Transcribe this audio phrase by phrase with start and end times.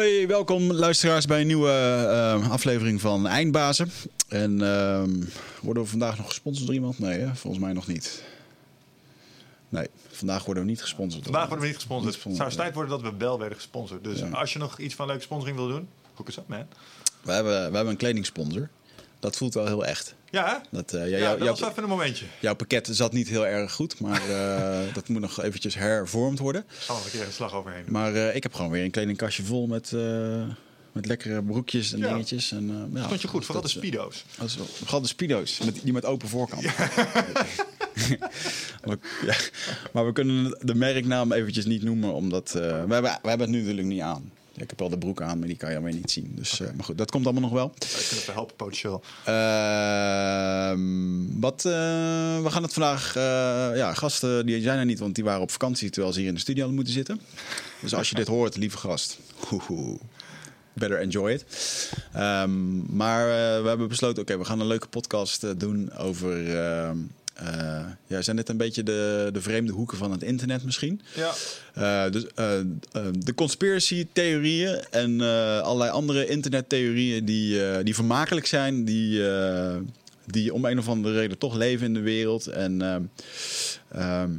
[0.00, 3.90] Hey, welkom luisteraars bij een nieuwe eh, aflevering van Eindbazen.
[4.28, 5.10] En ehm,
[5.62, 6.98] worden we vandaag nog gesponsord door iemand?
[6.98, 7.34] Nee, hè?
[7.34, 8.22] volgens mij nog niet.
[9.68, 11.24] Nee, vandaag worden we niet gesponsord.
[11.24, 12.14] Vandaag worden we niet gesponsord.
[12.14, 14.04] Niet Het zou tijd worden dat we wel werden gesponsord.
[14.04, 14.28] Dus Ja.
[14.28, 16.66] als je nog iets van leuke sponsoring wil doen, hoek eens op, man.
[17.22, 18.68] We hebben, we hebben een kledingsponsor.
[19.18, 20.14] Dat voelt wel heel echt.
[20.30, 20.62] Ja?
[20.70, 22.24] Dat, eh, ja, Ja, dat was even een momentje.
[22.40, 26.64] jouw pakket zat niet heel erg goed, maar eh, dat moet nog eventjes hervormd worden.
[26.78, 27.82] Zal nog een keer een slag overheen.
[27.84, 27.92] doen.
[27.92, 29.92] Maar eh, ik heb gewoon weer een kledingkastje vol met,
[30.92, 32.08] met lekkere broekjes en Ja.
[32.08, 32.52] dingetjes.
[32.52, 34.24] En, ja, Stond je goed, vooral de dat speedo's.
[34.38, 36.62] Dat Vooral de speedo's, met, die met open voorkant.
[38.86, 39.34] maar, ja,
[39.92, 42.50] maar we kunnen de merknaam eventjes niet noemen, omdat...
[42.52, 44.32] we, hebben, we hebben het nu natuurlijk niet aan.
[44.52, 46.32] Ja, ik heb wel de broek aan, maar die kan je alweer niet zien.
[46.34, 47.72] Dus, eh, maar goed, dat komt allemaal nog wel.
[47.78, 49.02] Wij kunnen even helpen, potentieel.
[49.24, 50.80] Ehm,
[51.40, 51.72] wat, eh,
[52.42, 53.16] we gaan het vandaag...
[53.16, 53.22] eh,
[53.76, 55.90] ja, gasten die zijn er niet, want die waren op vakantie...
[55.90, 57.20] terwijl ze hier in de studio hadden moeten zitten.
[57.80, 59.18] Dus als je dit hoort, lieve gast...
[59.48, 59.98] hoehoe,
[60.72, 61.44] better enjoy it.
[62.12, 63.26] Ehm, maar
[63.62, 66.58] we hebben besloten, oké, we gaan een leuke podcast doen over...
[66.58, 66.98] ehm,
[67.40, 71.00] eh, ja, zijn dit een beetje de, de vreemde hoeken van het internet misschien?
[71.14, 71.32] Ja.
[71.74, 72.50] Eh, dus, eh,
[73.18, 75.20] de conspiracy-theorieën en
[75.62, 79.22] allerlei andere internettheorieën die, die vermakelijk zijn, die,
[80.26, 82.46] die om een of andere reden toch leven in de wereld.
[82.46, 82.82] En
[83.88, 84.30] ehm,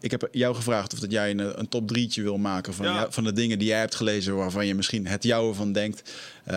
[0.00, 2.94] ik heb jou gevraagd of dat jij een, een top drietje wil maken van, Ja.
[2.94, 6.12] jou- van de dingen die jij hebt gelezen waarvan je misschien het jouwe van denkt.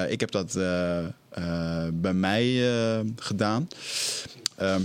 [0.09, 0.53] Ik heb dat
[1.93, 2.71] bij mij
[3.15, 3.67] gedaan.
[4.55, 4.81] Ehm,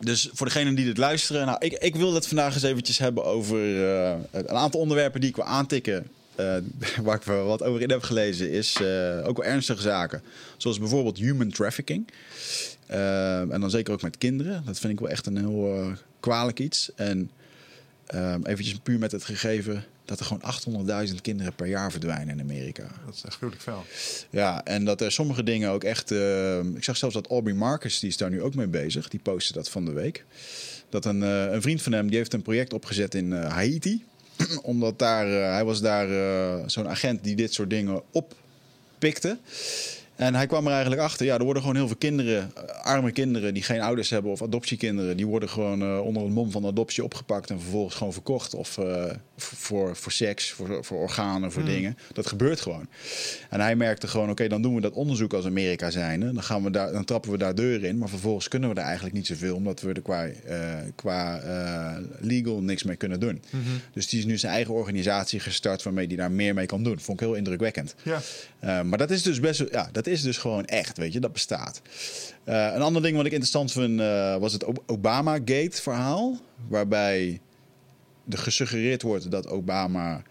[0.00, 3.24] dus voor degenen die dit luisteren, nou, ik, ik wil het vandaag eens eventjes hebben
[3.24, 6.06] over eh, een aantal onderwerpen die ik wil aantikken.
[6.34, 6.56] eh,
[7.04, 10.22] waar ik wat over in heb gelezen, is eh, ook wel ernstige zaken.
[10.56, 12.08] Zoals bijvoorbeeld human trafficking.
[12.86, 14.62] En dan zeker ook met kinderen.
[14.66, 16.90] Dat vind ik wel echt een heel kwalijk iets.
[16.94, 17.30] En
[18.06, 22.40] ehm eventjes puur met het gegeven dat er gewoon 800.000 kinderen per jaar verdwijnen in
[22.40, 22.82] Amerika.
[23.06, 23.84] Dat is echt gruwelijk fel.
[24.30, 26.10] Ja, en dat er sommige dingen ook echt.
[26.10, 29.08] eh, ik zag zelfs dat Aubrey Marcus, die is daar nu ook mee bezig.
[29.08, 30.24] Die postte dat van de week.
[30.88, 34.04] Dat een, eh, een vriend van hem, die heeft een project opgezet in eh, Haiti.
[34.62, 36.08] Omdat daar, hij was daar
[36.70, 39.38] zo'n agent die dit soort dingen oppikte.
[40.16, 43.10] En hij kwam er eigenlijk achter, ja, er worden gewoon heel veel kinderen, eh, arme
[43.12, 46.66] kinderen die geen ouders hebben of adoptiekinderen, die worden gewoon eh, onder het mom van
[46.66, 48.54] adoptie opgepakt en vervolgens gewoon verkocht.
[48.54, 49.04] Of eh,
[49.36, 51.98] voor, voor seks, voor, voor organen, voor dingen.
[52.12, 52.86] Dat gebeurt gewoon.
[53.50, 56.20] En hij merkte gewoon, oké, dan doen we dat onderzoek als Amerika zijn.
[56.20, 58.84] Dan, gaan we daar, dan trappen we daar deuren in, maar vervolgens kunnen we daar
[58.84, 60.26] eigenlijk niet zoveel, omdat we er qua,
[60.94, 61.40] qua
[62.20, 63.42] legal niks mee kunnen doen.
[63.92, 67.00] Dus die is nu zijn eigen organisatie gestart waarmee hij daar meer mee kan doen.
[67.00, 67.94] Vond ik heel indrukwekkend.
[68.02, 68.20] Ja.
[68.82, 71.32] Maar dat is dus best wel- ja, dat is dus gewoon echt, weet je, dat
[71.32, 71.82] bestaat.
[72.44, 77.40] Uh, een ander ding wat ik interessant vind uh, was het Ob- Obama-gate-verhaal, waarbij
[78.28, 80.22] er gesuggereerd wordt dat Obama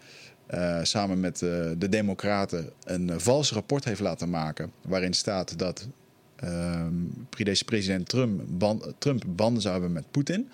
[0.54, 5.88] uh, samen met de Democraten een vals rapport heeft laten maken, waarin staat dat
[6.44, 10.50] um, deze president Trump, ban Trump banden zou hebben met Poetin,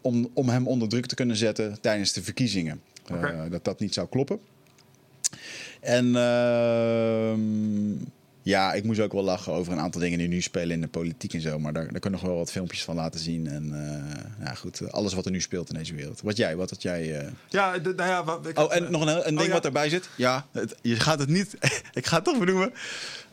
[0.00, 2.80] om, om hem onder druk te kunnen zetten tijdens de verkiezingen.
[3.12, 3.48] Okay.
[3.48, 4.40] dat dat niet zou kloppen.
[5.80, 7.32] En uh,
[8.48, 10.88] ja, ik moest ook wel lachen over een aantal dingen die nu spelen in de
[10.88, 11.58] politiek en zo.
[11.58, 13.46] Maar daar, daar kunnen we nog wel wat filmpjes van laten zien.
[13.46, 16.20] En uh, ja, goed, alles wat er nu speelt in deze wereld.
[16.20, 17.22] Wat jij, wat had jij.
[17.22, 17.28] Uh...
[17.48, 19.52] Ja, de, nou ja, wat, ik, oh, en nog een, een ding oh, ja.
[19.52, 20.08] wat erbij zit.
[20.16, 21.54] Ja, het, je gaat het niet.
[21.92, 22.72] ik ga het toch benoemen.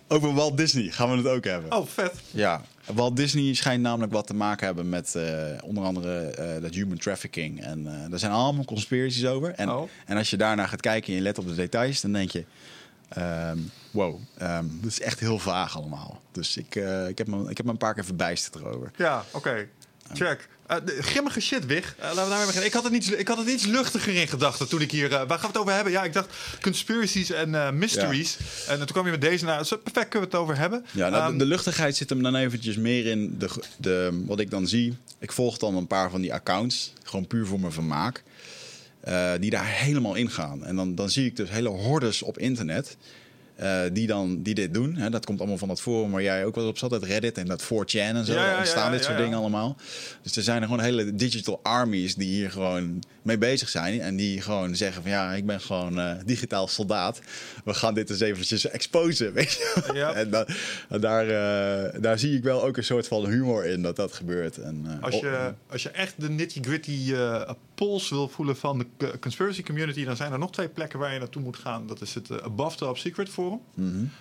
[0.08, 1.72] Over Walt Disney gaan we het ook hebben.
[1.72, 2.14] Oh, vet.
[2.32, 2.62] Ja,
[2.94, 5.24] Walt Disney schijnt namelijk wat te maken hebben met uh,
[5.64, 7.64] onder andere uh, dat human trafficking.
[7.64, 9.53] En uh, daar zijn allemaal conspiraties over.
[9.53, 9.90] En, oh.
[10.06, 12.46] en als je daarna gaat kijken en je let op de details, dan denk je...
[13.18, 16.22] Um, wow, um, dat is echt heel vaag allemaal.
[16.31, 18.92] Dus ik, uh, ik, heb, me, ik heb me een paar keer verbijsterd erover.
[18.96, 19.38] Ja, oké.
[19.38, 19.70] Okay.
[20.14, 20.48] Check.
[20.72, 21.96] Uh, de, grimmige shit, Wig.
[21.98, 22.66] Uh, laten we daarmee beginnen.
[22.66, 25.12] Ik had, het iets, ik had het iets luchtiger in gedachten toen ik hier...
[25.12, 25.92] Uh, waar gaan we het over hebben?
[25.92, 26.30] Ja, ik dacht
[26.62, 28.38] conspiracies en mysteries.
[28.66, 28.72] Ja.
[28.72, 29.66] En toen kwam je met deze naar.
[29.66, 30.86] Zo perfect kunnen we het over hebben.
[30.92, 34.40] Ja, nou, um, de, de, luchtigheid zit hem dan eventjes meer in de, de, wat
[34.40, 34.97] ik dan zie.
[35.20, 36.94] Ik volg dan een paar van die accounts.
[37.03, 38.24] Gewoon puur voor mijn vermaak.
[39.07, 40.66] Uh, die daar helemaal in gaan.
[40.66, 42.97] En dan, dan zie ik dus hele hordes op internet.
[43.61, 44.96] Uh, die, dan, die dit doen.
[44.96, 46.91] Hè, dat komt allemaal van dat forum waar jij ook wel op zat.
[46.91, 48.34] Het Reddit en dat 4chan en zo.
[48.34, 49.78] Ja, ontstaan ja, dit soort dingen allemaal.
[50.22, 54.02] Dus er zijn er gewoon hele digital armies die hier gewoon mee bezig zijn.
[54.02, 57.22] En die gewoon zeggen van ja, ik ben gewoon uh, digitaal soldaat.
[57.66, 59.34] We gaan dit eens eventjes exposen.
[59.34, 60.01] Weet je?
[60.16, 60.46] En da
[60.99, 64.58] daar, uh, daar zie ik wel ook een soort van humor in dat dat gebeurt.
[64.58, 67.13] En, als, je, als je echt de nitty gritty
[67.75, 70.05] pols wil voelen van de conspiracy community...
[70.05, 71.87] dan zijn er nog twee plekken waar je naartoe moet gaan.
[71.87, 74.12] Dat is het Above Top Secret Forum mm -hmm.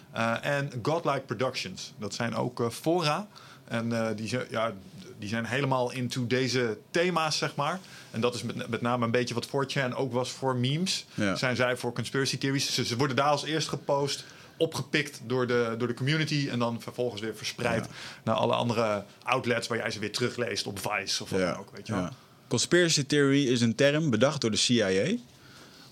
[0.42, 1.92] en Godlike Productions.
[1.98, 3.28] Dat zijn ook uh, fora.
[3.64, 4.72] En die, ja,
[5.18, 7.80] die zijn helemaal into deze thema's, zeg maar.
[8.10, 11.06] En dat is met, met name een beetje wat 4chan ook was voor memes.
[11.14, 11.36] Ja.
[11.36, 12.74] Zijn zij voor conspiracy theories.
[12.74, 14.24] Ze, ze worden daar als eerst gepost,
[14.56, 16.48] opgepikt door de, door de community...
[16.50, 17.88] en dan vervolgens weer verspreid
[18.24, 19.68] naar alle andere outlets...
[19.68, 22.02] waar jij ze weer terugleest op Vice of wat dan ook, weet je wel.
[22.02, 22.12] ja.
[22.48, 25.16] Conspiracy theory is een term bedacht door de CIA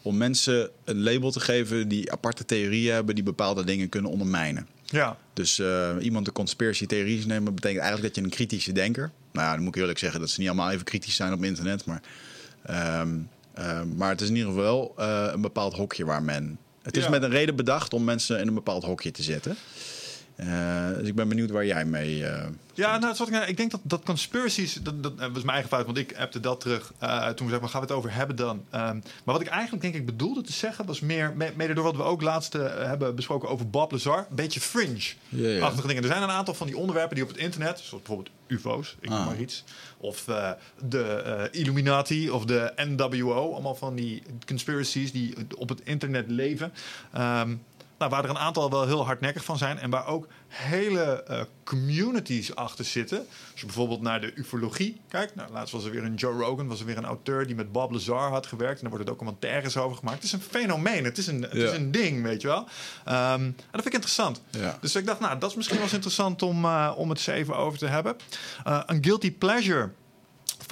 [0.02, 4.66] om mensen een label te geven die aparte theorieën hebben die bepaalde dingen kunnen ondermijnen.
[4.84, 6.86] Ja, Dus eh, iemand een conspiracy
[7.26, 9.10] nemen betekent eigenlijk dat je een kritische denker.
[9.32, 11.44] Nou ja, dan moet ik eerlijk zeggen dat ze niet allemaal even kritisch zijn op
[11.44, 12.02] internet, maar,
[12.62, 13.08] ehm,
[13.54, 16.58] ehm, maar het is in ieder geval wel eh, een bepaald hokje waar men.
[16.82, 17.10] Het is Ja.
[17.10, 19.56] met een reden bedacht om mensen in een bepaald hokje te zetten.
[20.46, 22.26] Eh, dus ik ben benieuwd waar jij mee.
[22.26, 25.68] eh, Ja, nou, ik, ik denk dat, dat conspiracies, dat, dat, dat was mijn eigen
[25.68, 28.36] fout, want ik appte dat terug eh, toen we zeggen, gaan we het over hebben
[28.36, 28.64] dan.
[28.70, 28.94] Ehm,
[29.24, 31.96] maar wat ik eigenlijk denk ik bedoelde te zeggen, was meer, me- mede door wat
[31.96, 36.02] we ook laatst eh, hebben besproken over Bob Lazar, een beetje fringe-achtige dingen.
[36.02, 39.08] Er zijn een aantal van die onderwerpen die op het internet, zoals bijvoorbeeld UFO's, ik
[39.08, 39.26] noem Ah.
[39.26, 39.64] maar iets,
[39.96, 40.50] of eh,
[40.88, 46.72] de eh, Illuminati of de NWO, allemaal van die conspiracies die op het internet leven.
[47.12, 47.54] Ehm,
[48.02, 51.40] nou, waar er een aantal wel heel hardnekkig van zijn en waar ook hele eh,
[51.64, 53.18] communities achter zitten.
[53.18, 55.34] Als je bijvoorbeeld naar de ufologie kijkt.
[55.34, 57.72] Nou, laatst was er weer een Joe Rogan, was er weer een auteur die met
[57.72, 58.74] Bob Lazar had gewerkt.
[58.74, 60.16] En daar worden documentaires over gemaakt.
[60.16, 61.64] Het is een fenomeen, het is een, het Ja.
[61.70, 62.68] is een ding, weet je wel.
[63.04, 64.42] Ehm, en dat vind ik interessant.
[64.50, 64.78] Ja.
[64.80, 67.26] Dus ik dacht, nou, dat is misschien wel eens interessant om, eh, om het eens
[67.26, 68.16] even over te hebben.
[68.64, 69.90] Eh, een guilty pleasure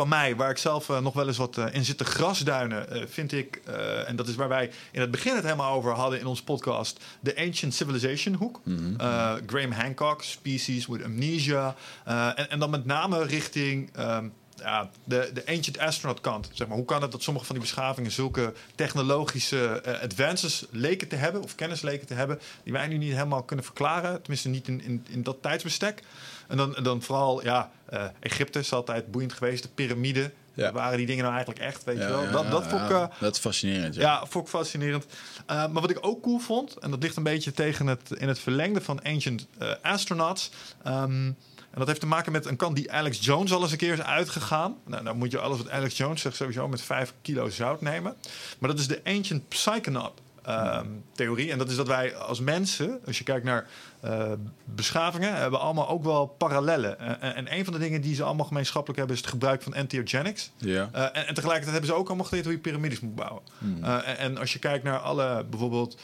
[0.00, 2.91] van mij, waar ik zelf eh, nog wel eens wat eh, in zit te grasduinen,
[2.91, 3.61] eh, vind ik,
[4.06, 7.00] en dat is waar wij in het begin het helemaal over hadden in onze podcast,
[7.20, 8.61] de Ancient Civilization hoek.
[8.99, 11.75] Eh, Graham Hancock, Species with Amnesia.
[12.05, 16.50] En, en dan met name richting ehm, ja, de, de Ancient Astronaut kant.
[16.52, 16.76] Zeg maar.
[16.76, 21.55] Hoe kan het dat sommige van die beschavingen zulke technologische advances leken te hebben, of
[21.55, 25.06] kennis leken te hebben, die wij nu niet helemaal kunnen verklaren, tenminste niet in, in,
[25.08, 26.02] in dat tijdsbestek.
[26.50, 30.31] En dan, en dan vooral, ja, eh, Egypte is altijd boeiend geweest, de piramide.
[30.54, 30.72] Ja.
[30.72, 32.22] Waren die dingen nou eigenlijk echt, weet ja, je wel?
[32.22, 32.90] ja, dat, dat vond ik...
[32.90, 33.94] eh, dat is fascinerend.
[33.94, 34.26] Ja.
[34.26, 35.06] vond ik fascinerend.
[35.46, 38.28] Eh, maar wat ik ook cool vond, en dat ligt een beetje tegen het, in
[38.28, 39.46] het verlengde van Ancient
[39.82, 40.50] Astronauts.
[40.82, 41.32] ehm,
[41.70, 43.92] en dat heeft te maken met een kant die Alex Jones al eens een keer
[43.92, 44.76] is uitgegaan.
[44.87, 48.14] Nou, dan moet je alles wat Alex Jones zegt sowieso met 5 kilo zout nemen.
[48.58, 50.12] Maar dat is de Ancient Psychonaut.
[50.50, 51.50] Ehm, theorie.
[51.50, 53.67] En dat is dat wij als mensen, als je kijkt naar
[54.00, 54.32] eh,
[54.64, 56.99] beschavingen, hebben allemaal ook wel parallellen.
[56.99, 59.75] En, en een van de dingen die ze allemaal gemeenschappelijk hebben, is het gebruik van
[59.75, 60.50] entheogenics.
[60.56, 60.88] Ja.
[60.93, 63.43] Eh, en, en tegelijkertijd hebben ze ook allemaal geleerd hoe je piramides moet bouwen.
[63.82, 65.99] Eh, en, en als je kijkt naar alle bijvoorbeeld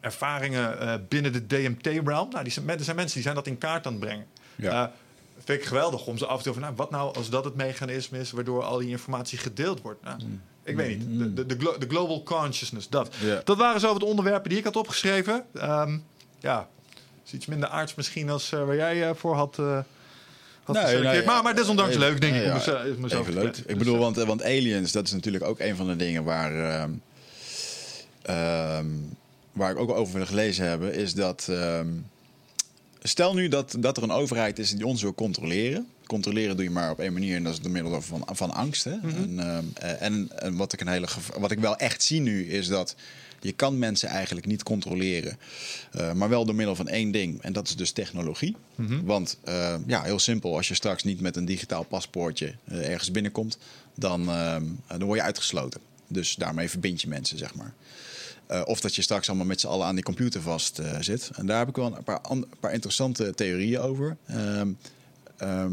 [0.00, 3.86] ervaringen binnen de DMT-realm, nou, die zijn, er zijn mensen die zijn dat in kaart
[3.86, 4.26] aan het brengen.
[4.56, 4.92] Ja.
[5.38, 7.54] Vind ik geweldig om ze af en toe van, nou, wat nou als dat het
[7.54, 10.02] mechanisme is waardoor al die informatie gedeeld wordt?
[10.02, 10.18] Nou,
[10.66, 11.18] Ik weet niet.
[11.18, 13.14] De, de, de, glo- de global consciousness, dat.
[13.44, 15.44] Dat waren zo wat onderwerpen die ik had opgeschreven.
[15.54, 15.98] Ehm,
[16.40, 16.68] ja,
[17.26, 19.58] is iets minder aards misschien als eh, waar jij eh, voor had.
[19.58, 19.78] eh
[20.64, 22.44] had Nee, maar, maar desondanks even- leuk, denk ik.
[22.44, 23.56] ja, mezelf- om mezelf Even leuk.
[23.56, 26.70] Ik Dus, bedoel, want, want Aliens, dat is natuurlijk ook een van de dingen waar,
[26.80, 26.90] ehm,
[28.22, 28.86] ehm,
[29.52, 31.48] waar ik ook over wil gelezen heb, is dat.
[33.02, 35.88] stel nu dat, dat er een overheid is die ons wil controleren.
[36.06, 38.84] Controleren doe je maar op één manier en dat is door middel van, van angst.
[38.84, 38.96] Hè?
[38.96, 39.38] Mhm.
[39.38, 41.08] en, eh, en, en wat ik een hele
[41.38, 42.94] wat ik wel echt zie nu is dat
[43.40, 45.38] je kan mensen eigenlijk niet controleren,
[45.92, 48.56] eh, maar wel door middel van één ding en dat is dus technologie.
[48.74, 49.04] Mhm.
[49.04, 53.58] Want eh, ja, heel simpel, als je straks niet met een digitaal paspoortje ergens binnenkomt,
[53.94, 54.26] dan,
[54.86, 55.80] dan word je uitgesloten.
[56.08, 57.72] Dus daarmee verbind je mensen, zeg maar.
[58.64, 61.30] Of dat je straks allemaal met z'n allen aan die computer vast zit.
[61.34, 62.20] En daar heb ik wel een paar,
[62.60, 64.16] paar interessante theorieën over.
[64.26, 64.68] Ehm,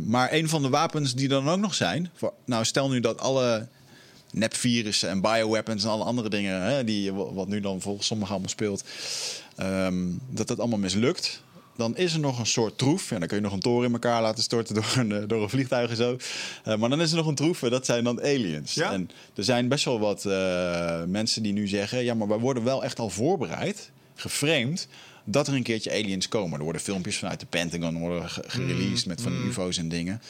[0.06, 2.10] maar een van de wapens die dan ook nog zijn.
[2.14, 3.68] Voor, nou, stel nu dat alle
[4.34, 6.62] nepvirussen en bioweapons en alle andere dingen.
[6.62, 8.84] Hè, die, wat nu dan volgens sommigen allemaal speelt.
[9.56, 9.96] ehm,
[10.30, 11.42] dat dat allemaal mislukt.
[11.76, 13.12] Dan is er nog een soort troef.
[13.12, 15.44] En dan kun je nog een toren in elkaar laten storten door een, eh, door
[15.44, 16.18] een vliegtuig en zo.
[16.64, 17.64] Eh, maar dan is er nog een troef.
[17.64, 18.74] En dat zijn dan aliens.
[18.74, 18.92] Ja?
[18.92, 22.64] En er zijn best wel wat eh, mensen die nu zeggen: ja, maar wij worden
[22.64, 24.88] wel echt al voorbereid, geframed.
[25.24, 26.58] Dat er een keertje aliens komen.
[26.58, 30.22] Er worden filmpjes vanuit de Pentagon worden ge- gereleased met van die UFO's en dingen.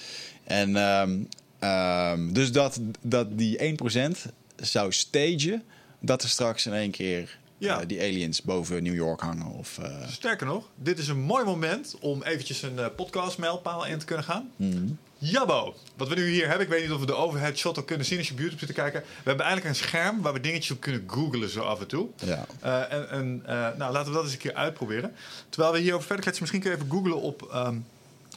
[0.44, 1.18] En ehm,
[1.60, 5.64] ehm, dus dat, dat die 1% zou stagen
[6.00, 7.82] dat er straks in één keer Ja.
[7.82, 9.46] eh, die aliens boven New York hangen.
[9.48, 13.98] Of, eh, Sterker nog, dit is een mooi moment om eventjes een eh, podcast-mijlpaal in
[13.98, 14.52] te kunnen gaan.
[14.56, 14.86] Mhm.
[15.26, 17.88] Jabbo, wat we nu hier hebben, ik weet niet of we de overhead shot ook
[17.88, 19.02] kunnen zien als je op YouTube zit te kijken.
[19.02, 22.08] We hebben eigenlijk een scherm waar we dingetjes op kunnen googlen zo af en toe.
[22.16, 22.46] ja.
[22.60, 25.16] Eh, en en eh, nou, laten we dat eens een keer uitproberen.
[25.50, 27.78] Terwijl we hierover verder kletsen, misschien kun je even googlen op ehm,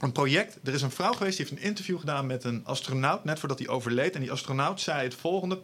[0.01, 0.59] een project.
[0.65, 3.59] Er is een vrouw geweest die heeft een interview gedaan met een astronaut, net voordat
[3.59, 4.15] hij overleed.
[4.15, 5.61] En die astronaut zei het volgende.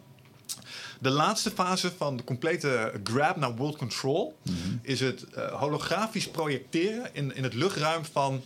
[0.99, 4.37] De laatste fase van de complete grab naar world control
[4.81, 8.41] is het eh, holografisch projecteren in, in het luchtruim van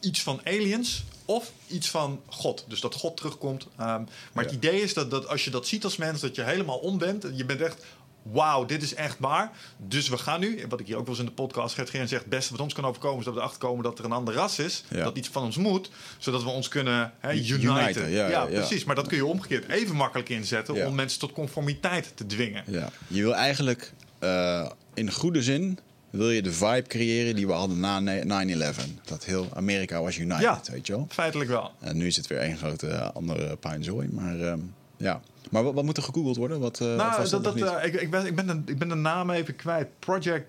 [0.00, 2.64] iets van aliens of iets van God.
[2.68, 3.66] Dus dat God terugkomt.
[3.76, 4.02] Ehm,
[4.32, 6.78] maar het idee is dat, dat als je dat ziet als mens, dat je helemaal
[6.78, 7.26] om bent.
[7.34, 7.84] Je bent echt,
[8.32, 9.50] wauw, dit is echt waar.
[9.76, 12.08] Dus we gaan nu, wat ik hier ook wel eens in de podcast Gert Geern
[12.08, 14.12] zegt, het beste wat ons kan overkomen is dat we erachter komen dat er een
[14.12, 14.84] ander ras is.
[14.90, 15.04] Ja.
[15.04, 17.62] Dat iets van ons moet, zodat we ons kunnen hè, uniten.
[17.62, 18.44] Uniten, ja, ja.
[18.44, 18.84] precies.
[18.84, 22.64] Maar dat kun je omgekeerd even makkelijk inzetten om mensen tot conformiteit te dwingen.
[22.66, 22.90] Ja.
[23.06, 25.78] Je wil eigenlijk eh, in goede zin
[26.16, 28.86] wil je de vibe creëren die we hadden na 9-11.
[29.04, 30.60] Dat heel Amerika was united, Ja.
[30.72, 31.06] weet je wel.
[31.10, 31.70] Feitelijk wel.
[31.80, 34.08] En nu is het weer één grote eh, andere puinzooi.
[34.12, 34.58] Maar ehm,
[34.96, 35.20] ja.
[35.50, 36.60] Maar wat, wat moet er gegoogeld worden?
[36.60, 38.94] Wat, eh, Nou, dat, dat, eh, ik, ik, ben, ik, ben de, ik ben de
[38.94, 39.88] naam even kwijt.
[39.98, 40.46] Project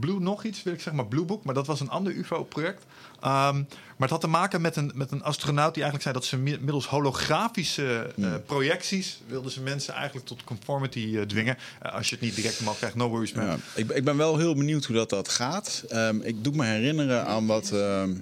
[0.00, 1.44] Blue, nog iets, wil ik zeggen, maar Blue Book.
[1.44, 2.84] Maar dat was een ander UFO-project.
[3.20, 3.64] Ehm, maar
[4.08, 6.58] het had te maken met een, met een astronaut die eigenlijk zei dat ze mi-
[6.60, 8.42] middels holografische eh, Hmm.
[8.46, 11.56] projecties wilden ze mensen eigenlijk tot conformity dwingen.
[11.92, 13.44] Als je het niet direct mag krijgt, no worries man.
[13.46, 15.84] Ja, ik, ik ben wel heel benieuwd hoe dat, dat gaat.
[15.88, 17.70] Ehm, ik doe me herinneren aan wat.
[17.72, 18.14] ehm,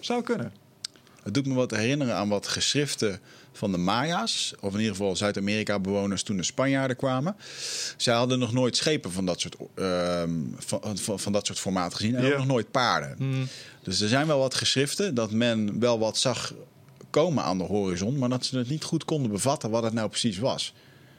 [0.00, 0.52] Zou kunnen.
[1.22, 3.20] het doet me wat herinneren aan wat geschriften
[3.54, 4.54] van de Maya's.
[4.60, 7.36] Of in ieder geval Zuid-Amerika-bewoners toen de Spanjaarden kwamen.
[7.96, 11.94] Zij hadden nog nooit schepen van dat soort, ehm, van, van, van dat soort formaat
[11.94, 12.14] gezien.
[12.14, 13.14] En ook nog nooit paarden.
[13.18, 13.48] Hmm.
[13.82, 16.54] Dus er zijn wel wat geschriften dat men wel wat zag
[17.10, 18.18] komen aan de horizon.
[18.18, 20.74] Maar dat ze het niet goed konden bevatten wat het nou precies was.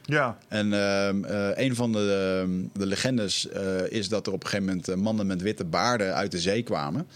[0.06, 4.42] Ja, En ehm, eh, een van de, ehm, de legendes eh, is dat er op
[4.42, 7.06] een gegeven moment eh, mannen met witte baarden uit de zee kwamen.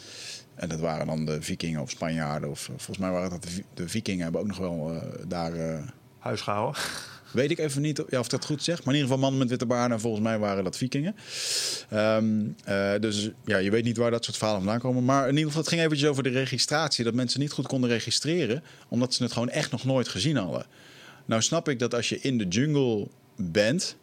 [0.61, 2.51] En dat waren dan de vikingen of Spanjaarden.
[2.51, 5.09] Of, eh, volgens mij waren dat de, vi- de vikingen hebben ook nog wel eh,
[5.29, 5.53] daar...
[5.53, 5.79] eh,
[6.19, 6.81] huisgehouden.
[7.33, 8.77] weet ik even niet ja, of dat goed zeg.
[8.85, 9.97] Maar in ieder geval mannen met witte baarden.
[9.97, 11.17] En volgens mij waren dat vikingen.
[11.89, 15.05] Ehm, eh, dus ja, je weet niet waar dat soort verhalen vandaan komen.
[15.05, 17.05] Maar in ieder geval, het ging eventjes over de registratie.
[17.05, 18.63] Dat mensen niet goed konden registreren.
[18.89, 20.67] Omdat ze het gewoon echt nog nooit gezien hadden.
[21.25, 23.97] Nou snap ik dat als je in de jungle bent...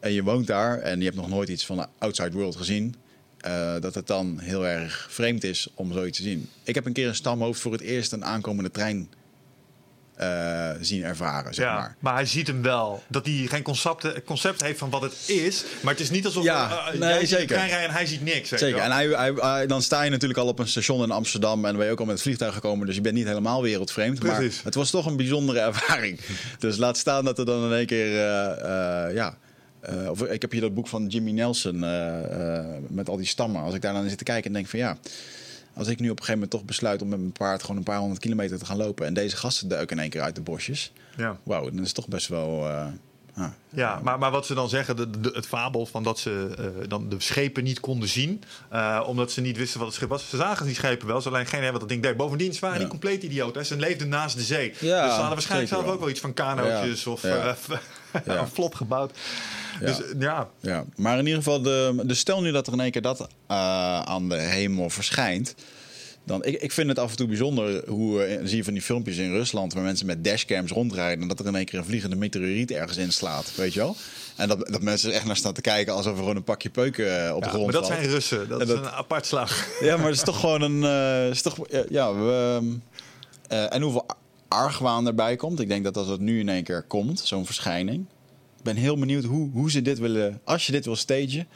[0.00, 2.94] en je woont daar en je hebt nog nooit iets van de outside world gezien...
[3.46, 6.48] eh, dat het dan heel erg vreemd is om zoiets te zien.
[6.62, 9.08] Ik heb een keer een stamhoofd voor het eerst een aankomende trein
[10.16, 11.96] eh, zien ervaren, zeg ja, maar.
[11.98, 12.14] maar.
[12.14, 13.02] hij ziet hem wel.
[13.08, 15.64] Dat hij geen concept, concept heeft van wat het is.
[15.82, 17.46] Maar het is niet alsof Ja, eh, nee, jij ziet zeker.
[17.46, 18.48] trein rijden en hij ziet niks.
[18.48, 18.74] Zeker.
[18.74, 18.84] wel.
[18.84, 21.62] En hij, hij, hij- dan sta je natuurlijk al op een station in Amsterdam en
[21.68, 24.18] dan ben je ook al met het vliegtuig gekomen, dus je bent niet helemaal wereldvreemd.
[24.18, 24.54] Precies.
[24.56, 26.20] Maar het was toch een bijzondere ervaring.
[26.58, 28.10] dus laat staan dat er dan in één keer,
[29.14, 29.36] ja.
[29.86, 33.26] Eh, of, ik heb hier dat boek van Jimmy Nelson eh, eh, met al die
[33.26, 33.62] stammen.
[33.62, 34.98] Als ik daar dan zit te kijken en denk van ja,
[35.74, 37.82] als ik nu op een gegeven moment toch besluit om met mijn paard gewoon een
[37.82, 40.40] paar honderd kilometer te gaan lopen en deze gasten duiken in één keer uit de
[40.40, 40.92] bosjes.
[41.16, 41.38] Ja.
[41.42, 42.68] Wauw, dan is het toch best wel.
[43.68, 46.88] Ja, maar, maar wat ze dan zeggen, de, de- het fabel van dat ze eh,
[46.88, 50.28] dan de schepen niet konden zien, eh, omdat ze niet wisten wat het schip was.
[50.28, 52.16] Ze zagen die schepen wel, ze alleen geen wat dat ding deed.
[52.16, 52.82] Bovendien, ze waren Ja.
[52.82, 53.60] niet compleet idioten.
[53.60, 53.66] hè.
[53.66, 54.64] Ze leefden naast de zee.
[54.68, 55.92] Ja, dus ze hadden waarschijnlijk zelf wel.
[55.92, 57.56] ook wel iets van kanootjes of Ja.
[58.24, 59.18] een vlot gebouwd.
[59.80, 59.86] Ja.
[59.86, 62.90] Dus ja, Ja, maar in ieder geval, de, dus stel nu dat er in één
[62.90, 65.54] keer dat aan de hemel verschijnt.
[66.26, 68.82] Dan, ik, ik vind het af en toe bijzonder hoe eh, zie je van die
[68.82, 71.84] filmpjes in Rusland waar mensen met dashcams rondrijden en dat er in één keer een
[71.84, 73.96] vliegende meteoriet ergens inslaat, weet je wel?
[74.36, 76.70] En dat, dat mensen er echt naar staan te kijken alsof er gewoon een pakje
[76.70, 78.00] peuken op de ja, grond maar dat valt.
[78.00, 78.48] zijn Russen.
[78.48, 79.68] Dat is een apart slag.
[79.80, 80.84] Ja, maar het is toch gewoon een.
[80.84, 82.60] eh, is toch, ja, ja, we,
[83.48, 84.06] eh, en hoeveel
[84.48, 85.60] argwaan erbij komt.
[85.60, 88.04] Ik denk dat als het nu in één keer komt, zo'n verschijning.
[88.58, 90.40] Ik ben heel benieuwd hoe, hoe ze dit willen.
[90.44, 91.46] Als je dit wil stagen,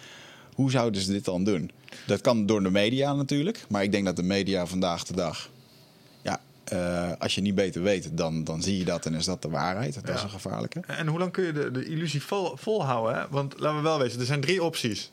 [0.54, 1.70] hoe zouden ze dit dan doen?
[2.06, 3.64] Dat kan door de media natuurlijk.
[3.68, 5.50] Maar ik denk dat de media vandaag de dag.
[6.22, 9.42] Ja, eh, als je niet beter weet, dan, dan zie je dat en is dat
[9.42, 9.94] de waarheid.
[10.06, 10.80] Dat is een gevaarlijke.
[10.86, 13.20] En hoe lang kun je de, de illusie vol, volhouden?
[13.20, 13.26] Hè?
[13.30, 15.12] Want laten we wel weten, er zijn drie opties.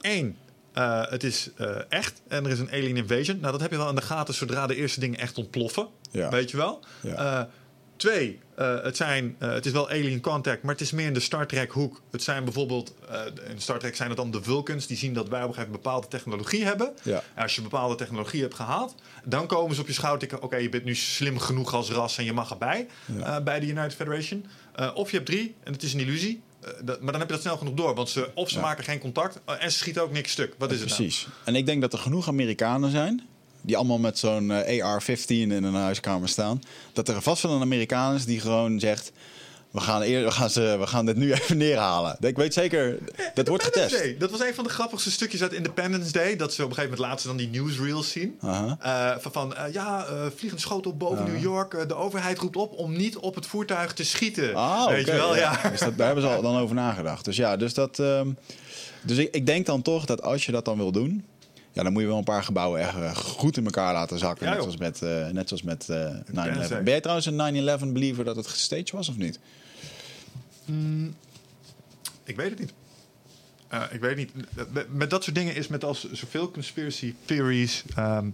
[0.00, 0.36] Eén,
[0.72, 3.40] eh, het is eh, echt en er is een alien invasion.
[3.40, 5.86] Nou, dat heb je wel in de gaten zodra de eerste dingen echt ontploffen.
[6.10, 6.30] Ja.
[6.30, 6.80] Weet je wel?
[7.00, 7.48] Ja.
[7.96, 11.12] Twee, eh, het, zijn, eh, het is wel alien contact, maar het is meer in
[11.14, 12.00] de Star Trek hoek.
[12.10, 15.28] Het zijn bijvoorbeeld, eh, in Star Trek zijn het dan de Vulcans die zien dat
[15.28, 16.92] wij op een gegeven moment bepaalde technologie hebben.
[17.02, 17.22] Ja.
[17.34, 20.42] En als je bepaalde technologie hebt gehaald, dan komen ze op je schouder tikken.
[20.42, 22.86] Oké, je bent nu slim genoeg als ras en je mag erbij
[23.18, 23.40] Ja.
[23.40, 24.46] bij de United Federation.
[24.94, 26.42] Of je hebt drie en het is een illusie.
[26.82, 27.94] Dat- maar dan heb je dat snel genoeg door.
[27.94, 28.60] Want ze, of ze Ja.
[28.60, 30.54] maken geen contact en ze schieten ook niks stuk.
[30.58, 31.00] Wat is het nou?
[31.02, 31.26] Precies.
[31.44, 33.26] En ik denk dat er genoeg Amerikanen zijn.
[33.66, 36.62] Die allemaal met zo'n eh, AR-15 in een huiskamer staan.
[36.92, 39.12] Dat er vast wel een Amerikaan is die gewoon zegt.
[39.70, 42.16] We gaan, eer, we, gaan ze, we gaan dit nu even neerhalen.
[42.20, 42.98] Ik weet zeker,
[43.34, 43.98] dat wordt getest.
[43.98, 44.16] Day.
[44.18, 46.36] Dat was een van de grappigste stukjes uit Independence Day.
[46.36, 48.38] Dat ze op een gegeven moment laatst dan die newsreels zien.
[48.40, 48.76] Aha.
[48.80, 50.06] Eh, van van eh, ja,
[50.36, 51.88] vliegende schotel boven New York.
[51.88, 54.54] De overheid roept op om niet op het voertuig te schieten.
[54.54, 55.60] Ah, Weet je wel, ja.
[55.70, 57.24] Dus dat, daar hebben ze al dan over nagedacht.
[57.24, 57.98] Dus ja, dus dat.
[57.98, 58.28] ehm,
[59.02, 61.24] dus ik, ik denk dan toch dat als je dat dan wil doen.
[61.76, 64.46] Ja, dan moet je wel een paar gebouwen echt eh, goed in elkaar laten zakken.
[64.46, 66.68] Ja, net, zoals met, eh, net zoals met eh 9-11.
[66.68, 66.68] Day.
[66.68, 69.38] Ben jij trouwens een 9-11 believer dat het gestaged was of niet?
[72.24, 72.72] Ik weet het niet.
[73.68, 74.32] Eh, ik weet niet.
[74.88, 77.84] Met, dat soort dingen is met als zoveel conspiracy theories.
[77.94, 78.30] ehm,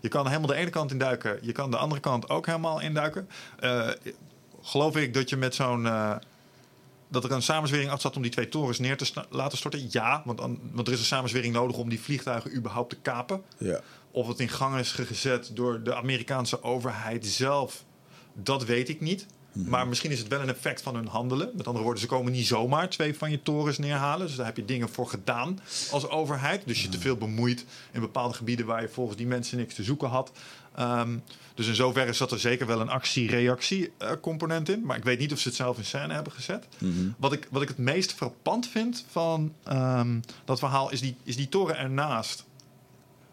[0.00, 1.38] je kan helemaal de ene kant induiken.
[1.42, 3.28] Je kan de andere kant ook helemaal induiken.
[3.60, 3.88] Eh,
[4.62, 5.88] geloof ik dat je met zo'n.
[7.08, 9.86] Dat er een samenzwering achter zat om die twee torens neer te laten storten?
[9.88, 10.40] Ja, want,
[10.72, 13.42] want er is een samenzwering nodig om die vliegtuigen überhaupt te kapen.
[13.58, 13.80] Ja.
[14.10, 17.84] Of het in gang is gezet door de Amerikaanse overheid zelf,
[18.32, 19.26] dat weet ik niet.
[19.64, 21.50] Maar misschien is het wel een effect van hun handelen.
[21.54, 24.26] Met andere woorden, ze komen niet zomaar twee van je torens neerhalen.
[24.26, 25.60] Dus daar heb je dingen voor gedaan
[25.90, 26.62] als overheid.
[26.66, 29.82] Dus je te veel bemoeit in bepaalde gebieden waar je volgens die mensen niks te
[29.82, 30.32] zoeken had.
[30.74, 31.18] Ehm,
[31.56, 34.84] dus in zoverre zat er zeker wel een actie-reactie-component in.
[34.84, 36.66] Maar ik weet niet of ze het zelf in scène hebben gezet.
[37.18, 41.36] wat, ik, wat ik het meest frappant vind van ehm, dat verhaal is die, is
[41.36, 42.44] die toren ernaast.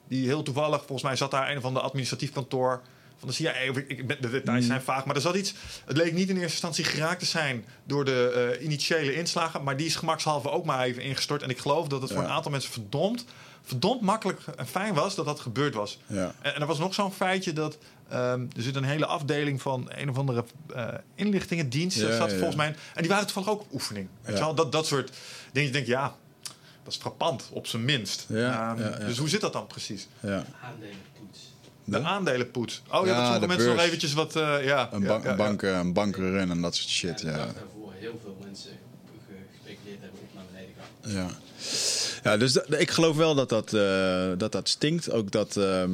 [0.08, 2.82] Die heel toevallig, volgens mij zat daar een of ander administratief kantoor
[3.18, 3.52] van de CIA.
[3.54, 5.54] Ik, ik, ben- de details zijn vaag, maar er zat iets.
[5.86, 9.64] Het leek niet in eerste instantie geraakt te zijn door de eh, initiële inslagen.
[9.64, 11.42] Maar die is gemakshalve ook maar even ingestort.
[11.42, 13.26] En ik geloof dat het voor een aantal mensen verdomd,
[13.62, 16.00] verdomd makkelijk en fijn was dat dat gebeurd was.
[16.08, 16.34] Ja.
[16.42, 17.78] En, en er was nog zo'n feitje dat.
[18.14, 20.44] Ehm, er zit een hele afdeling van een of andere
[20.76, 21.98] eh, inlichtingendienst.
[21.98, 22.38] Ja, dat zat ja, ja.
[22.38, 22.68] volgens mij.
[22.68, 24.08] En die waren toevallig ook op oefening.
[24.22, 24.40] Weet Ja.
[24.40, 24.56] je wel?
[24.56, 25.12] Dat, dat soort
[25.52, 25.68] dingen.
[25.68, 26.16] Je denkt, ja,
[26.84, 28.26] dat is frappant, op zijn minst.
[28.30, 29.06] Ja, Ehm, ja, ja.
[29.06, 30.08] Dus hoe zit dat dan precies?
[30.20, 30.46] ja.
[30.64, 31.40] Aandelenpoets.
[31.86, 32.82] De aandelenpoets.
[32.92, 34.36] Oh ja, Ja, dat sommige de mensen nog eventjes wat...
[34.36, 37.22] eh, ja, Een, ja, een, bank, een bankrun en dat soort shit.
[37.22, 38.72] Ja, daarvoor heel veel mensen
[39.28, 41.12] ge- gespeculeerd hebben op naar beneden gaan.
[41.12, 41.30] Ja,
[42.32, 45.12] ja dus ik geloof wel dat dat, eh, dat, dat stinkt.
[45.12, 45.92] Ook dat ehm,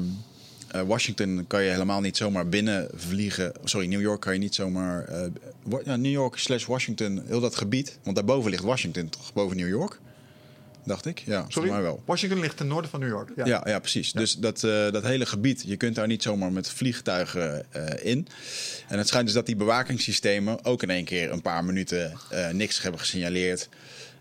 [0.72, 3.52] eh, Washington kan je helemaal niet zomaar binnenvliegen.
[3.64, 5.06] Sorry, New York kan je niet zomaar...
[5.06, 8.00] eh, New York slash Washington, heel dat gebied.
[8.04, 9.34] Want daarboven ligt Washington toch?
[9.34, 10.00] Boven New York?
[10.86, 11.20] Dacht ik.
[11.20, 11.52] Ja, Sorry?
[11.52, 12.04] volgens mij wel.
[12.06, 13.32] Washington ligt ten noorden van New York.
[13.36, 13.46] Ja.
[13.46, 14.12] Ja, ja, precies.
[14.12, 17.66] Dus dat, eh, dat hele gebied, je kunt daar niet zomaar met vliegtuigen
[18.02, 18.28] in.
[18.88, 22.18] En het schijnt dus dat die bewakingssystemen ook in één keer een paar minuten
[22.52, 23.70] niks hebben gesignaleerd.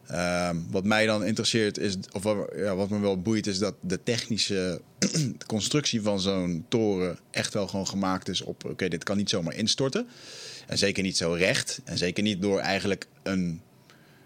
[0.08, 3.74] Ehm, wat mij dan interesseert is, of wat, ja, wat me wel boeit, is dat
[3.80, 4.80] de technische
[5.46, 9.54] constructie van zo'n toren echt wel gewoon gemaakt is op: oké, dit kan niet zomaar
[9.54, 10.08] instorten.
[10.66, 11.80] En zeker niet zo recht.
[11.84, 13.60] En zeker niet door eigenlijk een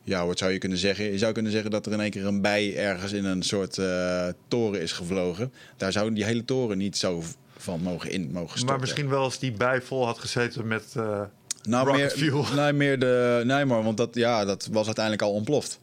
[0.05, 1.05] ja, wat zou je kunnen zeggen?
[1.05, 3.79] Je zou kunnen zeggen dat er in één keer een bij ergens in een soort
[3.79, 5.53] eh, toren is gevlogen.
[5.77, 7.23] Daar zou die hele toren niet zo
[7.57, 8.67] van mogen in mogen storten.
[8.67, 10.85] Maar misschien wel als die bij vol had gezeten met...
[10.97, 11.23] eh,
[11.63, 12.47] nou, rocket meer, fuel.
[12.63, 13.43] Nee, meer de.
[13.45, 15.79] Nee, maar want dat, ja, dat was uiteindelijk al ontploft.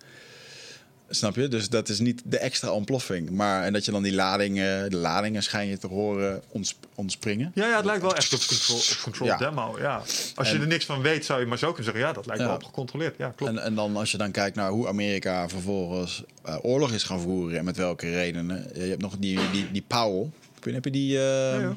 [1.12, 1.48] Snap je?
[1.48, 3.30] Dus dat is niet de extra ontploffing.
[3.30, 7.52] Maar en dat je dan die ladingen, de ladingen schijn je te horen ons, ontspringen.
[7.56, 9.38] Ja, ja, het lijkt wel echt op control, op control Ja.
[9.38, 9.76] demo.
[9.80, 10.02] Ja.
[10.36, 12.04] Als je er niks van weet, zou je maar zo kunnen zeggen...
[12.04, 12.48] ja, dat lijkt Ja.
[12.48, 13.16] wel op gecontroleerd.
[13.18, 13.52] Ja, klopt.
[13.52, 17.20] En, en dan als je dan kijkt naar hoe Amerika vervolgens eh, oorlog is gaan
[17.22, 18.70] voeren en met welke redenen.
[18.74, 20.30] Je hebt nog die, die, die Powell.
[20.74, 21.20] Niet, Heb je die...
[21.20, 21.70] eh.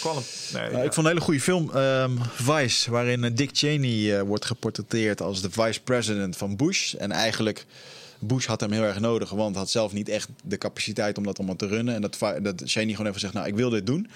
[0.00, 0.22] Kwalm.
[0.52, 0.82] Nee, ja.
[0.82, 5.20] Ik vond een hele goede film, ehm, Vice, waarin eh, Dick Cheney eh, wordt geportretteerd
[5.22, 6.94] als de vice-president van Bush.
[6.94, 7.66] En eigenlijk,
[8.18, 11.38] Bush had hem heel erg nodig, want had zelf niet echt de capaciteit om dat
[11.38, 11.94] allemaal te runnen.
[11.94, 14.08] En dat, dat Cheney gewoon even zegt, nou, ik wil dit doen,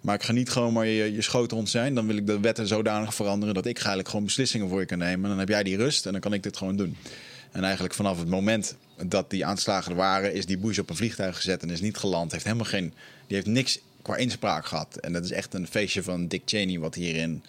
[0.00, 1.94] maar ik ga niet gewoon maar je, je schoothond zijn.
[1.94, 4.98] Dan wil ik de wetten zodanig veranderen dat ik eigenlijk gewoon beslissingen voor je kan
[4.98, 5.22] nemen.
[5.22, 6.96] En dan heb jij die rust en dan kan ik dit gewoon doen.
[7.52, 10.96] En eigenlijk vanaf het moment dat die aanslagen er waren, is die Bush op een
[10.96, 12.32] vliegtuig gezet en is niet geland.
[12.32, 12.94] Heeft helemaal geen,
[13.26, 14.96] die heeft niks qua inspraak gehad.
[14.96, 17.42] En dat is echt een feestje van Dick Cheney wat hierin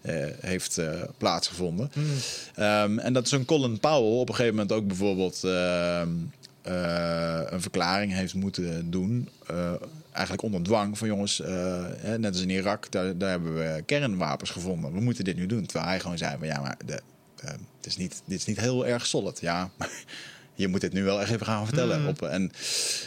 [0.00, 1.90] eh, heeft eh, plaatsgevonden.
[2.54, 6.08] Ehm, en dat zo'n Colin Powell op een gegeven moment ook bijvoorbeeld ehm,
[6.62, 9.28] eh, een verklaring heeft moeten doen.
[10.12, 11.38] eigenlijk onder dwang van jongens,
[11.98, 14.92] hè, net als in Irak, daar, daar hebben we kernwapens gevonden.
[14.92, 15.66] We moeten dit nu doen.
[15.66, 17.00] Terwijl hij gewoon zei van ja, maar de,
[17.42, 19.40] eh, het is niet, dit is niet heel erg solid.
[19.40, 19.90] Ja, maar
[20.54, 22.06] je moet dit nu wel echt even gaan vertellen.
[22.08, 22.52] Op, en,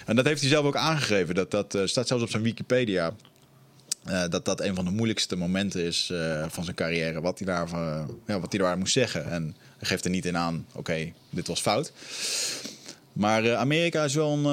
[0.05, 1.35] en dat heeft hij zelf ook aangegeven.
[1.35, 3.13] Dat, dat eh, staat zelfs op zijn Wikipedia.
[4.03, 7.21] eh, dat dat een van de moeilijkste momenten is eh, van zijn carrière.
[7.21, 7.69] Wat hij, daar,
[8.27, 9.31] ja, wat hij daar moest zeggen.
[9.31, 11.91] En hij geeft er niet in aan, oké, dit was fout.
[13.13, 14.45] Maar Amerika is wel een,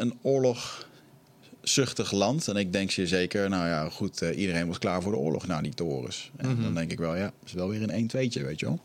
[0.00, 2.48] een oorlogzuchtig land.
[2.48, 5.60] En ik denk je zeker, nou ja, goed, iedereen was klaar voor de oorlog na
[5.60, 6.30] die torens.
[6.36, 8.80] En dan denk ik wel, ja, is wel weer een 1-2'tje, weet je wel.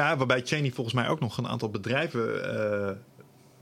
[0.00, 2.90] Ja, waarbij Cheney volgens mij ook nog een aantal bedrijven eh,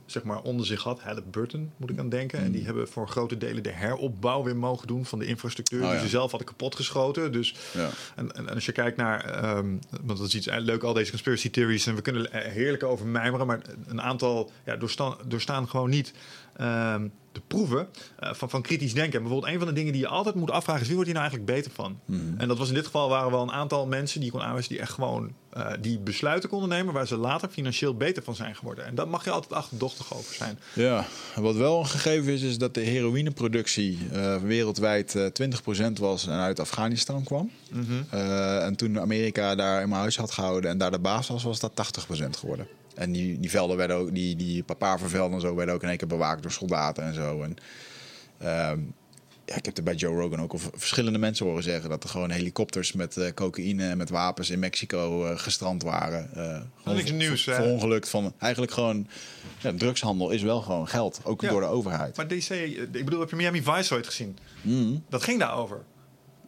[0.07, 1.01] zeg maar onder zich had.
[1.01, 2.39] Halliburton moet ik aan denken.
[2.39, 2.45] Mm.
[2.45, 5.83] En die hebben voor grote delen de heropbouw weer mogen doen van de infrastructuur.
[5.83, 6.03] Oh, die ja.
[6.03, 7.33] ze zelf hadden kapotgeschoten.
[7.33, 7.91] Dus Ja.
[8.17, 9.67] en, en, en als je kijkt naar, ehm,
[10.03, 11.87] want dat is iets leuk, al deze conspiracy theories.
[11.87, 13.47] En we kunnen er heerlijk over mijmeren.
[13.47, 16.13] Maar een aantal ja, doorstaan, doorstaan gewoon niet
[16.59, 19.13] ehm, de proeven eh, van, van kritisch denken.
[19.13, 20.87] En bijvoorbeeld een van de dingen die je altijd moet afvragen is...
[20.87, 22.01] wie wordt hier nou eigenlijk beter van?
[22.39, 24.73] En dat was in dit geval waren wel een aantal mensen die kon aanwijzen...
[24.73, 26.95] die echt gewoon eh, die besluiten konden nemen...
[26.95, 28.85] waar ze later financieel beter van zijn geworden.
[28.87, 30.59] En daar mag je altijd achterdochtig over zijn.
[30.75, 36.27] Ja, wat wel een gegeven is, is dat de heroïneproductie eh, wereldwijd eh 20% was
[36.27, 37.51] en uit Afghanistan kwam.
[38.11, 41.43] Eh, en toen Amerika daar in mijn huis had gehouden en daar de baas was,
[41.43, 42.67] was dat 80% geworden.
[42.99, 45.99] En die, die velden werden ook, die, die papavervelden en zo werden ook in één
[45.99, 47.43] keer bewaakt door soldaten en zo.
[47.43, 47.57] En,
[48.39, 48.81] ehm,
[49.45, 52.09] ja, ik heb er bij Joe Rogan ook al verschillende mensen horen zeggen dat er
[52.11, 56.31] gewoon helikopters met eh, cocaïne en met wapens in Mexico eh, gestrand waren.
[56.83, 57.55] Gewoon niks nieuws, hè?
[57.55, 59.07] verongelukt van eigenlijk gewoon
[59.59, 61.49] ja, drugshandel is wel gewoon geld, ook Ja.
[61.49, 62.17] door de overheid.
[62.17, 64.39] Maar DC, ik bedoel, heb je Miami Vice ooit gezien?
[65.09, 65.85] Dat ging daarover.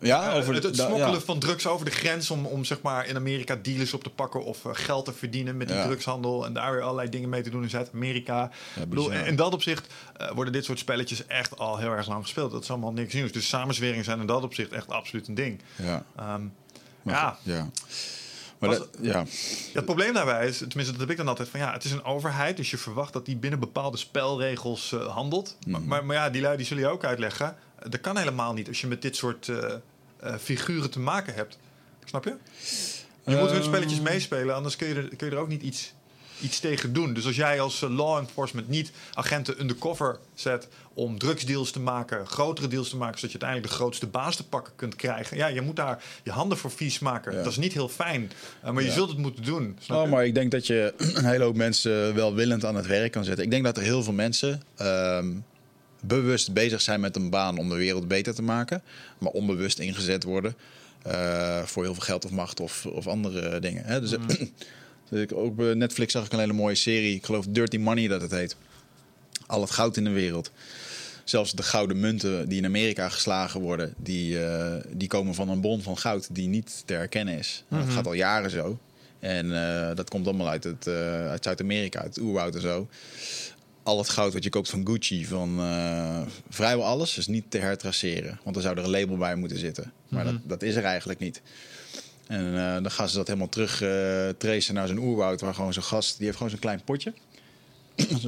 [0.01, 1.21] Ja, Eh, over het, het smokkelen ja.
[1.21, 4.45] van drugs over de grens om, om zeg maar in Amerika dealers op te pakken
[4.45, 5.85] of eh, geld te verdienen met die Ja.
[5.87, 8.51] drugshandel en daar weer allerlei dingen mee te doen in Zuid-Amerika.
[8.89, 9.87] Bedoel, in, in dat opzicht
[10.17, 12.51] eh, worden dit soort spelletjes echt al heel erg lang gespeeld.
[12.53, 13.33] Dat is allemaal niks nieuws.
[13.33, 15.61] Dus samenzweringen zijn in dat opzicht echt absoluut een ding.
[15.77, 16.43] Ja, Ehm,
[17.03, 17.71] maar ja.
[18.59, 19.13] Maar Was- dat, ja.
[19.19, 19.25] Ja,
[19.73, 22.05] het probleem daarbij is, tenminste dat heb ik dan altijd, van ja, het is een
[22.05, 25.57] overheid, dus je verwacht dat die binnen bepaalde spelregels handelt.
[25.67, 27.57] Maar, maar, maar ja, die lui die zullen je ook uitleggen,
[27.89, 29.49] dat kan helemaal niet als je met dit soort
[30.23, 31.59] eh, figuren te maken hebt.
[32.05, 32.35] Snap je?
[33.25, 35.93] Je moet hun spelletjes meespelen, anders kun je er, kun je er ook niet iets,
[36.41, 37.15] iets tegen doen.
[37.15, 42.27] Dus als jij als eh, law enforcement niet agenten undercover zet om drugsdeals te maken,
[42.27, 45.37] grotere deals te maken, zodat je uiteindelijk de grootste baas te pakken kunt krijgen.
[45.37, 47.33] Ja, je moet daar je handen voor vies maken.
[47.33, 47.39] Ja.
[47.43, 48.95] Dat is niet heel fijn, eh, maar je Ja.
[48.95, 49.77] zult het moeten doen.
[49.81, 53.13] Snap Oh, maar ik denk dat je een hele hoop mensen welwillend aan het werk
[53.13, 53.45] kan zetten.
[53.45, 55.33] Ik denk dat er heel veel mensen ehm,
[56.01, 58.83] bewust bezig zijn met een baan om de wereld beter te maken,
[59.19, 60.55] maar onbewust ingezet worden
[61.03, 63.85] eh, voor heel veel geld of macht of, of andere dingen.
[63.85, 64.01] Hè?
[64.01, 64.11] Dus,
[65.11, 68.09] dus ik, ook bij Netflix zag ik een hele mooie serie, ik geloof Dirty Money
[68.09, 68.57] dat het heet.
[69.47, 70.51] Al het goud in de wereld.
[71.25, 75.61] Zelfs de gouden munten die in Amerika geslagen worden, die, eh, die komen van een
[75.61, 77.65] bron van goud die niet te herkennen is.
[77.69, 78.79] Nou, Dat gaat al jaren zo.
[79.19, 82.89] En eh, dat komt allemaal uit, het, eh, uit Zuid-Amerika, uit het oerwoud en zo.
[83.83, 87.59] Al het goud wat je koopt van Gucci, van eh, vrijwel alles, is niet te
[87.59, 88.41] hertraceren.
[88.45, 89.93] Want er zou er een label bij moeten zitten.
[90.09, 91.43] Maar dat, dat is er eigenlijk niet.
[92.27, 95.73] En eh, dan gaan ze dat helemaal terug eh, tracen naar zo'n oerwoud, waar gewoon
[95.73, 97.15] zo'n gast, die heeft gewoon zo'n klein potje.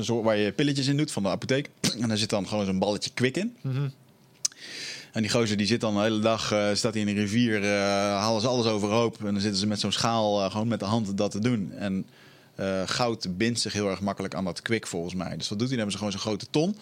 [0.22, 1.70] Waar je pilletjes in doet van de apotheek.
[2.00, 3.56] En daar zit dan gewoon zo'n balletje kwik in.
[5.12, 8.40] En die gozer die zit dan de hele dag, staat hij in de rivier, halen
[8.40, 9.18] ze alles overhoop.
[9.18, 11.72] En dan zitten ze met zo'n schaal gewoon met de hand dat te doen.
[11.72, 12.06] En
[12.62, 15.36] eh, goud bindt zich heel erg makkelijk aan dat kwik volgens mij.
[15.36, 15.76] Dus wat doet hij?
[15.76, 16.76] Dan hebben ze gewoon zo'n grote ton.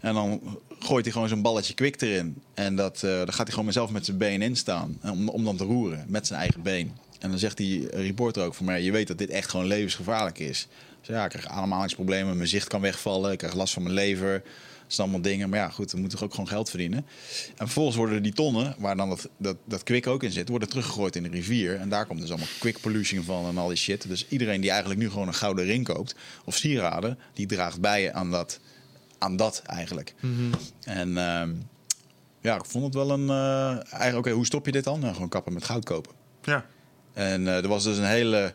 [0.00, 2.42] En dan gooit hij gewoon zo'n balletje kwik erin.
[2.54, 4.98] En dat, eh dan gaat hij gewoon zelf met zijn been in staan.
[5.00, 6.92] En Om, om dan te roeren met zijn eigen been.
[7.18, 10.38] En dan zegt die reporter ook van mij: Je weet dat dit echt gewoon levensgevaarlijk
[10.38, 10.68] is.
[11.02, 14.42] Ja, ik krijg ademhalingsproblemen, mijn zicht kan wegvallen, ik krijg last van mijn lever.
[14.94, 15.48] Zijn allemaal dingen.
[15.48, 17.06] Maar ja, goed, we moeten toch ook gewoon geld verdienen.
[17.48, 20.68] En vervolgens worden die tonnen, waar dan dat, dat, dat kwik ook in zit, worden
[20.68, 21.76] teruggegooid in de rivier.
[21.76, 24.08] En daar komt dus allemaal quick pollution van en al die shit.
[24.08, 28.12] Dus iedereen die eigenlijk nu gewoon een gouden ring koopt, of sieraden, die draagt bij
[28.12, 28.60] aan dat,
[29.18, 30.14] aan dat eigenlijk.
[30.84, 31.50] En ehm,
[32.40, 33.28] ja, ik vond het wel een...
[33.28, 35.00] eh, eigenlijk, oké, hoe stop je dit dan?
[35.00, 36.12] Nou, gewoon kappen met goud kopen.
[36.42, 36.66] Ja.
[37.12, 38.54] En eh, er was dus een hele.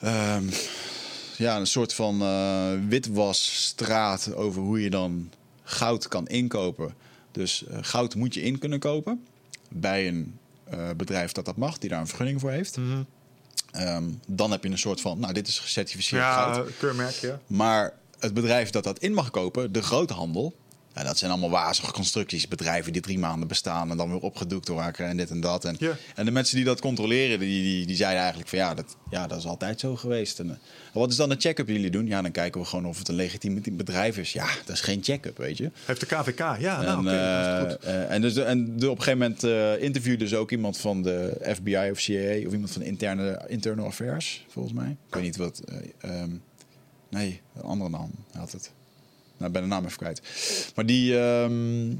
[0.00, 0.44] ehm,
[1.38, 5.30] ja, een soort van eh, witwasstraat over hoe je dan
[5.62, 6.94] goud kan inkopen.
[7.32, 9.26] Dus eh, goud moet je in kunnen kopen
[9.68, 12.78] bij een eh, bedrijf dat dat mag, die daar een vergunning voor heeft.
[13.70, 16.56] Ehm, dan heb je een soort van, nou, dit is gecertificeerd goud.
[16.56, 17.40] Ja, keurmerk, ja.
[17.46, 20.54] Maar het bedrijf dat dat in mag kopen, de groothandel.
[20.96, 22.48] Ja, dat zijn allemaal wazige constructies.
[22.48, 25.64] Bedrijven die drie maanden bestaan en dan weer opgedoekt raken en dit en dat.
[25.64, 25.78] En,
[26.14, 29.26] en de mensen die dat controleren, die, die, die zeiden eigenlijk van ja dat, ja,
[29.26, 30.38] dat is altijd zo geweest.
[30.40, 30.56] En, eh,
[30.92, 32.06] wat is dan de check-up die jullie doen?
[32.06, 34.32] Ja, dan kijken we gewoon of het een legitiem bedrijf is.
[34.32, 35.70] Ja, dat is geen check-up, weet je.
[35.84, 37.84] Heeft de KVK, ja, nou en, oké, dat is goed.
[37.84, 40.78] eh, eh, en, dus, en de, op een gegeven moment eh interviewde ze ook iemand
[40.78, 44.90] van de FBI of CIA of iemand van de interne internal affairs, volgens mij.
[45.08, 45.58] Ik weet niet wat.
[46.00, 46.30] eh, ehm,
[47.10, 48.70] nee, een andere naam had het.
[49.36, 50.22] Nou, ik ben de naam even kwijt.
[50.74, 51.92] Maar die, ehm,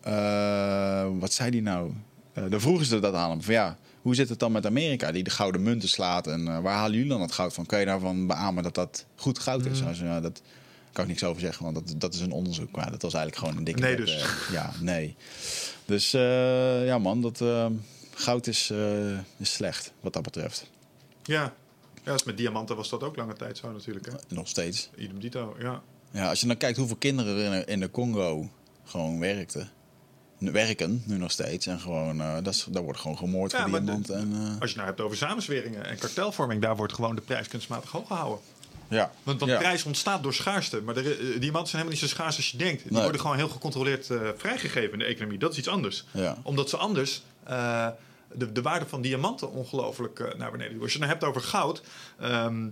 [0.00, 1.92] eh, wat zei die nou?
[2.32, 3.42] Eh dan vroegen ze dat aan hem.
[3.42, 6.26] Van ja, hoe zit het dan met Amerika die de gouden munten slaat?
[6.26, 7.66] En eh, waar halen jullie dan het goud van?
[7.66, 9.78] Kan je daarvan beamen dat dat goed goud is?
[9.78, 10.42] Zei, ja, dat
[10.92, 12.76] kan ik niks over zeggen, want dat, dat is een onderzoek.
[12.76, 13.80] Maar dat was eigenlijk gewoon een dikke...
[13.80, 14.24] Nee dus.
[14.50, 15.16] ja, nee.
[15.84, 16.10] Dus
[16.84, 17.66] ja man, dat, eh,
[18.14, 18.72] goud is,
[19.36, 20.70] is slecht wat dat betreft.
[21.22, 21.54] Ja.
[22.04, 24.06] ja, dus met diamanten was dat ook lange tijd zo natuurlijk.
[24.06, 24.12] Hè?
[24.28, 24.90] Nog steeds.
[24.96, 25.82] Idem dito, ja.
[26.16, 28.50] Ja, als je dan kijkt hoeveel kinderen er in de, in de Congo
[28.84, 29.68] gewoon werkten.
[30.38, 31.66] Werken nu nog steeds.
[31.66, 33.76] En gewoon, eh, dat is, wordt gewoon gemoord Ja, voor.
[33.78, 37.48] En, eh, Als je nou hebt over samenzweringen en kartelvorming, daar wordt gewoon de prijs
[37.48, 38.38] kunstmatig hoog gehouden.
[38.88, 39.10] ja.
[39.22, 39.58] Want, want ja.
[39.58, 40.80] prijs ontstaat door schaarste.
[40.82, 42.82] Maar de, eh, diamanten zijn helemaal niet zo schaars als je denkt.
[42.82, 43.02] Die Nee.
[43.02, 45.38] worden gewoon heel gecontroleerd vrijgegeven in de economie.
[45.38, 46.04] Dat is iets anders.
[46.10, 46.38] Ja.
[46.42, 47.22] Omdat ze anders
[48.34, 50.82] de, de waarde van diamanten ongelooflijk naar beneden doen.
[50.82, 51.82] Als je het nou hebt over goud.
[52.20, 52.66] ehm,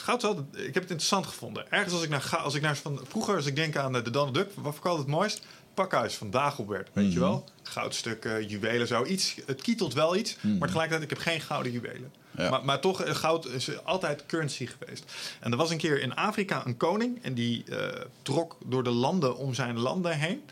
[0.00, 1.70] goud is altijd, ik heb het interessant gevonden.
[1.72, 4.10] Ergens als ik naar, ga- als ik naar van, vroeger als ik denk aan de
[4.10, 5.40] Donald Duck, wat vond ik altijd het mooist?
[5.74, 7.44] Pakhuis van Dagobert, weet je wel?
[7.62, 9.34] Goudstukken, juwelen, zo iets.
[9.46, 12.12] Het kietelt wel iets, maar tegelijkertijd ik heb geen gouden juwelen.
[12.36, 12.50] Ja.
[12.50, 15.04] Maar, maar toch, eh, goud is altijd currency geweest.
[15.40, 18.90] En er was een keer in Afrika een koning en die eh, trok door de
[18.90, 20.42] landen om zijn landen heen.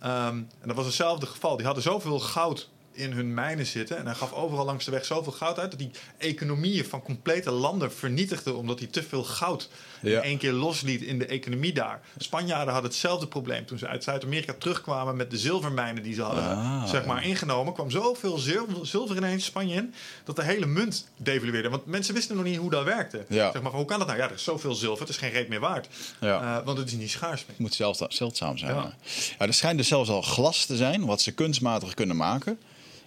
[0.00, 1.56] Ehm, en dat was hetzelfde geval.
[1.56, 3.96] Die hadden zoveel goud in hun mijnen zitten.
[3.98, 5.70] En hij gaf overal langs de weg zoveel goud uit...
[5.70, 8.54] dat die economieën van complete landen vernietigde...
[8.54, 9.68] omdat hij te veel goud
[10.00, 10.16] Ja.
[10.16, 12.00] in één keer losliet in de economie daar.
[12.18, 13.66] Spanjaarden hadden hetzelfde probleem.
[13.66, 16.88] Toen ze uit Zuid-Amerika terugkwamen met de zilvermijnen die ze hadden Ah.
[16.88, 17.72] zeg maar, ingenomen...
[17.72, 19.94] kwam zoveel zilver, zilver ineens Spanje in...
[20.24, 21.68] dat de hele munt devalueerde.
[21.68, 23.24] Want mensen wisten nog niet hoe dat werkte.
[23.28, 23.50] Ja.
[23.52, 24.18] Zeg maar, van, hoe kan dat nou?
[24.18, 25.88] Ja, er is zoveel zilver, het is geen reet meer waard.
[26.20, 26.58] Ja.
[26.58, 27.50] Eh, want het is niet schaars meer.
[27.50, 28.74] Het moet zelfs- zeldzaam zijn.
[28.74, 28.92] Ja,
[29.38, 32.58] er schijnt dus zelfs al glas te zijn, wat ze kunstmatig kunnen maken.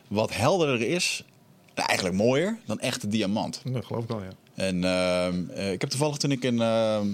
[0.08, 1.24] Wat helderder is,
[1.74, 3.62] eigenlijk mooier, dan echte diamant.
[3.64, 4.30] Dat geloof ik wel, ja.
[4.56, 6.62] En ehm, eh, ik heb toevallig toen ik in...
[6.62, 7.08] ehm,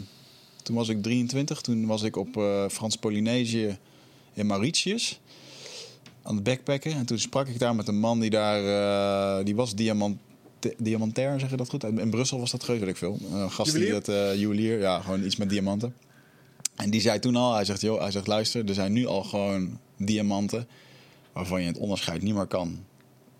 [0.63, 3.77] toen was ik 23, toen was ik op eh, Frans-Polynesië
[4.34, 5.19] in Mauritius.
[6.21, 6.93] Aan het backpacken.
[6.93, 8.65] En toen sprak ik daar met een man die daar...
[9.39, 10.17] eh, die was diamant,
[10.77, 11.84] diamantair, zeg je dat goed?
[11.84, 13.17] In Brussel was dat geweest, weet ik veel.
[13.32, 13.93] Een gast Juwelier?
[13.93, 14.15] die dat...
[14.15, 15.95] eh juwelier, ja, gewoon iets met diamanten.
[16.75, 19.23] En die zei toen al, hij zegt, joh, hij zegt, luister, er zijn nu al
[19.23, 20.67] gewoon diamanten
[21.33, 22.85] waarvan je het onderscheid niet meer kan.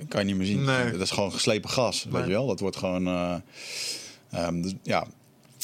[0.08, 0.64] Kan je niet meer zien.
[0.64, 0.92] Nee.
[0.92, 2.14] Dat is gewoon geslepen gas, Nee.
[2.14, 2.48] weet je wel.
[2.48, 3.36] Dat wordt gewoon, eh,
[4.32, 5.06] ehm, dus, ja.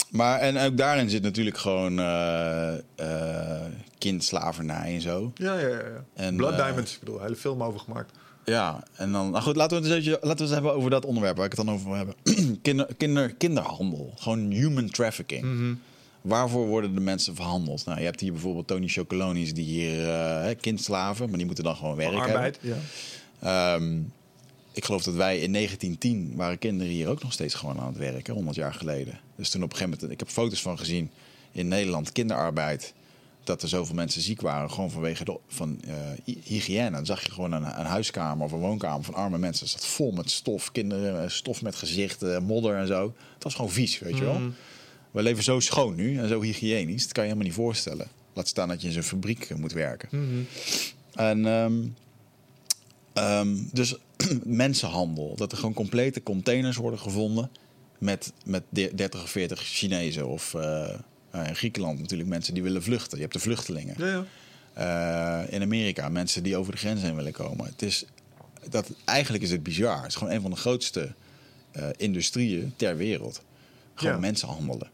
[0.10, 3.66] Maar en ook daarin zit natuurlijk gewoon eh eh,
[3.98, 5.32] kindslavernij en zo.
[5.36, 6.04] Ja, ja, ja.
[6.14, 8.12] En, Blood Diamonds, ik bedoel, een hele film over gemaakt.
[8.46, 10.90] Ja, en dan, nou goed, laten we het eens even, laten we het hebben over
[10.90, 12.16] dat onderwerp waar ik het dan over wil hebben.
[12.62, 15.44] Kinder, kinder, kinderhandel, gewoon human trafficking.
[15.44, 15.74] Mhm.
[16.22, 17.86] Waarvoor worden de mensen verhandeld?
[17.86, 20.06] Nou, je hebt hier bijvoorbeeld Tony Chocolonis die hier
[20.42, 22.76] hè, kindslaven, maar die moeten dan gewoon werk Arbeid, ja.
[23.40, 24.00] Ehm,
[24.72, 27.98] ik geloof dat wij in 1910 waren kinderen hier ook nog steeds gewoon aan het
[27.98, 29.20] werken, 100 jaar geleden.
[29.36, 31.10] Dus toen op een gegeven moment, ik heb foto's van gezien
[31.52, 32.94] in Nederland, kinderarbeid.
[33.44, 35.94] Dat er zoveel mensen ziek waren, gewoon vanwege de, van eh,
[36.26, 36.92] hy- hygiëne.
[36.92, 39.66] Dan zag je gewoon een, een huiskamer of een woonkamer van arme mensen.
[39.66, 43.14] Dat zat vol met stof, kinderen, eh, stof met gezichten, modder en zo.
[43.34, 44.40] Het was gewoon vies, weet je wel.
[45.12, 47.04] We leven zo schoon nu en zo hygiënisch.
[47.04, 48.08] Dat kan je helemaal niet voorstellen.
[48.34, 50.10] Laat staan dat je in zo'n fabriek eh, moet werken.
[50.12, 50.42] Mhm.
[51.14, 51.78] En ehm,
[53.14, 53.96] ehm, dus
[54.44, 55.36] mensenhandel.
[55.36, 57.50] Dat er gewoon complete containers worden gevonden
[57.98, 60.28] met, met de- 30 of 40 Chinezen.
[60.28, 60.94] Of eh,
[61.48, 63.16] in Griekenland natuurlijk mensen die willen vluchten.
[63.18, 63.96] Je hebt de vluchtelingen.
[63.98, 64.26] Ja, ja.
[65.50, 67.66] In Amerika mensen die over de grens heen willen komen.
[67.66, 68.06] Het is,
[68.70, 69.98] dat, eigenlijk is het bizar.
[69.98, 71.14] Het is gewoon een van de grootste
[71.98, 73.42] industrieën ter wereld.
[73.96, 74.20] Gewoon Ja.
[74.20, 74.90] mensen handelen.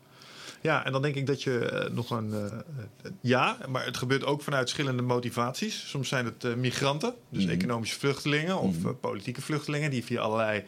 [0.65, 2.34] Ja, en dan denk ik dat je eh, nog een.
[2.34, 5.89] eh, eh, ja, maar het gebeurt ook vanuit verschillende motivaties.
[5.89, 7.54] Soms zijn het migranten, dus Mhm.
[7.54, 8.93] economische vluchtelingen of Mhm.
[8.93, 10.63] politieke vluchtelingen, die via allerlei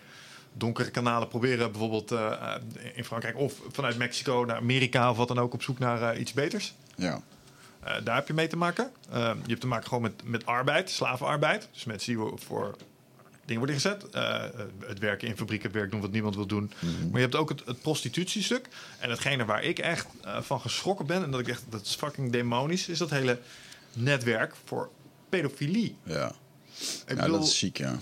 [0.53, 2.11] donkere kanalen proberen, bijvoorbeeld
[2.93, 6.33] in Frankrijk of vanuit Mexico naar Amerika of wat dan ook, op zoek naar iets
[6.33, 6.73] beters.
[6.95, 7.21] Ja.
[8.03, 8.91] Daar heb je mee te maken.
[9.09, 11.69] Eh, je hebt te maken gewoon met, met arbeid, slavenarbeid.
[11.73, 12.75] Dus mensen die voor
[13.47, 14.09] dingen worden gezet.
[14.09, 14.49] Eh, eh,
[14.85, 16.71] het werken in fabrieken, het werk doen wat niemand wil doen.
[16.81, 18.67] Maar je hebt ook het, het prostitutiestuk.
[18.99, 21.23] En hetgene waar ik echt eh, van geschrokken ben...
[21.23, 22.87] en dat ik echt, dat is fucking demonisch...
[22.87, 23.39] is dat hele
[23.93, 24.89] netwerk voor
[25.29, 25.95] pedofilie.
[26.03, 26.27] Ja.
[26.27, 26.35] Ik
[27.07, 27.95] ja, bedoel, dat is ziek, ja.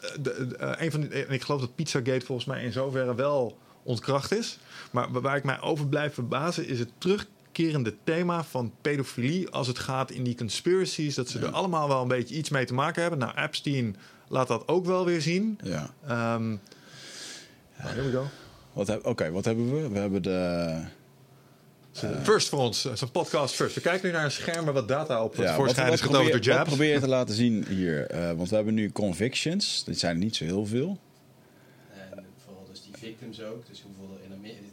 [0.00, 3.58] de, de- een van die, en ik geloof dat Pizzagate volgens mij in zoverre wel
[3.82, 4.58] ontkracht is.
[4.90, 9.66] Maar wa- waar ik mij over blijf verbazen is het terugkerende thema van pedofilie als
[9.66, 11.14] het gaat in die conspiracies.
[11.14, 13.18] Dat ze er allemaal wel een beetje iets mee te maken hebben.
[13.20, 13.96] Nou, Epstein
[14.28, 15.58] laat dat ook wel weer zien.
[15.62, 15.90] ja.
[16.06, 16.58] Ehm nou,
[17.94, 18.26] here we go.
[18.72, 19.88] Wat heb- Oké, wat hebben we?
[19.88, 20.80] We hebben de...
[22.22, 23.74] First voor ons, zo'n podcast first.
[23.74, 26.24] We kijken nu naar een scherm waar wat data op Ja, voorschijn is probeer, getoond
[26.24, 26.68] door wat Jabs.
[26.68, 28.06] probeer je te laten zien hier?
[28.06, 29.84] Eh, want we hebben nu convictions.
[29.84, 30.98] Dit zijn er niet zo heel veel.
[31.94, 33.66] En vooral dus die victims ook.
[33.68, 34.18] Dus hoeveel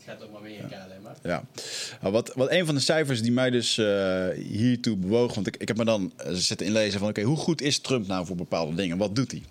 [0.05, 1.15] gaat om Amerika alleen maar.
[1.23, 1.43] Ja.
[2.01, 5.35] Nou, wat, wat een van de cijfers die mij dus eh, hiertoe bewoog...
[5.35, 7.09] want ik, ik heb me dan eh, zitten inlezen van...
[7.09, 8.97] oké, hoe goed is Trump nou voor bepaalde dingen?
[8.97, 9.41] Wat doet hij?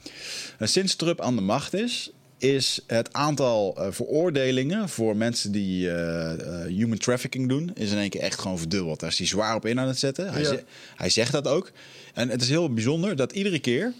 [0.58, 2.10] En sinds Trump aan de macht is...
[2.38, 7.70] is het aantal eh, veroordelingen voor mensen die eh, eh, human trafficking doen...
[7.74, 9.00] is in één keer echt gewoon verdubbeld.
[9.00, 10.32] Daar is hij zwaar op in aan het zetten.
[10.32, 10.48] Hij, Ja.
[10.48, 10.64] ze-
[10.96, 11.70] hij zegt dat ook.
[12.14, 13.92] En het is heel bijzonder dat iedere keer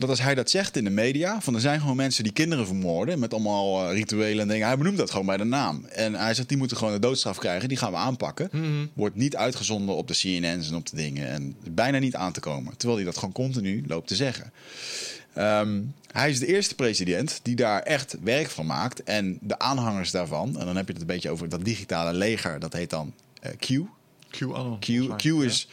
[0.00, 2.66] dat als hij dat zegt in de media, van er zijn gewoon mensen die kinderen
[2.66, 4.66] vermoorden met allemaal eh, rituelen en dingen.
[4.66, 5.84] Hij benoemt dat gewoon bij de naam.
[5.84, 8.48] En hij zegt, die moeten gewoon de doodstraf krijgen, die gaan we aanpakken.
[8.52, 8.86] Mhm.
[8.92, 11.28] Wordt niet uitgezonden op de CNN's en op de dingen.
[11.28, 12.76] En bijna niet aan te komen.
[12.76, 14.52] Terwijl hij dat gewoon continu loopt te zeggen.
[15.34, 15.80] Ehm,
[16.12, 19.02] hij is de eerste president die daar echt werk van maakt.
[19.02, 22.58] En de aanhangers daarvan, en dan heb je het een beetje over dat digitale leger,
[22.58, 23.66] dat heet dan eh, Q.
[24.30, 24.40] Q,
[25.08, 25.16] mij.
[25.16, 25.68] Q is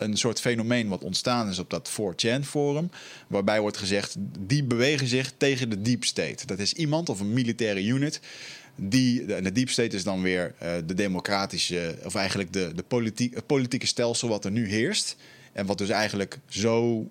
[0.00, 2.90] een soort fenomeen wat ontstaan is op dat 4chan forum.
[3.26, 6.46] Waarbij wordt gezegd, die bewegen zich tegen de deep state.
[6.46, 8.20] Dat is iemand of een militaire unit.
[8.76, 13.30] Die, de, de deep state is dan weer eh, de democratische, of eigenlijk de, de
[13.34, 15.16] het politieke stelsel wat er nu heerst.
[15.52, 17.06] En wat dus eigenlijk zo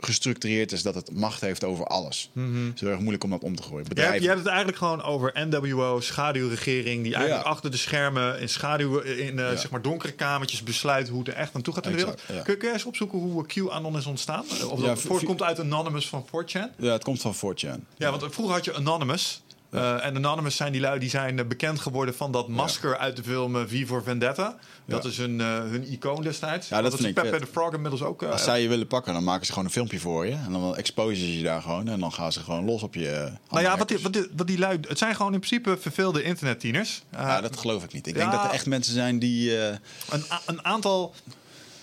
[0.00, 2.30] gestructureerd is dat het macht heeft over alles.
[2.34, 3.76] Het is heel erg moeilijk om dat om te gooien.
[3.76, 7.50] Jij, hebt- Bedrijven, jij hebt het eigenlijk gewoon over NWO, schaduwregering, die eigenlijk Ja.
[7.50, 11.34] achter de schermen in schaduw, in eh, zeg maar donkere kamertjes besluit hoe het er
[11.34, 12.20] echt naartoe gaat in de wereld.
[12.28, 12.42] Ja.
[12.42, 14.44] Kun, kun jij eens opzoeken hoe QAnon is ontstaan?
[14.70, 16.70] Of Ja, dat voortkomt uit Anonymous van 4chan?
[16.78, 17.80] ja, het komt van 4chan.
[17.96, 19.42] Ja, want vroeger had je Anonymous.
[19.70, 23.16] Eh, en Anonymous zijn die lui die zijn eh, bekend geworden van dat masker uit
[23.16, 24.56] de film eh, V for Vendetta.
[24.84, 25.08] Dat Ja.
[25.08, 26.68] is hun, hun icoon destijds.
[26.68, 28.22] Ja, dat is vind ik Pepe de Frog inmiddels ook.
[28.22, 30.32] Als zij je willen pakken, dan maken ze gewoon een filmpje voor je.
[30.32, 31.88] En dan exposen ze je daar gewoon.
[31.88, 33.32] En dan gaan ze gewoon los op je.
[33.50, 34.78] nou ja, wat die, wat, die, wat die lui...
[34.88, 37.02] Het zijn gewoon in principe verveelde internettieners.
[37.12, 38.06] Ja, dat geloof ik niet.
[38.06, 39.56] Ik denk dat er echt mensen zijn die.
[39.58, 41.14] Een, een aantal.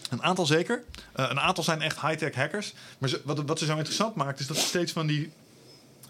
[0.09, 0.83] Een aantal zeker.
[1.13, 2.73] Een aantal zijn echt high-tech hackers.
[2.97, 5.31] Maar ze- wat, wat ze zo interessant maakt, is dat ze steeds van die.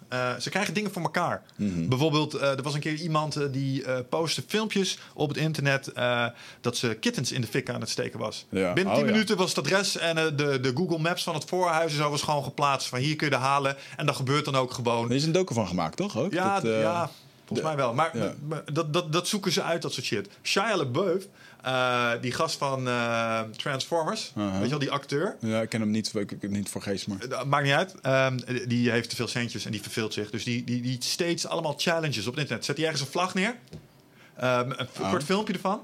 [0.07, 1.43] Eh, ze krijgen dingen voor elkaar.
[1.55, 1.87] Mhm.
[1.87, 5.91] Bijvoorbeeld, eh, er was een keer iemand eh, die postte filmpjes op het internet
[6.61, 8.45] dat ze kittens in de fik aan het steken was.
[8.49, 8.73] Ja.
[8.73, 9.13] Binnen Oh, 10 ja.
[9.13, 12.21] minuten was het adres en de, de Google Maps van het voorhuis en zo was
[12.21, 12.87] gewoon geplaatst.
[12.87, 13.75] Van hier kun je de halen.
[13.97, 15.09] En dat gebeurt dan ook gewoon.
[15.09, 16.17] er is een docu van gemaakt, toch?
[16.17, 16.33] Ook?
[16.33, 17.09] Ja, Dat, ja
[17.45, 17.93] volgens mij wel.
[17.93, 18.11] Maar
[18.73, 20.29] dat, dat, dat zoeken ze uit, dat soort shit.
[20.43, 21.23] Shia LaBeouf,
[21.65, 24.53] eh, die gast van eh, Transformers, Uh-huh.
[24.53, 25.35] weet je wel, die acteur.
[25.39, 27.17] Ja, ik ken hem niet, ik, ik- niet voor geest, maar.
[27.19, 27.95] Eh, Maakt niet uit.
[28.01, 30.29] Ehm, die heeft te veel centjes en die verveelt zich.
[30.29, 32.65] Dus die, die, die steeds allemaal challenges op het internet.
[32.65, 33.55] Zet hij ergens een vlag neer.
[34.37, 35.09] Ehm, een Oh.
[35.09, 35.81] kort filmpje ervan.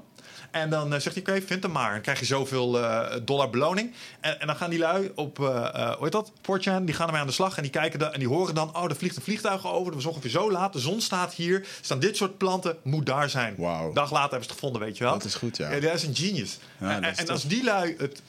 [0.52, 1.92] En dan eh, zegt hij, oké, vind hem maar.
[1.92, 3.92] Dan krijg je zoveel eh, dollar beloning.
[4.20, 6.32] En, en dan gaan die lui op, eh hoe heet dat?
[6.32, 7.56] 4chan, die gaan ermee aan de slag.
[7.56, 9.92] En die kijken dan, en die horen dan, oh, er vliegt een vliegtuig over.
[9.92, 10.72] Dat was ongeveer zo laat.
[10.72, 11.60] De zon staat hier.
[11.60, 12.76] Er staan dit soort planten.
[12.82, 13.54] Moet daar zijn.
[13.58, 13.92] Wauw.
[13.92, 15.12] Dag later hebben ze het gevonden, weet je wel.
[15.12, 15.80] Dat is goed, ja.
[15.80, 16.58] dat is een genius.
[16.78, 18.22] Ja, en is en als die lui het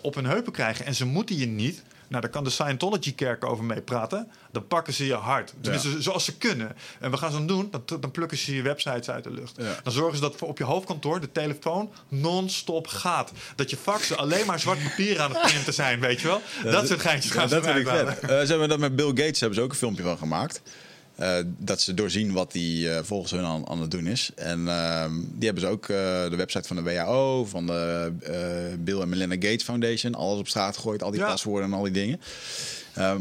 [0.00, 1.82] op hun heupen krijgen en ze moeten je niet...
[2.14, 4.28] Nou, daar kan de Scientology-kerk over mee praten.
[4.52, 5.54] Dan pakken ze je hard.
[5.60, 6.76] Tenminste, zoals ze kunnen.
[7.00, 9.54] En we gaan ze doen, dan, dan plukken ze je websites uit de lucht.
[9.56, 9.76] Ja.
[9.82, 13.32] Dan zorgen ze dat op je hoofdkantoor de telefoon non-stop gaat.
[13.56, 16.40] Dat je faxen alleen maar zwart papier aan het printen zijn, weet je wel?
[16.62, 18.18] dat soort geintjes gaan Ja, ze dat vind ik vet.
[18.18, 20.62] Eh, ze hebben dat met Bill Gates hebben ze ook een filmpje van gemaakt.
[21.14, 24.30] Eh, dat ze doorzien wat hij eh, volgens hun aan, aan het doen is.
[24.34, 25.96] En ehm, die hebben ze ook eh,
[26.30, 28.12] de website van de WHO, van de
[28.78, 31.26] Bill en Melinda Gates Foundation, alles op straat gegooid, al die Ja.
[31.26, 32.20] paswoorden en al die dingen.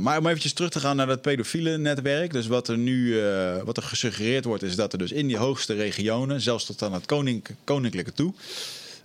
[0.01, 2.31] Maar om eventjes terug te gaan naar dat pedofiele netwerk.
[2.31, 3.21] Dus wat er nu
[3.63, 6.93] wat er gesuggereerd wordt, is dat er dus in die hoogste regionen, zelfs tot aan
[6.93, 8.33] het konink, koninklijke toe,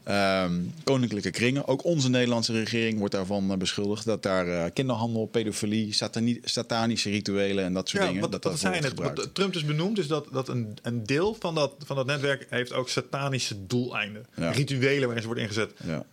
[0.09, 5.27] ehm, koninklijke kringen, ook onze Nederlandse regering wordt daarvan eh, beschuldigd dat daar eh, kinderhandel,
[5.27, 8.23] pedofilie, satani- satanische rituelen en dat soort Ja, dingen.
[8.23, 8.94] wat, dat wat dat zijn het?
[8.94, 12.47] Wat Trump dus benoemd is dat, dat een, een deel van dat, van dat netwerk
[12.51, 14.27] heeft ook satanische doeleinden.
[14.35, 14.51] Ja.
[14.51, 15.73] Rituelen waarin ze wordt ingezet.
[15.85, 16.05] Ja.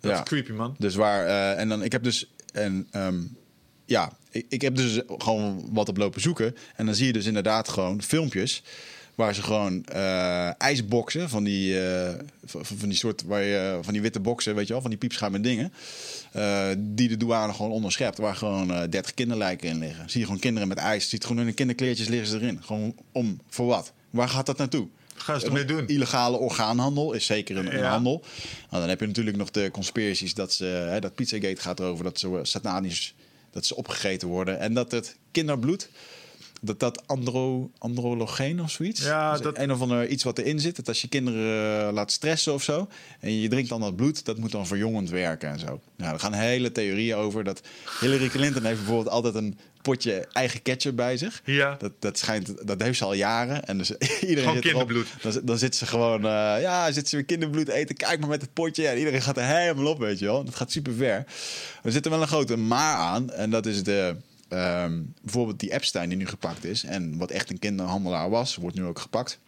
[0.00, 0.16] Dat ja.
[0.16, 0.74] is creepy, man.
[0.78, 3.20] Dus waar, eh, en dan, ik heb dus, en ehm,
[3.84, 6.56] ja, ik, ik heb dus gewoon wat op lopen zoeken.
[6.76, 8.62] En dan zie je dus inderdaad gewoon filmpjes
[9.14, 13.92] waar ze gewoon eh ijsboksen van die, eh, van, van die soort, waar je, van
[13.92, 15.72] die witte boksen, weet je wel, van die piepschuim dingen.
[16.32, 20.10] eh, die de douane gewoon onderschept, waar gewoon eh 30 kinderlijken in liggen.
[20.10, 22.62] Zie je gewoon kinderen met ijs, ziet gewoon in de kinderkleertjes liggen ze erin.
[22.62, 23.92] Gewoon om, voor wat?
[24.10, 24.88] Waar gaat dat naartoe?
[25.14, 25.86] Gaan ze ermee doen?
[25.86, 28.22] Illegale orgaanhandel is zeker een, handel.
[28.70, 32.04] Nou, dan heb je natuurlijk nog de conspiracies dat ze, hè, dat Pizzagate gaat erover
[32.04, 33.14] dat ze satanisch
[33.50, 35.88] dat ze opgegeten worden en dat het kinderbloed
[36.64, 39.02] dat dat andro, andrologeen of zoiets.
[39.04, 40.76] Ja, dat- een of ander iets wat erin zit.
[40.76, 42.88] Dat als je kinderen eh, laat stressen of zo
[43.20, 45.80] en je drinkt dan dat bloed, dat moet dan verjongend werken en zo.
[45.96, 47.60] Nou, er gaan hele theorieën over dat
[48.00, 51.42] Hillary Clinton heeft bijvoorbeeld altijd een potje eigen ketchup bij zich.
[51.44, 51.76] Ja.
[51.78, 53.64] Dat, dat, schijnt, dat heeft ze al jaren.
[53.64, 54.86] En dus iedereen Gewoon zit erop.
[54.86, 55.06] kinderbloed.
[55.34, 57.96] Dan, dan zit ze gewoon, eh, ja, zit ze weer kinderbloed eten.
[57.96, 58.86] Kijk maar met het potje.
[58.86, 60.44] En iedereen gaat er helemaal op, weet je wel.
[60.44, 61.24] Dat gaat super ver.
[61.82, 63.30] Er zit er wel een grote maar aan.
[63.30, 64.16] En dat is de,
[64.52, 66.84] ehm, bijvoorbeeld die Epstein die nu gepakt is.
[66.84, 69.38] En wat echt een kinderhandelaar was, wordt nu ook gepakt.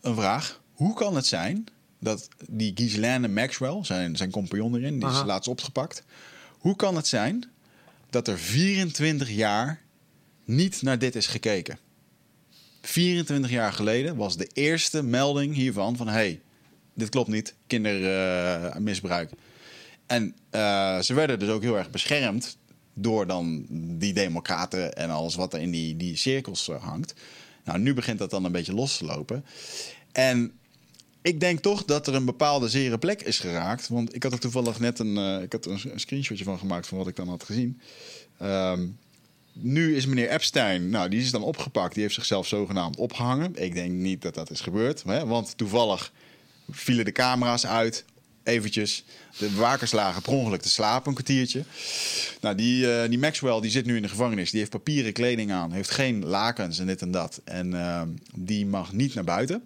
[0.00, 0.60] Een vraag.
[0.72, 1.66] Hoe kan het zijn
[1.98, 6.04] dat die Ghislaine Maxwell, zijn, zijn compagnon erin, die is laatst opgepakt.
[6.58, 7.50] Hoe kan het zijn
[8.10, 9.80] dat er 24 jaar
[10.44, 11.78] niet naar dit is gekeken?
[12.82, 16.08] 24 jaar geleden was de eerste melding hiervan van...
[16.08, 16.40] hey,
[16.94, 19.30] dit klopt niet, kindermisbruik.
[20.06, 22.56] en eh, ze werden dus ook heel erg beschermd
[22.94, 23.66] door dan
[23.98, 27.14] die democraten en alles wat er in die, die cirkels eh, hangt.
[27.64, 29.44] Nou, nu begint dat dan een beetje los te lopen.
[30.12, 30.52] En
[31.22, 33.88] ik denk toch dat er een bepaalde zere plek is geraakt.
[33.88, 36.86] Want ik had er toevallig net een, eh, ik had een, een screenshotje van gemaakt
[36.86, 37.80] van wat ik dan had gezien.
[38.38, 38.86] Ehm,
[39.52, 41.94] nu is meneer Epstein, nou, die is dan opgepakt.
[41.94, 43.62] Die heeft zichzelf zogenaamd opgehangen.
[43.62, 45.02] Ik denk niet dat dat is gebeurd.
[45.02, 45.26] Hè?
[45.26, 46.12] Want toevallig
[46.70, 48.04] vielen de camera's uit.
[48.44, 49.04] Eventjes.
[49.38, 51.64] De bewakers lagen per ongeluk te slapen een kwartiertje.
[52.40, 54.50] Nou, die, eh, die Maxwell die zit nu in de gevangenis.
[54.50, 55.72] Die heeft papieren kleding aan.
[55.72, 57.40] Heeft geen lakens en dit en dat.
[57.44, 59.62] En ehm, die mag niet naar buiten.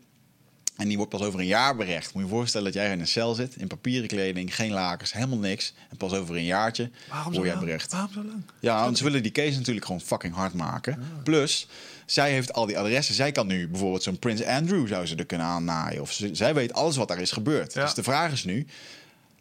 [0.76, 2.14] En die wordt pas over een jaar berecht.
[2.14, 5.12] Moet je je voorstellen dat jij in een cel zit, in papieren kleding, geen lakens,
[5.12, 5.74] helemaal niks.
[5.90, 7.92] En pas over een jaartje Waarom word jij berecht.
[7.92, 8.42] Waarom zo lang?
[8.60, 11.02] Ja, want ze willen die case natuurlijk gewoon fucking hard maken.
[11.24, 11.68] Plus,
[12.06, 13.14] zij heeft al die adressen.
[13.14, 16.00] Zij kan nu bijvoorbeeld zo'n Prins Andrew zou ze er kunnen aannaaien.
[16.00, 17.72] Of ze, zij weet alles wat daar is gebeurd.
[17.72, 17.82] Ja.
[17.82, 18.66] Dus de vraag is nu...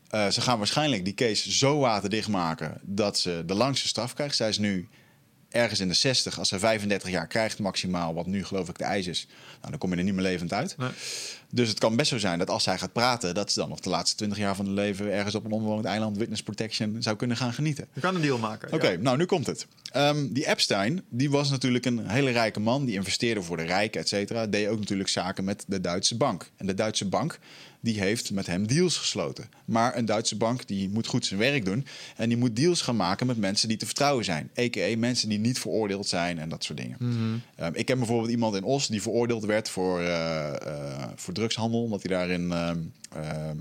[0.09, 2.77] eh, ze gaan waarschijnlijk die case zo waterdicht maken...
[2.81, 4.35] dat ze de langste straf krijgt.
[4.35, 4.87] Zij is nu
[5.55, 6.39] ergens in de 60.
[6.39, 8.13] Als ze 35 jaar krijgt maximaal...
[8.13, 9.27] wat nu geloof ik de eis is...
[9.59, 10.75] Nou, dan kom je er niet meer levend uit.
[10.77, 10.89] Nee.
[11.49, 13.33] Dus het kan best zo zijn dat als zij gaat praten...
[13.33, 15.11] dat ze dan nog de laatste 20 jaar van haar leven...
[15.11, 16.95] ergens op een onbewoond eiland witness protection...
[16.99, 17.87] zou kunnen gaan genieten.
[17.93, 18.73] Je kan een deal maken.
[18.73, 18.97] Oké, ja.
[18.99, 19.67] nou nu komt het.
[19.91, 22.85] Ehm, die Epstein, die was natuurlijk een hele rijke man.
[22.85, 24.47] Die investeerde voor de rijken, et cetera.
[24.47, 26.51] Deed ook natuurlijk zaken met de Duitse bank.
[26.57, 27.39] En de Duitse bank,
[27.85, 29.49] die heeft met hem deals gesloten.
[29.65, 31.85] Maar een Duitse bank, die moet goed zijn werk doen.
[32.15, 34.49] En die moet deals gaan maken met mensen die te vertrouwen zijn.
[34.59, 34.97] A.k.a.
[34.97, 36.97] mensen die niet veroordeeld zijn en dat soort dingen.
[37.55, 41.83] Ehm, ik ken bijvoorbeeld iemand in Os die veroordeeld werd voor, eh, eh, voor drugshandel.
[41.83, 42.51] Omdat hij daarin...
[42.51, 42.79] ehm,
[43.13, 43.57] ehm,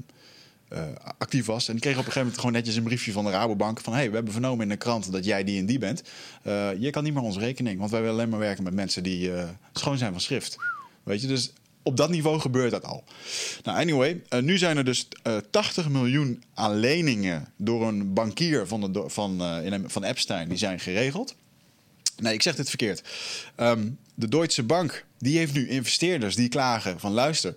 [0.68, 0.82] eh,
[1.18, 1.66] actief was.
[1.66, 3.92] En die kreeg op een gegeven moment gewoon netjes een briefje van de Rabobank van...
[3.92, 6.02] hey, we hebben vernomen in de krant dat jij die en die bent.
[6.78, 9.30] Je kan niet meer onze rekening, want wij willen alleen maar werken met mensen die
[9.72, 10.56] schoon zijn van schrift.
[11.02, 11.52] Weet je, dus
[11.84, 13.04] op dat niveau gebeurt dat al.
[13.62, 18.66] Nou, anyway, eh, nu zijn er dus eh 80 miljoen aan leningen door een bankier
[18.66, 21.34] van, de, van, eh, in, van Epstein, die zijn geregeld.
[22.16, 23.02] Nee, ik zeg dit verkeerd.
[23.54, 27.56] Ehm, de Deutsche Bank die heeft nu investeerders die klagen van luister,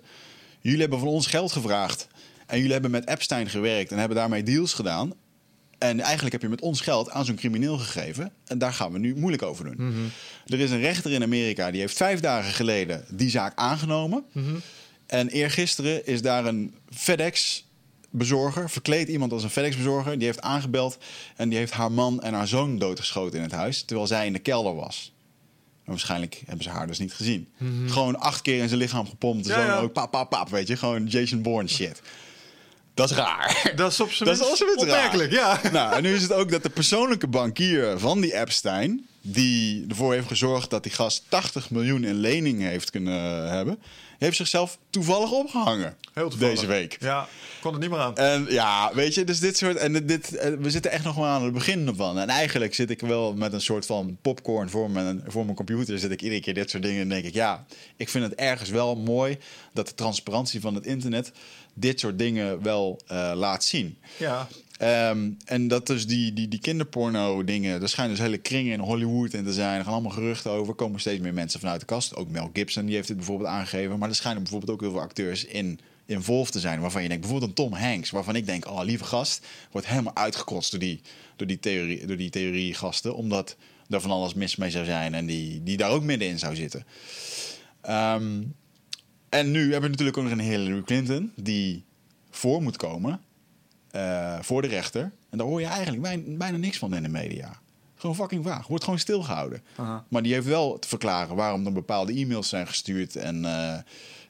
[0.60, 2.08] jullie hebben van ons geld gevraagd
[2.46, 5.12] en jullie hebben met Epstein gewerkt en hebben daarmee deals gedaan.
[5.78, 8.32] En eigenlijk heb je met ons geld aan zo'n crimineel gegeven.
[8.46, 10.10] En daar gaan we nu moeilijk over doen.
[10.46, 14.24] Er is een rechter in Amerika die heeft vijf dagen geleden die zaak aangenomen.
[15.06, 20.98] En eergisteren is daar een FedEx-bezorger, verkleed iemand als een FedEx-bezorger, die heeft aangebeld
[21.36, 24.32] en die heeft haar man en haar zoon doodgeschoten in het huis, terwijl zij in
[24.32, 25.12] de kelder was.
[25.84, 27.48] En waarschijnlijk hebben ze haar dus niet gezien.
[27.86, 29.44] Gewoon acht keer in zijn lichaam gepompt.
[29.44, 29.76] De Ja, zoon ja.
[29.78, 30.76] ook pap, pap, pap, weet je.
[30.76, 32.02] Gewoon Jason Bourne shit.
[32.98, 33.72] Dat is raar.
[33.76, 35.60] Dat is op zijn Dat is minst opmerkelijk, ja.
[35.72, 39.06] Nou, en nu is het ook dat de persoonlijke bankier van die Epstein...
[39.20, 43.78] die ervoor heeft gezorgd dat die gast 80 miljoen in lening heeft kunnen hebben...
[44.18, 46.54] heeft zichzelf toevallig opgehangen Heel toevallig.
[46.54, 46.96] deze week.
[47.00, 47.28] Ja,
[47.60, 48.16] kon het niet meer aan.
[48.16, 49.76] En ja, weet je, dus dit soort.
[49.76, 52.18] En dit, eh, we zitten echt nog maar aan het begin ervan.
[52.18, 55.98] En eigenlijk zit ik wel met een soort van popcorn voor mijn, voor mijn computer.
[55.98, 57.00] Zit ik iedere keer dit soort dingen.
[57.00, 57.64] En denk ik, ja,
[57.96, 59.38] ik vind het ergens wel mooi
[59.72, 61.32] dat de transparantie van het internet
[61.80, 63.98] dit soort dingen wel eh, laat zien.
[64.18, 64.48] Ja.
[64.78, 68.80] Ehm, en dat dus die, die, die kinderporno dingen, er schijnen dus hele kringen in
[68.80, 69.78] Hollywood in te zijn.
[69.78, 70.68] Er gaan allemaal geruchten over.
[70.68, 72.16] Er komen steeds meer mensen vanuit de kast.
[72.16, 73.98] Ook Mel Gibson die heeft dit bijvoorbeeld aangegeven.
[73.98, 76.80] Maar er schijnen bijvoorbeeld ook heel veel acteurs in involved te zijn.
[76.80, 78.10] Waarvan je denkt, bijvoorbeeld een Tom Hanks.
[78.10, 81.00] Waarvan ik denk, oh lieve gast, wordt helemaal uitgekotst door die,
[81.36, 83.14] door die, theorie, door die theoriegasten.
[83.14, 83.56] Omdat
[83.88, 86.84] er van alles mis mee zou zijn en die, die daar ook middenin zou zitten.
[87.80, 88.42] Ehm,
[89.28, 91.84] en nu hebben we natuurlijk ook nog een Hillary Clinton die
[92.30, 93.20] voor moet komen
[93.90, 95.12] eh, voor de rechter.
[95.30, 97.60] En daar hoor je eigenlijk bijna, bijna niks van in de media.
[97.94, 98.66] Gewoon fucking vaag.
[98.66, 99.62] Wordt gewoon stilgehouden.
[99.76, 100.04] Aha.
[100.08, 103.16] Maar die heeft wel te verklaren waarom er bepaalde e-mails zijn gestuurd.
[103.16, 103.78] En eh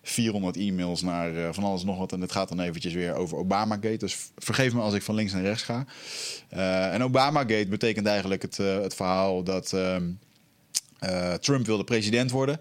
[0.09, 2.12] 400 e-mails naar eh, van alles nog wat.
[2.12, 3.96] En het gaat dan eventjes weer over Obamagate.
[3.96, 5.84] Dus vergeef me als ik van links naar rechts ga.
[6.49, 9.72] Eh, en Obamagate betekent eigenlijk het, eh, het verhaal dat...
[9.72, 10.11] ehm,
[10.99, 12.61] eh, Trump wilde president worden.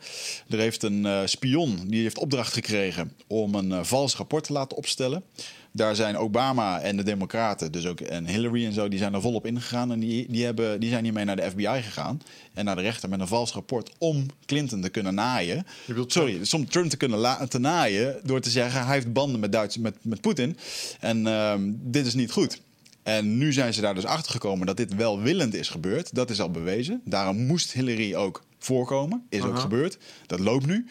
[0.49, 4.53] Er heeft een eh, spion die heeft opdracht gekregen om een eh, vals rapport te
[4.53, 5.23] laten opstellen.
[5.71, 9.21] Daar zijn Obama en de Democraten, dus ook en Hillary en zo, die zijn er
[9.21, 9.91] volop ingegaan.
[9.91, 12.21] En die, die, hebben, die zijn hiermee naar de FBI gegaan.
[12.53, 15.65] En naar de rechter met een vals rapport om Clinton te kunnen naaien.
[16.07, 19.77] Sorry, om Trump te kunnen te naaien door te zeggen hij heeft banden met, Duits,
[19.77, 20.57] met, met Poetin.
[20.99, 22.61] En ehm, dit is niet goed.
[23.07, 26.15] En nu zijn ze daar dus achter gekomen dat dit welwillend is gebeurd.
[26.15, 27.01] Dat is al bewezen.
[27.05, 29.25] Daarom moest Hillary ook voorkomen.
[29.29, 29.97] Is ook gebeurd.
[30.25, 30.87] Dat loopt nu.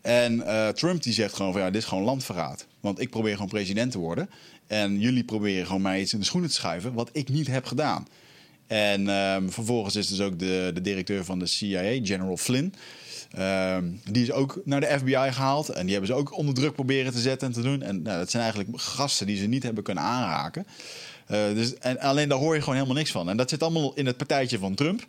[0.00, 2.66] En eh, Trump die zegt gewoon van ja, dit is gewoon landverraad.
[2.80, 4.30] Want ik probeer gewoon president te worden.
[4.66, 7.64] En jullie proberen gewoon mij iets in de schoenen te schuiven wat ik niet heb
[7.64, 8.06] gedaan.
[8.66, 12.74] En ehm, vervolgens is dus ook de, de directeur van de CIA, General Flynn.
[13.30, 15.68] ehm, die is ook naar de FBI gehaald.
[15.68, 17.82] En die hebben ze ook onder druk proberen te zetten en te doen.
[17.82, 20.66] En nou, dat zijn eigenlijk gasten die ze niet hebben kunnen aanraken.
[21.26, 23.28] Eh, dus, en alleen daar hoor je gewoon helemaal niks van.
[23.28, 25.06] En dat zit allemaal in het partijtje van Trump.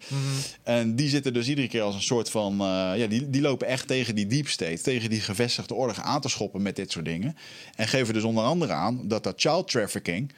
[0.63, 2.51] En die zitten dus iedere keer als een soort van...
[2.51, 6.22] eh, ja, die, die lopen echt tegen die deep state, tegen die gevestigde orde aan
[6.22, 7.36] te schoppen met dit soort dingen.
[7.76, 10.34] En geven dus onder andere aan dat dat child trafficking...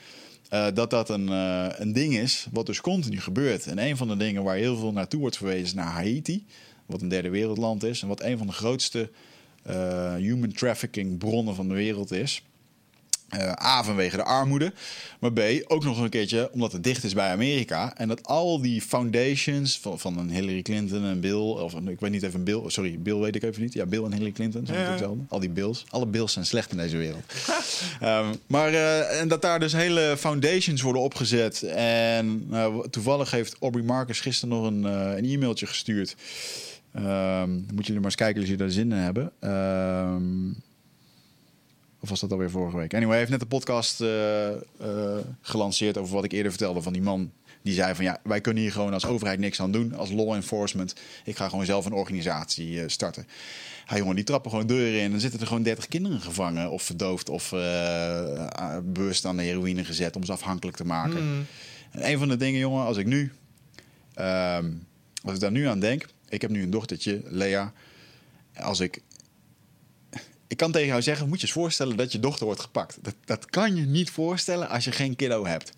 [0.50, 1.28] eh, dat dat een,
[1.82, 3.68] een ding is wat dus continu gebeurt.
[3.68, 6.46] En een van de dingen waar heel veel naartoe wordt verwezen is naar Haiti.
[6.86, 8.02] Wat een derde wereldland is.
[8.02, 9.10] En wat een van de grootste
[10.18, 12.42] human trafficking bronnen van de wereld is.
[13.36, 14.74] Uh, A, vanwege de armoede.
[15.20, 17.96] Maar B, ook nog een keertje omdat het dicht is bij Amerika.
[17.96, 21.34] En dat al die foundations van, van een Hillary Clinton en Bill...
[21.34, 22.62] of ik weet niet even Bill...
[22.68, 23.74] Sorry, Bill weet ik even niet.
[23.74, 24.90] Ja, Bill en Hillary Clinton zijn ja.
[24.90, 25.24] hetzelfde.
[25.30, 25.86] Al die Bills.
[25.90, 27.24] Alle Bills zijn slecht in deze wereld.
[28.04, 31.64] um, maar uh, en dat daar dus hele foundations worden opgezet.
[31.64, 34.84] En uh, toevallig heeft Aubrey Marcus gisteren nog een,
[35.18, 36.16] een e-mailtje gestuurd...
[36.96, 39.32] Um, moet jullie maar eens kijken als jullie daar zin in hebben.
[39.40, 40.56] Um,
[42.00, 42.94] of was dat alweer vorige week?
[42.94, 44.56] Anyway, hij heeft net een podcast uh, uh,
[45.42, 47.32] gelanceerd over wat ik eerder vertelde van die man.
[47.62, 49.94] Die zei van ja, wij kunnen hier gewoon als overheid niks aan doen.
[49.94, 50.96] Als law enforcement.
[51.24, 53.28] Ik ga gewoon zelf een organisatie uh, starten.
[53.86, 55.06] Hij jongen, die trappen gewoon deuren in.
[55.06, 56.72] En dan zitten er gewoon 30 kinderen gevangen.
[56.72, 57.30] Of verdoofd.
[57.30, 57.50] Of
[58.84, 60.16] bewust aan de heroïne gezet.
[60.16, 61.24] Om ze afhankelijk te maken.
[61.24, 61.46] Mm.
[61.92, 63.32] En een van de dingen, jongen, als ik nu.
[64.20, 64.88] Um,
[65.24, 66.06] als ik daar nu aan denk.
[66.30, 67.74] Ik heb nu een dochtertje, Lea.
[68.56, 69.02] Als ik
[70.48, 72.98] ik kan tegen jou zeggen, moet je eens voorstellen dat je dochter wordt gepakt.
[73.02, 75.72] Dat, dat kan je niet voorstellen als je geen kiddo hebt.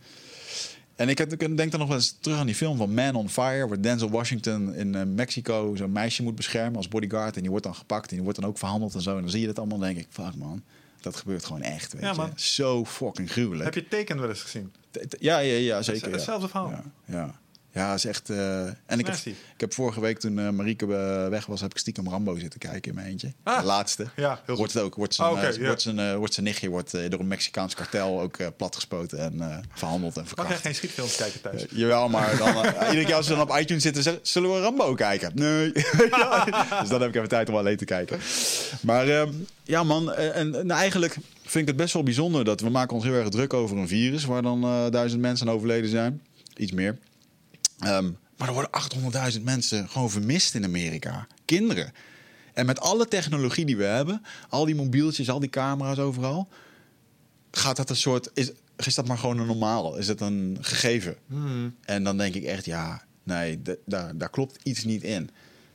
[0.95, 1.17] En ik,
[1.57, 4.09] denk dan nog wel eens terug aan die film van Man on Fire, waar Denzel
[4.09, 7.35] Washington in uh, Mexico zo'n meisje moet beschermen als bodyguard.
[7.35, 9.15] En die wordt dan gepakt en die wordt dan ook verhandeld en zo.
[9.15, 10.63] En dan zie je dat allemaal denk ik, fuck man,
[11.01, 11.93] dat gebeurt gewoon echt.
[11.93, 12.31] Weet ja, man.
[12.35, 12.41] Je?
[12.41, 13.63] Zo fucking gruwelijk.
[13.63, 14.73] Heb je teken wel eens gezien?
[15.19, 16.11] Ja, ja, ja zeker.
[16.11, 16.69] Hetzelfde verhaal.
[16.69, 17.39] Ja, ja.
[17.71, 18.29] Ja, is echt.
[18.29, 21.71] Uh, en ik heb, ik heb vorige week toen uh, Marieke uh, weg was, heb
[21.71, 23.33] ik stiekem Rambo zitten kijken in mijn eentje.
[23.43, 24.07] Ah, de laatste.
[24.15, 24.95] Ja, heel wordt het ook.
[24.95, 28.37] Wordt zijn, oh, okay, wordt zijn, wordt zijn nichtje wordt, door een Mexicaans kartel ook
[28.57, 30.49] platgespoten en verhandeld en verkracht.
[30.49, 31.65] Mag jij geen schietfilms kijken thuis?
[31.69, 32.55] jawel, maar dan,
[32.89, 35.31] iedere keer als ze dan op iTunes zitten, zeggen, zullen we Rambo kijken?
[35.35, 35.71] Nee.
[36.09, 36.45] ja,
[36.79, 38.19] dus dan heb ik even tijd om alleen te kijken.
[38.81, 39.31] Maar ehm,
[39.63, 40.13] ja, man.
[40.13, 43.29] En, en eigenlijk vind ik het best wel bijzonder dat we maken ons heel erg
[43.29, 44.61] druk over een virus waar dan
[44.91, 46.21] duizend mensen aan overleden zijn.
[46.55, 46.97] Iets meer.
[47.85, 48.71] Um, maar er worden
[49.33, 51.27] 800.000 mensen gewoon vermist in Amerika.
[51.45, 51.91] Kinderen.
[52.53, 56.47] En met alle technologie die we hebben, al die mobieltjes, al die camera's overal,
[57.51, 58.29] gaat dat een soort.
[58.33, 59.97] Is, is dat maar gewoon een normaal?
[59.97, 61.17] Is het een gegeven?
[61.27, 61.75] Hmm.
[61.81, 65.29] En dan denk ik echt, ja, nee, daar, daar klopt iets niet in.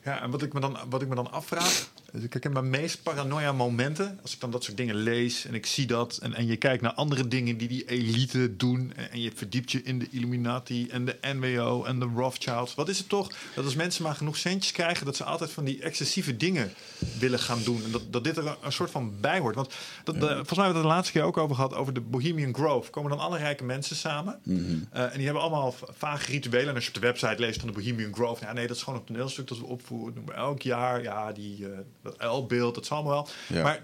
[0.05, 2.71] Ja, en wat ik me dan, wat ik me dan afvraag, dus ik heb mijn
[2.71, 4.19] meest paranoia momenten.
[4.23, 6.17] Als ik dan dat soort dingen lees en ik zie dat.
[6.17, 8.93] En, en je kijkt naar andere dingen die die elite doen.
[8.97, 12.75] En, en je verdiept je in de Illuminati en de NWO en de Rothschilds.
[12.75, 15.07] Wat is het toch dat als mensen maar genoeg centjes krijgen...
[15.07, 16.73] dat ze altijd van die excessieve dingen
[17.19, 17.85] willen gaan doen.
[17.85, 19.55] En dat, dat dit er een, soort van bij hoort.
[19.55, 21.75] Want dat, volgens mij hebben we het de laatste keer ook over gehad...
[21.75, 22.91] over de Bohemian Grove.
[22.91, 24.41] Komen dan alle rijke mensen samen.
[24.43, 24.61] Mhm.
[24.91, 26.69] Eh, en die hebben allemaal vage rituelen.
[26.69, 28.45] En als je op de website leest van de Bohemian Grove...
[28.45, 30.25] ja, nee, dat is gewoon een toneelstuk dat we opvoeren.
[30.35, 31.03] Elk jaar.
[31.03, 31.59] Ja, die...
[31.59, 31.69] Uh,
[32.05, 33.63] dat L-beeld, dat zal allemaal wel.
[33.63, 33.81] Maar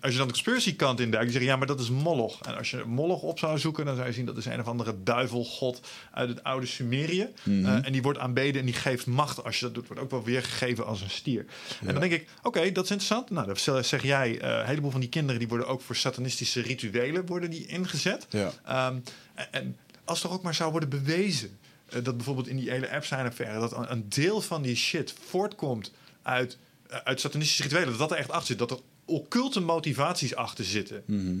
[0.00, 2.40] als je dan de conspiracy kant in duikt, die zeggen ja, maar dat is Moloch.
[2.42, 4.66] En als je Moloch op zou zoeken, dan zou je zien dat is een of
[4.66, 5.80] andere duivelgod
[6.10, 7.28] uit het oude Sumerië.
[7.42, 7.66] Mhm.
[7.66, 9.86] Eh, en die wordt aanbeden en die geeft macht als je dat doet.
[9.86, 11.46] Wordt ook wel weergegeven als een stier.
[11.80, 13.30] En dan denk ik, oké, dat is interessant.
[13.30, 16.60] Nou, dan zeg jij, uh, een heleboel van die kinderen die worden ook voor satanistische
[16.60, 18.26] rituelen worden die ingezet.
[18.30, 18.88] Ja.
[18.88, 19.02] Um,
[19.50, 21.58] en als toch ook maar zou worden bewezen
[21.94, 25.14] uh, dat bijvoorbeeld in die hele app zijn affaire dat een deel van die shit
[25.28, 25.92] voortkomt
[26.22, 28.58] uit eh, uit satanistische rituelen, dat dat er echt achter zit.
[28.58, 31.02] Dat er occulte motivaties achter zitten.
[31.06, 31.38] Mhm.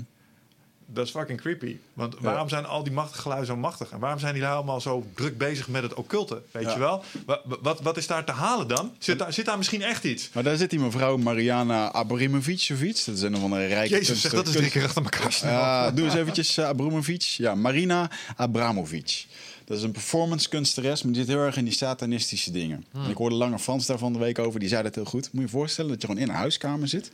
[0.86, 1.76] Dat is fucking creepy.
[1.92, 3.90] Want waarom zijn al die machtige geluiden zo machtig?
[3.90, 6.42] En waarom zijn die allemaal zo druk bezig met het occulte?
[6.50, 7.04] Weet je wel?
[7.26, 8.92] Wat, wat, wat, is daar te halen dan?
[8.98, 10.30] Zit daar, zit daar misschien echt iets?
[10.32, 13.04] Maar daar zit die mevrouw Mariana Abramovic of iets.
[13.04, 15.90] Dat is een of andere rijke Jezus, zeg, dat is drie keer achter elkaar Ja,
[15.90, 17.22] doe eens eventjes uh, Abramovic.
[17.22, 19.26] Ja, Marina Abramovic.
[19.64, 22.84] Dat is een performance kunsteres, maar die zit heel erg in die satanistische dingen.
[22.90, 23.10] Hmm.
[23.10, 25.32] ik hoorde Lange Frans daar van de week over, die zei dat heel goed.
[25.32, 27.10] Moet je je voorstellen dat je gewoon in een huiskamer zit.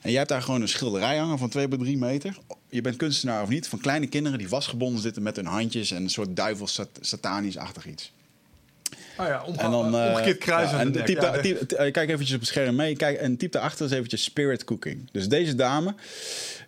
[0.00, 2.38] En jij hebt daar gewoon een schilderij hangen van 2 bij 3 meter.
[2.68, 6.02] Je bent kunstenaar of niet, van kleine kinderen die vastgebonden zitten met hun handjes en
[6.02, 8.12] een soort duivels satanisch-achtig iets.
[9.20, 10.76] Oh ja, en dan, uh, omgekeerd kruisen.
[10.76, 12.96] Ja, en typ ja, typ, kijk eventjes op het scherm mee.
[12.96, 15.08] Kijk, en typ daarachter is eventjes spirit cooking.
[15.12, 15.94] Dus deze dame,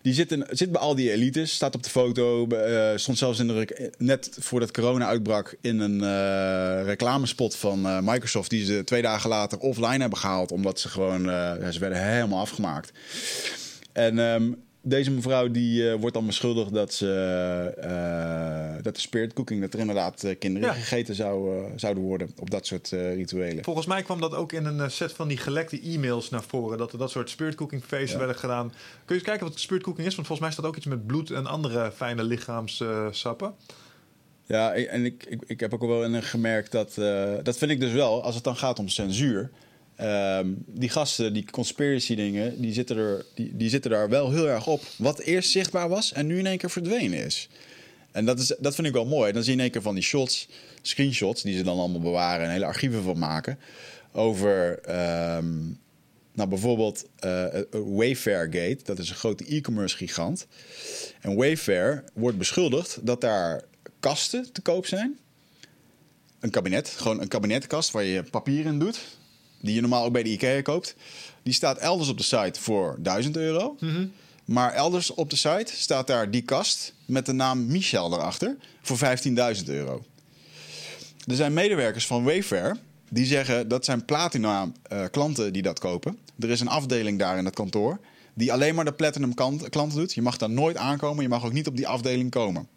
[0.02, 2.46] die zit, in, zit bij al die elites, staat op de foto.
[2.50, 8.50] Uh, stond zelfs in de, net voordat corona uitbrak in een reclamespot van Microsoft.
[8.50, 10.52] Die ze twee dagen later offline hebben gehaald.
[10.52, 11.24] Omdat ze gewoon,
[11.72, 12.92] ze werden helemaal afgemaakt.
[13.92, 17.06] En um, deze mevrouw die uh, wordt dan beschuldigd dat ze
[18.76, 22.50] uh, dat de spirit cooking, dat er inderdaad uh, kinderen gegeten zou, zouden worden op
[22.50, 23.64] dat soort rituelen.
[23.64, 26.92] Volgens mij kwam dat ook in een set van die gelekte e-mails naar voren, dat
[26.92, 28.68] er dat soort spirit cooking feesten werden gedaan.
[28.68, 28.76] Kun
[29.06, 30.14] je eens kijken wat spirit cooking is?
[30.14, 33.54] Want volgens mij staat ook iets met bloed en andere fijne lichaamssappen.
[34.46, 36.94] ja, en ik, ik, ik heb ook wel in gemerkt dat,
[37.42, 39.50] dat vind ik dus wel, als het dan gaat om censuur.
[40.02, 44.48] Um, die gasten, die conspiracy dingen, die zitten, er, die, die zitten daar wel heel
[44.48, 44.82] erg op.
[44.96, 47.48] Wat eerst zichtbaar was en nu in één keer verdwenen is.
[48.10, 49.32] En dat, is, dat vind ik wel mooi.
[49.32, 50.48] Dan zie je in één keer van die shots,
[50.82, 53.58] screenshots, die ze dan allemaal bewaren en hele archieven van maken.
[54.12, 54.80] Over
[55.36, 55.80] um,
[56.34, 60.46] Nou, bijvoorbeeld eh, Wayfair Gate, dat is een grote e-commerce gigant.
[61.20, 63.62] En Wayfair wordt beschuldigd dat daar
[64.00, 65.18] kasten te koop zijn.
[66.40, 68.98] Een kabinet, gewoon een kabinetkast waar je papier in doet.
[69.62, 70.94] Die je normaal ook bij de IKEA koopt.
[71.42, 73.76] Die staat elders op de site voor 1000 euro.
[74.44, 78.98] Maar elders op de site staat daar die kast met de naam Michel erachter voor
[79.56, 80.04] 15.000 euro.
[81.26, 82.76] Er zijn medewerkers van Wayfair
[83.10, 86.18] die zeggen dat zijn platina eh, klanten die dat kopen.
[86.38, 87.98] Er is een afdeling daar in het kantoor
[88.34, 90.14] die alleen maar de platinum kant- klanten doet.
[90.14, 92.68] Je mag daar nooit aankomen, je mag ook niet op die afdeling komen.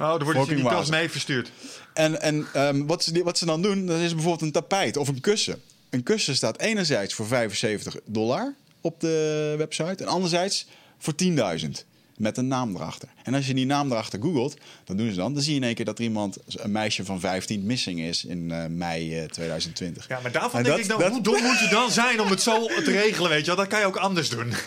[0.00, 1.52] Oh, er wordt Fucking die kast mee verstuurd.
[1.94, 5.08] En, en ehm, wat, ze, wat ze dan doen, dat is bijvoorbeeld een tapijt of
[5.08, 5.60] een kussen.
[5.90, 10.66] Een kussen staat enerzijds voor 75 dollar op de website en anderzijds
[10.98, 11.89] voor 10.000
[12.20, 13.08] met een naam erachter.
[13.22, 15.64] En als je die naam erachter googelt, dan doen ze dan, dan zie je in
[15.66, 19.24] één keer dat er iemand, een meisje van 15, missing is in eh, mei eh,
[19.24, 20.08] 2020.
[20.08, 22.20] Ja, maar daarvan En denk dat- ik dan, dat- hoe dom moet je dan zijn
[22.20, 23.56] om het zo te regelen, weet je wel?
[23.56, 24.52] Dat kan je ook anders doen.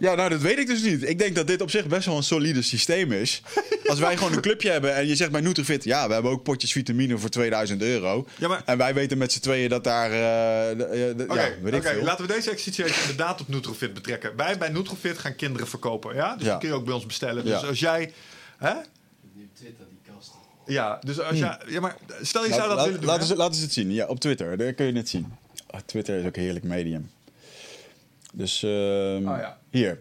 [0.00, 1.08] Ja, nou, dat weet ik dus niet.
[1.08, 3.42] Ik denk dat dit op zich best wel een solide systeem is.
[3.86, 5.84] Als wij gewoon een clubje hebben en je zegt bij Nutrifit...
[5.84, 8.26] ja, we hebben ook potjes vitamine voor 2000 euro.
[8.38, 10.10] Ja, maar- En wij weten met z'n tweeën dat daar...
[10.10, 14.36] eh, eh, de- Oké, ja, laten we deze exercitie inderdaad op Nutrofit betrekken.
[14.36, 16.36] Wij bij Nutrofit gaan kinderen verkopen, ja?
[16.36, 16.56] Dus Ja.
[16.56, 17.44] kun je ook bij ons bestellen.
[17.44, 17.66] Dus Ja.
[17.66, 18.12] als jij...
[18.58, 18.74] Hè?
[19.32, 20.38] Nu Twitter, die kasten.
[20.66, 21.58] Ja, dus als jij...
[21.66, 23.92] Ja, maar stel je zou dat Laat- willen doen, laten, ze, laten ze het zien.
[23.92, 24.56] Ja, op Twitter.
[24.56, 25.32] Daar kun je het zien.
[25.70, 27.10] Oh, Twitter is ook een heerlijk medium.
[28.34, 29.58] Dus ehm, Oh, ja.
[29.70, 30.00] hier.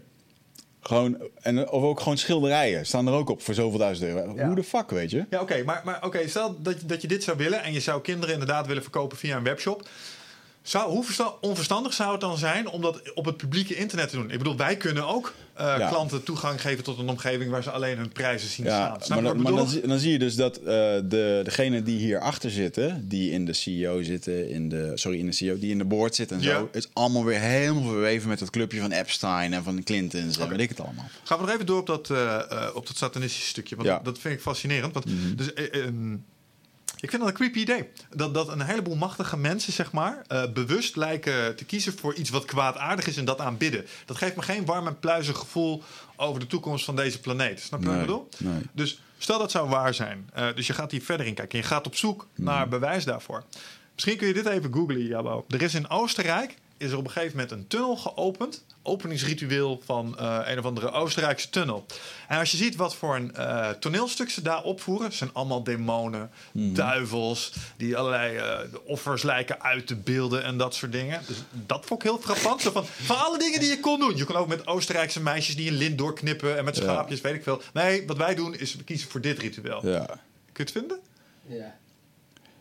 [0.82, 2.86] Gewoon, en, of ook gewoon schilderijen.
[2.86, 4.34] Staan er ook op voor zoveel duizend euro.
[4.36, 4.46] Ja.
[4.46, 5.26] Hoe de fuck, weet je?
[5.30, 7.80] Ja, oké, maar, maar oké, stel dat, je- dat je dit zou willen en je
[7.80, 9.88] zou kinderen inderdaad willen verkopen via een webshop.
[10.62, 14.16] Zou, hoe versta- onverstandig zou het dan zijn om dat op het publieke internet te
[14.16, 14.32] doen?
[14.32, 15.88] Ik bedoel, wij kunnen ook eh, Ja.
[15.89, 19.01] klanten toegang geven tot een omgeving waar ze alleen hun prijzen zien Ja, staan.
[19.01, 20.64] Snap maar, maar dan, dan zie je dus dat eh,
[21.04, 25.32] de, degene die hierachter zitten, die in de CEO zitten, in de, sorry, in de
[25.32, 26.58] CEO, die in de board zit en Ja.
[26.58, 30.41] zo, is allemaal weer helemaal verweven met dat clubje van Epstein en van Clintons en
[30.43, 30.51] Oké.
[30.51, 31.06] weet ik het allemaal.
[31.24, 33.76] Gaan we nog even door op dat, eh, op dat satanistische stukje.
[33.76, 33.88] Want.
[33.89, 34.04] Mhm.
[34.04, 34.93] dat vind ik fascinerend.
[34.93, 36.16] Want, dus, eh, ehm,
[37.04, 37.89] ik vind dat een creepy idee.
[38.16, 42.30] Dat, dat een heleboel machtige mensen, zeg maar, eh, bewust lijken te kiezen voor iets
[42.30, 43.86] wat kwaadaardig is en dat aanbidden.
[44.06, 45.84] Dat geeft me geen warm en pluizig gevoel
[46.16, 47.60] over de toekomst van deze planeet.
[47.60, 48.30] Snap je wat ik bedoel?
[48.38, 48.62] nee.
[48.72, 50.30] Dus stel dat zou waar zijn.
[50.34, 51.58] Eh, dus je gaat hier verder in kijken.
[51.60, 52.43] Je gaat op zoek Mhm.
[52.43, 53.43] naar bewijs daarvoor.
[53.93, 55.45] Misschien kun je dit even googlen, Jabo.
[55.49, 58.63] Er is in Oostenrijk is er op een gegeven moment een tunnel geopend.
[58.81, 61.86] Openingsritueel van eh, een of andere Oostenrijkse tunnel.
[62.27, 66.31] En als je ziet wat voor een eh, toneelstuk ze daar opvoeren, zijn allemaal demonen,
[66.51, 71.21] duivels, die allerlei eh, offers lijken uit te beelden en dat soort dingen.
[71.27, 72.61] Dus dat vond ik heel frappant.
[72.61, 74.17] Zo van, van alle dingen die je kon doen.
[74.17, 77.43] Je kon ook met Oostenrijkse meisjes die een lint doorknippen en met schaapjes, weet ik
[77.43, 77.61] veel.
[77.73, 79.88] Nee, wat wij doen is we kiezen voor dit ritueel.
[79.88, 80.05] Ja.
[80.05, 80.99] Kun je het vinden?
[81.47, 81.75] Ja.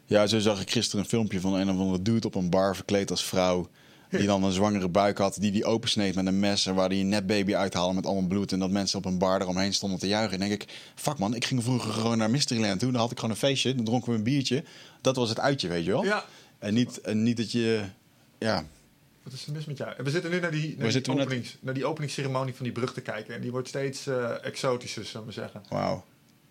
[0.07, 2.75] ja, zo zag ik gisteren een filmpje van een of andere dude op een bar
[2.75, 3.69] verkleed als vrouw.
[4.19, 6.67] Die dan een zwangere buik had, die die opensneed met een mes.
[6.67, 8.53] En waar die een nepbaby uithaalde met allemaal bloed.
[8.53, 10.41] En dat mensen op een bar eromheen stonden te juichen.
[10.41, 12.93] En denk ik, fuck man, ik ging vroeger gewoon naar Mysteryland toe.
[12.93, 14.65] Dan had ik gewoon een feestje, dan dronken we een biertje.
[15.01, 16.05] Dat was het uitje, weet je wel.
[16.05, 16.25] Ja.
[16.59, 17.85] En niet, en niet dat je,
[18.39, 18.65] ja,
[19.23, 19.95] Wat is er mis met jou?
[19.97, 21.57] We zitten nu naar die, naar die, net?
[21.61, 23.35] naar die openingsceremonie van die brug te kijken.
[23.35, 25.63] En die wordt steeds eh, exotischer, zullen we zeggen.
[25.69, 26.05] wauw.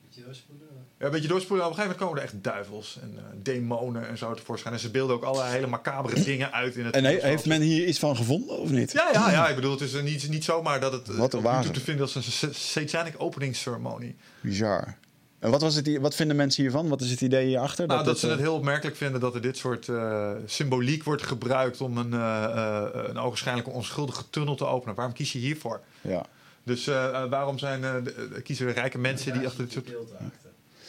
[0.04, 0.68] Moet je doorspoelen?
[1.02, 1.66] Ja, een beetje doorspoelen.
[1.66, 4.74] Op een gegeven moment komen er echt duivels en eh, demonen en zo tevoorschijn.
[4.74, 6.96] En ze beelden ook allerlei hele macabere dingen uit in het...
[6.96, 8.92] En he- heeft men hier iets van gevonden of niet?
[8.92, 9.48] Ja, ja, ja.
[9.48, 12.04] Ik bedoel, het is er niet, niet zomaar dat het eh, Wat YouTube te vinden
[12.06, 14.16] als een sa- satanic openingsceremonie.
[14.42, 14.96] Bizar.
[15.40, 16.88] En wat, was het, wat vinden mensen hiervan?
[16.88, 17.88] Wat is het idee hierachter?
[17.88, 21.04] Nou, dat, dit, ze eh, het heel opmerkelijk vinden dat er dit soort eh, symboliek
[21.04, 24.96] wordt gebruikt om een, eh eh, een ogenschijnlijk onschuldige tunnel te openen.
[24.96, 25.82] Waarom kies je hiervoor?
[26.02, 26.26] Ja.
[26.64, 28.04] Dus eh, eh, waarom zijn, eh, eh,
[28.44, 29.90] kiezen er rijke mensen die achter dit soort...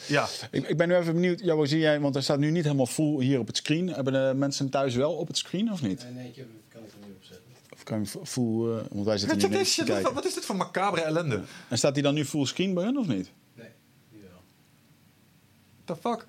[0.07, 2.63] Ja, Ik, ik ben nu even benieuwd, Jabo, zie jij, want er staat nu niet
[2.63, 3.87] helemaal full hier op het screen.
[3.87, 6.03] Hebben de mensen thuis wel op het screen of niet?
[6.03, 7.43] Nee, nee, ik heb, kan ik er niet op zetten.
[7.73, 9.57] Of kan je full, eh, want wij zitten hier.
[9.57, 10.13] Wat, kijken.
[10.13, 11.41] wat is dit voor macabere ellende?
[11.69, 13.29] En staat die dan nu full screen bij hun of niet?
[13.53, 13.67] Nee,
[14.11, 14.41] die wel.
[15.85, 16.25] the fuck?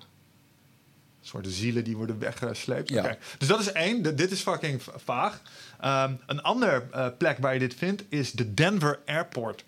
[1.21, 2.89] Een soort zielen die worden weggesleept.
[2.89, 3.17] Ja.
[3.37, 4.01] Dus dat is één.
[4.01, 5.41] De- dit is fucking va- vaag.
[5.79, 9.63] Ehm, een ander eh, plek waar je dit vindt is de Denver Airport.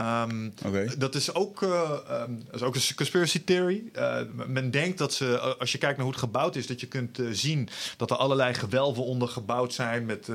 [0.00, 0.48] Ehm.
[0.98, 3.82] Dat is ook, dat is ook een conspiracy theory.
[3.92, 6.86] Eh, men denkt dat ze, als je kijkt naar hoe het gebouwd is, dat je
[6.86, 10.28] kunt eh, zien dat er allerlei gewelven onder gebouwd zijn met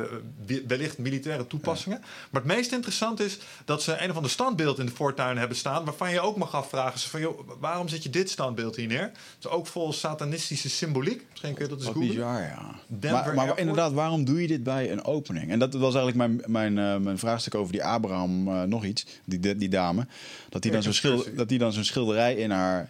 [0.67, 1.99] wellicht militaire toepassingen.
[2.29, 5.57] Maar het meest interessant is dat ze een of ander standbeeld in de voortuin hebben
[5.57, 9.01] staan, waarvan je ook mag afvragen: van, joh, waarom zet je dit standbeeld hier neer?
[9.01, 11.25] Het is ook vol satanistische symboliek.
[11.29, 12.15] Misschien kun je dat eens Wat googlen.
[12.15, 12.75] bizar, ja.
[12.87, 15.51] Denver Maar, inderdaad, waarom doe je dit bij een opening?
[15.51, 19.69] En dat was eigenlijk mijn, mijn, mijn vraagstuk over die Abraham nog iets, die, die,
[19.69, 20.07] die dame.
[20.49, 22.89] Dat die, dan zo'n schilder, dat die dan zo'n schilderij in haar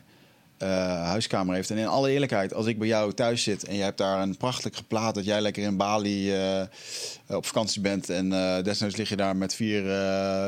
[0.58, 0.68] eh,
[1.04, 1.70] huiskamer heeft.
[1.70, 4.38] En in alle eerlijkheid, als ik bij jou thuis zit en je hebt daar een
[4.38, 6.62] prachtig geplaat dat jij lekker in Bali eh,
[7.28, 9.84] op vakantie bent en eh, desnoods lig je daar met vier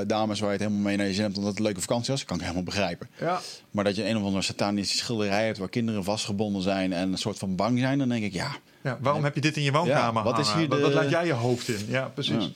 [0.08, 2.12] dames waar je het helemaal mee naar je zin hebt omdat het een leuke vakantie
[2.14, 3.10] was, kan ik helemaal begrijpen.
[3.20, 3.40] Ja.
[3.72, 7.18] Maar dat je een of andere satanische schilderij hebt waar kinderen vastgebonden zijn en een
[7.18, 8.56] soort van bang zijn, dan denk ik ja.
[8.84, 10.94] Ja, waarom heb je dit in je woonkamer Ja, wat is hier Wat- de- Wat
[10.94, 11.86] laat jij je hoofd in?
[11.88, 12.44] Ja, precies.
[12.44, 12.50] Ja.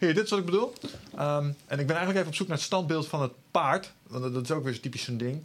[0.00, 0.72] Hier, dit is wat ik bedoel.
[1.16, 3.92] Ehm, en ik ben eigenlijk even op zoek naar het standbeeld van het paard.
[4.06, 5.42] Want dat- dat is ook weer typisch zo'n ding.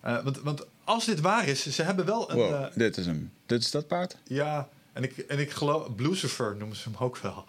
[0.00, 2.36] Eh, want, want als dit waar is, ze hebben wel een...
[2.36, 3.32] Wow, eh, dit is hem.
[3.46, 4.16] Dit is dat paard?
[4.24, 5.88] ja, en ik, en ik geloof...
[5.96, 7.44] Lucifer noemen ze hem ook wel.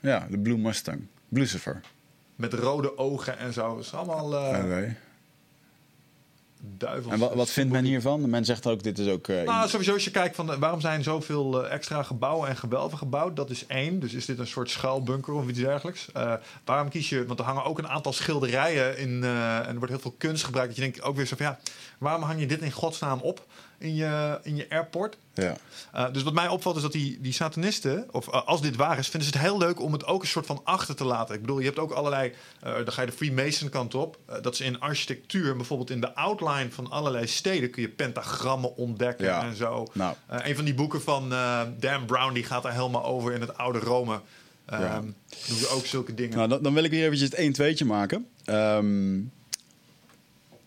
[0.00, 1.06] Ja, de Blue Mustang.
[1.28, 1.80] Lucifer.
[2.36, 3.76] Met rode ogen en zo.
[3.76, 4.96] Het is allemaal eh Oké.
[6.64, 7.12] Duivels.
[7.12, 8.30] En wat, wat vindt men hiervan?
[8.30, 9.28] Men zegt ook, dit is ook...
[9.28, 12.56] eh, Nou, sowieso als je kijkt van eh, waarom zijn zoveel eh, extra gebouwen en
[12.56, 14.00] gewelven gebouwd, dat is één.
[14.00, 16.08] Dus is dit een soort schuilbunker of iets dergelijks?
[16.64, 20.00] Waarom kies je, want er hangen ook een aantal schilderijen in en er wordt heel
[20.00, 20.68] veel kunst gebruikt.
[20.68, 21.58] Dat je denkt ook weer zo van ja,
[21.98, 23.46] waarom hang je dit in godsnaam op
[23.82, 25.16] in je, in je airport?
[25.34, 25.56] ja.
[25.94, 28.98] Uh, dus wat mij opvalt is dat die, die satanisten, of uh, als dit waar
[28.98, 31.34] is, vinden ze het heel leuk om het ook een soort van achter te laten.
[31.34, 32.32] Ik bedoel, je hebt ook allerlei,
[32.66, 34.18] uh, dan ga je de Freemason kant op.
[34.42, 39.26] Dat ze in architectuur, bijvoorbeeld in de outline van allerlei steden, kun je pentagrammen ontdekken
[39.26, 39.42] Ja.
[39.42, 39.86] en zo.
[39.92, 40.14] Nou.
[40.28, 41.28] Een van die boeken van
[41.78, 44.20] Dan Brown, die gaat daar helemaal over in het oude Rome.
[44.72, 45.00] Um, Ja.
[45.48, 46.36] Doen ze ook zulke dingen.
[46.36, 48.26] Nou, dan, dan wil ik weer eventjes het 1 2 maken.
[48.44, 49.20] Ehm,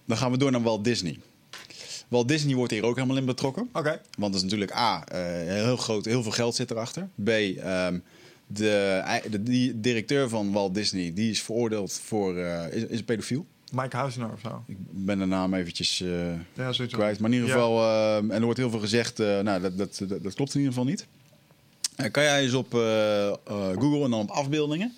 [0.05, 1.19] dan gaan we door naar Walt Disney.
[2.15, 3.69] Walt Disney wordt hier ook helemaal in betrokken.
[3.73, 4.01] Oké.
[4.17, 5.19] Want dat is natuurlijk A, eh,
[5.63, 7.07] heel groot, heel veel geld zit erachter.
[7.23, 7.99] B, ehm,
[8.47, 13.05] de, de, die directeur van Walt Disney, die is veroordeeld voor, eh, is, is een
[13.05, 13.45] pedofiel.
[13.71, 14.63] Mike Huizner of zo.
[14.67, 17.19] Ik ben de naam eventjes eh, Ja, kwijt.
[17.19, 17.53] Maar in ieder Ja.
[17.55, 20.59] geval, ehm, en er wordt heel veel gezegd, nou, dat, dat, dat, dat klopt in
[20.59, 21.05] ieder geval niet.
[22.11, 22.71] Kan jij eens op
[23.77, 24.93] Google en dan op afbeeldingen.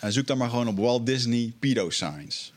[0.00, 2.52] En zoek dan maar gewoon op Walt Disney pedo signs.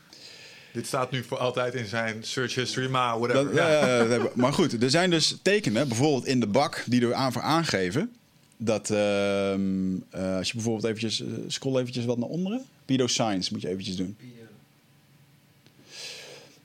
[0.74, 3.44] Dit staat nu voor altijd in zijn search history, maar whatever.
[3.44, 7.32] Dat, ja, maar goed, er zijn dus tekenen, bijvoorbeeld in de bak, die er aan
[7.32, 8.12] voor aangeven.
[8.56, 12.64] Dat ehm, eh, als je bijvoorbeeld eventjes, eh, scroll eventjes wat naar onderen.
[12.84, 14.16] Pedo signs moet je eventjes doen.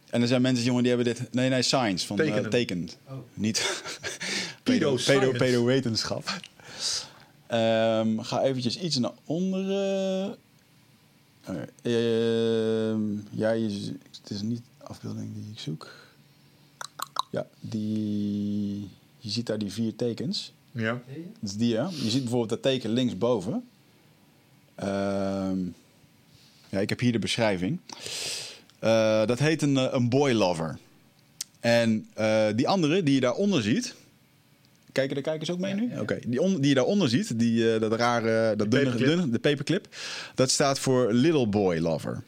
[0.10, 1.34] En er zijn mensen, jongen, die hebben dit...
[1.34, 2.08] Nee, nee, science.
[2.08, 2.50] Van, eh, Tekenen.
[2.50, 2.98] tekend.
[3.08, 3.14] Oh.
[3.34, 3.58] Niet...
[4.64, 5.38] Pedo pedo, science.
[5.38, 6.40] pedo wetenschap.
[7.48, 10.38] Ehm, ga eventjes iets naar onderen.
[11.50, 15.92] Oké, ehm, ja, je, het is niet de afbeelding die ik zoek.
[17.32, 18.90] Ja, die...
[19.18, 20.54] Je ziet daar die vier tekens.
[20.72, 21.02] Ja.
[21.40, 21.84] Dat is die, hè?
[21.84, 23.64] Je ziet bijvoorbeeld dat teken linksboven.
[24.76, 25.60] Ehm
[26.70, 27.80] ja, ik heb hier de beschrijving.
[28.80, 30.78] Eh, dat heet een, eh, een boy lover.
[31.60, 33.96] En eh, die andere die je daaronder ziet...
[35.00, 35.92] Kijken de kijkers ook mee nu?
[36.00, 39.08] Oké, die, on- die je daaronder ziet, die, eh, dat rare, dat dunne, paperclip.
[39.18, 39.88] dunne, de paperclip...
[40.36, 42.24] dat staat voor little boy lover.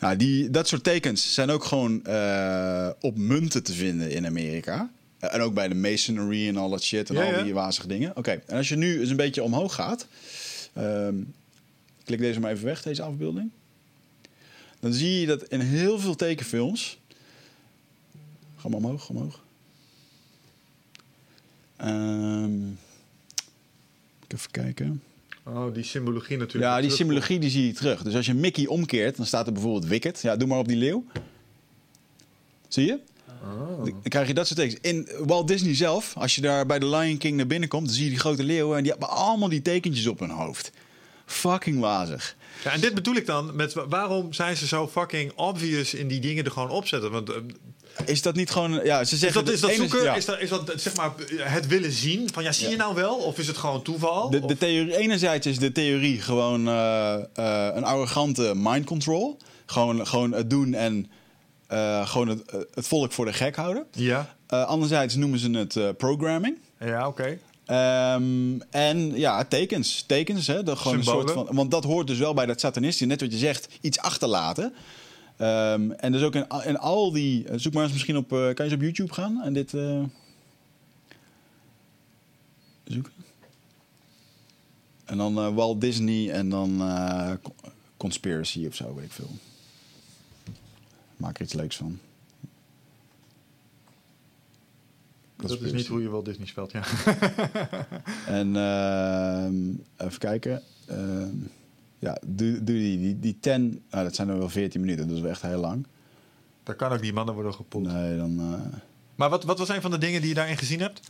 [0.00, 4.90] Nou, die, dat soort tekens zijn ook gewoon eh, op munten te vinden in Amerika.
[5.18, 7.42] Eh, en ook bij de masonry en al dat shit en Ja, al ja.
[7.42, 8.16] die wazige dingen.
[8.16, 10.06] Oké, en als je nu eens een beetje omhoog gaat...
[10.72, 11.14] ehm,
[12.04, 13.50] klik deze maar even weg, deze afbeelding.
[14.80, 16.98] Dan zie je dat in heel veel tekenfilms...
[18.56, 19.44] Ga maar omhoog, omhoog.
[21.76, 22.52] Ehm,
[24.28, 25.02] even kijken.
[25.44, 26.64] Oh, die symbologie natuurlijk.
[26.72, 28.02] Ja, die symbologie die zie je terug.
[28.02, 30.20] Dus als je Mickey omkeert, dan staat er bijvoorbeeld Wicked.
[30.22, 31.04] Ja, doe maar op die leeuw.
[32.68, 32.98] Zie je?
[33.42, 33.84] Oh.
[33.84, 34.80] Dan krijg je dat soort tekens.
[34.80, 37.94] In Walt Disney zelf, als je daar bij de Lion King naar binnen komt, dan
[37.94, 40.70] zie je die grote leeuwen en die hebben allemaal die tekentjes op hun hoofd.
[41.26, 42.36] Fucking wazig.
[42.64, 46.08] Ja, en dit bedoel ik dan met wa- waarom zijn ze zo fucking obvious in
[46.08, 47.10] die dingen er gewoon opzetten?
[47.10, 47.36] Want eh,
[48.04, 48.80] Is dat niet gewoon.
[48.84, 49.44] Ja, ze is zeggen.
[49.44, 50.02] dat, is dat zoeken?
[50.02, 50.14] ja.
[50.14, 52.28] Is dat, is dat zeg maar het willen zien?
[52.32, 53.14] Van ja, zie je nou wel?
[53.16, 54.30] Of is het gewoon toeval?
[54.30, 59.36] De, theorie, enerzijds is de theorie gewoon eh, eh, een arrogante mind control.
[59.66, 61.10] Gewoon, gewoon het doen en
[61.66, 62.42] eh, gewoon het,
[62.74, 63.86] het volk voor de gek houden.
[63.90, 66.58] Ja, anderzijds noemen ze het programming.
[66.78, 67.38] ja oké.
[67.66, 70.04] Ehm, en ja, tekens.
[70.06, 70.62] Tekens, hè?
[70.62, 71.48] Dat gewoon een soort van.
[71.50, 73.06] Want dat hoort dus wel bij dat satanistische.
[73.06, 74.74] Net wat je zegt, iets achterlaten.
[75.36, 77.46] Ehm, en dus ook in, in al die.
[77.58, 78.32] Zoek maar eens misschien op.
[78.32, 79.74] eh, kan je eens op YouTube gaan en dit.
[79.74, 80.02] eh,
[82.84, 83.12] zoeken.
[85.04, 87.54] En dan eh, Walt Disney en dan eh, co-
[87.96, 89.30] Conspiracy of zo, weet ik veel.
[91.16, 91.98] Maak er iets leuks van.
[95.36, 96.82] Dat is niet hoe je wel Disney speelt, ja.
[98.26, 99.68] En ehm,
[100.06, 100.62] even kijken.
[100.86, 101.34] Ehm,
[102.06, 103.82] ja, doe, doe die, die, die 10.
[103.90, 105.86] Nou, dat zijn er wel 14 minuten, dat is wel echt heel lang.
[106.62, 107.86] Daar kan ook die mannen worden gepoeld.
[107.86, 108.38] Nee, dan.
[108.40, 108.78] eh,
[109.14, 111.00] Maar wat, wat was een van de dingen die je daarin gezien hebt?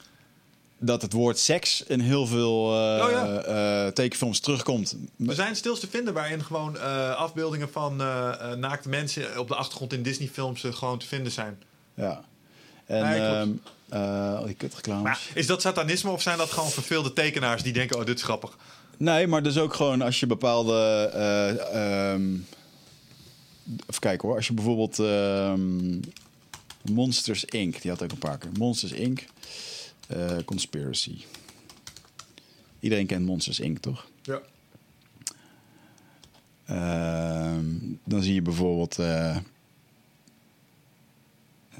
[0.79, 3.27] dat het woord seks in heel veel eh, Oh ja.
[3.43, 4.97] eh, tekenfilms terugkomt.
[5.27, 6.81] Er zijn stils te vinden waarin gewoon
[7.17, 7.97] afbeeldingen van
[8.61, 11.59] naakte mensen op de achtergrond in Disney-films gewoon te vinden zijn.
[11.95, 12.25] Ja.
[12.87, 13.49] En Nee, ehm
[13.89, 15.03] eh, al die kutreclames.
[15.03, 18.23] Maar is dat satanisme of zijn dat gewoon verveelde tekenaars die denken: oh, dit is
[18.23, 18.57] grappig?
[18.97, 21.11] Nee, maar dus ook gewoon als je bepaalde.
[21.15, 22.35] eh, ehm,
[23.89, 24.37] even kijken hoor.
[24.37, 24.99] Als je bijvoorbeeld.
[24.99, 26.01] ehm,
[26.93, 27.83] Monsters Inc.
[27.83, 28.51] Die had ook een paar keer.
[28.59, 29.25] Monsters Inc.
[30.09, 31.25] eh, Conspiracy.
[32.81, 33.79] Iedereen kent Monsters Inc.
[33.79, 34.07] toch?
[34.23, 34.41] Ja.
[36.65, 37.65] Ehm,
[38.05, 38.99] dan zie je bijvoorbeeld.
[38.99, 39.37] eh,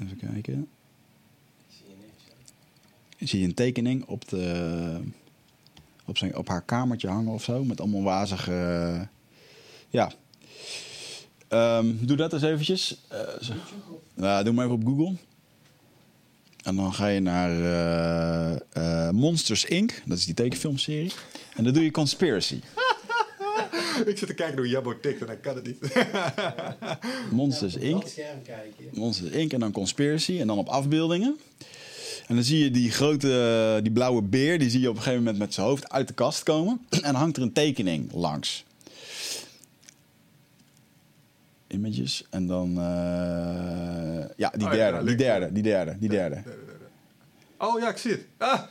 [0.01, 0.67] even kijken.
[1.67, 2.23] Ik zie je niks.
[3.17, 3.25] hè.
[3.25, 4.99] zie je een tekening op, de,
[6.07, 7.63] op, zijn, op haar kamertje hangen of zo.
[7.63, 9.07] Met allemaal wazige...
[9.89, 10.11] ja.
[11.47, 13.01] Ehm, doe dat eens eventjes.
[13.07, 13.53] Eh, zo.
[14.13, 15.15] Nou, doe maar even op Google.
[16.63, 20.01] En dan ga je naar eh, eh, Monsters Inc.
[20.05, 21.11] Dat is die tekenfilmserie.
[21.55, 22.59] En dan doe je Conspiracy.
[24.05, 25.77] Ik zit te kijken hoe Jabbo tikt en hij kan het niet.
[27.31, 28.01] Monsters Inc.
[28.01, 28.89] dat scherm kijken.
[28.91, 29.53] Monsters Inc.
[29.53, 30.39] en dan Conspiracy.
[30.39, 31.39] En dan op afbeeldingen.
[32.27, 35.23] En dan zie je die grote, die blauwe beer, die zie je op een gegeven
[35.23, 36.85] moment met zijn hoofd uit de kast komen.
[36.89, 38.65] En dan hangt er een tekening langs.
[41.67, 42.25] Images.
[42.29, 46.43] En dan, eh, ja, die Oh ja, derde, die derde, die derde, die derde.
[47.57, 48.25] Oh ja, ik zie het.
[48.37, 48.61] Ah!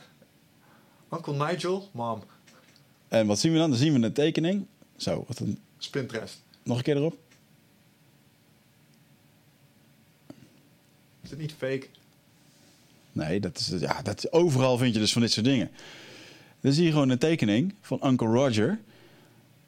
[1.13, 2.23] Uncle Nigel, mom,
[3.07, 3.69] En wat zien we dan?
[3.69, 4.65] Dan zien we een tekening.
[4.95, 6.41] Zo, wat een, Spinterest.
[6.63, 7.17] nog een keer erop.
[11.21, 11.87] Is het niet fake?
[13.17, 15.69] Nee, dat is, ja, dat overal vind je dus van dit soort dingen.
[16.61, 18.79] Dan zie je gewoon een tekening van Uncle Roger.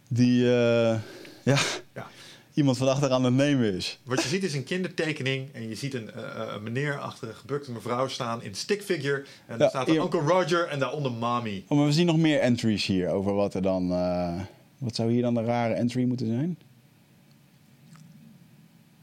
[0.09, 0.99] Die, eh,
[1.43, 1.57] ja,
[1.93, 2.07] Ja.
[2.53, 3.99] iemand van achter aan het nemen is.
[4.03, 7.27] Wat je ziet is een kindertekening en je ziet een, eh, eh, een meneer achter
[7.27, 9.17] een gebukte mevrouw staan in stickfigure.
[9.17, 10.01] En Ja, daar staat hier.
[10.01, 11.63] Uncle Roger en daaronder Mommy.
[11.67, 13.87] Oh, maar we zien nog meer entries hier over wat er dan...
[14.77, 16.57] wat zou hier dan de rare entry moeten zijn?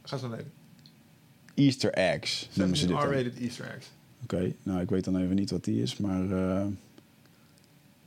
[0.02, 0.52] Ga zo naar beneden.
[1.54, 3.86] Easter eggs noemen ze dit R-rated Easter eggs.
[4.62, 6.30] Nou ik weet dan even niet wat die is, maar...
[6.30, 6.64] eh,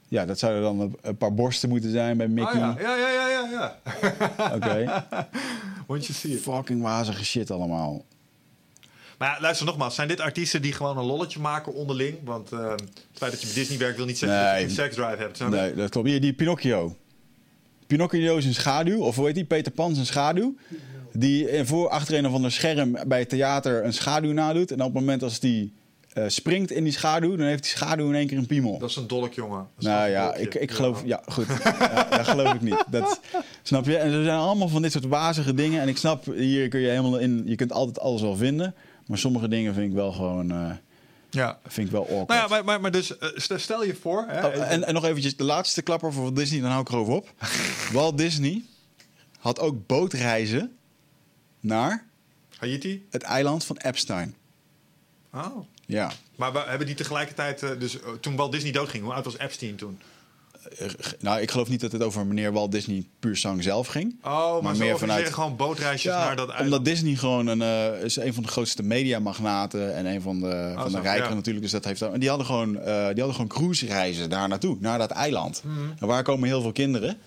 [0.07, 2.61] ja, dat zouden dan een, paar borsten moeten zijn bij Mickey.
[2.61, 3.79] Ah ja, ja, ja, ja, ja.
[4.55, 5.05] Oké.
[5.87, 6.41] Want je ziet het.
[6.41, 8.05] Fucking wazige shit allemaal.
[9.17, 12.17] Maar ja, luister nogmaals, zijn dit artiesten die gewoon een lolletje maken onderling?
[12.23, 14.63] Want eh, het feit dat je bij Disney werkt wil niet zeggen dat je Nee.
[14.63, 15.37] een seksdrive hebt.
[15.37, 15.49] snap?
[15.49, 16.07] Nee, dat klopt.
[16.07, 16.95] Hier, die Pinocchio.
[17.87, 19.45] Pinocchio is een schaduw, of hoe heet die?
[19.45, 20.55] Peter Pan is een schaduw.
[21.13, 24.71] Die eh, voor achter een of ander scherm bij het theater een schaduw nadoet.
[24.71, 25.73] En op het moment als die
[26.13, 28.77] eh, springt in die schaduw, dan heeft die schaduw in één keer een piemel.
[28.79, 29.67] Dat is een dolk, jongen.
[29.79, 30.41] Nou ja, dolkje.
[30.41, 31.01] ik, ik geloof...
[31.05, 31.45] Ja, goed.
[31.79, 32.83] Ja, dat geloof ik niet.
[32.87, 33.19] Dat,
[33.63, 33.97] snap je?
[33.97, 35.81] En er zijn allemaal van dit soort wazige dingen.
[35.81, 37.41] En ik snap, hier kun je helemaal in...
[37.45, 38.75] Je kunt altijd alles wel vinden.
[39.07, 40.51] Maar sommige dingen vind ik wel gewoon...
[40.51, 40.71] eh,
[41.29, 41.59] Ja.
[41.67, 42.27] vind ik wel awkward.
[42.27, 44.25] Nou ja, maar, maar, maar dus eh, stel- je voor...
[44.27, 46.89] Hè, Oh, en, en nog eventjes de laatste klapper voor Walt Disney, dan hou ik
[46.89, 47.33] erover op.
[47.93, 48.63] Walt Disney
[49.39, 50.71] had ook bootreizen
[51.59, 52.05] naar
[52.57, 53.05] Haiti?
[53.09, 54.35] het eiland van Epstein.
[55.33, 55.57] Oh.
[55.89, 56.11] Ja.
[56.35, 57.63] Maar we hebben die tegelijkertijd...
[57.63, 59.99] eh, dus eh, toen Walt Disney doodging, hoe oud was Epstein toen?
[60.77, 60.87] Eh,
[61.19, 64.15] Nou, ik geloof niet dat het over meneer Walt Disney puur zang zelf ging.
[64.23, 66.65] Oh, maar, Maar meer vanuit- gewoon bootreisjes Ja, naar dat eiland.
[66.73, 67.61] omdat Disney gewoon een,
[68.03, 71.33] is een van de grootste mediamagnaten en een van de, van de ja.
[71.33, 71.61] natuurlijk.
[71.61, 74.77] Dus dat heeft, en die hadden gewoon, eh, die hadden gewoon cruise reizen daar naartoe,
[74.79, 75.61] naar dat eiland.
[75.65, 75.79] Mhm.
[75.99, 77.17] En waar komen heel veel kinderen?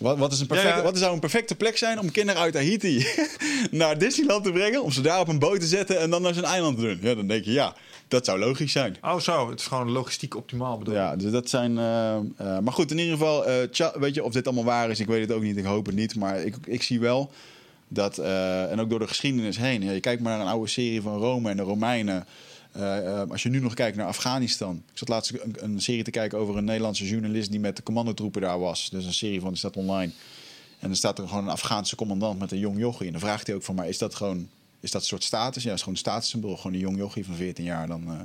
[0.00, 0.82] Wat, wat, is een perfecte, Ja, ja.
[0.84, 3.06] wat zou een perfecte plek zijn om kinderen uit Haiti
[3.70, 4.82] naar Disneyland te brengen?
[4.82, 6.98] Om ze daar op een boot te zetten en dan naar zijn eiland te doen?
[7.02, 7.74] Ja, dan denk je, ja,
[8.08, 8.96] dat zou logisch zijn.
[9.02, 11.78] Oh zo, het is gewoon logistiek optimaal bedoel Ja, dus dat zijn.
[11.78, 14.90] eh, eh, maar goed, in ieder geval, eh, tja, weet je of dit allemaal waar
[14.90, 15.00] is?
[15.00, 15.56] Ik weet het ook niet.
[15.56, 16.16] Ik hoop het niet.
[16.16, 17.30] Maar ik, ik zie wel
[17.88, 19.82] dat, en ook door de geschiedenis heen.
[19.82, 22.26] Ja, je kijkt maar naar een oude serie van Rome en de Romeinen.
[22.72, 24.82] Eh, eh, als je nu nog kijkt naar Afghanistan.
[24.92, 27.82] Ik zat laatst een, een serie te kijken over een Nederlandse journalist die met de
[27.82, 28.90] commandotroepen daar was.
[28.90, 30.12] Dus een serie van die staat online.
[30.78, 33.06] En dan staat er gewoon een Afghaanse commandant met een jong jochie.
[33.06, 34.48] En dan vraagt hij ook van, maar is dat gewoon,
[34.80, 35.62] is dat een soort status?
[35.62, 36.56] Ja, dat is gewoon een statussymbool.
[36.56, 38.20] Gewoon een jong jochie van 14 jaar dan eh,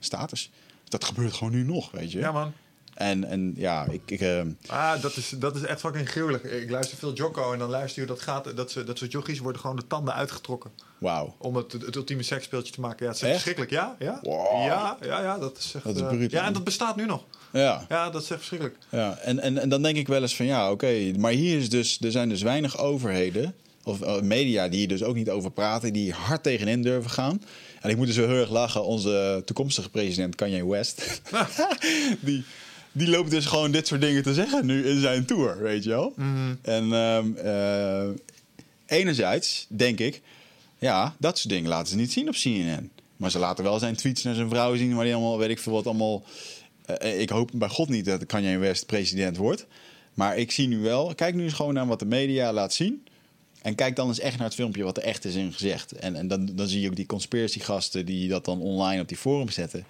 [0.00, 0.50] status.
[0.84, 2.18] Dat gebeurt gewoon nu nog, weet je.
[2.18, 2.52] Ja man.
[2.98, 4.00] En, en ja, ik...
[4.06, 6.44] ik eh, Ah, dat is, dat is echt fucking gruwelijk.
[6.44, 8.56] Ik luister veel Jocko en dan luister je hoe dat gaat.
[8.56, 10.70] Dat, ze, dat soort jochies worden gewoon de tanden uitgetrokken.
[10.98, 11.34] Wauw.
[11.38, 13.06] Om het, het ultieme seksspeeltje te maken.
[13.06, 13.70] Ja, het is echt verschrikkelijk.
[13.70, 14.18] Ja, ja.
[14.22, 14.64] Wow.
[14.66, 15.84] Ja, ja, ja, dat is echt...
[15.84, 17.24] Dat is eh, bruut, ja, en dat bestaat nu nog.
[17.52, 17.84] Ja.
[17.88, 18.76] Ja, dat is echt verschrikkelijk.
[18.90, 19.18] ja.
[19.18, 21.12] En, en, en dan denk ik wel eens van ja, oké.
[21.18, 23.54] maar hier is dus, er zijn dus weinig overheden...
[23.84, 25.92] of eh, media die hier dus ook niet over praten...
[25.92, 27.42] die hard tegenin durven gaan.
[27.80, 28.84] En ik moet dus heel erg lachen.
[28.84, 31.20] Onze toekomstige president Kanye West...
[32.20, 32.44] die,
[32.98, 35.90] die loopt dus gewoon dit soort dingen te zeggen nu in zijn tour, weet je
[35.90, 36.12] wel.
[36.62, 38.08] En ehm, eh,
[38.86, 40.20] enerzijds denk ik...
[40.78, 42.90] ja, dat soort dingen laten ze niet zien op CNN.
[43.16, 44.94] Maar ze laten wel zijn tweets naar zijn vrouw zien...
[44.94, 46.24] waar die allemaal, weet ik veel wat, allemaal...
[46.84, 49.66] eh, ik hoop bij God niet dat Kanye West president wordt.
[50.14, 51.14] Maar ik zie nu wel...
[51.14, 53.06] Kijk nu eens gewoon naar wat de media laat zien.
[53.62, 55.92] En kijk dan eens echt naar het filmpje wat er echt is in gezegd.
[55.92, 59.16] En, en dan, dan zie je ook die conspiracy-gasten die dat dan online op die
[59.16, 59.84] forum zetten.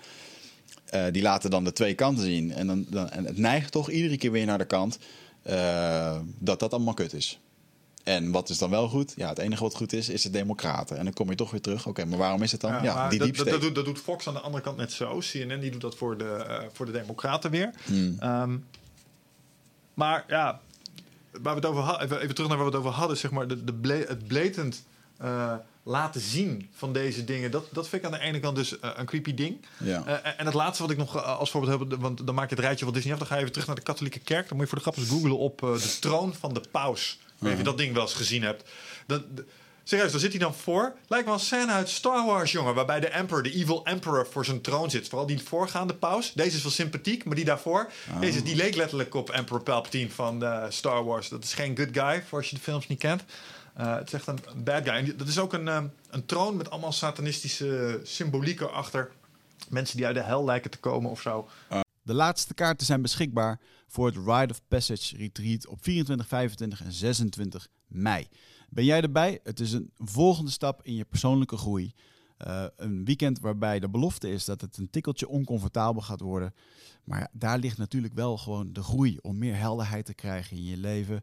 [0.91, 2.53] Eh, die laten dan de twee kanten zien.
[2.53, 4.99] En, dan, dan, en het neigt toch iedere keer weer naar de kant
[5.43, 7.39] eh, dat dat allemaal kut is.
[8.05, 9.13] En wat is dan wel goed?
[9.17, 10.97] Ja, het enige wat goed is, is de democraten.
[10.99, 11.87] En dan kom je toch weer terug.
[11.87, 12.83] Oké, maar waarom is het dan?
[12.83, 15.19] Ja, die dat, dat, doet, dat doet Fox aan de andere kant net zo.
[15.19, 17.71] CNN die doet dat voor de, eh, voor de democraten weer.
[17.85, 18.17] Hmm.
[18.19, 18.57] Ehm,
[19.95, 20.61] maar ja,
[21.33, 23.31] waar we het over hadden, even, even terug naar waar we het over hadden, zeg
[23.31, 24.85] maar, de, de ble- het blatant
[25.19, 25.55] eh,
[25.89, 28.91] laten zien van deze dingen, dat, dat vind ik aan de ene kant dus eh,
[28.97, 29.67] een creepy ding.
[29.77, 30.05] Ja.
[30.07, 32.55] Eh, en het laatste wat ik nog eh, als voorbeeld heb, want dan maak je
[32.55, 34.49] het rijtje van Disney af, dan ga je even terug naar de katholieke kerk.
[34.49, 37.19] Dan moet je voor de grap eens googlen op eh, de troon van de paus.
[37.23, 38.71] Ik weet je dat ding wel eens gezien hebt.
[39.07, 39.23] Dat,
[39.85, 40.97] serieus, daar zit hij dan voor.
[41.09, 42.75] Lijkt wel een scène uit Star Wars, jongen.
[42.75, 45.09] Waarbij de emperor, de evil emperor, voor zijn troon zit.
[45.09, 46.33] Vooral die voorgaande paus.
[46.33, 47.91] Deze is wel sympathiek, maar die daarvoor...
[48.21, 51.29] Deze, die leek letterlijk op Emperor Palpatine van eh, Star Wars.
[51.29, 53.23] Dat is geen good guy, voor als je de films niet kent.
[53.79, 54.95] Eh, het is echt een bad guy.
[54.95, 59.11] En dat is ook een, eh, een troon met allemaal satanistische symboliek erachter.
[59.69, 61.49] Mensen die uit de hel lijken te komen of zo.
[62.03, 66.93] De laatste kaarten zijn beschikbaar voor het Rite of Passage Retreat op 24, 25 en
[66.93, 68.29] 26 mei.
[68.69, 69.41] Ben jij erbij?
[69.43, 71.95] Het is een volgende stap in je persoonlijke groei.
[72.37, 76.55] Eh, een weekend waarbij de belofte is dat het een tikkeltje oncomfortabel gaat worden.
[77.05, 80.77] Maar daar ligt natuurlijk wel gewoon de groei om meer helderheid te krijgen in je
[80.77, 81.23] leven.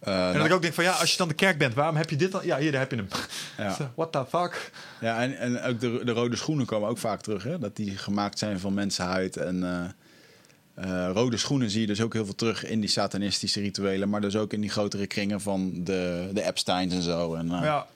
[0.00, 1.74] Eh, En dat nou, ik ook denk van ja, als je dan de kerk bent,
[1.74, 2.40] waarom heb je dit dan?
[2.44, 3.08] Ja, hier, daar heb je hem.
[3.58, 3.76] ja.
[3.96, 4.70] What the fuck?
[5.00, 7.42] Ja, en, en ook de, de rode schoenen komen ook vaak terug.
[7.42, 7.58] Hè?
[7.58, 9.36] Dat die gemaakt zijn van mensenhuid.
[9.36, 13.60] En eh, eh, rode schoenen zie je dus ook heel veel terug in die satanistische
[13.60, 14.08] rituelen.
[14.08, 17.34] Maar dus ook in die grotere kringen van de, de Epsteins en zo.
[17.34, 17.86] En, Ja.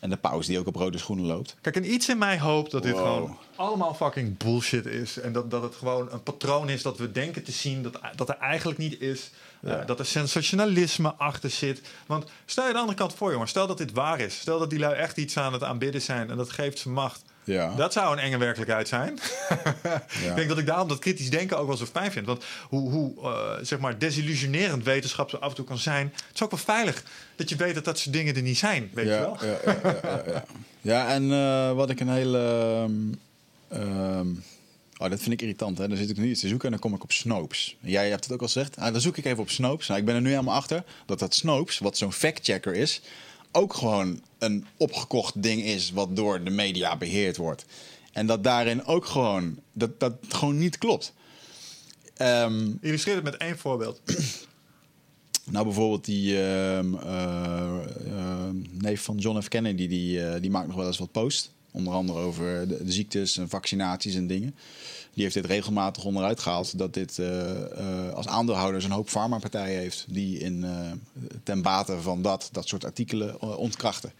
[0.00, 1.56] En de paus die ook op rode schoenen loopt.
[1.60, 3.02] Kijk, en iets in mij hoopt dat dit Wow.
[3.02, 5.18] gewoon allemaal fucking bullshit is.
[5.20, 8.28] En dat, dat het gewoon een patroon is dat we denken te zien dat, dat
[8.28, 9.30] er eigenlijk niet is.
[9.62, 9.76] Ja.
[9.80, 11.80] Eh, dat er sensationalisme achter zit.
[12.06, 13.48] Want stel je de andere kant voor, jongen.
[13.48, 14.38] Stel dat dit waar is.
[14.38, 17.22] Stel dat die lui echt iets aan het aanbidden zijn en dat geeft ze macht.
[17.52, 17.74] Ja.
[17.76, 19.18] Dat zou een enge werkelijkheid zijn.
[20.28, 22.26] Ik denk dat ik daarom dat kritisch denken ook wel zo fijn vind.
[22.26, 26.12] Want hoe, hoe eh, zeg maar desillusionerend wetenschap af en toe kan zijn...
[26.14, 27.04] het is ook wel veilig
[27.36, 28.90] dat je weet dat dat soort dingen er niet zijn.
[28.94, 29.36] Weet je ja, wel?
[29.40, 30.44] Ja, ja, ja, ja, ja.
[30.80, 32.38] ja, en eh, wat ik een hele...
[33.68, 34.28] ehm,
[34.98, 35.78] oh, dat vind ik irritant.
[35.78, 35.88] Hè?
[35.88, 37.76] Dan zit ik nu iets te zoeken en dan kom ik op Snopes.
[37.80, 38.76] Jij hebt het ook al gezegd.
[38.76, 39.86] Ah, dan zoek ik even op Snopes.
[39.86, 43.00] Nou, ik ben er nu helemaal achter dat dat Snopes, wat zo'n fact-checker is...
[43.52, 47.64] ook gewoon een opgekocht ding is wat door de media beheerd wordt.
[48.12, 49.58] En dat daarin ook gewoon...
[49.72, 51.12] dat dat gewoon niet klopt.
[52.16, 54.00] Ehm, Illustreer het met één voorbeeld.
[55.44, 56.94] nou, bijvoorbeeld die ehm,
[58.70, 59.48] neef van John F.
[59.48, 61.52] Kennedy, die, eh, die maakt nog wel eens wat post.
[61.70, 64.54] Onder andere over de, de ziektes en vaccinaties en dingen.
[65.14, 66.78] Die heeft dit regelmatig onderuit gehaald.
[66.78, 70.04] Dat dit eh, eh, als aandeelhouders een hoop farmapartijen heeft.
[70.08, 70.90] Die in, eh,
[71.42, 74.12] ten bate van dat, dat soort artikelen ontkrachten.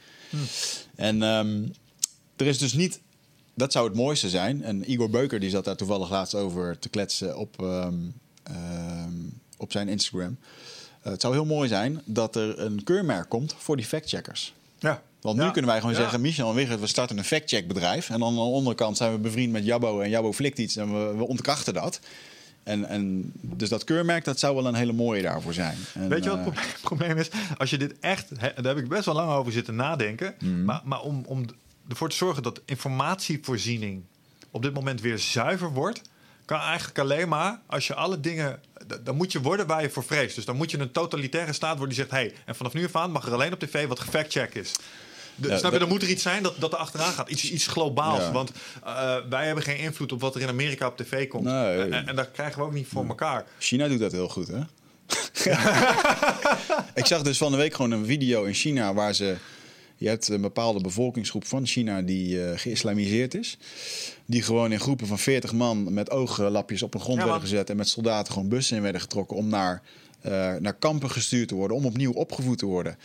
[0.94, 1.62] En ehm,
[2.36, 3.00] er is dus niet...
[3.54, 4.62] Dat zou het mooiste zijn.
[4.62, 7.94] En Igor Beuker die zat daar toevallig laatst over te kletsen op, ehm,
[8.42, 9.14] ehm,
[9.56, 10.38] op zijn Instagram.
[11.00, 14.54] Het zou heel mooi zijn dat er een keurmerk komt voor die factcheckers.
[14.78, 15.02] Ja.
[15.20, 18.10] Want nu kunnen wij gewoon zeggen, Michel en Wigert, we starten een factcheckbedrijf.
[18.10, 20.92] En dan aan de onderkant zijn we bevriend met Jabbo en Jabbo flikt iets en
[20.92, 22.00] we, we ontkrachten dat.
[22.62, 25.76] En, en dus dat keurmerk, dat zou wel een hele mooie daarvoor zijn.
[25.94, 27.30] En, Weet je wat eh, het probleem, probleem is?
[27.56, 30.34] Als je dit echt, daar heb ik best wel lang over zitten nadenken.
[30.38, 30.64] Mhm.
[30.64, 31.44] Maar, maar om, om
[31.88, 34.02] ervoor te zorgen dat informatievoorziening
[34.50, 36.02] op dit moment weer zuiver wordt,
[36.44, 38.60] kan eigenlijk alleen maar als je alle dingen.
[39.02, 40.34] Dan moet je worden waar je voor vreest.
[40.34, 42.84] Dus dan moet je een totalitaire staat worden die zegt: hé, hey, en vanaf nu
[42.84, 44.72] af aan mag er alleen op tv wat gefactcheck is.
[45.34, 47.28] De, Ja, snap je, dan moet er iets zijn dat, dat er achteraan gaat.
[47.28, 48.22] Iets, iets globaals.
[48.22, 48.32] Ja.
[48.32, 48.50] Want
[48.84, 51.44] eh, wij hebben geen invloed op wat er in Amerika op tv komt.
[51.44, 51.78] Nee.
[51.78, 53.44] En, en dat krijgen we ook niet voor elkaar.
[53.58, 54.60] China doet dat heel goed, hè?
[57.00, 59.36] ik zag dus van de week gewoon een video in China waar ze...
[59.96, 63.58] Je hebt een bepaalde bevolkingsgroep van China die eh, geïslamiseerd is.
[64.26, 67.70] Die gewoon in groepen van 40 man met ooglapjes op een grond Ja, werden gezet.
[67.70, 69.82] En met soldaten gewoon bussen in werden getrokken om naar,
[70.20, 71.76] eh, naar kampen gestuurd te worden.
[71.76, 72.96] Om opnieuw opgevoed te worden.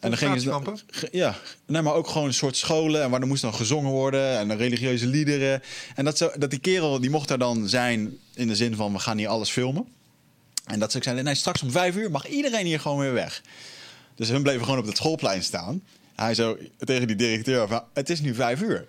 [0.00, 0.78] En dan gingen ze.
[1.10, 1.36] Ja,
[1.66, 3.02] nee, maar ook gewoon een soort scholen.
[3.02, 4.38] En waar er moest dan gezongen worden.
[4.38, 5.62] En religieuze liederen.
[5.94, 8.92] En dat, zo, dat die kerel, die mocht daar dan zijn in de zin van:
[8.92, 9.86] we gaan hier alles filmen.
[10.64, 13.12] En dat ze ook zeiden: nee, straks om vijf uur mag iedereen hier gewoon weer
[13.12, 13.42] weg.
[14.14, 15.82] Dus hun bleven gewoon op het schoolplein staan.
[16.14, 18.88] Hij zo tegen die directeur: van, het is nu vijf uur.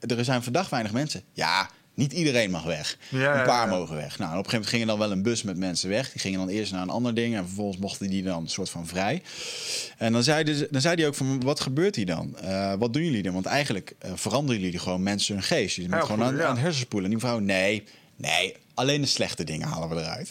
[0.00, 1.22] er zijn verdacht weinig mensen.
[1.32, 2.96] Ja, niet iedereen mag weg.
[3.08, 3.76] Ja, een paar ja.
[3.76, 4.18] mogen weg.
[4.18, 6.10] Nou, op een gegeven moment ging er dan wel een bus met mensen weg.
[6.12, 8.70] Die gingen dan eerst naar een ander ding en vervolgens mochten die dan een soort
[8.70, 9.22] van vrij.
[9.98, 12.36] En dan zei, ze- dan zei hij ook van, wat gebeurt hier dan?
[12.38, 13.32] Eh, wat doen jullie dan?
[13.32, 15.76] Want eigenlijk eh, veranderen jullie gewoon mensen hun geest.
[15.76, 17.10] Je Ja, gewoon goed, aan, aan het hersenspoelen.
[17.10, 17.82] En die vrouw, nee,
[18.16, 20.28] nee, alleen de slechte dingen halen we eruit.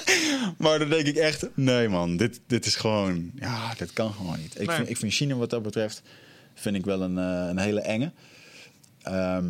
[0.58, 4.38] maar dan denk ik echt, nee man, dit, dit is gewoon, ja, dit kan gewoon
[4.40, 4.60] niet.
[4.60, 4.76] Ik, Nee.
[4.76, 6.02] vind, ik vind China wat dat betreft,
[6.54, 8.12] vind ik wel een, eh, een hele enge.
[9.02, 9.44] Ehm,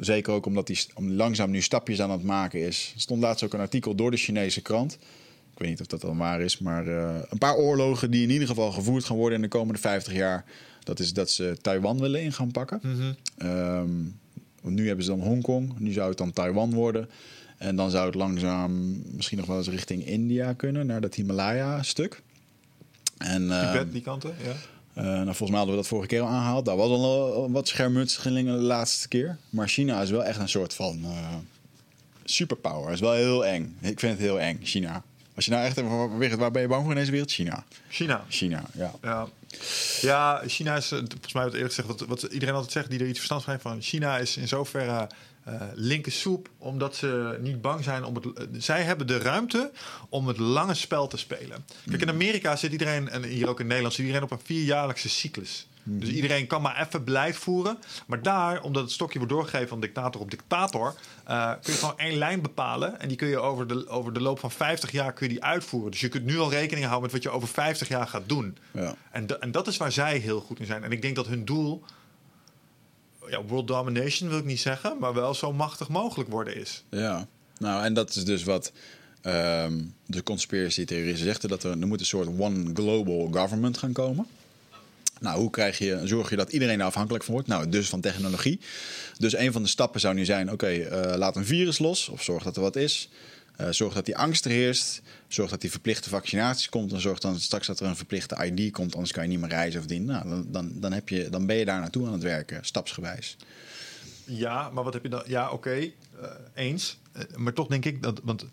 [0.00, 2.92] zeker ook omdat hij langzaam nu stapjes aan het maken is.
[2.94, 4.92] Er stond laatst ook een artikel door de Chinese krant.
[5.52, 8.30] Ik weet niet of dat dan waar is, maar eh, een paar oorlogen die in
[8.30, 10.44] ieder geval gevoerd gaan worden in de komende 50 jaar.
[10.84, 12.80] Dat is dat ze Taiwan willen in gaan pakken.
[13.36, 13.90] Ehm,
[14.62, 17.08] want nu hebben ze dan Hongkong, nu zou het dan Taiwan worden.
[17.58, 22.22] En dan zou het langzaam misschien nog wel eens richting India kunnen, naar dat Himalaya-stuk.
[23.18, 24.52] En, ehm, Tibet, die kanten, ja.
[25.00, 26.64] Eh, nou, volgens mij hadden we dat vorige keer al aangehaald.
[26.64, 29.38] Daar was al wat schermutselingen de laatste keer.
[29.50, 31.34] Maar China is wel echt een soort van eh,
[32.24, 32.92] superpower.
[32.92, 33.76] is wel heel eng.
[33.80, 35.02] Ik vind het heel eng, China.
[35.34, 37.30] Als je nou echt even waar ben je bang voor in deze wereld?
[37.30, 37.64] China.
[37.88, 38.24] China.
[38.28, 38.92] China, ja.
[39.02, 39.28] Ja.
[40.00, 43.00] ja, China is, eh, volgens mij wat eerlijk gezegd, wat, wat iedereen altijd zegt die
[43.00, 43.80] er iets verstand van heeft van.
[43.80, 45.08] China is in zoverre
[45.44, 48.24] eh linker soep, omdat ze niet bang zijn om het.
[48.24, 49.70] eh, zij hebben de ruimte
[50.08, 51.64] om het lange spel te spelen.
[51.88, 55.08] Kijk, in Amerika zit iedereen, en hier ook in Nederland, zit iedereen op een vierjaarlijkse
[55.08, 55.68] cyclus.
[55.82, 57.78] Dus iedereen kan maar even beleid voeren.
[58.06, 61.98] Maar daar, omdat het stokje wordt doorgegeven van dictator op dictator, eh, kun je gewoon
[61.98, 63.00] één lijn bepalen.
[63.00, 65.44] En die kun je over de, over de loop van 50 jaar kun je die
[65.44, 65.90] uitvoeren.
[65.90, 68.58] Dus je kunt nu al rekening houden met wat je over 50 jaar gaat doen.
[68.70, 68.94] Ja.
[69.10, 70.84] En, en dat is waar zij heel goed in zijn.
[70.84, 71.84] En ik denk dat hun doel,
[73.28, 76.84] ja, world domination wil ik niet zeggen, maar wel zo machtig mogelijk worden is.
[76.90, 77.26] Ja,
[77.58, 78.72] nou en dat is dus wat
[79.20, 81.48] ehm, de conspiracy theorieën zeggen.
[81.48, 84.26] Dat er, er moet een soort one global government gaan komen.
[85.20, 87.48] Nou, hoe krijg je, zorg je dat iedereen daar afhankelijk van wordt?
[87.48, 88.60] Nou, dus van technologie.
[89.18, 92.22] Dus een van de stappen zou nu zijn: oké, eh, laat een virus los, of
[92.22, 93.08] zorg dat er wat is.
[93.60, 95.02] Eh, zorg dat die angst er heerst.
[95.28, 96.92] Zorg dat die verplichte vaccinaties komt.
[96.92, 99.48] En zorg dan straks dat er een verplichte ID komt, anders kan je niet meer
[99.48, 100.06] reizen of dienen.
[100.08, 103.36] Nou, dan, dan, dan, heb je, dan ben je daar naartoe aan het werken, stapsgewijs.
[104.24, 105.22] Ja, maar wat heb je dan?
[105.26, 105.90] Ja, oké, eh,
[106.54, 106.98] eens.
[107.12, 108.44] Eh, maar toch denk ik dat, want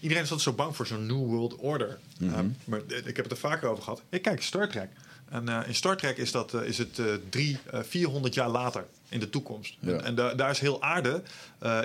[0.00, 1.98] iedereen is altijd zo bang voor zo'n New World Order.
[2.20, 4.02] Eh, maar ik heb het er vaker over gehad.
[4.08, 4.88] Ik kijk Star Trek.
[5.30, 7.00] En in Star Trek is, dat, is het
[7.30, 9.76] drie, eh 400 jaar later in de toekomst.
[9.80, 9.92] Ja.
[9.92, 11.22] En, en da- daar is heel aarde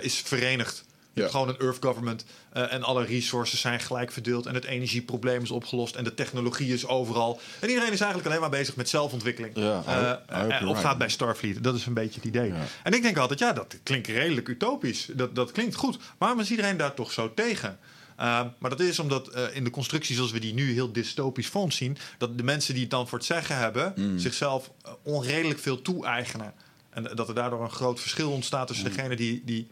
[0.02, 0.84] is verenigd.
[1.14, 4.66] Je hebt gewoon een Earth government eh, en alle resources zijn gelijk verdeeld en het
[4.66, 7.40] energieprobleem is opgelost en de technologie is overal.
[7.60, 9.56] En iedereen is eigenlijk alleen maar bezig met zelfontwikkeling.
[9.56, 9.84] Ja,
[10.28, 11.64] Eh, eh, of gaat bij Starfleet.
[11.64, 12.48] Dat is een beetje het idee.
[12.48, 12.66] Ja.
[12.84, 15.08] En ik denk altijd, ja, dat klinkt redelijk utopisch.
[15.14, 15.98] Dat, dat klinkt goed.
[16.18, 17.80] Waarom is iedereen daar toch zo tegen?
[18.20, 21.52] Uh, maar dat is omdat uh, in de constructie zoals we die nu heel dystopisch
[21.52, 21.98] ons zien...
[22.18, 23.94] dat de mensen die het dan voor het zeggen hebben...
[23.96, 24.20] Mm.
[24.20, 26.54] zichzelf uh, onredelijk veel toe-eigenen.
[26.90, 28.96] En dat er daardoor een groot verschil ontstaat tussen Mm.
[28.96, 29.42] degene die...
[29.46, 29.68] die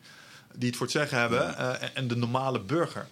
[0.60, 3.08] die het voor het zeggen hebben uh, en de normale burger.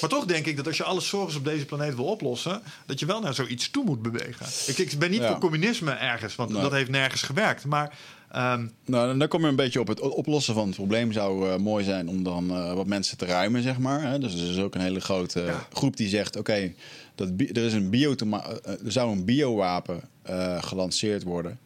[0.00, 3.00] Maar toch denk ik dat als je alle zorgen op deze planeet wil oplossen, dat
[3.00, 4.46] je wel naar zoiets toe moet bewegen.
[4.66, 5.28] Ik, ik ben niet Ja.
[5.28, 6.62] voor communisme ergens, want Nee.
[6.62, 7.64] dat heeft nergens gewerkt.
[7.64, 7.98] Maar
[8.32, 11.12] ehm, Nou, dan kom je een beetje op het oplossen van het probleem.
[11.12, 14.02] Zou eh, mooi zijn om dan eh, wat mensen te ruimen, zeg maar.
[14.02, 14.18] Hè?
[14.18, 15.66] Dus er is ook een hele grote Ja.
[15.72, 16.72] groep die zegt: oké,
[17.14, 21.58] dat er is een biotoma- eh, er zou een biowapen eh, gelanceerd worden.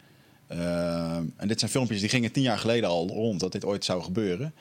[0.47, 3.85] Eh, en dit zijn filmpjes die gingen tien jaar geleden al rond dat dit ooit
[3.85, 4.55] zou gebeuren.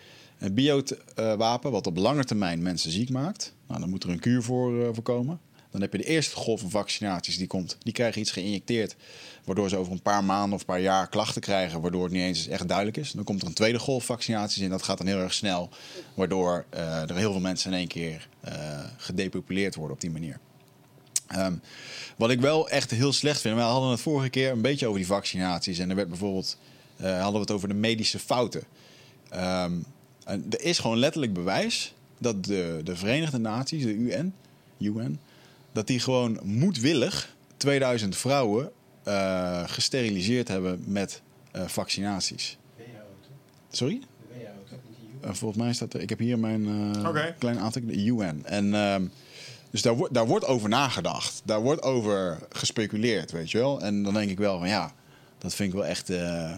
[0.44, 3.54] Een biowapen wat op lange termijn mensen ziek maakt.
[3.68, 5.40] Nou, dan moet er een kuur voor, eh, voor komen.
[5.72, 7.78] Dan heb je de eerste golf van vaccinaties die komt.
[7.80, 8.96] Die krijgen iets geïnjecteerd.
[9.44, 11.82] Waardoor ze over een paar maanden of een paar jaar klachten krijgen.
[11.82, 13.12] Waardoor het niet eens echt duidelijk is.
[13.12, 14.70] Dan komt er een tweede golf vaccinaties in.
[14.70, 15.70] Dat gaat dan heel erg snel.
[16.14, 20.40] Waardoor eh, er heel veel mensen in één keer eh, gedepopuleerd worden op die manier.
[21.36, 21.62] Um,
[22.18, 23.56] wat ik wel echt heel slecht vind.
[23.56, 25.80] We hadden het vorige keer een beetje over die vaccinaties.
[25.80, 26.58] En er werd bijvoorbeeld.
[27.02, 28.64] Uh, hadden we het over de medische fouten.
[29.30, 29.86] En
[30.26, 34.34] er is gewoon letterlijk bewijs dat de, de Verenigde Naties, de UN,
[34.78, 35.20] UN,
[35.72, 38.72] dat die gewoon moedwillig 2000 vrouwen
[39.08, 41.22] uh, gesteriliseerd hebben met
[41.56, 42.58] uh, vaccinaties.
[42.78, 42.84] WHO,
[43.72, 44.00] Sorry?
[44.00, 46.02] De WHO, toch niet de Uh, volgens mij staat er.
[46.02, 47.36] Ik heb hier mijn uh, Oké.
[47.40, 47.98] klein aantekening.
[47.98, 48.46] De UN.
[48.46, 49.12] En um,
[49.70, 51.42] dus daar, wordt daar wordt over nagedacht.
[51.46, 53.82] Daar wordt over gespeculeerd, weet je wel.
[53.82, 54.94] En dan denk ik wel van ja,
[55.38, 56.10] dat vind ik wel echt.
[56.10, 56.56] Uh,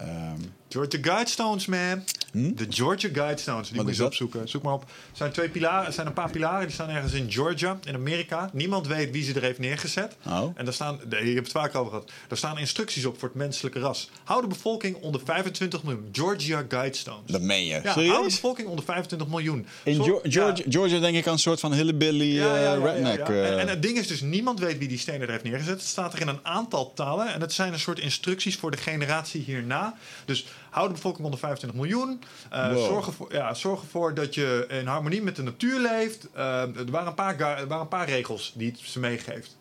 [0.00, 2.04] um, Georgia Guidestones, man.
[2.32, 2.54] Hm?
[2.54, 3.68] De Georgia Guidestones.
[3.68, 4.48] Die Wat moet je opzoeken.
[4.48, 4.82] Zoek maar op.
[4.82, 5.86] Er zijn twee pilaren.
[5.86, 6.60] Er zijn een paar pilaren.
[6.66, 8.50] Die staan ergens in Georgia, in Amerika.
[8.52, 10.16] Niemand weet wie ze er heeft neergezet.
[10.26, 10.50] Oh.
[10.54, 12.10] En daar staan, nee, ik heb het vaak over gehad.
[12.28, 14.10] Daar staan instructies op voor het menselijke ras.
[14.24, 16.08] Hou de bevolking onder 25 miljoen.
[16.12, 17.22] Georgia Guidestones.
[17.32, 17.80] Dat meen je.
[17.82, 19.66] Ja, hou de bevolking onder 25 miljoen.
[19.84, 20.54] In Zo- Georgia, ja.
[20.68, 23.28] Georgia denk ik aan een soort van hillbilly Ja, ja, ja, uh, ja, redneck.
[23.28, 25.78] uh, En, en het ding is dus, niemand weet wie die stenen er heeft neergezet.
[25.78, 27.32] Het staat er in een aantal talen.
[27.32, 29.94] En het zijn een soort instructies voor de generatie hierna.
[30.24, 32.22] Dus hou de bevolking onder 25 miljoen.
[32.50, 32.84] Eh, Wow.
[32.86, 36.28] zorg, ervoor, ja, zorg ervoor dat je in harmonie met de natuur leeft.
[36.32, 39.56] Eh, er, waren een paar, er waren een paar regels die het ze meegeeft.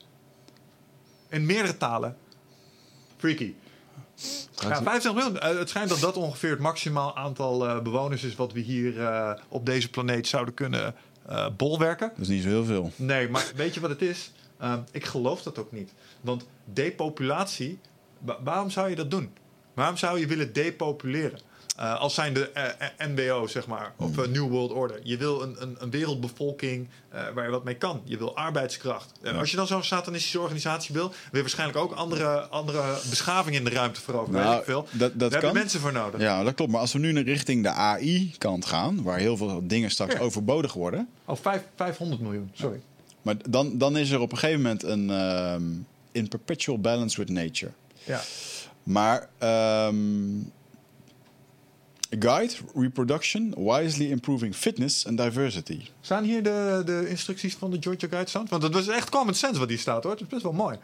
[1.29, 2.17] In meerdere talen.
[3.17, 3.53] Freaky.
[4.55, 5.39] Ja, 25 miljoen.
[5.39, 8.35] Eh, het schijnt dat dat ongeveer het maximaal aantal bewoners is...
[8.35, 8.93] wat we hier
[9.49, 10.95] op deze planeet zouden kunnen
[11.57, 12.07] bolwerken.
[12.09, 12.91] Dat is niet zo heel veel.
[12.95, 14.31] Nee, maar weet je wat het is?
[14.61, 15.93] Uh, ik geloof dat ook niet.
[16.21, 17.79] Want depopulatie,
[18.19, 19.33] wa- waarom zou je dat doen?
[19.73, 21.39] Waarom zou je willen depopuleren?
[21.79, 22.51] Uh, als zijn de
[22.99, 24.99] uh, NWO, zeg maar, of uh, New World Order.
[25.03, 26.87] Je wil een, een, een wereldbevolking
[27.33, 28.01] waar je wat mee kan.
[28.03, 29.11] Je wil arbeidskracht.
[29.21, 33.59] En als je dan zo'n satanistische organisatie wil, wil je waarschijnlijk ook andere, andere beschavingen
[33.59, 34.39] in de ruimte veroveren.
[34.41, 34.87] Nou, weet ik veel.
[34.91, 35.39] dat- dat Daar kan.
[35.41, 36.21] heb je mensen voor nodig.
[36.21, 36.71] Ja, dat klopt.
[36.71, 40.19] Maar als we nu naar richting de AI-kant gaan, waar heel veel dingen straks Ja.
[40.19, 41.07] overbodig worden.
[41.25, 42.81] Oh, vijf, 500 miljoen, sorry.
[43.21, 45.63] Maar dan, dan is er op een gegeven moment een ehm,
[46.11, 47.71] in perpetual balance with nature.
[48.03, 48.21] Ja.
[48.83, 50.07] Maar ehm,
[52.19, 55.85] guide reproduction wisely improving fitness and diversity.
[56.01, 58.49] Staan hier de, de instructies van de Georgia Guidestand?
[58.49, 60.11] Want dat was echt common sense wat hier staat hoor.
[60.11, 60.77] Het is best wel mooi.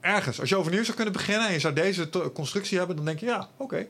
[0.00, 3.18] Ergens, als je overnieuw zou kunnen beginnen en je zou deze constructie hebben, dan denk
[3.18, 3.86] je ja, oké.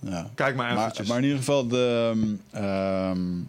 [0.00, 0.30] Ja.
[0.34, 1.08] Kijk maar Maar, eventjes.
[1.08, 2.12] maar in ieder geval, de,
[2.50, 3.40] ehm,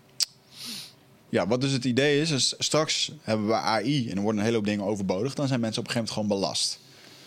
[1.33, 4.45] ja, wat dus het idee is, is straks hebben we AI en er worden een
[4.45, 5.33] hele hoop dingen overbodig.
[5.33, 6.79] Dan zijn mensen op een gegeven moment gewoon belast.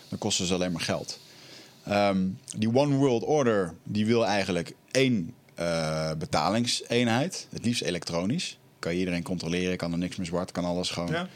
[0.09, 1.19] Dan kosten ze alleen maar geld.
[1.83, 2.27] Ehm,
[2.57, 7.47] die One World Order, die wil eigenlijk één eh, betalingseenheid.
[7.49, 8.57] Het liefst elektronisch.
[8.79, 11.11] Kan je iedereen controleren, kan er niks meer zwart, kan alles gewoon.
[11.11, 11.27] ja.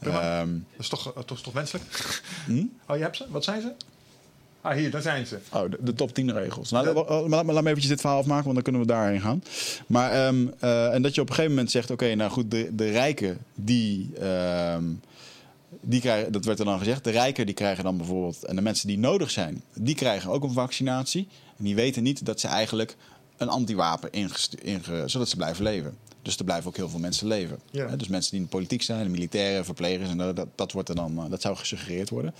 [0.00, 1.84] Ehm, dat is toch, eh, toch, toch wenselijk?
[2.46, 2.64] hm?
[2.88, 3.26] Oh, je hebt ze?
[3.28, 3.72] Wat zijn ze?
[4.68, 5.38] Ah, hier, daar zijn ze.
[5.52, 6.70] Oh, de, de top 10 regels.
[6.70, 6.92] Nou,
[7.28, 9.42] laat, me- laat me eventjes dit verhaal afmaken, want dan kunnen we daarheen gaan.
[9.86, 11.90] Maar, ehm, eh, en dat je op een gegeven moment zegt...
[11.90, 14.84] oké, nou goed, de, de rijken, die, ehm,
[15.80, 16.32] die krijgen...
[16.32, 18.44] dat werd er dan gezegd, de rijken die krijgen dan bijvoorbeeld...
[18.44, 21.28] en de mensen die nodig zijn, die krijgen ook een vaccinatie.
[21.58, 22.96] En die weten niet dat ze eigenlijk
[23.36, 25.02] een antiwapen ingest- inge...
[25.06, 25.96] zodat ze blijven leven.
[26.22, 27.58] Dus er blijven ook heel veel mensen leven.
[27.70, 27.96] Ja.
[27.96, 30.10] Dus mensen die in de politiek zijn, de militairen, verplegers...
[30.10, 32.34] en dat, dat, dat, wordt er dan, eh, dat zou gesuggereerd worden.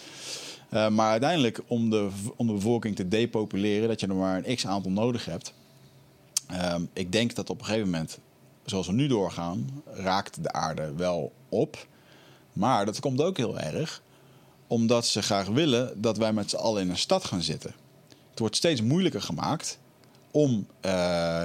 [0.72, 4.56] Uh, maar uiteindelijk, om de, om de bevolking te depopuleren, dat je er maar een
[4.56, 5.54] x aantal nodig hebt.
[6.74, 8.18] Um, ik denk dat op een gegeven moment,
[8.64, 11.86] zoals we nu doorgaan, raakt de aarde wel op.
[12.52, 14.02] Maar dat komt ook heel erg
[14.66, 17.74] omdat ze graag willen dat wij met z'n allen in een stad gaan zitten.
[18.30, 19.78] Het wordt steeds moeilijker gemaakt
[20.30, 20.90] om uh,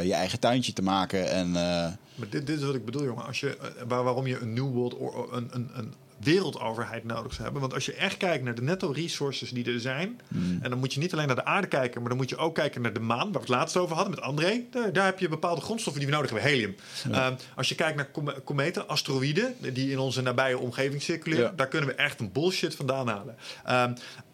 [0.04, 1.48] je eigen tuintje te maken en.
[1.48, 1.54] Uh,
[2.16, 3.26] maar dit, dit, is wat ik bedoel, jongen.
[3.26, 7.62] Als je, waar, waarom je een New World or, een, een, een wereldoverheid nodig hebben.
[7.62, 10.22] Want als je echt kijkt naar de netto resources die er zijn.
[10.28, 10.60] Mm.
[10.62, 12.56] En dan moet je niet alleen naar de aarde kijken, maar dan moet je ook
[12.56, 14.62] kijken naar de maan, waar we het laatst over hadden met André.
[14.72, 16.76] Daar, daar heb je bepaalde grondstoffen die we nodig hebben, helium.
[17.10, 17.30] Ja.
[17.30, 21.54] Uh, als je kijkt naar kom kometen, asteroïden, die in onze nabije omgeving circuleren, ja.
[21.56, 23.36] daar kunnen we echt een bullshit vandaan halen.
[23.68, 23.84] Uh,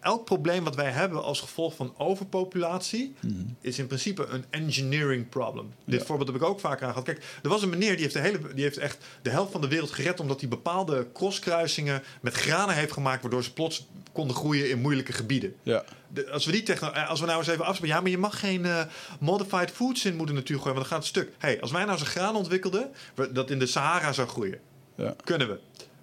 [0.00, 3.56] elk probleem wat wij hebben als gevolg van overpopulatie mm.
[3.60, 5.72] is in principe een engineering problem.
[5.84, 5.92] Ja.
[5.92, 7.04] Dit voorbeeld heb ik ook vaak aangehad.
[7.04, 9.60] Kijk, er was een meneer die heeft, de hele, die heeft echt de helft van
[9.60, 14.36] de wereld gered omdat hij bepaalde crosskruisingen met granen heeft gemaakt, waardoor ze plots konden
[14.36, 15.54] groeien in moeilijke gebieden.
[15.62, 15.84] Ja.
[16.08, 18.38] De, als we die techno als we nou eens even afspreken, ja, maar je mag
[18.38, 18.82] geen uh,
[19.20, 21.32] modified foods in moeder natuur gooien, want dan gaat het stuk.
[21.38, 22.90] Hey, als wij nou eens een graan ontwikkelden
[23.32, 24.60] dat in de Sahara zou groeien,
[24.94, 25.14] ja.
[25.24, 25.58] kunnen we.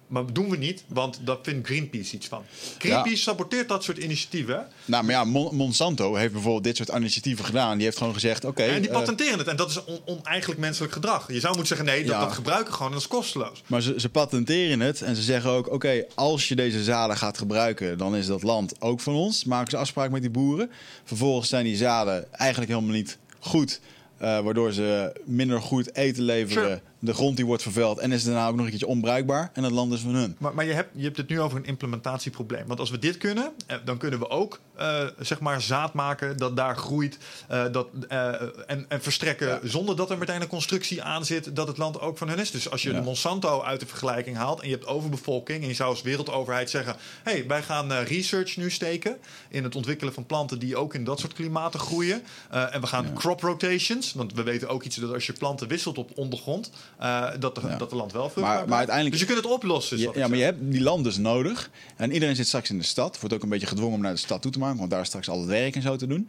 [0.08, 2.44] Maar dat doen we niet, want daar vindt Greenpeace iets van.
[2.78, 3.16] Greenpeace ja.
[3.16, 4.66] saboteert dat soort initiatieven.
[4.84, 7.76] Nou, maar ja, Mon Monsanto heeft bijvoorbeeld dit soort initiatieven gedaan.
[7.76, 8.62] Die heeft gewoon gezegd, oké...
[8.62, 9.46] Okay, en die patenteren uh, het.
[9.46, 11.32] En dat is on oneigenlijk menselijk gedrag.
[11.32, 12.20] Je zou moeten zeggen, nee, dat, ja.
[12.20, 12.88] dat gebruiken gewoon.
[12.88, 13.62] En dat is kosteloos.
[13.66, 15.66] Maar ze, ze patenteren het en ze zeggen ook...
[15.66, 17.98] oké, okay, als je deze zaden gaat gebruiken...
[17.98, 19.44] dan is dat land ook van ons.
[19.44, 20.70] Maken ze afspraak met die boeren.
[21.04, 23.80] Vervolgens zijn die zaden eigenlijk helemaal niet goed...
[24.22, 26.62] Uh, waardoor ze minder goed eten leveren.
[26.62, 26.80] Sure.
[26.98, 27.98] De grond die wordt vervuild.
[27.98, 29.50] En is daarna ook nog een keertje onbruikbaar.
[29.52, 30.36] En het land is van hun.
[30.38, 32.66] Maar, maar je, hebt, je hebt het nu over een implementatieprobleem.
[32.66, 33.52] Want als we dit kunnen,
[33.84, 37.18] dan kunnen we ook uh, zeg maar zaad maken dat daar groeit.
[37.50, 39.60] Uh, dat, uh, en, en verstrekken ja.
[39.62, 42.50] zonder dat er meteen een constructie aan zit dat het land ook van hun is.
[42.50, 42.98] Dus als je ja.
[42.98, 45.62] de Monsanto uit de vergelijking haalt en je hebt overbevolking.
[45.62, 49.16] En je zou als wereldoverheid zeggen: hé, hey, wij gaan research nu steken
[49.48, 52.22] in het ontwikkelen van planten die ook in dat soort klimaten groeien.
[52.50, 53.12] en we gaan ja.
[53.12, 54.12] crop rotations.
[54.12, 56.70] Want we weten ook iets dat als je planten wisselt op ondergrond.
[57.00, 57.76] Uh, dat, de, ja.
[57.76, 59.98] dat de land wel vruchtbaar maar, maar uiteindelijk, Dus je kunt het oplossen.
[59.98, 61.70] Ja, ja maar je hebt die land dus nodig.
[61.96, 63.20] En iedereen zit straks in de stad.
[63.20, 64.78] Wordt ook een beetje gedwongen om naar de stad toe te maken.
[64.78, 66.28] Want daar is straks al het werk en zo te doen.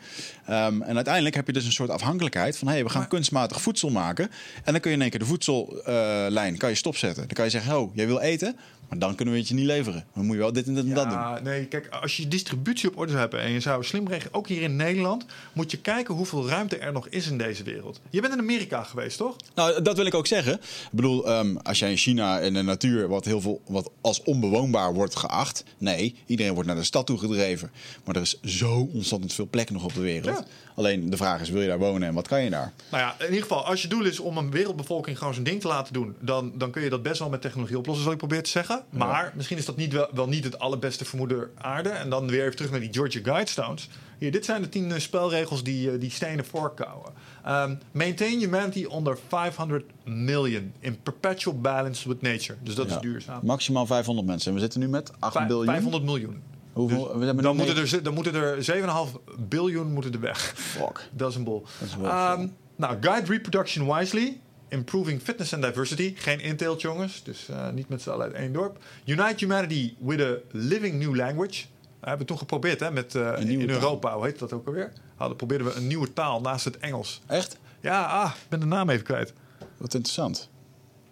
[0.50, 2.58] Um, en uiteindelijk heb je dus een soort afhankelijkheid.
[2.58, 4.32] Van hé, hey, we gaan maar, kunstmatig voedsel maken.
[4.64, 7.24] En dan kun je in één keer de voedsellijn uh, kan je stopzetten.
[7.24, 8.56] Dan kan je zeggen, oh, jij wil eten?
[8.90, 10.06] Maar dan kunnen we het je niet leveren.
[10.14, 11.44] Dan moet je wel dit en dit en dat doen.
[11.44, 14.48] Nee, kijk, als je distributie op orde zou hebben en je zou slim regelen, ook
[14.48, 18.00] hier in Nederland, moet je kijken hoeveel ruimte er nog is in deze wereld.
[18.10, 19.36] Je bent in Amerika geweest, toch?
[19.56, 20.54] Nou, dat wil ik ook zeggen.
[20.54, 24.24] Ik bedoel, ehm, als jij in China in de natuur wat heel veel wat als
[24.24, 25.64] onbewoonbaar wordt geacht.
[25.78, 27.72] Nee, iedereen wordt naar de stad toe gedreven.
[28.06, 30.38] Maar er is zo ontzettend veel plek nog op de wereld.
[30.38, 30.46] Ja.
[30.76, 32.74] Alleen de vraag is, wil je daar wonen en wat kan je daar?
[32.92, 35.62] Nou ja, in ieder geval, als je doel is om een wereldbevolking gewoon zijn ding
[35.62, 38.18] te laten doen, dan, dan kun je dat best wel met technologie oplossen, zal ik
[38.18, 38.79] proberen te zeggen.
[38.90, 41.90] Maar misschien is dat niet wel, wel niet het allerbeste vermoeden aarde.
[41.90, 43.90] En dan weer even terug naar die Georgia Guidestones.
[44.18, 47.12] Hier, dit zijn de tien eh, spelregels die, eh, die stenen voorkouwen.
[47.44, 52.58] Ehm, maintain humanity under 500 million in perpetual balance with nature.
[52.64, 52.96] Dus dat Ja.
[52.96, 53.40] is duurzaam.
[53.44, 54.48] Maximaal 500 mensen.
[54.50, 55.66] En we zitten nu met 8 Vijf- biljoen.
[55.74, 56.42] 500 miljoen.
[56.74, 57.18] Hoeveel?
[57.20, 60.54] Dus dan, moeten er, dan moeten er 7,5 biljoen moeten er weg.
[60.56, 61.10] Fuck.
[61.18, 61.66] Dat is een bol.
[61.80, 64.40] Dat is wel Ehm, nou, guide reproduction wisely.
[64.70, 66.14] Improving fitness and diversity.
[66.18, 67.24] Geen inteelt, jongens.
[67.24, 68.84] Dus eh, niet met z'n allen uit één dorp.
[69.06, 71.66] Unite humanity with a living new language.
[72.00, 73.70] We hebben toen geprobeerd hè, met, eh, in, taal.
[73.70, 74.16] Europa.
[74.16, 74.92] Hoe heet dat ook alweer?
[75.16, 77.22] Hadden, probeerden we een nieuwe taal naast het Engels.
[77.26, 77.58] Echt?
[77.80, 79.34] Ja, ah, ik ben de naam even kwijt.
[79.78, 80.50] Wat interessant.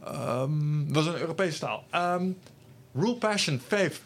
[0.03, 1.84] Ehm, Het was een Europese taal.
[1.89, 2.29] Ehm,
[2.93, 4.01] rule passion, faith,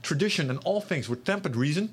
[0.00, 1.92] tradition and all things with tempered reason.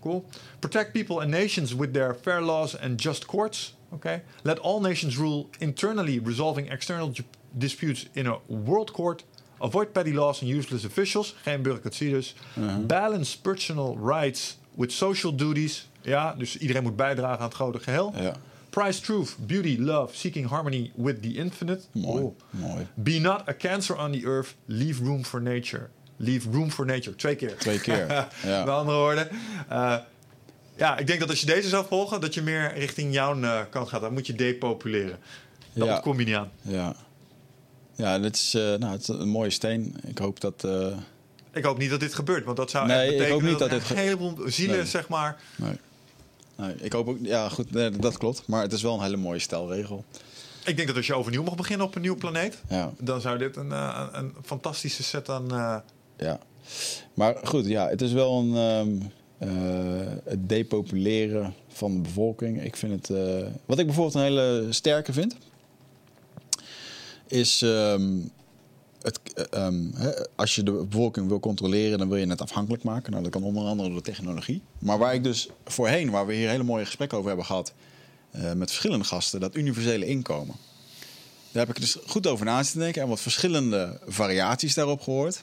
[0.00, 0.24] Cool.
[0.58, 3.74] Protect people and nations with their fair laws and just courts.
[3.92, 4.22] Okay.
[4.42, 7.12] Let all nations rule internally, resolving external
[7.50, 9.24] disputes in a world court.
[9.58, 11.34] Avoid petty laws and useless officials.
[11.42, 12.34] Geen bureaucratie dus.
[12.86, 15.88] Balance personal rights with social duties.
[16.02, 18.12] Ja, dus iedereen moet bijdragen aan het grote geheel.
[18.16, 18.34] Ja.
[18.70, 21.80] Prize truth, beauty, love, seeking harmony with the infinite.
[21.92, 22.04] Mooi.
[22.20, 22.36] Cool.
[22.50, 22.86] Mooi.
[22.94, 24.54] Be not a cancer on the earth.
[24.66, 25.90] Leave room for nature.
[26.16, 27.16] Leave room for nature.
[27.16, 27.56] Twee keer.
[27.56, 28.06] Twee keer.
[28.44, 28.64] Ja.
[28.64, 29.28] Met andere woorden.
[29.68, 29.96] eh,
[30.80, 33.60] ja, ik denk dat als je deze zou volgen, dat je meer richting jouw eh,
[33.70, 34.00] kant gaat.
[34.00, 35.18] Dan moet je depopuleren.
[35.72, 35.98] Dat Ja.
[35.98, 36.50] kom je niet aan.
[36.62, 36.94] Ja.
[37.94, 39.96] Ja, dit is, eh, nou, het is een mooie steen.
[40.06, 40.64] Ik hoop dat...
[40.64, 40.96] eh,
[41.52, 43.58] Ik hoop niet dat dit gebeurt, want dat zou Nee, echt ik betekenen hoop niet
[43.58, 44.86] dat, dat dit een heleboel zielen, Nee.
[44.86, 45.40] zeg maar.
[45.56, 45.78] nee.
[46.56, 47.16] Nee, ik hoop ook...
[47.22, 48.42] Ja, goed, nee, dat klopt.
[48.46, 50.04] Maar het is wel een hele mooie stelregel.
[50.64, 52.92] Ik denk dat als je overnieuw mag beginnen op een nieuwe planeet, Ja.
[52.98, 53.70] dan zou dit een,
[54.18, 55.82] een, fantastische set aan.
[56.16, 56.38] Ja.
[57.14, 58.54] Maar goed, ja, het is wel een...
[58.56, 59.06] ehm, eh,
[60.24, 62.62] het depopuleren van de bevolking.
[62.64, 63.16] Ik vind het...
[63.16, 65.36] eh, wat ik bijvoorbeeld een hele sterke vind...
[67.26, 67.62] is...
[67.62, 68.18] ehm,
[69.02, 69.84] het, eh, ehm,
[70.36, 73.10] als je de bevolking wil controleren, dan wil je het afhankelijk maken.
[73.10, 74.62] Nou, dat kan onder andere door technologie.
[74.78, 77.72] Maar waar ik dus voorheen, waar we hier hele mooie gesprekken over hebben gehad...
[78.30, 80.54] eh, met verschillende gasten, dat universele inkomen.
[81.52, 85.42] Daar heb ik dus goed over na zitten denken en wat verschillende variaties daarop gehoord.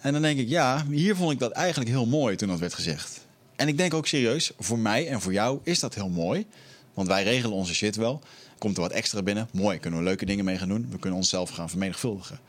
[0.00, 2.74] En dan denk ik, ja, hier vond ik dat eigenlijk heel mooi toen dat werd
[2.74, 3.26] gezegd.
[3.56, 6.46] En ik denk ook serieus, voor mij en voor jou is dat heel mooi.
[6.94, 8.20] Want wij regelen onze shit wel.
[8.58, 10.86] Komt er wat extra binnen, mooi, kunnen we leuke dingen mee gaan doen.
[10.90, 12.40] We kunnen onszelf gaan vermenigvuldigen.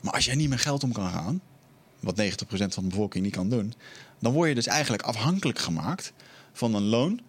[0.00, 1.40] Maar als jij niet met geld om kan gaan,
[2.00, 3.74] wat 90% van de bevolking niet kan doen,
[4.18, 6.12] dan word je dus eigenlijk afhankelijk gemaakt
[6.52, 7.20] van een loon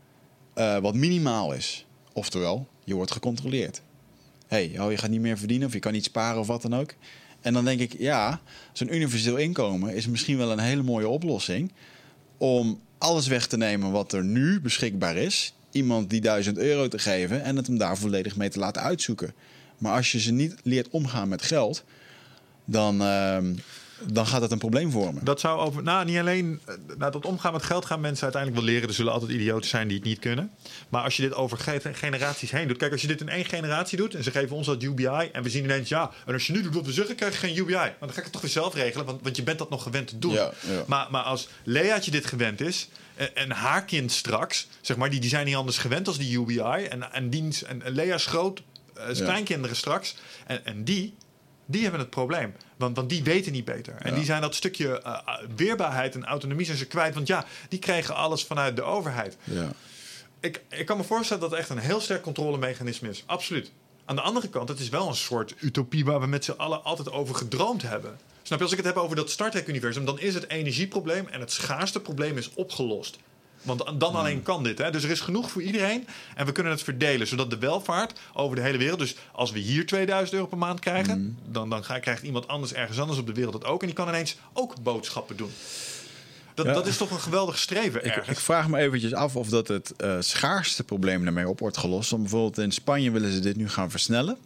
[0.54, 1.86] eh, wat minimaal is.
[2.14, 3.82] Oftewel, je wordt gecontroleerd.
[4.48, 6.76] hey, oh, je gaat niet meer verdienen of je kan niet sparen of wat dan
[6.76, 6.94] ook.
[7.44, 8.41] En dan denk ik, ja,
[8.74, 11.72] zo'n universeel inkomen is misschien wel een hele mooie oplossing
[12.38, 15.53] om alles weg te nemen wat er nu beschikbaar is.
[15.72, 19.34] Iemand die 1000 euro te geven en het hem daar volledig mee te laten uitzoeken.
[19.78, 21.84] Maar als je ze niet leert omgaan met geld,
[22.65, 23.53] dan, ehm,
[24.12, 25.26] dan gaat dat een probleem vormen.
[25.26, 25.84] Dat zou over.
[25.84, 26.62] Nou, niet alleen.
[26.66, 28.88] eh, Nou, dat omgaan met geld gaan mensen uiteindelijk wel leren.
[28.90, 30.52] Er zullen altijd idioten zijn die het niet kunnen.
[30.90, 32.78] Maar als je dit over ge- generaties heen doet.
[32.78, 34.16] Kijk, als je dit in één generatie doet.
[34.16, 35.30] en ze geven ons dat UBI.
[35.32, 35.90] en we zien ineens.
[35.90, 36.12] ja.
[36.26, 37.16] en als je nu doet wat we zeggen.
[37.16, 37.74] krijg je geen UBI.
[37.74, 39.06] Maar dan ga ik het toch weer zelf regelen.
[39.06, 40.34] Want, want je bent dat nog gewend te doen.
[40.34, 40.84] Ja, ja.
[40.88, 42.88] Maar, maar als Leaatje dit gewend is.
[43.16, 44.68] en, en haar kind straks.
[44.82, 45.10] zeg maar.
[45.10, 46.84] Die, die zijn niet anders gewend als die UBI.
[46.90, 48.62] en, en, diens, en, Lea's groot.
[48.96, 49.24] eh, zijn Ja.
[49.24, 50.16] kleinkinderen straks.
[50.48, 51.14] En, en die.
[51.66, 52.54] Die hebben het probleem.
[52.84, 53.96] Want, want die weten niet beter.
[54.00, 54.16] En Ja.
[54.16, 55.18] die zijn dat stukje eh,
[55.56, 57.14] weerbaarheid en autonomie zijn ze kwijt.
[57.14, 59.38] Want ja, die kregen alles vanuit de overheid.
[59.44, 59.72] Ja.
[60.40, 63.24] Ik, ik kan me voorstellen dat het echt een heel sterk controlemechanisme is.
[63.26, 63.72] Absoluut.
[64.06, 66.84] Aan de andere kant, het is wel een soort utopie waar we met z'n allen
[66.84, 68.18] altijd over gedroomd hebben.
[68.42, 71.40] Snap je, als ik het heb over dat Star Trek-universum, dan is het energieprobleem en
[71.40, 73.18] het schaarste probleem is opgelost.
[73.64, 74.77] Want dan- dan alleen kan dit.
[74.77, 74.91] Hè?
[74.91, 78.56] Dus er is genoeg voor iedereen en we kunnen het verdelen, zodat de welvaart over
[78.56, 78.99] de hele wereld.
[78.99, 82.99] Dus als we hier 2000 euro per maand krijgen, dan, dan krijgt iemand anders ergens
[82.99, 83.80] anders op de wereld dat ook.
[83.81, 85.52] En die kan ineens ook boodschappen doen.
[86.53, 86.73] Dat, Ja.
[86.73, 89.94] dat is toch een geweldig streven Ik, ik vraag me eventjes af of dat het
[89.95, 92.10] eh, schaarste probleem daarmee op wordt gelost.
[92.10, 94.38] Want bijvoorbeeld in Spanje willen ze dit nu gaan versnellen.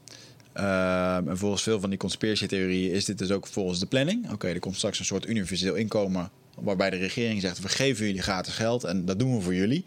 [0.53, 4.31] Ehm, en volgens veel van die conspiratietheorieën is dit dus ook volgens de planning.
[4.31, 6.29] Oké, er komt straks een soort universeel inkomen
[6.59, 7.59] waarbij de regering zegt...
[7.59, 9.85] we geven jullie gratis geld en dat doen we voor jullie.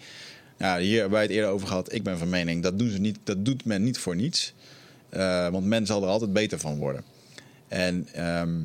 [0.59, 1.93] Nou, hier hebben wij het eerder over gehad.
[1.93, 4.55] Ik ben van mening, dat, doen ze niet, dat doet men niet voor niets.
[5.09, 7.05] Eh, want men zal er altijd beter van worden.
[7.69, 8.61] En ehm,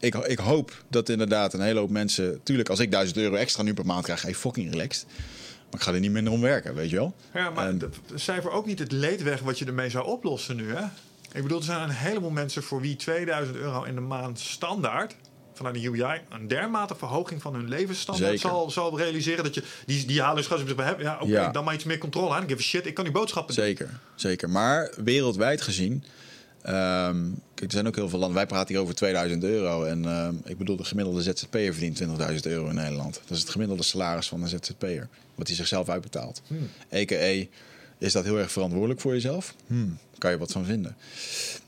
[0.00, 2.40] ik, ik hoop dat inderdaad een hele hoop mensen...
[2.42, 5.06] Tuurlijk, als ik 1000 euro extra nu per maand krijg, ga je fucking relaxed.
[5.70, 7.14] Maar ik ga er niet minder om werken, weet je wel?
[7.34, 10.74] Ja, maar En- cijfer ook niet het leed weg wat je ermee zou oplossen nu,
[10.74, 10.84] hè?
[11.32, 15.16] Ik bedoel, er zijn een heleboel mensen voor wie 2000 euro in de maand standaard
[15.56, 18.48] vanuit de UBI een dermate verhoging van hun levensstandaard Zeker.
[18.48, 21.04] zal, zal realiseren dat je die, die halen schat bij hebben.
[21.04, 21.50] Ja, oké, Ja.
[21.50, 22.42] dan maar iets meer controle aan.
[22.42, 23.64] Ik give a shit, ik kan die boodschappen doen.
[23.64, 24.50] Zeker, zeker.
[24.50, 26.04] Maar wereldwijd gezien...
[26.62, 27.24] ehm,
[27.54, 28.36] kijk, er zijn ook heel veel landen...
[28.36, 29.84] Wij praten hier over 2000 euro.
[29.84, 32.06] En ehm, ik bedoel, de gemiddelde ZZP'er verdient 20.000
[32.42, 33.14] euro in Nederland.
[33.26, 35.08] Dat is het gemiddelde salaris van een ZZP'er.
[35.34, 36.42] Wat hij zichzelf uitbetaalt.
[36.46, 36.68] Hmm.
[36.88, 37.48] EKE,
[37.98, 39.54] is dat heel erg verantwoordelijk voor jezelf?
[39.66, 40.96] Hmm, kan je wat van vinden.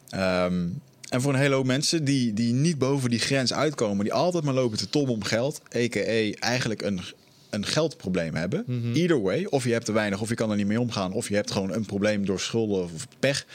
[0.09, 0.67] Ehm,
[1.09, 4.05] en voor een hele hoop mensen die, die niet boven die grens uitkomen...
[4.05, 5.61] die altijd maar lopen te tobben om geld...
[5.69, 7.01] EKE eigenlijk een,
[7.51, 8.65] een geldprobleem hebben.
[8.95, 11.13] Either way, of je hebt te weinig of je kan er niet mee omgaan...
[11.13, 13.47] of je hebt gewoon een probleem door schulden of pech...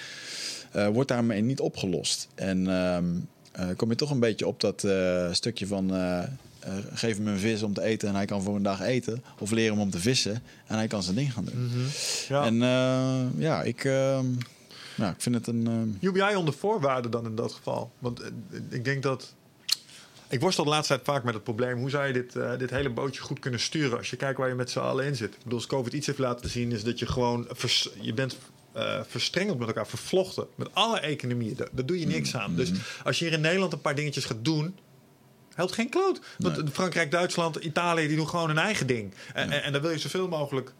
[0.72, 2.28] eh, wordt daarmee niet opgelost.
[2.36, 3.06] En ehm,
[3.52, 5.92] eh, kom je toch een beetje op dat eh, stukje van...
[6.94, 9.24] geef hem een vis om te eten en hij kan voor een dag eten.
[9.40, 11.72] Of leren hem om te vissen en hij kan zijn ding gaan doen.
[12.28, 12.46] Ja.
[12.46, 14.26] En eh, ja, ik, ehm,
[15.04, 15.68] nou, ik vind het een...
[15.68, 17.92] ehm, UBI onder voorwaarden dan in dat geval.
[18.00, 18.30] Want eh,
[18.70, 19.34] ik denk dat.
[20.30, 21.78] Ik worstel de laatste tijd vaak met het probleem.
[21.78, 24.48] Hoe zou je dit, eh, dit hele bootje goed kunnen sturen als je kijkt waar
[24.48, 25.34] je met z'n allen in zit?
[25.34, 27.46] Ik bedoel, als COVID iets heeft laten zien, is dat je gewoon.
[27.50, 28.38] vers- je bent
[28.72, 30.48] eh, verstrengeld met elkaar, vervlochten.
[30.56, 31.56] Met alle economieën.
[31.56, 32.56] Daar, daar doe je niks aan.
[32.56, 32.72] Dus
[33.04, 34.76] als je hier in Nederland een paar dingetjes gaat doen.
[35.56, 36.22] Helpt geen kloot.
[36.38, 36.72] Want Nee.
[36.72, 39.14] Frankrijk, Duitsland, Italië, die doen gewoon hun eigen ding.
[39.34, 40.74] En, en, en dan wil je zoveel mogelijk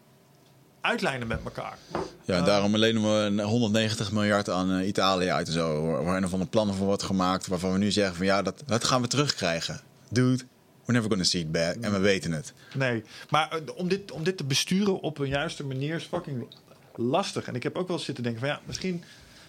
[0.84, 1.78] uitlijnen met elkaar.
[2.24, 5.82] Ja, en daarom lenen we een 190 miljard aan eh, Italië uit en zo.
[6.04, 7.46] Waar een van de plannen voor wordt gemaakt.
[7.46, 9.80] Waarvan we nu zeggen van ja, dat, dat gaan we terugkrijgen.
[10.08, 10.44] Dude,
[10.84, 11.74] we're never gonna see it back.
[11.74, 12.52] En we weten het.
[12.74, 16.46] Nee, maar eh, om dit, om dit te besturen op een juiste manier is fucking
[16.94, 17.46] lastig.
[17.46, 19.04] En ik heb ook wel zitten denken van ja, misschien...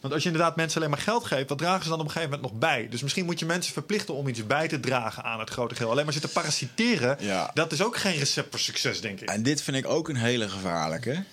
[0.06, 2.12] Want als je inderdaad mensen alleen maar geld geeft, wat dragen ze dan op een
[2.12, 2.88] gegeven moment nog bij?
[2.90, 5.92] Dus misschien moet je mensen verplichten om iets bij te dragen aan het grote geheel.
[5.92, 7.52] Alleen maar zitten parasiteren, Ja.
[7.54, 9.30] dat is ook geen recept voor succes, denk ik.
[9.30, 11.24] En dit vind ik ook een hele gevaarlijke.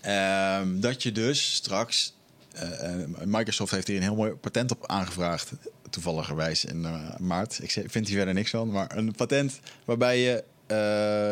[0.00, 2.14] Ehm, dat je dus straks...
[2.52, 5.50] eh, eh, Microsoft heeft hier een heel mooi patent op aangevraagd.
[5.90, 7.58] Toevalligerwijs in eh, maart.
[7.62, 8.70] Ik vind hier verder niks van.
[8.70, 10.44] Maar een patent waarbij je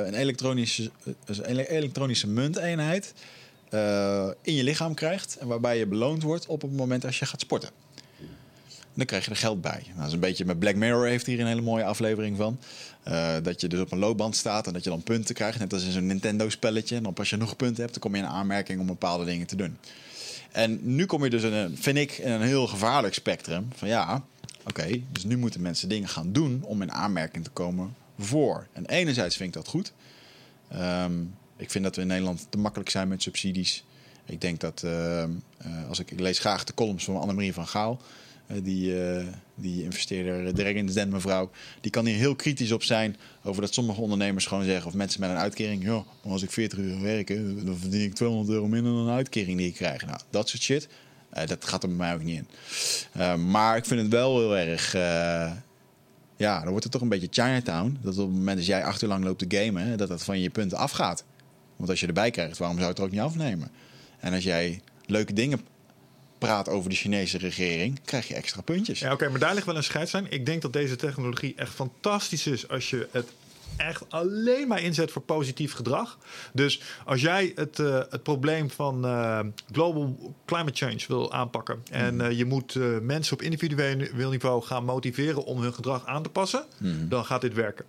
[0.07, 0.91] een, elektronische,
[1.25, 3.13] dus een ele- elektronische munteenheid...
[3.71, 5.37] eh, in je lichaam krijgt.
[5.37, 7.71] En waarbij je beloond wordt op het moment als je gaat sporten.
[8.95, 9.83] Dan krijg je er geld bij.
[9.87, 12.59] Nou, dat is een beetje met Black Mirror heeft hier een hele mooie aflevering van.
[13.03, 15.59] Eh, dat je dus op een loopband staat en dat je dan punten krijgt.
[15.59, 16.97] Net als in zo'n Nintendo-spelletje.
[16.97, 19.47] En dan als je genoeg punten hebt, dan kom je in aanmerking om bepaalde dingen
[19.47, 19.79] te doen.
[20.53, 23.69] En nu kom je dus een, vind ik, in een heel gevaarlijk spectrum.
[23.75, 24.25] Van ja,
[24.67, 28.67] oké, dus nu moeten mensen dingen gaan doen om in aanmerking te komen voor.
[28.73, 29.93] En enerzijds vind ik dat goed.
[30.69, 31.13] Ehm,
[31.65, 33.85] ik vind dat we in Nederland te makkelijk zijn met subsidies.
[34.27, 38.01] Ik denk dat, ehm, eh, als ik, lees graag de columns van Annemarie van Gaal.
[38.47, 41.51] eh, die, eh, die investeerder, eh, Dragon's Den mevrouw.
[41.81, 44.87] Die kan hier heel kritisch op zijn over dat sommige ondernemers gewoon zeggen...
[44.87, 45.85] of mensen met een uitkering...
[45.85, 47.29] ja, als ik 40 uur werk,
[47.65, 50.07] dan verdien ik 200 euro minder dan een uitkering die ik krijg.
[50.07, 50.89] Nou, dat soort shit,
[51.31, 52.47] eh, dat gaat er bij mij ook niet in.
[53.13, 54.95] Eh, maar ik vind het wel heel erg...
[54.95, 55.53] eh,
[56.37, 57.99] ja, dan wordt het toch een beetje Chinatown.
[58.03, 60.41] Dat op het moment dat jij acht uur lang loopt te gamen, dat dat van
[60.41, 61.25] je punten afgaat.
[61.77, 63.71] Want als je erbij krijgt, waarom zou je het er ook niet afnemen?
[64.21, 65.61] En als jij leuke dingen
[66.39, 68.99] praat over de Chinese regering, krijg je extra puntjes.
[68.99, 70.27] Ja, oké, maar daar ligt wel een scheidslijn.
[70.31, 73.33] Ik denk dat deze technologie echt fantastisch is als je het
[73.77, 76.19] echt alleen maar inzet voor positief gedrag.
[76.53, 79.41] Dus als jij het, eh, het probleem van eh,
[79.73, 85.45] global climate change wil aanpakken en eh, je moet mensen op individueel niveau gaan motiveren
[85.45, 86.65] om hun gedrag aan te passen,
[87.09, 87.85] dan gaat dit werken.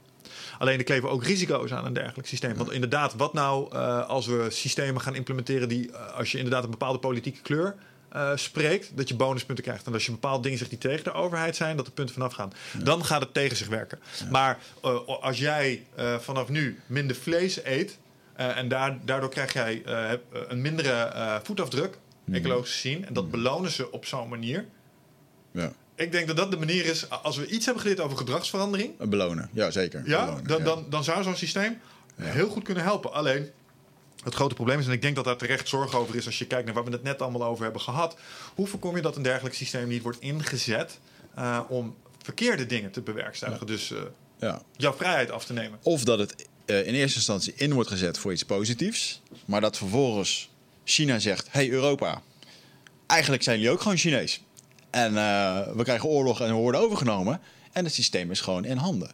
[0.58, 2.56] Alleen er kleven ook risico's aan een dergelijk systeem.
[2.56, 6.64] Want inderdaad, wat nou eh, als we systemen gaan implementeren die, eh, als je inderdaad
[6.64, 7.76] een bepaalde politieke kleur
[8.10, 9.86] eh, spreekt, dat je bonuspunten krijgt.
[9.86, 12.34] En als je bepaalde dingen zegt die tegen de overheid zijn, dat de punten vanaf
[12.34, 12.54] gaan.
[12.84, 14.00] Dan gaat het tegen zich werken.
[14.32, 14.60] Maar
[15.22, 15.86] als jij
[16.20, 17.98] vanaf nu minder vlees eet,
[18.36, 19.82] en daar, daardoor krijg jij
[20.48, 21.98] een mindere voetafdruk,
[22.32, 23.06] ecologisch gezien.
[23.06, 24.66] En dat belonen ze op zo'n manier.
[25.52, 25.72] Ja.
[25.96, 29.50] Ik denk dat dat de manier is, als we iets hebben geleerd over gedragsverandering, Belonen,
[29.54, 30.02] ja zeker.
[30.06, 30.64] ja, Belonen, dan, ja.
[30.64, 31.80] Dan, dan zou zo'n systeem
[32.16, 33.14] heel goed kunnen helpen.
[33.14, 33.50] Alleen,
[34.24, 36.48] het grote probleem is, en ik denk dat daar terecht zorg over is als je
[36.48, 38.18] kijkt naar waar we het net allemaal over hebben gehad.
[38.56, 41.00] Hoe voorkom je dat een dergelijk systeem niet wordt ingezet
[41.36, 43.68] eh, om verkeerde dingen te bewerkstelligen?
[43.68, 43.98] Dus eh,
[44.40, 44.62] Ja.
[44.76, 45.80] jouw vrijheid af te nemen.
[45.84, 49.78] Of dat het eh, in eerste instantie in wordt gezet voor iets positiefs, maar dat
[49.78, 50.50] vervolgens
[50.84, 52.22] China zegt: hey Europa,
[53.08, 54.42] eigenlijk zijn jullie ook gewoon Chinees.
[54.96, 57.40] En eh, we krijgen oorlog en we worden overgenomen.
[57.72, 59.12] En het systeem is gewoon in handen.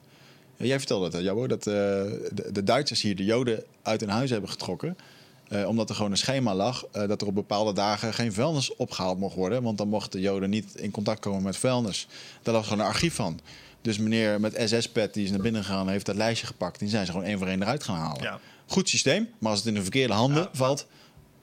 [0.57, 4.29] Jij vertelde het, Jabo, dat eh, de, de Duitsers hier de Joden uit hun huis
[4.29, 4.97] hebben getrokken.
[5.47, 9.19] eh, omdat er gewoon een schema lag dat er op bepaalde dagen geen vuilnis opgehaald
[9.19, 9.63] mocht worden.
[9.63, 12.07] Want dan mochten de Joden niet in contact komen met vuilnis.
[12.41, 13.39] Daar lag gewoon een archief van.
[13.81, 16.79] Dus meneer met SS-pet die is naar binnen gegaan, heeft dat lijstje gepakt.
[16.79, 18.21] Die zijn ze gewoon één voor één eruit gaan halen.
[18.23, 18.39] Ja.
[18.65, 20.87] Goed systeem, maar als het in de verkeerde handen Ja, valt...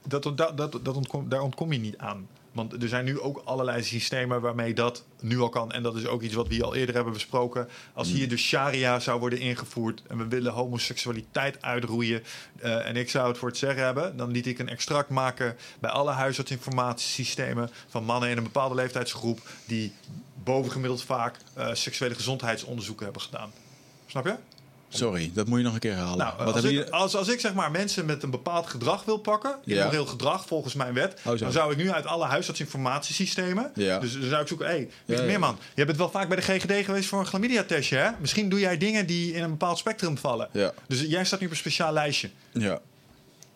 [0.07, 2.27] Dat, dat, dat, dat ontkom, daar ontkom je niet aan.
[2.51, 5.71] Want er zijn nu ook allerlei systemen waarmee dat nu al kan.
[5.71, 7.69] En dat is ook iets wat we hier al eerder hebben besproken.
[7.93, 12.23] Als hier de sharia zou worden ingevoerd en we willen homoseksualiteit uitroeien.
[12.59, 15.57] eh, en ik zou het voor het zeggen hebben, dan liet ik een extract maken
[15.79, 19.93] bij alle huisartsinformatiesystemen van mannen in een bepaalde leeftijdsgroep die
[20.43, 23.51] bovengemiddeld vaak eh, seksuele gezondheidsonderzoeken hebben gedaan.
[24.05, 24.35] Snap je?
[24.91, 26.17] Sorry, dat moet je nog een keer herhalen.
[26.17, 29.17] Nou, Wat als, ik, als, als ik zeg maar mensen met een bepaald gedrag wil
[29.17, 29.77] pakken, Ja.
[29.77, 33.99] immoreel gedrag volgens mijn wet, Oh, dan zou ik nu uit alle huisartsinformatiesystemen, Ja.
[33.99, 35.21] dus dan zou ik zoeken, hé, hey, Ja.
[35.23, 38.09] Meerman, je bent wel vaak bij de GGD geweest voor een chlamydia-testje, hè?
[38.19, 40.49] Misschien doe jij dingen die in een bepaald spectrum vallen.
[40.87, 42.29] Dus jij staat nu op een speciaal lijstje.
[42.51, 42.79] Ja.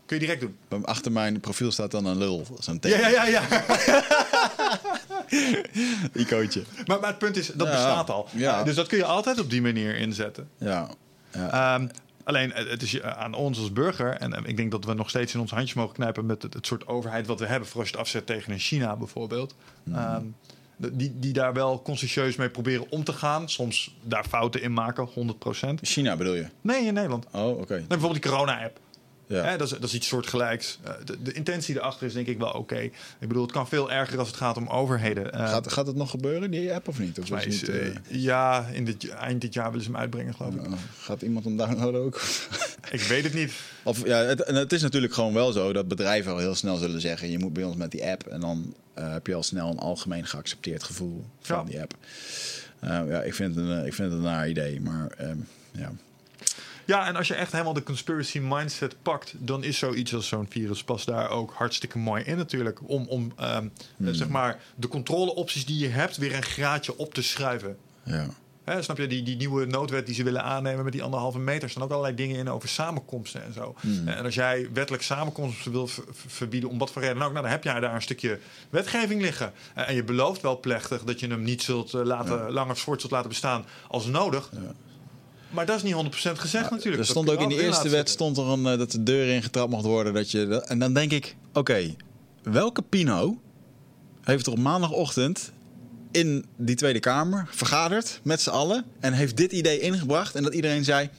[0.05, 0.85] Kun je direct doen.
[0.85, 2.47] Achter mijn profiel staat dan een lul.
[2.59, 2.99] Zo'n teken.
[2.99, 3.41] ja, ja, ja.
[6.13, 6.63] Icoontje.
[6.85, 8.27] maar, maar het punt is, dat bestaat al.
[8.31, 8.63] Ja.
[8.63, 10.49] Dus dat kun je altijd op die manier inzetten.
[10.57, 10.89] Ja.
[11.33, 11.75] Ja.
[11.75, 11.87] Ehm,
[12.23, 14.09] alleen, eh, het is eh, aan ons als burger.
[14.13, 16.53] En eh, ik denk dat we nog steeds in ons handjes mogen knijpen met het,
[16.53, 17.67] het soort overheid wat we hebben.
[17.69, 19.55] Voor als je het afzet tegen een China bijvoorbeeld.
[19.93, 20.21] Ehm,
[20.77, 23.49] de- die, die daar wel consciëntieus mee proberen om te gaan.
[23.49, 25.79] Soms daar fouten in maken, 100%.
[25.81, 26.47] China bedoel je?
[26.61, 27.25] Nee, in Nederland.
[27.31, 27.73] Oh, oké.
[27.75, 28.79] Nee, bijvoorbeeld die corona-app.
[29.27, 29.43] Ja.
[29.43, 30.79] Hè, dat, is, dat is iets soortgelijks.
[30.83, 32.77] Eh, de, de intentie erachter is denk ik wel oké.
[32.79, 35.31] Ik bedoel, het kan veel erger als het gaat om overheden.
[35.33, 37.19] Eh, Gaat, gaat het nog gebeuren, die app, of niet?
[37.19, 40.53] Of is niet, eh, ja, in dit, eind dit jaar willen ze hem uitbrengen, geloof
[40.55, 40.65] ik.
[40.65, 42.21] eh, gaat iemand hem downloaden ook?
[42.91, 43.53] Ik weet het niet.
[43.83, 47.01] Of, ja, het, het is natuurlijk gewoon wel zo dat bedrijven al heel snel zullen
[47.01, 47.31] zeggen...
[47.31, 48.27] je moet bij ons met die app.
[48.27, 51.63] En dan heb je al snel een algemeen geaccepteerd gevoel van Ja.
[51.63, 51.95] die app.
[52.81, 55.37] Ja, ik vind, het een, ik vind het een naar idee, maar ehm,
[55.71, 55.91] ja.
[56.85, 60.47] Ja, en als je echt helemaal de conspiracy mindset pakt, dan is zoiets als zo'n
[60.49, 62.79] virus pas daar ook hartstikke mooi in natuurlijk.
[62.89, 63.67] Om, om ehm,
[64.05, 67.77] eh, zeg maar de controleopties die je hebt weer een graadje op te schuiven.
[68.65, 68.81] ja.
[68.81, 71.83] Snap je, die, die nieuwe noodwet die ze willen aannemen met die anderhalve meter, staan
[71.83, 73.75] ook allerlei dingen in over samenkomsten en zo.
[74.05, 77.31] En als jij wettelijk samenkomsten wil ver- ver- verbieden, om wat voor reden dan ook,
[77.33, 78.39] nou, dan heb jij daar een stukje
[78.69, 79.53] wetgeving liggen.
[79.75, 82.99] Eh, en je belooft wel plechtig dat je hem niet zult eh, laten, langer voort
[83.01, 84.49] zult laten bestaan als nodig.
[85.53, 86.97] Maar dat is niet 100% gezegd natuurlijk.
[87.03, 89.69] Er stond ook in wel eerste wet stond er een, eh, dat de deur ingetrapt
[89.71, 90.13] mocht worden.
[90.13, 91.95] Dat je, dat- en dan denk ik, oké,
[92.43, 93.41] welke Pino
[94.21, 95.51] heeft er op maandagochtend
[96.11, 100.53] in die Tweede Kamer vergaderd met z'n allen en heeft dit idee ingebracht en dat
[100.53, 101.09] iedereen zei,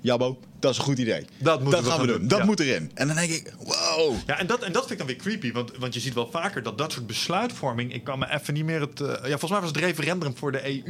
[0.00, 1.24] Jabbo, dat is een goed idee.
[1.38, 2.18] Dat moeten we gaan we doen.
[2.18, 2.44] doen, Dat ja.
[2.44, 2.90] moet erin.
[2.94, 4.14] En dan denk ik, wow.
[4.26, 5.52] Ja, en dat, en dat vind ik dan weer creepy.
[5.52, 7.94] Want, want je ziet wel vaker dat dat soort besluitvorming...
[7.94, 9.00] Ik kan me even niet meer het...
[9.00, 10.82] eh, ja, volgens mij was het referendum voor de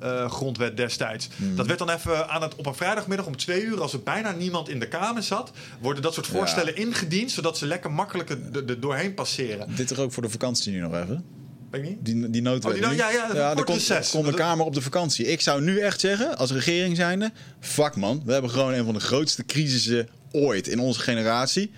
[0.00, 1.28] EU-grondwet destijds.
[1.36, 1.56] Hmm.
[1.56, 3.80] Dat werd dan even aan het, op een vrijdagmiddag om twee uur...
[3.80, 5.50] als er bijna niemand in de Kamer zat...
[5.80, 7.30] worden dat soort voorstellen ingediend...
[7.30, 9.74] zodat ze lekker makkelijk er doorheen passeren.
[9.76, 11.37] Dit er ook voor de vakantie nu nog even.
[11.70, 12.04] Weet ik niet?
[12.04, 12.74] Die, die noodwet.
[12.74, 15.26] Oh, die ja, komt, de Kamer op de vakantie.
[15.26, 17.32] Ik zou nu echt zeggen, als regering zijnde...
[17.60, 21.70] Fuck man, we hebben gewoon een van de grootste crisissen ooit in onze generatie.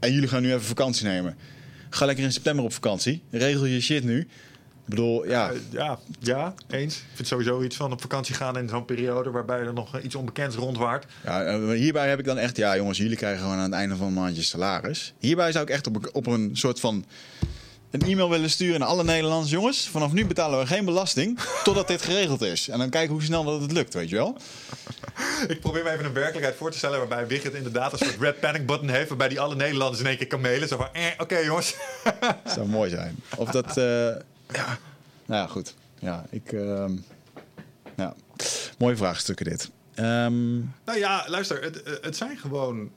[0.00, 1.36] En jullie gaan nu even vakantie nemen.
[1.90, 3.22] Ga lekker in september op vakantie.
[3.30, 4.20] Regel je shit nu.
[4.20, 5.50] Ik bedoel, ja...
[5.50, 6.96] Eh, ja, ja, eens.
[6.96, 9.30] Ik vind sowieso iets van op vakantie gaan in zo'n periode...
[9.30, 11.06] waarbij er nog iets onbekends rondwaart.
[11.24, 13.96] Ja, eh, hierbij heb ik dan echt, ja jongens, jullie krijgen gewoon aan het einde
[13.96, 15.14] van een maandje salaris.
[15.18, 17.04] Hierbij zou ik echt op, op een soort van
[17.90, 19.50] een e-mail willen sturen naar alle Nederlanders.
[19.50, 22.68] Jongens, vanaf nu betalen we geen belasting totdat dit geregeld is.
[22.68, 24.36] En dan kijken hoe snel dat het lukt, weet je wel.
[25.48, 26.98] Ik probeer me even een werkelijkheid voor te stellen...
[26.98, 29.08] waarbij Wigget inderdaad een soort red panic button heeft...
[29.08, 30.68] waarbij die alle Nederlanders in één keer kan mailen.
[30.68, 31.74] Zo van, eh, oké jongens...
[32.20, 33.16] Dat zou mooi zijn.
[33.36, 33.84] Of dat, eh,
[34.52, 34.78] ja,
[35.26, 35.74] nou ja, goed.
[35.98, 36.92] Ja, ik, ehm,
[37.96, 38.14] ja,
[38.78, 39.70] mooie vraagstukken dit.
[39.94, 42.90] Ehm, Nou ja, luister, het, eh, het zijn gewoon.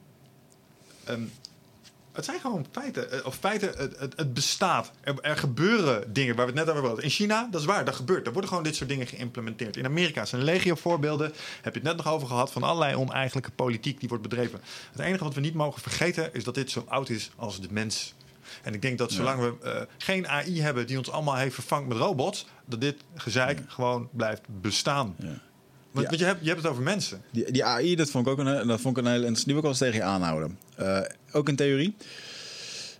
[1.04, 1.20] ehm,
[2.12, 3.10] het zijn gewoon feiten.
[3.12, 4.90] Eh, Of feiten, het, het, het bestaat.
[5.00, 7.04] Er, er gebeuren dingen waar we het net over hadden.
[7.04, 8.26] In China, dat is waar, dat gebeurt.
[8.26, 9.76] Er worden gewoon dit soort dingen geïmplementeerd.
[9.76, 11.32] In Amerika zijn legio voorbeelden.
[11.62, 14.60] Heb je het net nog over gehad van allerlei oneigenlijke politiek die wordt bedreven.
[14.92, 17.68] Het enige wat we niet mogen vergeten is dat dit zo oud is als de
[17.70, 18.14] mens.
[18.62, 21.88] En ik denk dat zolang we eh, geen AI hebben die ons allemaal heeft vervangt
[21.88, 25.14] met robots, dat dit gezeik gewoon blijft bestaan.
[25.18, 25.38] Want, Ja.
[26.08, 27.22] want je, hebt, je hebt het over mensen.
[27.32, 29.44] Die, die AI, dat vond ik ook een, dat vond ik een hele interessante.
[29.44, 30.58] Die wil ik wel eens tegen je aanhouden.
[30.80, 31.00] Eh,
[31.32, 31.94] ook een theorie.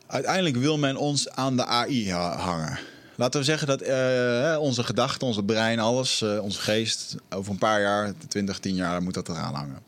[0.06, 2.78] Uiteindelijk wil men ons aan de AI ha- hangen.
[3.14, 7.58] Laten we zeggen dat eh, onze gedachten, onze brein, alles, eh, onze geest, over een
[7.58, 9.78] paar jaar, 20, 10 jaar, moet dat eraan hangen.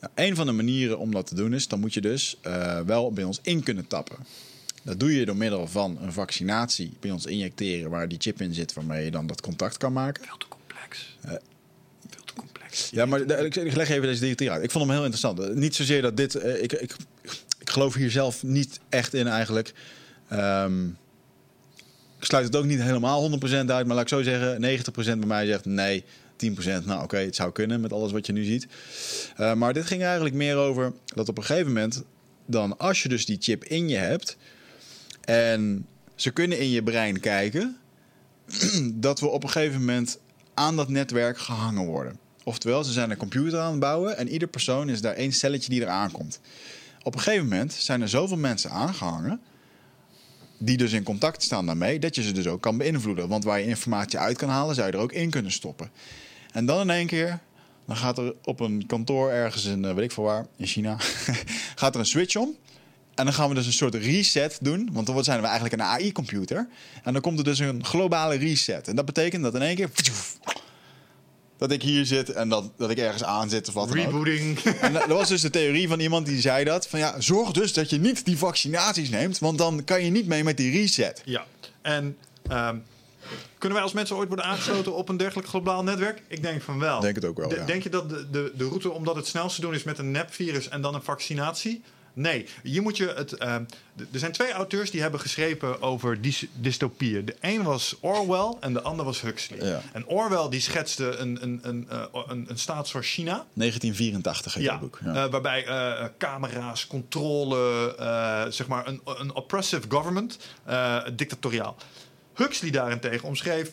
[0.00, 2.36] Nou, een van de manieren om dat te doen is, dan moet je dus
[2.86, 4.16] wel bij ons in kunnen tappen.
[4.82, 8.54] Dat doe je door middel van een vaccinatie bij ons injecteren, waar die chip in
[8.54, 10.24] zit, waarmee je dan dat contact kan maken.
[10.24, 11.16] Veel te complex.
[12.90, 14.62] Ja, maar ik leg even deze theorie uit.
[14.62, 15.40] Ik vond hem heel interessant.
[15.40, 16.34] Eh, Niet zozeer dat dit...
[16.34, 16.96] eh, ik, ik,
[17.58, 19.72] ik geloof hier zelf niet echt in eigenlijk.
[20.28, 20.86] Ehm,
[22.18, 23.68] ik sluit het ook niet helemaal 100% uit.
[23.68, 26.04] Maar laat ik zo zeggen, 90% bij mij zegt nee,
[26.36, 26.84] het 10%.
[26.84, 28.66] Nou oké, het zou kunnen met alles wat je nu ziet.
[29.40, 32.02] Uh, maar dit ging eigenlijk meer over dat op een gegeven moment...
[32.46, 34.36] dan als je dus die chip in je hebt...
[35.20, 37.76] en ze kunnen in je brein kijken...
[38.94, 40.18] dat we op een gegeven moment
[40.54, 42.18] aan dat netwerk gehangen worden.
[42.44, 44.16] Oftewel, ze zijn een computer aan het bouwen...
[44.16, 46.40] en ieder persoon is daar één celletje die eraan komt.
[47.02, 49.40] Op een gegeven moment zijn er zoveel mensen aangehangen
[50.58, 53.28] die dus in contact staan daarmee, dat je ze dus ook kan beïnvloeden.
[53.28, 55.90] Want waar je informatie uit kan halen, zou je er ook in kunnen stoppen.
[56.52, 57.38] En dan in één keer,
[57.86, 60.96] dan gaat er op een kantoor ergens in, eh, weet ik veel waar, in China,
[61.80, 62.56] gaat er een switch om.
[63.14, 65.82] En dan gaan we dus een soort reset doen, want dan zijn we eigenlijk een
[65.82, 66.68] AI-computer.
[67.02, 68.88] En dan komt er dus een globale reset.
[68.88, 69.90] En dat betekent dat in één keer
[71.62, 74.58] dat ik hier zit en dat, dat ik ergens aan zit of wat dan Rebooting.
[74.58, 76.86] En dat was dus de theorie van iemand die zei dat.
[76.88, 80.26] Van ja, zorg dus dat je niet die vaccinaties neemt, want dan kan je niet
[80.26, 81.22] mee met die reset.
[81.24, 81.44] Ja,
[81.82, 82.16] en
[82.48, 82.76] ehm,
[83.58, 86.22] kunnen wij als mensen ooit worden aangesloten op een dergelijk globaal netwerk?
[86.28, 87.00] Ik denk van wel.
[87.00, 87.64] Denk het ook wel, De- ja.
[87.64, 89.98] Denk je dat de, de, de route om dat het snelst te doen is met
[89.98, 91.82] een nepvirus en dan een vaccinatie?
[92.14, 93.32] Nee, hier moet je het.
[93.32, 93.64] ehm,
[94.12, 97.24] er zijn twee auteurs die hebben geschreven over dys- dystopieën.
[97.24, 99.66] De een was Orwell en de ander was Huxley.
[99.68, 99.80] Ja.
[99.92, 103.46] En Orwell die schetste een, een, een, eh, een, een staat zoals China.
[103.54, 104.98] 1984 heet Ja, dat boek.
[105.04, 110.38] eh, waarbij eh, camera's, controle, zeg maar een, een oppressive government,
[111.16, 111.76] dictatoriaal.
[112.34, 113.72] Huxley daarentegen omschreef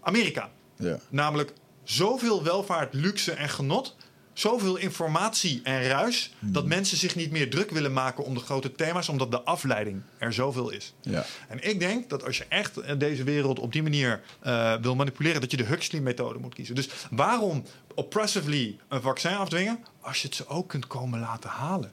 [0.00, 0.50] Amerika.
[0.76, 0.98] ja.
[1.08, 1.52] Namelijk
[1.82, 3.96] zoveel welvaart, luxe en genot.
[4.34, 6.32] Zoveel informatie en ruis.
[6.38, 6.52] Hmm.
[6.52, 9.08] Dat mensen zich niet meer druk willen maken om de grote thema's.
[9.08, 10.94] Omdat de afleiding er zoveel is.
[11.00, 11.24] Ja.
[11.48, 14.94] En ik denk dat als je echt eh, deze wereld op die manier eh, wil
[14.94, 15.40] manipuleren.
[15.40, 16.74] Dat je de Huxley-methode moet kiezen.
[16.74, 19.84] Dus waarom oppressively een vaccin afdwingen.
[20.00, 21.92] Als je het ze ook kunt komen laten halen.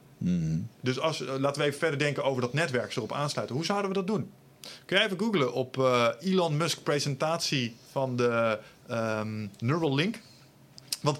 [0.80, 3.56] Dus als, eh, laten we even verder denken over dat netwerk erop aansluiten.
[3.56, 4.30] Hoe zouden we dat doen?
[4.84, 5.76] Kun je even googlen op
[6.20, 10.20] Elon Musk presentatie van de ehm, Neuralink.
[11.00, 11.18] Want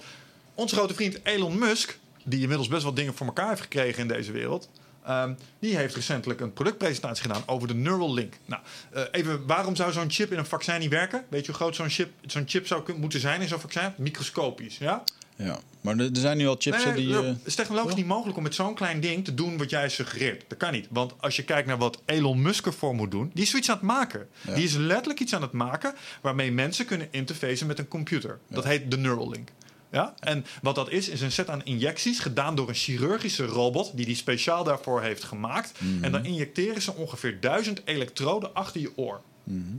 [0.54, 4.08] onze grote vriend Elon Musk, die inmiddels best wel dingen voor elkaar heeft gekregen in
[4.08, 4.68] deze wereld.
[5.06, 8.34] ehm, die heeft recentelijk een productpresentatie gedaan over de Neuralink.
[8.44, 8.62] Nou,
[8.92, 11.24] eh, even, waarom zou zo'n chip in een vaccin niet werken?
[11.28, 13.92] Weet je hoe groot zo'n chip, zo'n chip zou moeten zijn in zo'n vaccin?
[13.96, 15.04] Microscopisch, ja?
[15.36, 15.58] ja.
[15.80, 17.14] Maar er zijn nu al chips Nee, hè, nee, die...
[17.14, 19.70] nee, eh, het is technologisch niet mogelijk om met zo'n klein ding te doen wat
[19.70, 20.44] jij suggereert.
[20.48, 20.86] Dat kan niet.
[20.90, 23.76] Want als je kijkt naar wat Elon Musk ervoor moet doen, die is zoiets aan
[23.76, 24.28] het maken.
[24.40, 24.54] Ja.
[24.54, 28.38] Die is letterlijk iets aan het maken waarmee mensen kunnen interfacen met een computer.
[28.48, 29.48] Dat heet de Neuralink.
[29.92, 30.14] Ja?
[30.20, 34.06] En wat dat is, is een set aan injecties gedaan door een chirurgische robot die
[34.06, 35.72] die speciaal daarvoor heeft gemaakt.
[35.80, 36.04] Mhm.
[36.04, 39.20] En dan injecteren ze ongeveer duizend elektroden achter je oor.
[39.44, 39.76] Mhm.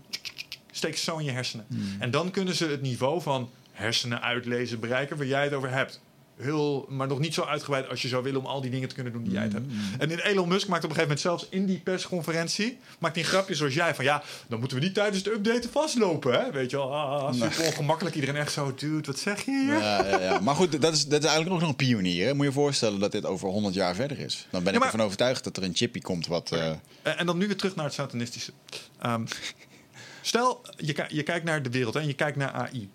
[0.71, 1.65] Steken ze zo in je hersenen.
[1.99, 6.01] En dan kunnen ze het niveau van hersenen uitlezen bereiken waar jij het over hebt.
[6.37, 8.95] Heel, maar nog niet zo uitgebreid als je zou willen om al die dingen te
[8.95, 9.65] kunnen doen die jij het hebt.
[9.99, 12.77] En in Elon Musk maakt op een gegeven moment zelfs in die persconferentie...
[12.99, 14.05] maakt hij een grapje zoals jij van...
[14.05, 16.51] ja, dan moeten we niet tijdens de update vastlopen, hè?
[16.51, 18.15] Weet je wel, ah, super ongemakkelijk.
[18.15, 19.77] Iedereen echt zo, dude, wat zeg je hier?
[19.77, 20.39] Ja, ja, ja.
[20.39, 22.25] Maar goed, dat is, dat is eigenlijk ook nog een pionier.
[22.25, 22.31] Hè?
[22.33, 24.47] Moet je je voorstellen dat dit over 100 jaar verder is.
[24.49, 26.51] Dan ben ik maar- ervan overtuigd dat er een chipje komt wat...
[26.51, 26.67] eh,
[27.01, 28.51] En, en dan nu weer terug naar het satanistische.
[29.01, 29.25] Ehm,
[30.21, 32.89] stel, je, je kijkt naar de wereld hè, en je kijkt naar AI.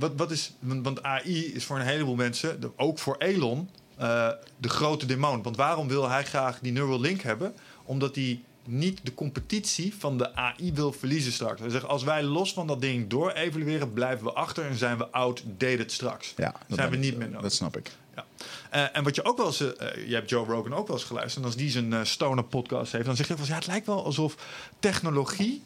[0.00, 4.68] Wat, wat is, want, AI is voor een heleboel mensen, ook voor Elon, eh, de
[4.68, 5.42] grote demon.
[5.42, 7.54] Want waarom wil hij graag die Neuralink hebben?
[7.84, 11.60] Omdat hij niet de competitie van de AI wil verliezen straks.
[11.60, 14.98] Hij zegt, als wij los van dat ding door evalueren, blijven we achter en zijn
[14.98, 16.32] we outdated straks.
[16.36, 17.42] ja, dat zijn we ik- niet meer nodig.
[17.42, 17.90] Dat snap ik.
[18.16, 18.24] Ja.
[18.70, 21.04] Eh, en wat je ook wel eens, eh, je hebt Joe Rogan ook wel eens
[21.06, 21.44] geluisterd.
[21.44, 23.66] En als die zijn eh, stoner podcast heeft, dan zeg je wel eens, ja, het
[23.66, 24.34] lijkt wel alsof
[24.78, 25.62] technologie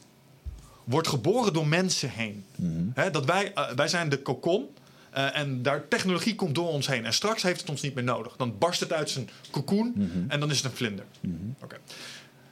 [0.85, 2.45] wordt geboren door mensen heen.
[2.95, 4.69] Hè, dat wij, eh, wij zijn de kokon.
[5.11, 7.05] eh, en daar technologie komt door ons heen.
[7.05, 8.37] En straks heeft het ons niet meer nodig.
[8.37, 9.95] Dan barst het uit zijn cocoon
[10.29, 11.05] en dan is het een vlinder.
[11.63, 11.77] Oké.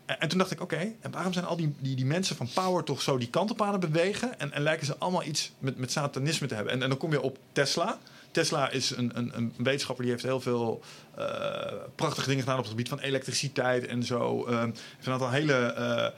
[0.06, 2.48] En, en toen dacht ik, oké, en waarom zijn al die, die, die mensen van
[2.54, 4.38] power toch zo die kant op aan het bewegen?
[4.38, 6.72] En, en lijken ze allemaal iets met, met satanisme te hebben?
[6.72, 7.98] En, en dan kom je op Tesla.
[8.30, 10.82] Tesla is een, een, een wetenschapper die heeft heel veel
[11.16, 14.46] eh, prachtige dingen gedaan op het gebied van elektriciteit en zo.
[14.46, 16.12] Ehm heeft een aantal hele.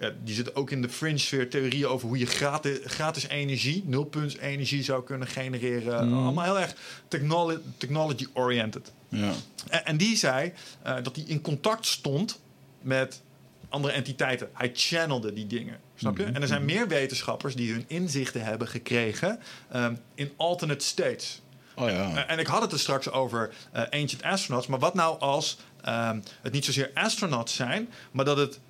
[0.00, 3.82] Ja, die zitten ook in de fringe sfeer theorieën over hoe je gratis, gratis energie,
[3.86, 6.12] nulpunts energie zou kunnen genereren.
[6.12, 6.74] Allemaal heel erg
[7.08, 8.92] technolo- technology oriented.
[9.08, 9.32] Ja.
[9.68, 10.52] En, en die zei
[10.82, 12.40] eh, dat hij in contact stond
[12.80, 13.22] met
[13.68, 14.50] andere entiteiten.
[14.52, 15.80] Hij channelde die dingen.
[15.94, 16.24] Snap je?
[16.24, 19.40] En er zijn meer wetenschappers die hun inzichten hebben gekregen
[19.70, 21.40] ehm, in alternate states.
[21.74, 22.26] Oh ja.
[22.26, 24.66] En ik had het er straks over eh, ancient astronauts.
[24.66, 28.60] Maar wat nou als ehm, het niet zozeer astronauts zijn, maar dat het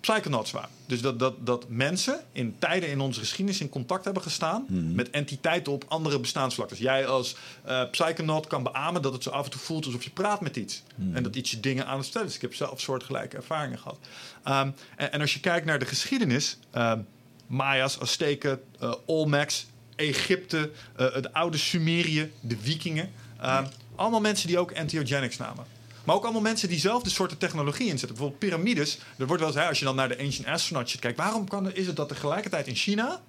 [0.00, 0.70] psychonauts waren?
[0.86, 5.10] Dus dat, dat, dat mensen in tijden in onze geschiedenis in contact hebben gestaan met
[5.10, 6.76] entiteiten op andere bestaansvlakken.
[6.76, 10.04] Dus jij als eh psychonaut kan beamen dat het zo af en toe voelt alsof
[10.04, 10.82] je praat met iets.
[11.12, 12.34] En dat iets je dingen aan het stellen is.
[12.34, 13.98] Ik heb zelf soortgelijke ervaringen gehad.
[14.44, 17.00] Ehm, en, en als je kijkt naar de geschiedenis, ehm,
[17.46, 19.66] Maya's, Azteken, eh, Olmecs,
[19.96, 23.10] Egypte, eh, het oude Sumerië, de Vikingen.
[23.40, 23.64] Ehm,
[23.94, 25.64] allemaal mensen die ook entheogenics namen.
[26.04, 28.08] Maar ook allemaal mensen die diezelfde soorten technologie inzetten.
[28.08, 28.98] Bijvoorbeeld piramides.
[29.18, 31.18] Er wordt wel eens, hè, als je dan naar de Ancient Astronauts kijkt...
[31.18, 33.20] waarom kan, is het dat tegelijkertijd in China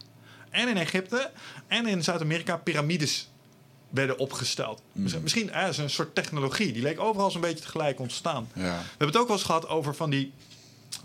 [0.49, 1.31] en in Egypte
[1.67, 3.29] en in Zuid-Amerika piramides
[3.89, 4.81] werden opgesteld?
[4.91, 6.71] Misschien- Misschien hè, is een soort technologie.
[6.73, 8.49] Die leek overal zo'n beetje tegelijk ontstaan.
[8.53, 8.61] Ja.
[8.61, 10.31] We hebben het ook wel eens gehad over van die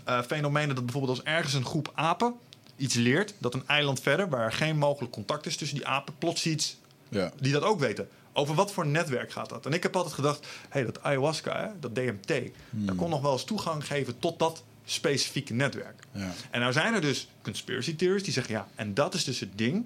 [0.03, 0.75] eh, fenomenen...
[0.75, 2.33] dat bijvoorbeeld als ergens een groep apen
[2.75, 3.33] iets leert...
[3.37, 6.13] dat een eiland verder, waar geen mogelijk contact is tussen die apen...
[6.17, 6.77] plots iets
[7.09, 7.31] Ja.
[7.39, 8.09] die dat ook weten.
[8.37, 9.65] Over wat voor netwerk gaat dat?
[9.65, 13.31] En ik heb altijd gedacht, hé, dat ayahuasca, hè, dat DMT, dat kon nog wel
[13.31, 16.03] eens toegang geven tot dat specifieke netwerk.
[16.11, 16.33] Ja.
[16.51, 19.57] En nou zijn er dus conspiracy theories die zeggen, ja, en dat is dus het
[19.57, 19.85] ding.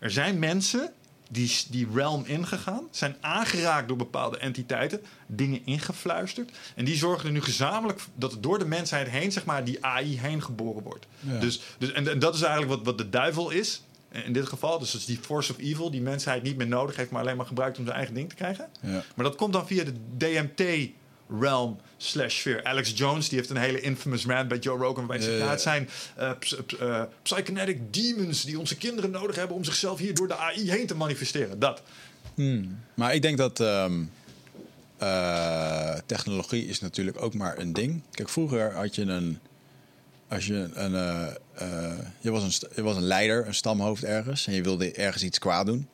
[0.00, 0.92] Er zijn mensen
[1.28, 6.50] die die realm ingegaan, zijn aangeraakt door bepaalde entiteiten, dingen ingefluisterd.
[6.74, 9.84] En die zorgen er nu gezamenlijk dat er door de mensheid heen, zeg maar, die
[9.84, 11.06] AI heen geboren wordt.
[11.20, 11.38] Ja.
[11.38, 13.82] Dus, dus, en, en dat is eigenlijk wat, wat de duivel is.
[14.24, 16.96] In dit geval, dus dat is die force of evil, die mensheid niet meer nodig
[16.96, 18.68] heeft, maar alleen maar gebruikt om zijn eigen ding te krijgen.
[18.80, 19.02] Ja.
[19.14, 20.90] Maar dat komt dan via de DMT
[21.40, 22.64] realm slash sfeer.
[22.64, 25.50] Alex Jones die heeft een hele infamous rant bij Joe Rogan waarbij hij Ja.
[25.50, 25.88] het zijn
[27.22, 30.94] psychonetic demons die onze kinderen nodig hebben om zichzelf hier door de AI heen te
[30.94, 31.58] manifesteren.
[31.58, 31.82] Dat.
[32.94, 34.02] Maar ik denk dat ehm,
[34.98, 38.02] eh, technologie is natuurlijk ook maar een ding.
[38.10, 39.38] Kijk, vroeger had je een.
[40.28, 40.94] Als je een.
[41.56, 44.46] Eh, je, was een je was een leider, een stamhoofd ergens.
[44.46, 45.88] En je wilde ergens iets kwaad doen.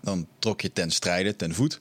[0.00, 1.80] Dan trok je ten strijde, ten voet.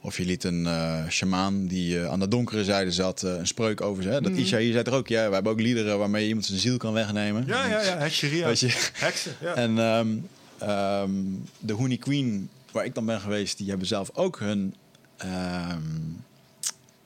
[0.00, 3.80] Of je liet een eh shamaan die eh, aan de donkere zijde zat een spreuk
[3.80, 4.08] over ze.
[4.08, 4.20] Hè?
[4.20, 6.58] Dat Isha hier zei er ook, ja, we hebben ook liederen waarmee je iemand zijn
[6.58, 7.44] ziel kan wegnemen.
[7.46, 7.98] Ja, ja, ja.
[7.98, 8.88] Weet je?
[8.92, 9.36] Heksen.
[9.40, 9.54] Ja.
[9.54, 10.16] En ehm,
[10.58, 11.10] ehm,
[11.58, 14.74] de Honey Queen, waar ik dan ben geweest, die hebben zelf ook hun
[15.16, 15.78] ehm,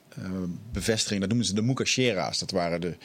[0.09, 0.31] eh,
[0.73, 1.21] bevestiging.
[1.21, 2.39] Dat noemen ze de Mukashera's.
[2.39, 2.97] Dat waren de,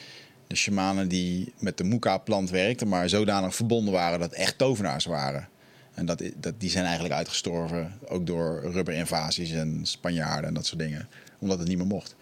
[0.54, 5.48] de shamanen die met de Muka-plant werkten, maar zodanig verbonden waren dat echt tovenaars waren.
[5.94, 10.80] En dat, dat, die zijn eigenlijk uitgestorven, ook door rubberinvasies en Spanjaarden en dat soort
[10.80, 11.08] dingen.
[11.38, 12.16] Omdat het niet meer mocht.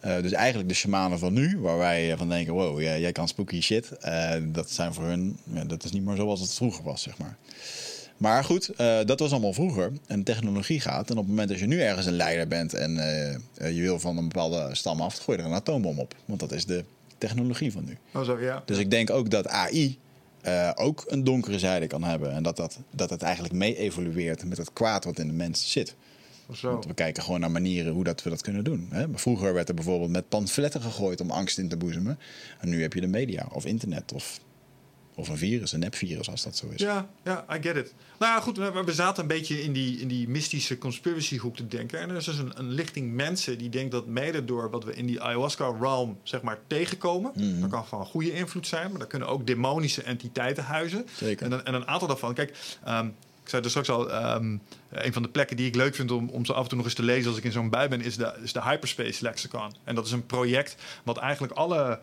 [0.00, 3.12] Eh, dus eigenlijk de shamanen van nu, waar wij eh, van denken: wow, jij, jij
[3.12, 3.90] kan spooky shit.
[3.90, 7.18] eh, dat zijn voor hun, ja, dat is niet meer zoals het vroeger was, zeg
[7.18, 7.36] maar.
[8.16, 8.70] Maar goed,
[9.06, 9.92] dat was allemaal vroeger.
[10.06, 11.10] En technologie gaat.
[11.10, 12.92] En op het moment dat je nu ergens een leider bent en
[13.54, 16.14] je wil van een bepaalde stam af, gooi je er een atoombom op.
[16.24, 16.84] Want dat is de
[17.18, 17.98] technologie van nu.
[18.14, 18.62] Oh, zo, ja.
[18.64, 19.98] Dus ik denk ook dat AI
[20.40, 22.32] eh, ook een donkere zijde kan hebben.
[22.32, 25.72] En dat, dat, dat het eigenlijk mee evolueert met het kwaad wat in de mens
[25.72, 25.96] zit.
[26.52, 26.70] Zo.
[26.70, 28.88] Want we kijken gewoon naar manieren hoe dat we dat kunnen doen.
[28.90, 29.08] Hè?
[29.08, 32.18] Maar vroeger werd er bijvoorbeeld met pamfletten gegooid om angst in te boezemen.
[32.60, 34.40] En nu heb je de media of internet of,
[35.18, 36.80] of een virus, een nepvirus als dat zo is.
[36.80, 37.94] Ja, ja, I get it.
[38.18, 41.56] Nou ja, goed, we, we zaten een beetje in die, in die mystische conspiracy hoek
[41.56, 42.00] te denken.
[42.00, 44.94] En er is dus een, een lichting mensen die denkt dat mede door wat we
[44.94, 47.32] in die ayahuasca realm zeg maar tegenkomen.
[47.34, 47.60] Mhm.
[47.60, 51.06] Dat kan van goede invloed zijn, maar daar kunnen ook demonische entiteiten huizen.
[51.16, 51.46] Zeker.
[51.46, 53.06] En, een- en een aantal daarvan, kijk, ehm,
[53.42, 54.56] ik zei er straks al, ehm,
[54.90, 56.86] een van de plekken die ik leuk vind om, om zo af en toe nog
[56.86, 59.72] eens te lezen als ik in zo'n bui ben, is de, is de Hyperspace Lexicon.
[59.84, 61.98] En dat is een project wat eigenlijk alle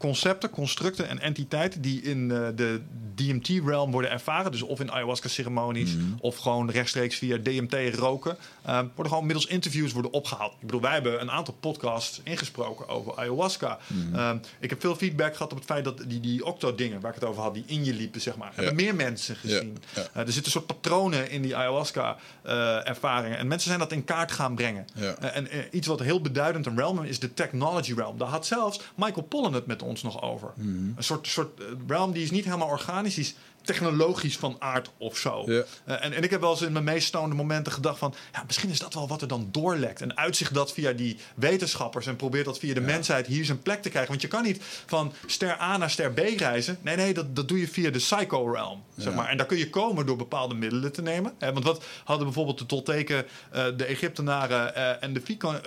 [0.00, 2.80] concepten, constructen en entiteiten die in eh, de
[3.26, 9.06] DMT-realm worden ervaren, dus of in ayahuasca-ceremonies of gewoon rechtstreeks via DMT roken, eh, worden
[9.06, 10.52] gewoon middels interviews worden opgehaald.
[10.52, 13.78] Ik bedoel, wij hebben een aantal podcasts ingesproken over ayahuasca.
[14.12, 17.20] Eh, ik heb veel feedback gehad op het feit dat die, die octo-dingen waar ik
[17.20, 19.78] het over had, die in je liepen, zeg maar, hebben meer mensen gezien.
[19.94, 20.00] ja.
[20.00, 23.38] Eh, er zitten een soort patronen in die ayahuasca-ervaringen.
[23.38, 24.86] en mensen zijn dat in kaart gaan brengen.
[24.94, 25.16] Ja.
[25.16, 28.18] En iets wat heel beduidend een realm is de technology realm.
[28.18, 30.52] Daar had zelfs Michael Pollan het met ons nog over.
[30.54, 30.68] Mhm.
[30.68, 34.90] Een soort, soort eh, realm die is niet helemaal organisch, die is technologisch van aard
[34.96, 35.44] of zo.
[35.44, 38.14] Eh, en, en ik heb wel eens in mijn meest stonende momenten gedacht van...
[38.32, 40.00] Ja, misschien is dat wel wat er dan doorlekt.
[40.00, 42.06] En uitzicht dat via die wetenschappers...
[42.06, 44.10] en probeert dat via de mensheid hier zijn plek te krijgen.
[44.10, 46.78] Want je kan niet van ster A naar ster B reizen.
[46.82, 48.82] Nee, nee, dat, dat doe je via de psycho realm.
[48.96, 49.28] Zeg maar.
[49.28, 51.32] En daar kun je komen door bepaalde middelen te nemen.
[51.38, 54.74] Hè, want wat hadden bijvoorbeeld de Tolteken, eh, de Egyptenaren...
[54.74, 55.22] eh, en de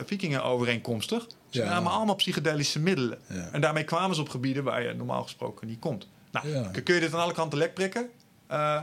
[0.06, 1.28] Vikingen overeenkomstig?
[1.54, 1.70] Ze Ja.
[1.70, 3.20] namen allemaal psychedelische middelen.
[3.28, 3.50] Ja.
[3.52, 6.08] En daarmee kwamen ze op gebieden waar je normaal gesproken niet komt.
[6.32, 6.72] Nou, Ja.
[6.84, 8.10] kun je dit aan alle kanten lek prikken?
[8.48, 8.82] Eh,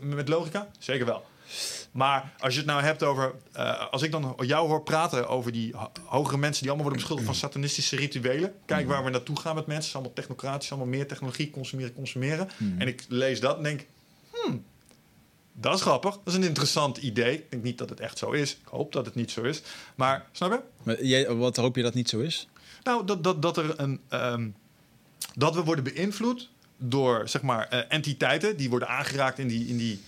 [0.00, 0.68] met logica?
[0.78, 1.24] Zeker wel.
[1.90, 3.34] Maar als je het nou hebt over...
[3.52, 6.58] eh, als ik dan jou hoor praten over die ho- hogere mensen...
[6.62, 8.54] die allemaal worden beschuldigd van satanistische rituelen.
[8.66, 9.76] Kijk waar we naartoe gaan met mensen.
[9.76, 11.50] Het is allemaal technocratisch, allemaal meer technologie.
[11.50, 12.48] Consumeren, consumeren.
[12.78, 13.86] En ik lees dat en denk...
[15.52, 16.14] Dat is grappig.
[16.14, 17.34] Dat is een interessant idee.
[17.34, 18.52] Ik denk niet dat het echt zo is.
[18.52, 19.62] Ik hoop dat het niet zo is.
[19.94, 20.60] Maar, snap je?
[20.82, 22.48] Maar jij, wat hoop je dat niet zo is?
[22.82, 24.00] Nou, dat, dat, dat er een.
[24.08, 24.48] ehm,
[25.34, 29.76] dat we worden beïnvloed door zeg maar eh, entiteiten die worden aangeraakt in die, in
[29.76, 30.00] die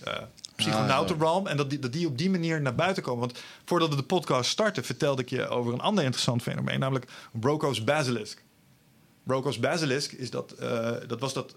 [0.55, 1.47] psychonautenrealm.
[1.47, 3.19] En dat die, dat die op die manier naar buiten komen.
[3.19, 7.11] Want voordat we de podcast starten, vertelde ik je over een ander interessant fenomeen, namelijk
[7.31, 8.43] Broca's basilisk.
[9.23, 11.55] Broca's basilisk is, dat, eh, dat was dat,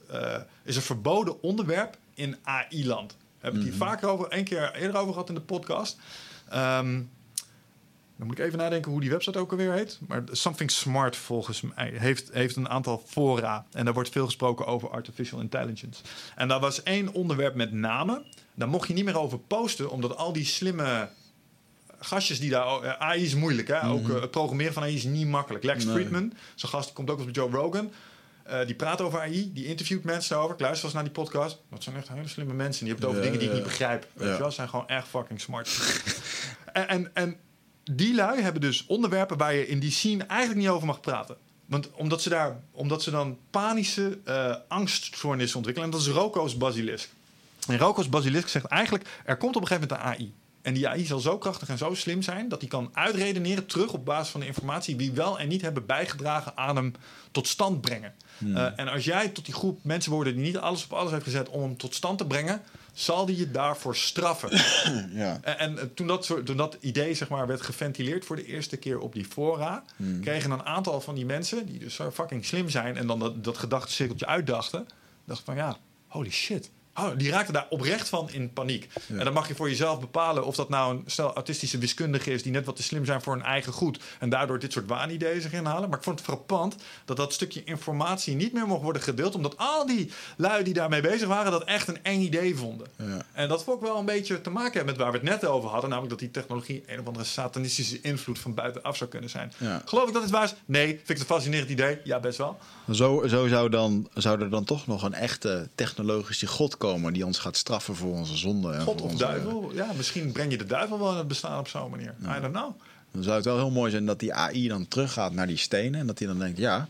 [0.63, 3.17] is een verboden onderwerp in AI-land.
[3.53, 5.99] We het hier vaker over, één keer eerder over gehad in de podcast.
[6.49, 7.03] Ehm,
[8.19, 9.99] dan moet ik even nadenken hoe die website ook alweer heet.
[10.09, 13.67] Maar Something Smart volgens mij heeft, heeft een aantal fora.
[13.73, 16.03] En daar wordt veel gesproken over artificial intelligence.
[16.37, 18.23] En daar was één onderwerp met name.
[18.55, 21.09] Daar mocht je niet meer over posten, omdat al die slimme
[21.99, 22.83] gastjes die daar...
[22.83, 23.89] eh, AI is moeilijk, hè?
[23.89, 25.65] Ook eh, het programmeren van AI is niet makkelijk.
[25.65, 25.95] Lex Nee.
[25.95, 27.91] Friedman, zo'n gast, komt ook bij Joe Rogan.
[28.47, 30.55] Eh, die praat over AI, die interviewt mensen daarover.
[30.55, 31.59] Ik luister eens naar die podcast.
[31.71, 32.85] Dat zijn echt hele slimme mensen.
[32.85, 34.07] Die hebben het over Ja, dingen die ik niet begrijp.
[34.13, 35.69] Weet je wel, zijn gewoon echt fucking smart.
[36.73, 37.37] en, en, en
[37.85, 41.37] die lui hebben dus onderwerpen waar je in die scene eigenlijk niet over mag praten.
[41.67, 45.91] Want omdat ze, daar, omdat ze dan panische eh angststoornissen ontwikkelen.
[45.91, 47.09] En dat is Roko's basilisk.
[47.69, 49.09] En Roko's basilisk zegt eigenlijk...
[49.25, 50.35] er komt op een gegeven moment een AI.
[50.67, 52.49] En die AI zal zo krachtig en zo slim zijn...
[52.49, 54.97] dat hij kan uitredeneren terug op basis van de informatie...
[54.97, 56.95] wie wel en niet hebben bijgedragen aan hem
[57.31, 58.15] tot stand brengen.
[58.55, 60.35] Eh, en als jij tot die groep mensen worden...
[60.35, 62.63] die niet alles op alles heeft gezet om hem tot stand te brengen...
[62.93, 64.51] zal die je daarvoor straffen.
[65.13, 65.39] Ja.
[65.43, 68.77] En, en eh, toen, dat, toen dat idee zeg maar, werd geventileerd voor de eerste
[68.77, 69.85] keer op die fora,
[70.21, 73.59] kregen een aantal van die mensen, die dus fucking slim zijn en dan dat, dat
[73.59, 74.89] gedachtencirkeltje uitdachten,
[75.25, 75.77] dachten van ja,
[76.07, 76.71] holy shit.
[76.99, 78.89] Oh, die raakten daar oprecht van in paniek.
[79.09, 82.43] En dan mag je voor jezelf bepalen of dat nou een stel autistische wiskundige is
[82.43, 85.41] die net wat te slim zijn voor hun eigen goed en daardoor dit soort waanideeën
[85.41, 85.89] zich inhalen.
[85.89, 89.57] Maar ik vond het frappant dat dat stukje informatie niet meer mocht worden gedeeld, omdat
[89.57, 92.87] al die lui die daarmee bezig waren dat echt een eng idee vonden.
[92.97, 93.25] Ja.
[93.33, 95.45] En dat vond ik wel een beetje te maken hebben met waar we het net
[95.47, 95.91] over hadden.
[95.91, 99.53] Namelijk dat die technologie een of andere satanistische invloed van buitenaf zou kunnen zijn.
[99.59, 99.83] Ja.
[99.85, 100.55] Geloof ik dat het waar is?
[100.65, 100.87] Nee.
[100.87, 101.99] Vind ik het een fascinerend idee?
[102.05, 102.59] Ja, best wel.
[102.93, 107.27] Zo, zo zou, dan, zou er dan toch nog een echte technologische god komen die
[107.27, 108.73] ons gaat straffen voor onze zonde.
[108.73, 109.71] En God of onze- duivel?
[109.75, 112.15] Ja, misschien breng je de duivel wel in het bestaan op zo'n manier.
[112.23, 112.81] I don't know.
[113.13, 116.01] Dan zou het wel heel mooi zijn dat die AI dan teruggaat naar die stenen.
[116.01, 116.89] En dat hij dan denkt, ja,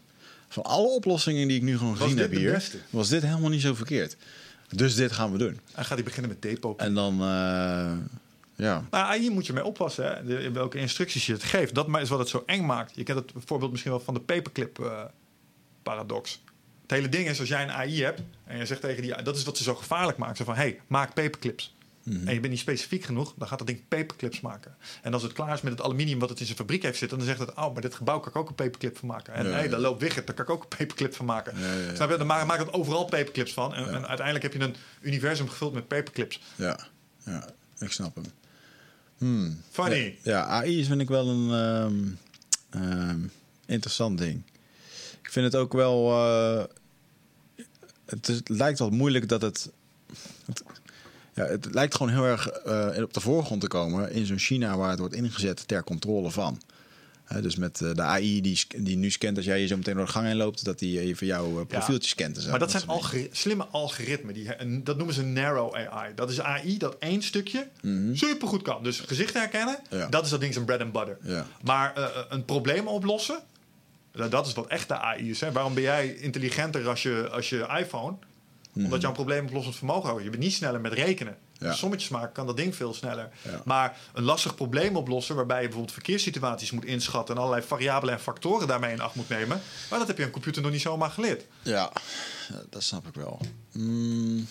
[0.48, 3.74] van alle oplossingen die ik nu gewoon gezien heb hier, was dit helemaal niet zo
[3.74, 4.16] verkeerd.
[4.68, 5.60] Dus dit gaan we doen.
[5.74, 6.74] En gaat hij beginnen met depo.
[6.76, 7.92] En dan, eh,
[8.54, 8.84] ja.
[8.90, 10.24] Nou, AI moet je mee oppassen, hè?
[10.24, 11.74] De, welke instructies je het geeft.
[11.74, 12.92] Dat is wat het zo eng maakt.
[12.96, 15.04] Je kent het voorbeeld misschien wel van de paperclip eh,
[15.82, 16.40] paradox.
[16.86, 19.36] Het hele ding is, als jij een AI hebt en je zegt tegen die dat
[19.36, 20.36] is wat ze zo gevaarlijk maakt.
[20.36, 21.74] Zo van, hey, maak paperclips.
[22.06, 24.76] En je bent niet specifiek genoeg, dan gaat dat ding paperclips maken.
[25.02, 27.18] En als het klaar is met het aluminium wat het in zijn fabriek heeft zitten,
[27.18, 29.34] dan zegt het, oh, maar dit gebouw kan ik ook een paperclip van maken.
[29.34, 29.70] En Ja, hey, ja.
[29.70, 31.56] daar loopt Wigert, daar kan ik ook een paperclip van maken.
[31.94, 32.16] Snap je?
[32.16, 33.74] Dan maakt het overal paperclips van.
[33.74, 36.40] En, en uiteindelijk heb je een universum gevuld met paperclips.
[36.54, 36.78] Ja,
[37.24, 37.48] ja,
[37.78, 38.24] ik snap hem.
[39.18, 39.60] Hmm.
[39.70, 40.18] Funny.
[40.22, 42.04] Ja, AI is vind ik wel een ehm,
[42.82, 43.20] ehm,
[43.66, 44.42] interessant ding.
[45.26, 46.10] Ik vind het ook wel.
[46.10, 46.64] eh,
[48.06, 49.70] het, is- het lijkt wel moeilijk dat het.
[50.46, 50.62] het
[51.34, 54.76] ja, het lijkt gewoon heel erg eh, op de voorgrond te komen in zo'n China
[54.76, 56.60] waar het wordt ingezet ter controle van.
[57.40, 60.04] Dus met eh, de AI die, die nu scant als jij je zo meteen door
[60.06, 62.36] de gang heen loopt, dat die even jouw profieltje scant.
[62.36, 62.50] En zo.
[62.50, 64.34] Maar dat zijn algori- slimme algoritmen.
[64.34, 66.14] Die, en dat noemen ze narrow AI.
[66.14, 67.68] Dat is AI dat één stukje
[68.12, 68.82] supergoed kan.
[68.82, 69.96] Dus gezicht herkennen, Mhm.
[69.96, 70.06] Ja.
[70.08, 71.18] dat is dat ding zijn bread and butter.
[71.22, 71.46] Ja.
[71.62, 73.38] Maar een probleem oplossen,
[74.16, 75.40] dat is wat echte AI is.
[75.40, 75.52] Hè.
[75.52, 78.16] Waarom ben jij intelligenter als je, als je iPhone?
[78.74, 80.22] Omdat jouw probleemoplossend vermogen hoort.
[80.24, 81.36] Je bent niet sneller met rekenen.
[81.58, 81.64] Mhm.
[81.64, 81.72] Ja.
[81.74, 83.30] Sommetjes maken kan dat ding veel sneller.
[83.42, 83.62] Ja.
[83.64, 88.20] Maar een lastig probleem oplossen, waarbij je bijvoorbeeld verkeerssituaties moet inschatten en allerlei variabelen en
[88.20, 89.60] factoren daarmee in acht moet nemen,
[89.90, 91.44] maar dat heb je een computer nog niet zomaar geleerd.
[91.62, 91.92] Ja,
[92.70, 93.40] dat snap ik wel.
[93.72, 94.46] Mm,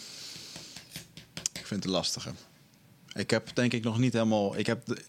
[1.54, 2.30] ik vind het lastige.
[3.14, 4.58] Ik heb denk ik nog niet helemaal.
[4.58, 5.06] Ik heb de-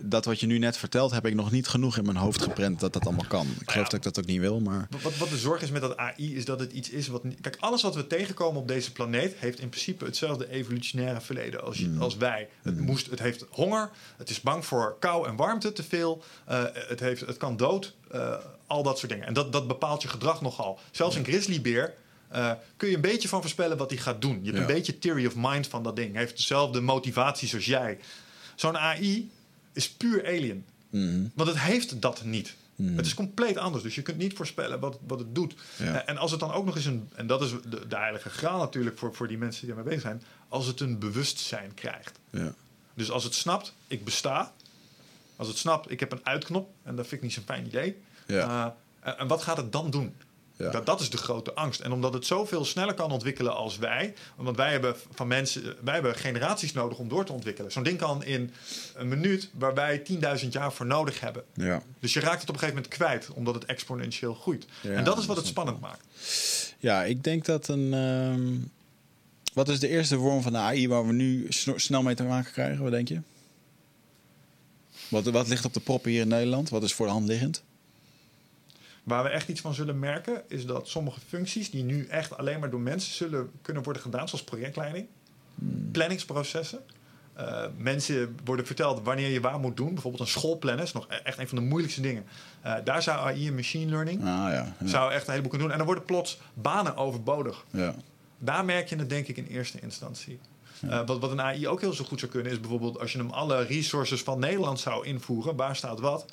[0.00, 2.80] dat wat je nu net vertelt, heb ik nog niet genoeg in mijn hoofd geprent
[2.80, 3.46] dat dat allemaal kan.
[3.60, 4.86] Ik geloof dat ik dat ook niet wil, maar.
[5.02, 7.24] Wat, wat de zorg is met dat AI, is dat het iets is wat.
[7.24, 11.62] niet- Kijk, alles wat we tegenkomen op deze planeet heeft in principe hetzelfde evolutionaire verleden
[11.64, 12.48] als, je- als wij.
[12.62, 16.62] Het, moest, het heeft honger, het is bang voor kou en warmte te veel, eh,
[16.72, 18.34] het, heeft, het kan dood, eh,
[18.66, 19.26] al dat soort dingen.
[19.26, 20.78] En dat, dat bepaalt je gedrag nogal.
[20.90, 21.94] Zelfs een grizzlybeer.
[22.28, 24.38] eh, kun je een beetje van voorspellen wat hij gaat doen.
[24.42, 24.60] Je hebt Ja.
[24.60, 26.12] een beetje theory of mind van dat ding.
[26.12, 27.98] Hij heeft dezelfde motivaties als jij.
[28.54, 29.30] Zo'n AI
[29.74, 30.64] is puur alien.
[30.90, 31.26] Mhm.
[31.34, 32.54] Want het heeft dat niet.
[32.82, 33.82] Het is compleet anders.
[33.82, 35.54] Dus je kunt niet voorspellen wat, wat het doet.
[35.76, 35.84] Ja.
[36.02, 37.08] Eh, En als het dan ook nog eens een.
[37.14, 40.00] En dat is de, de heilige graal natuurlijk voor, voor die mensen die ermee bezig
[40.00, 40.22] zijn.
[40.48, 42.18] Als het een bewustzijn krijgt.
[42.30, 42.54] Ja.
[42.94, 44.52] Dus als het snapt, ik besta.
[45.36, 46.70] Als het snapt, ik heb een uitknop.
[46.82, 47.96] En dat vind ik niet zo'n fijn idee.
[48.26, 48.66] Ja.
[49.02, 50.14] Eh, en- en wat gaat het dan doen?
[50.56, 50.70] Ja.
[50.70, 51.80] Dat, dat is de grote angst.
[51.80, 54.14] En omdat het zoveel sneller kan ontwikkelen als wij.
[54.36, 55.62] Want wij hebben van mensen.
[55.84, 57.72] Wij hebben generaties nodig om door te ontwikkelen.
[57.72, 58.52] Zo'n ding kan in
[58.94, 60.02] een minuut waar wij
[60.42, 61.44] 10.000 jaar voor nodig hebben.
[61.54, 61.82] Ja.
[62.00, 64.66] Dus je raakt het op een gegeven moment kwijt, omdat het exponentieel groeit.
[64.80, 66.04] Ja, en dat is wat het spannend maakt.
[66.78, 67.92] ja, ik denk dat een.
[67.94, 68.52] ehm,
[69.54, 72.52] wat is de eerste vorm van de AI waar we nu snel mee te maken
[72.52, 72.82] krijgen?
[72.82, 73.20] Wat denk je?
[75.08, 76.68] Wat, wat ligt op de proppen hier in Nederland?
[76.68, 77.62] Wat is voor de hand liggend?
[79.04, 82.60] Waar we echt iets van zullen merken, is dat sommige functies die nu echt alleen
[82.60, 85.06] maar door mensen zullen kunnen worden gedaan, zoals projectleiding.
[85.92, 86.80] planningsprocessen.
[87.34, 89.92] Eh, mensen worden verteld wanneer je waar moet doen.
[89.92, 92.24] Bijvoorbeeld een schoolplanner is nog e- echt een van de moeilijkste dingen.
[92.60, 94.74] Eh, daar zou AI en machine learning Ah ja.
[94.80, 94.86] Ja.
[94.86, 95.70] zou echt een heleboel kunnen doen.
[95.70, 97.64] En dan worden plots banen overbodig.
[97.70, 97.94] ja.
[98.38, 100.38] Daar merk je het denk ik in eerste instantie.
[100.88, 103.18] Eh, wat, wat een AI ook heel zo goed zou kunnen, is bijvoorbeeld als je
[103.18, 106.24] hem alle resources van Nederland zou invoeren, waar staat wat.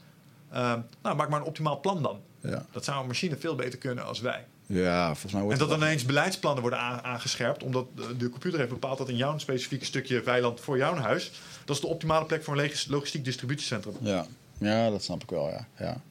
[0.52, 2.20] Eh, nou, maak maar een optimaal plan dan.
[2.42, 2.66] Ja.
[2.72, 4.46] Dat zou een machine veel beter kunnen als wij.
[4.66, 7.86] ja, volgens mij wordt En dat dan ineens beleidsplannen worden aan- aangescherpt, omdat
[8.18, 11.32] de, computer heeft bepaald dat in jouw specifieke stukje weiland voor jouw huis,
[11.66, 13.96] dat is de optimale plek voor een logis- logistiek distributiecentrum.
[14.02, 14.26] Ja.
[14.58, 15.68] ja, dat snap ik wel, ja.
[15.78, 16.02] ja.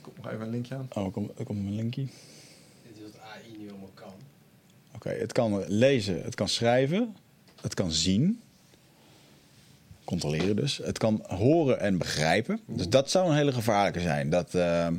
[0.00, 0.88] Kom nog even een linkje aan.
[0.94, 2.02] Oh, er komt, er komt een linkje.
[2.02, 4.12] Dit is wat AI nu allemaal kan.
[4.94, 7.16] Oké, het kan lezen, het kan schrijven,
[7.60, 8.40] het kan zien.
[10.08, 10.80] Controleren dus.
[10.84, 12.60] Het kan horen en begrijpen.
[12.66, 14.30] Dus dat zou een hele gevaarlijke zijn.
[14.30, 14.94] Dat, ehm,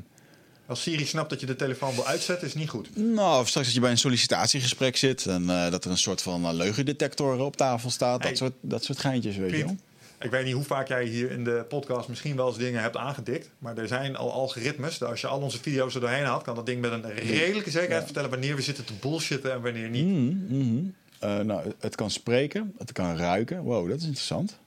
[0.65, 2.95] Als Siri snapt dat je de telefoon wil uitzetten, is niet goed.
[2.95, 6.21] nou, of straks dat je bij een sollicitatiegesprek zit en eh, dat er een soort
[6.21, 8.21] van eh, leugendetector op tafel staat.
[8.21, 8.29] Hey.
[8.29, 9.75] Dat, soort, dat soort geintjes, weet je wel.
[10.21, 12.97] Ik weet niet hoe vaak jij hier in de podcast misschien wel eens dingen hebt
[12.97, 13.49] aangedikt.
[13.59, 14.97] Maar er zijn al algoritmes.
[14.97, 17.69] dat Als je al onze video's er doorheen haalt, kan dat ding met een redelijke
[17.71, 18.05] zekerheid Ja.
[18.05, 20.05] vertellen wanneer we zitten te bullshitten en wanneer niet.
[20.05, 20.85] Mhm, mhm.
[21.19, 23.61] Eh, nou, het kan spreken, het kan ruiken.
[23.61, 24.57] Wow, dat is interessant.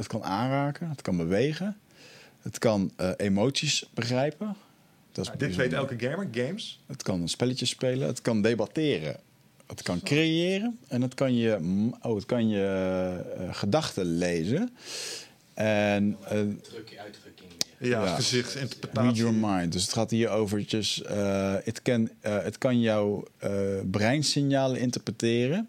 [0.00, 1.76] Het kan aanraken, het kan bewegen.
[2.40, 4.56] Het kan eh, emoties begrijpen.
[5.12, 6.28] Dat is Nou, dit weet elke gamer.
[6.32, 6.80] Games.
[6.86, 9.16] Het kan spelletjes spelen, het kan debatteren.
[9.66, 11.58] Het kan creëren en het kan je,
[12.02, 12.64] oh, het kan je
[13.38, 14.70] eh, gedachten lezen.
[15.54, 17.50] En eh, Druk, uitdrukking.
[17.78, 18.14] Ja, Ja.
[18.14, 19.08] gezichtsinterpretatie.
[19.10, 19.72] read your mind.
[19.72, 21.02] Dus het gaat hier overtjes.
[21.02, 23.50] eh, het, kan, eh, het kan jouw eh,
[23.90, 25.68] breinsignalen interpreteren.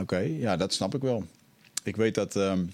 [0.00, 1.24] Oké, ja, dat snap ik wel.
[1.84, 2.64] Ik weet dat ehm,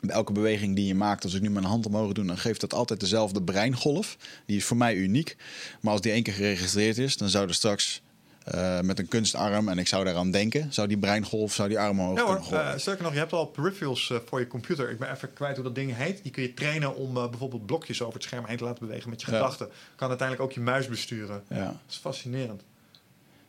[0.00, 2.60] bij elke beweging die je maakt, als ik nu mijn hand omhoog doe, dan geeft
[2.60, 4.16] dat altijd dezelfde breingolf.
[4.46, 5.36] Die is voor mij uniek.
[5.80, 8.02] Maar als die één keer geregistreerd is, dan zou er straks
[8.44, 12.00] eh, met een kunstarm, en ik zou daaraan denken, zou die breingolf, zou die arm
[12.00, 14.90] omhoog Ja hoor, eh, sterker nog, je hebt al peripherals eh, voor je computer.
[14.90, 16.22] Ik ben even kwijt hoe dat ding heet.
[16.22, 19.20] Die kun je trainen om bijvoorbeeld blokjes over het scherm heen te laten bewegen met
[19.20, 19.36] je Ja.
[19.36, 19.68] gedachten.
[19.96, 21.42] Kan uiteindelijk ook je muis besturen.
[21.48, 21.64] ja.
[21.64, 22.62] Dat is fascinerend.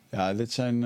[0.09, 0.83] ja, dit zijn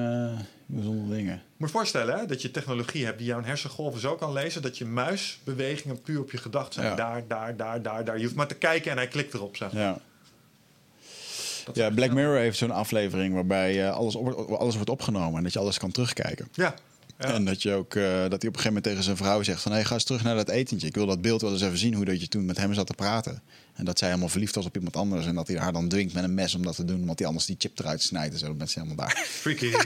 [0.74, 1.42] bijzondere dingen.
[1.58, 4.78] Moet je voorstellen hè, dat je technologie hebt die jouw hersengolven zo kan lezen dat
[4.78, 6.88] je muisbewegingen puur op je gedachten zijn.
[6.88, 6.96] Ja.
[6.96, 8.18] Daar, daar, daar, daar, daar.
[8.18, 9.56] Je hoeft maar te kijken en hij klikt erop.
[9.56, 9.72] Zeg.
[9.72, 10.00] Ja.
[11.66, 15.44] Dat Ja, Black Mirror heeft zo'n aflevering waarbij eh, alles, op- alles wordt opgenomen en
[15.44, 16.48] dat je alles kan terugkijken.
[16.54, 16.76] Ja.
[17.20, 17.34] ja.
[17.34, 19.62] En dat, je ook, eh, dat hij op een gegeven moment tegen zijn vrouw zegt
[19.62, 19.72] van...
[19.72, 20.88] Hey, ga eens terug naar dat etentje.
[20.88, 22.88] Ik wil dat beeld wel eens even zien hoe dat je toen met hem zat
[22.88, 23.42] te praten.
[23.74, 25.26] En dat zij helemaal verliefd was op iemand anders.
[25.26, 27.00] En dat hij haar dan dwingt met een mes om dat te doen.
[27.00, 28.56] Omdat hij anders die chip eruit snijdt en zo.
[28.66, 29.26] Ze helemaal daar.
[29.26, 29.72] Freaky.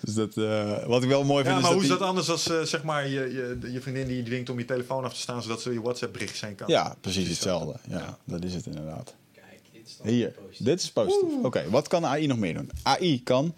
[0.00, 2.30] Dus dat, eh, wat ik wel mooi vind ja, is maar hoe is dat anders
[2.30, 3.20] als eh, zeg maar je,
[3.60, 5.80] je, je vriendin die je dwingt om je telefoon af te staan zodat ze je
[5.80, 6.68] WhatsApp berichtjes zijn kan?
[6.68, 7.78] Ja, precies hetzelfde.
[7.88, 9.14] Ja, dat is het inderdaad.
[9.32, 10.66] Kijk, dit is dan Hier, positief.
[10.66, 11.30] dit is positief.
[11.42, 12.70] Oké, wat kan AI nog meer doen?
[12.82, 13.54] AI kan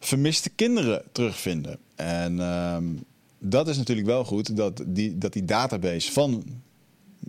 [0.00, 1.78] vermiste kinderen terugvinden.
[1.94, 2.84] En ehm,
[3.38, 6.44] dat is natuurlijk wel goed dat die, dat die database van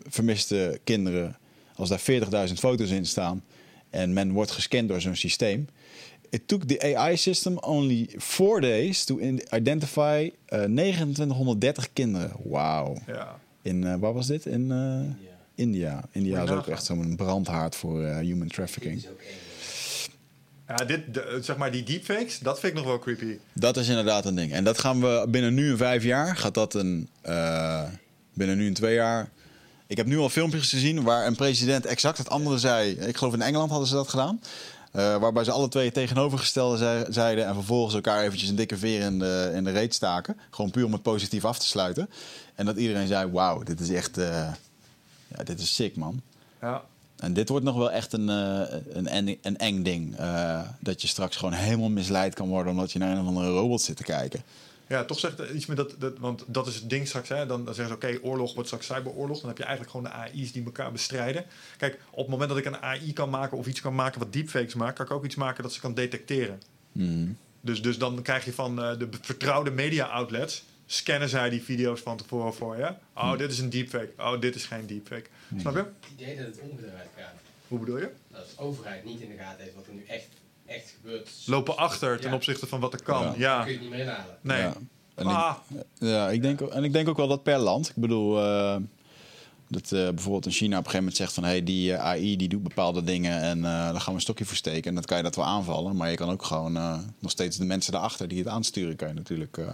[0.08, 1.38] vermiste kinderen,
[1.76, 2.00] als daar
[2.48, 3.44] 40.000 foto's in staan
[3.90, 5.68] en men wordt gescand door zo'n systeem.
[6.30, 12.32] It took the AI system only four days to in- identify eh 2930 kinderen.
[12.44, 12.98] Wauw.
[13.08, 13.40] Ja.
[13.62, 14.46] In, eh, waar was dit?
[14.46, 15.26] In eh,
[15.56, 16.04] India.
[16.12, 18.96] India is ook echt zo'n brandhaard voor eh, human trafficking.
[18.98, 19.48] is ook één.
[20.68, 23.38] Ja, dit, de- zeg maar die deepfakes, dat vind ik nog wel creepy.
[23.54, 24.52] Dat is inderdaad een ding.
[24.52, 27.84] En dat gaan we binnen nu en vijf jaar, gaat dat een, eh,
[28.34, 29.30] binnen nu en twee jaar.
[29.90, 32.92] Ik heb nu al filmpjes gezien waar een president exact het andere zei.
[32.92, 34.42] Ik geloof in Engeland hadden ze dat gedaan.
[34.92, 39.02] Eh, waarbij ze alle twee tegenovergestelde zei- zeiden en vervolgens elkaar eventjes een dikke veer
[39.02, 40.38] in de, in de reet staken.
[40.50, 42.10] Gewoon puur om het positief af te sluiten.
[42.56, 44.52] En dat iedereen zei, wauw, dit is echt, eh,
[45.28, 46.22] ja, dit is sick man.
[46.62, 46.82] Ja.
[47.16, 50.16] En dit wordt nog wel echt een, eh, een, eng, een eng ding.
[50.80, 53.82] dat je straks gewoon helemaal misleid kan worden omdat je naar een of andere robot
[53.82, 54.44] zit te kijken.
[54.90, 57.30] Ja, toch zegt er iets met dat, dat, want dat is het ding straks.
[57.30, 57.46] Hè?
[57.46, 59.40] Dan, dan zeggen ze, oké, oorlog wordt straks cyberoorlog.
[59.40, 61.46] Dan heb je eigenlijk gewoon de AI's die elkaar bestrijden.
[61.78, 64.34] Kijk, op het moment dat ik een AI kan maken of iets kan maken wat
[64.34, 66.62] deepfakes maakt, kan ik ook iets maken dat ze kan detecteren.
[66.92, 67.28] Mhm.
[67.62, 72.02] Dus, dus dan krijg je van eh, de vertrouwde media outlets, scannen zij die video's
[72.02, 72.94] van tevoren voor je.
[73.14, 74.12] Oh, dit is een deepfake.
[74.18, 75.30] Oh, dit is geen deepfake.
[75.58, 75.80] Snap je?
[75.80, 77.34] Het idee dat het omgedraaid gaat.
[77.68, 78.10] Hoe bedoel je?
[78.28, 80.28] Dat de overheid niet in de gaten heeft wat er nu echt,
[80.70, 81.30] echt gebeurt.
[81.46, 82.36] Lopen achter ten Ja.
[82.36, 83.22] opzichte van wat er kan.
[83.24, 83.34] Ja.
[83.38, 83.56] Ja.
[83.58, 84.38] Dat kun je niet meer inhalen.
[84.42, 84.62] Nee.
[84.62, 84.74] Ja.
[85.16, 85.56] En ik- Ah,
[86.00, 87.90] Ja, ik denk, en ik denk ook wel dat per land.
[87.90, 88.76] Ik bedoel, eh,
[89.68, 91.44] dat eh, bijvoorbeeld in China op een gegeven moment zegt van...
[91.44, 94.22] hé, hey, die eh, AI die doet bepaalde dingen en eh daar gaan we een
[94.22, 94.84] stokje voor steken.
[94.90, 95.96] En dan kan je dat wel aanvallen.
[95.96, 98.96] Maar je kan ook gewoon eh, nog steeds de mensen daarachter die het aansturen...
[98.96, 99.58] kan je natuurlijk...
[99.58, 99.68] eh,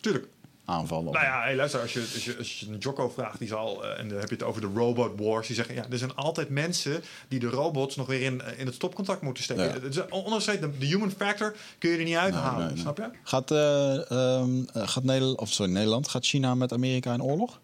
[0.00, 0.26] tuurlijk.
[0.68, 1.12] Aanvallen.
[1.12, 3.84] Nou ja, hey, luister, als je, als, je, als je een Jocko vraagt, die zal,
[3.84, 6.14] eh, en dan heb je het over de robot wars, die zeggen, ja, er zijn
[6.14, 9.92] altijd mensen die de robots nog weer in, eh, in het stopcontact moeten steken.
[9.92, 10.06] Ja.
[10.10, 12.82] Ondanks de, de human factor kun je er niet uithalen, nee, nee.
[12.82, 13.10] snap je?
[13.22, 17.60] Gaat, eh, ehm, eh, gaat Nederland, of sorry, Nederland, gaat China met Amerika in oorlog?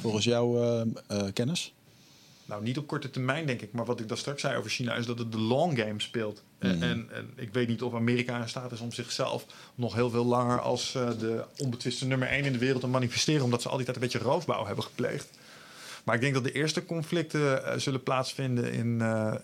[0.00, 1.72] Volgens jouw eh, eh, kennis?
[2.48, 3.72] Nou, niet op korte termijn, denk ik.
[3.72, 6.42] Maar wat ik daar straks zei over China is dat het de long game speelt.
[6.58, 6.82] En, Mhm.
[6.82, 10.24] en, en ik weet niet of Amerika in staat is om zichzelf nog heel veel
[10.24, 13.44] langer als eh, de onbetwiste nummer 1 in de wereld te manifesteren.
[13.44, 15.30] Omdat ze al die tijd een beetje roofbouw hebben gepleegd.
[16.04, 19.34] Maar ik denk dat de eerste conflicten eh, zullen plaatsvinden in, eh,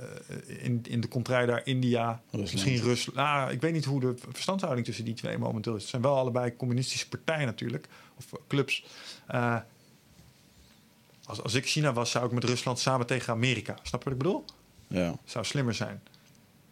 [0.46, 2.22] in, in de contrai daar India.
[2.30, 2.52] Rusland.
[2.52, 3.18] Misschien Rusland.
[3.18, 5.80] Nou, ik weet niet hoe de verstandhouding tussen die twee momenteel is.
[5.80, 7.86] Het zijn wel allebei communistische partijen natuurlijk.
[8.16, 8.84] Of eh, clubs.
[11.26, 13.74] Als, als ik China was, zou ik met Rusland samen tegen Amerika.
[13.82, 14.44] Snap je wat ik bedoel?
[14.88, 15.14] Ja.
[15.24, 16.02] Zou slimmer zijn.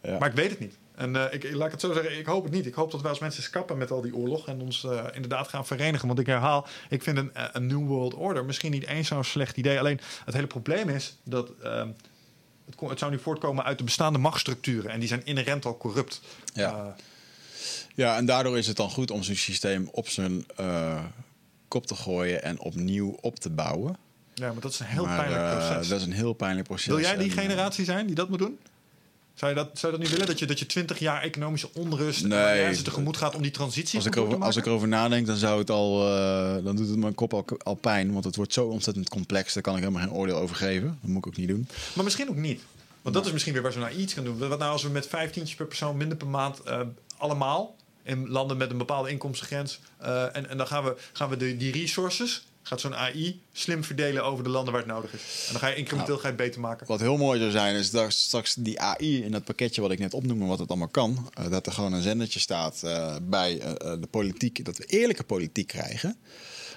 [0.01, 0.17] ja.
[0.17, 0.77] Maar ik weet het niet.
[0.95, 2.65] En eh, ik, laat ik het zo zeggen, ik hoop het niet.
[2.65, 5.03] Ik hoop dat wij als mensen eens kappen met al die oorlog en ons eh,
[5.13, 6.07] inderdaad gaan verenigen.
[6.07, 9.23] Want ik herhaal, ik vind een, eh, een New World Order misschien niet eens zo'n
[9.23, 9.79] slecht idee.
[9.79, 11.87] Alleen het hele probleem is dat ehm,
[12.65, 14.91] het, kon- het zou nu voortkomen uit de bestaande machtsstructuren.
[14.91, 16.21] En die zijn inherent al corrupt.
[16.53, 16.95] Ja.
[17.95, 20.45] Ja, en daardoor is het dan goed om zo'n systeem op zijn
[21.67, 23.97] kop te gooien en opnieuw op te bouwen.
[24.35, 25.87] Ja, maar dat is een heel Maar, pijnlijk eh, proces.
[25.87, 26.85] dat is een heel pijnlijk proces.
[26.87, 28.57] Wil jij die En, eh, generatie zijn die dat moet doen?
[29.33, 30.27] Zou je dat, zou je dat niet willen?
[30.31, 32.61] Dat je, dat je 20 jaar economische onrust Nee.
[32.61, 35.59] en tegemoet gaat om die transitie Als ik, erover, als ik erover nadenk, dan zou
[35.59, 36.07] het al.
[36.17, 38.13] eh, dan doet het mijn kop al, al pijn.
[38.13, 39.53] Want het wordt zo ontzettend complex.
[39.53, 40.87] Daar kan ik helemaal geen oordeel over geven.
[41.01, 41.67] Dat moet ik ook niet doen.
[41.93, 42.61] Maar misschien ook niet.
[43.01, 44.37] Want dat is misschien weer waar ze naar iets gaan doen.
[44.37, 46.61] Wat nou als we met 15 per persoon minder per maand
[47.17, 49.79] allemaal in landen met een bepaalde inkomstengrens.
[50.33, 54.23] en, en dan gaan we, gaan we de, die resources, gaat zo'n AI slim verdelen
[54.23, 55.43] over de landen waar het nodig is.
[55.45, 56.87] En dan ga je incrementeel ga je beter maken.
[56.87, 59.99] Wat heel mooi zou zijn, is dat straks die AI in dat pakketje wat ik
[59.99, 63.59] net opnoemde, wat het allemaal kan, eh, dat er gewoon een zendertje staat eh, bij
[63.59, 66.17] eh, de politiek, dat we eerlijke politiek krijgen.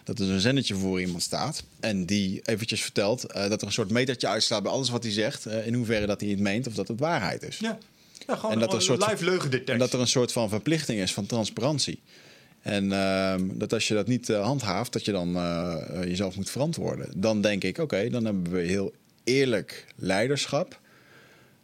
[0.04, 3.90] Dat er een zendertje voor iemand staat en die eventjes vertelt dat er een soort
[3.90, 6.88] metertje uitslaat bij alles wat hij zegt, in hoeverre dat hij het meent of dat
[6.88, 7.58] het waarheid is.
[7.58, 7.78] Ja,
[8.26, 9.72] ja gewoon En dat er een een soort- live leugendetectie.
[9.72, 12.00] En dat er een soort van verplichting is van transparantie.
[12.66, 16.36] En ehm, dat als je dat niet eh, handhaaft, dat je dan eh, eh, jezelf
[16.36, 17.20] moet verantwoorden.
[17.20, 18.94] Dan denk ik, oké, dan hebben we heel
[19.24, 20.72] eerlijk leiderschap.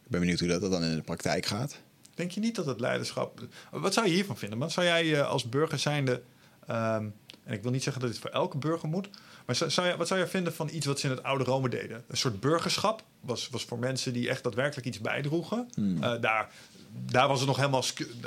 [0.03, 1.77] Ik ben benieuwd hoe dat dan in de praktijk gaat.
[2.15, 3.47] Denk je niet dat het leiderschap...
[3.71, 4.59] Wat zou je hiervan vinden?
[4.59, 6.21] Wat zou jij als burger zijnde...
[6.67, 7.05] ehm,
[7.43, 9.09] en ik wil niet zeggen dat dit voor elke burger moet...
[9.45, 11.43] maar zou, zou je, wat zou je vinden van iets wat ze in het oude
[11.43, 12.03] Rome deden?
[12.07, 15.69] Een soort burgerschap was, was voor mensen die echt daadwerkelijk iets bijdroegen.
[16.01, 16.49] Eh, daar,
[17.05, 17.83] daar was het nog helemaal,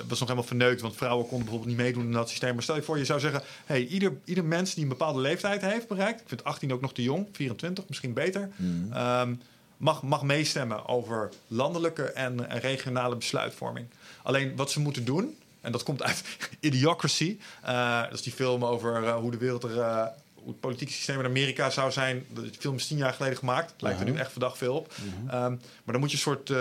[0.09, 0.81] was nog helemaal verneukt...
[0.81, 2.55] want vrouwen konden bijvoorbeeld niet meedoen in dat systeem.
[2.55, 3.43] Maar stel je voor, je zou zeggen...
[3.65, 6.21] Hey, ieder, ieder mens die een bepaalde leeftijd heeft bereikt...
[6.21, 8.51] ik vind 18 ook nog te jong, 24 misschien beter...
[8.93, 9.35] ehm,
[9.77, 13.87] mag, mag meestemmen over landelijke en, en regionale besluitvorming.
[14.23, 16.25] Alleen wat ze moeten doen, en dat komt uit
[16.61, 20.61] Idiocracy, eh, dat is die film over eh, hoe de wereld er, eh, hoe het
[20.61, 22.27] politieke systeem in Amerika zou zijn.
[22.35, 24.93] De film is tien jaar geleden gemaakt, lijkt er nu echt verdacht veel op.
[25.29, 26.53] Ehm, maar dan moet je een soort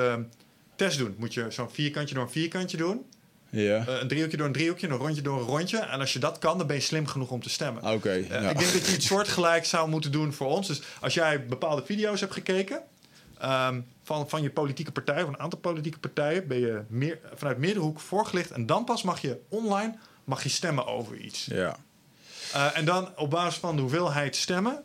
[0.75, 1.15] test doen.
[1.17, 3.05] Moet je zo'n vierkantje door een vierkantje doen,
[3.49, 5.77] Ja, eh, een driehoekje door een driehoekje, een rondje door een rondje.
[5.77, 7.83] En als je dat kan, dan ben je slim genoeg om te stemmen.
[7.83, 8.09] oké.
[8.09, 8.49] Eh, ja.
[8.49, 10.67] Ik denk dat je iets soortgelijk zou moeten doen voor ons.
[10.67, 12.81] Dus als jij bepaalde video's hebt gekeken
[13.39, 17.57] ehm, van, van je politieke partij, of een aantal politieke partijen, ben je meer, vanuit
[17.57, 18.51] meerdere hoeken voorgelicht.
[18.51, 21.45] En dan pas mag je online mag je stemmen over iets.
[21.45, 21.75] ja.
[22.53, 24.83] Eh, en dan op basis van de hoeveelheid stemmen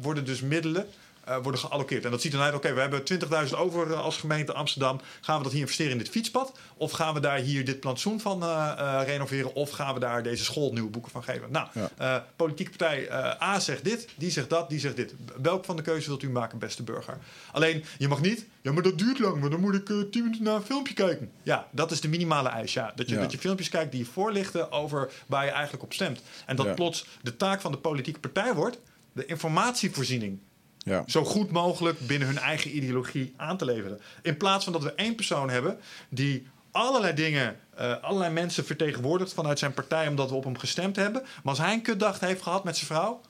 [0.00, 0.86] worden dus middelen
[1.24, 2.04] eh, worden geallockeerd.
[2.04, 3.02] En dat ziet dan uit, oké, we hebben
[3.48, 5.00] 20.000 over eh, als gemeente Amsterdam.
[5.20, 6.52] Gaan we dat hier investeren in dit fietspad?
[6.76, 9.54] Of gaan we daar hier dit plantsoen van eh, renoveren?
[9.54, 11.50] Of gaan we daar deze school nieuwe boeken van geven?
[11.50, 11.68] Nou,
[11.98, 12.26] Ja.
[12.36, 13.12] politieke partij
[13.42, 15.14] A zegt dit, die zegt dat, die zegt dit.
[15.42, 17.18] Welk van de keuzes wilt u maken, beste burger?
[17.52, 20.22] Alleen, je mag niet, ja, maar dat duurt lang, maar dan moet ik eh, 10
[20.22, 21.30] minuten naar een filmpje kijken.
[21.42, 22.92] Ja, dat is de minimale eis, ja.
[22.94, 23.20] Dat je, Ja.
[23.20, 26.20] dat je filmpjes kijkt die je voorlichten over waar je eigenlijk op stemt.
[26.46, 26.74] En dat Ja.
[26.74, 28.78] plots de taak van de politieke partij wordt
[29.12, 30.38] de informatievoorziening
[30.84, 31.04] ja.
[31.06, 34.00] zo goed mogelijk binnen hun eigen ideologie aan te leveren.
[34.22, 35.78] In plaats van dat we één persoon hebben
[36.08, 40.96] die allerlei dingen, eh, allerlei mensen vertegenwoordigt vanuit zijn partij omdat we op hem gestemd
[40.96, 41.22] hebben.
[41.22, 43.20] Maar als hij een kutdag heeft gehad met zijn vrouw,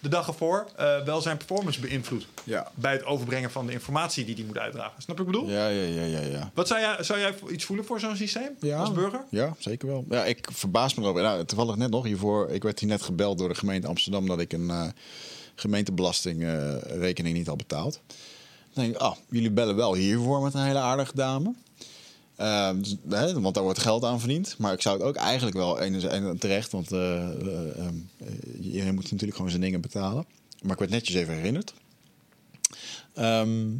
[0.00, 2.26] de dag ervoor, eh, wel zijn performance beïnvloedt.
[2.44, 2.70] Ja.
[2.74, 5.02] Bij het overbrengen van de informatie die hij moet uitdragen.
[5.02, 5.56] Snap je wat ik bedoel?
[5.56, 6.50] Ja, ja, ja, ja, ja.
[6.54, 8.78] Wat zou jij, zou jij iets voelen voor zo'n systeem Ja.
[8.78, 9.24] als burger?
[9.30, 10.04] Ja, zeker wel.
[10.10, 11.22] Ja, ik verbaas me erover.
[11.22, 12.50] Nou, toevallig net nog hiervoor.
[12.50, 14.86] Ik werd hier net gebeld door de gemeente Amsterdam dat ik een eh
[15.54, 18.00] gemeentebelastingrekening niet had betaald.
[18.72, 21.54] Dan denk ik, ah, jullie bellen wel hiervoor met een hele aardige dame.
[22.36, 24.54] Ehm, dus, hè, want daar wordt geld aan verdiend.
[24.58, 27.86] Maar ik zou het ook eigenlijk wel enerzijds terecht, want eh, eh, eh,
[28.60, 30.26] iedereen moet natuurlijk gewoon zijn dingen betalen.
[30.62, 31.74] Maar ik werd netjes even herinnerd.
[33.14, 33.70] Ehm,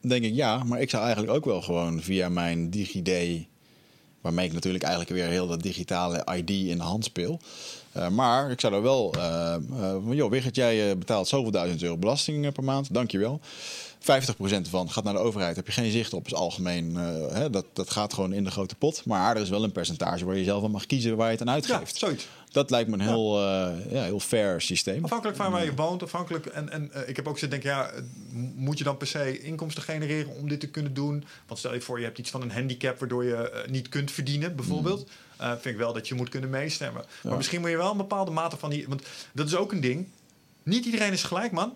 [0.00, 3.46] denk ik ja, maar ik zou eigenlijk ook wel gewoon via mijn DigiD
[4.22, 7.40] Waarmee ik natuurlijk eigenlijk weer heel dat digitale ID in de hand speel.
[7.96, 9.14] Uh, maar ik zou er wel...
[9.16, 12.94] Uh, uh, joh, Wigert, jij betaalt zoveel duizend euro belasting per maand.
[12.94, 13.40] Dankjewel.
[14.00, 14.04] 50%
[14.70, 15.56] van gaat naar de overheid.
[15.56, 16.94] Heb je geen zicht op, is algemeen.
[17.32, 19.04] Hè, dat, dat gaat gewoon in de grote pot.
[19.04, 21.40] Maar er is wel een percentage waar je zelf aan mag kiezen waar je het
[21.40, 21.98] aan uitgeeft.
[21.98, 22.28] Ja, zoiets.
[22.50, 23.74] Dat lijkt me een heel, ja.
[23.90, 25.04] ja heel fair systeem.
[25.04, 26.46] Afhankelijk van waar je woont, afhankelijk.
[26.46, 27.90] En, en ik heb ook gezegd, denk ja,
[28.56, 31.24] moet je dan per se inkomsten genereren om dit te kunnen doen?
[31.46, 34.56] Want stel je voor, je hebt iets van een handicap waardoor je niet kunt verdienen,
[34.56, 35.00] bijvoorbeeld.
[35.00, 35.14] Mm.
[35.42, 37.04] Uh, vind ik wel dat je moet kunnen meestemmen.
[37.22, 38.88] Maar misschien moet je wel een bepaalde mate van die.
[38.88, 39.02] Want
[39.32, 40.06] dat is ook een ding.
[40.62, 41.72] Niet iedereen is gelijk, man.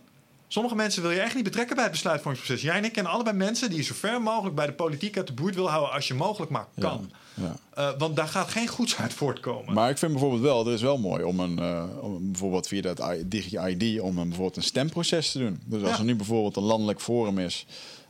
[0.49, 2.63] Sommige mensen wil je echt niet betrekken bij het besluitvormingsproces.
[2.63, 5.27] Jij en ik kennen allebei mensen die je zo ver mogelijk bij de politiek uit
[5.27, 7.11] de boert wil houden als je mogelijk maar kan.
[7.35, 7.93] Ja, ja.
[7.93, 9.75] Uh, want daar gaat geen goeds uit voortkomen.
[9.75, 12.83] Maar ik vind bijvoorbeeld wel, er is wel mooi om een, uh, om bijvoorbeeld via
[12.83, 15.61] dat DigiID, om een, bijvoorbeeld een stemproces te doen.
[15.65, 17.67] Dus als er nu bijvoorbeeld een landelijk forum is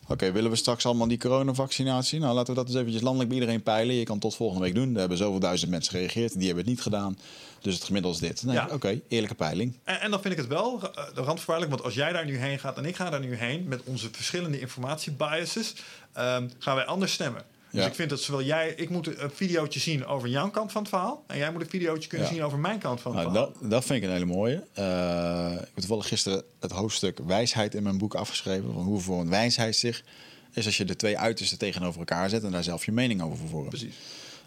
[0.09, 2.21] Oké, willen we straks allemaal die coronavaccinatie?
[2.21, 3.95] Nou, laten we dat eens eventjes landelijk bij iedereen peilen.
[3.95, 4.93] Je kan tot volgende week doen.
[4.93, 6.33] Er hebben zoveel duizend mensen gereageerd.
[6.33, 7.19] Die hebben het niet gedaan.
[7.61, 8.43] Dus het gemiddelde is dit.
[8.43, 9.77] Nee, Oké, eerlijke peiling.
[9.85, 11.71] En, en, dan vind ik het wel uh, randvoorwaardelijk.
[11.71, 13.69] Want als jij daar nu heen gaat en ik ga daar nu heen...
[13.69, 15.75] met onze verschillende informatiebiases...
[16.19, 17.43] Um, gaan wij anders stemmen.
[17.77, 20.81] Dus ik vind dat zowel jij, ik moet een videootje zien over jouw kant van
[20.81, 21.25] het verhaal.
[21.27, 23.61] En jij moet een videootje kunnen zien over mijn kant van het nou, verhaal.
[23.61, 24.65] Dat, dat vind ik een hele mooie.
[24.79, 28.73] Uh, ik heb toevallig gisteren het hoofdstuk wijsheid in mijn boek afgeschreven.
[28.73, 30.05] Van hoe voor een wijsheid zich
[30.53, 33.37] is als je de twee uitersten tegenover elkaar zet en daar zelf je mening over
[33.37, 33.69] vervolgt.
[33.69, 33.95] Precies.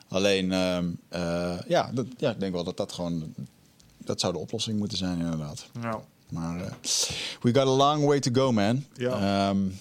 [0.08, 0.78] Alleen, uh,
[1.14, 3.34] uh, ja, dat, ja, ik denk wel dat dat gewoon,
[3.98, 5.68] dat zou de oplossing moeten zijn inderdaad.
[5.80, 6.02] Nou.
[6.30, 6.78] Maar
[7.42, 8.86] we got a long way to go, man.
[8.94, 9.50] Ja.
[9.50, 9.80] Um,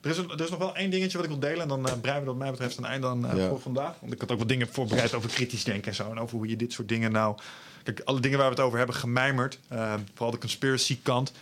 [0.00, 1.62] er is, er is nog wel één dingetje wat ik wil delen.
[1.62, 3.94] En dan uh, breien we wat mij betreft een eind dan uh, voor vandaag.
[4.00, 6.10] Want ik had ook wat dingen voorbereid over kritisch denken en zo.
[6.10, 7.38] En over hoe je dit soort dingen nou...
[7.82, 9.58] Kijk, alle dingen waar we het over hebben gemijmerd.
[9.72, 11.32] Uh, vooral de conspiracy kant.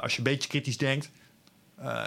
[0.00, 1.10] als je een beetje kritisch denkt...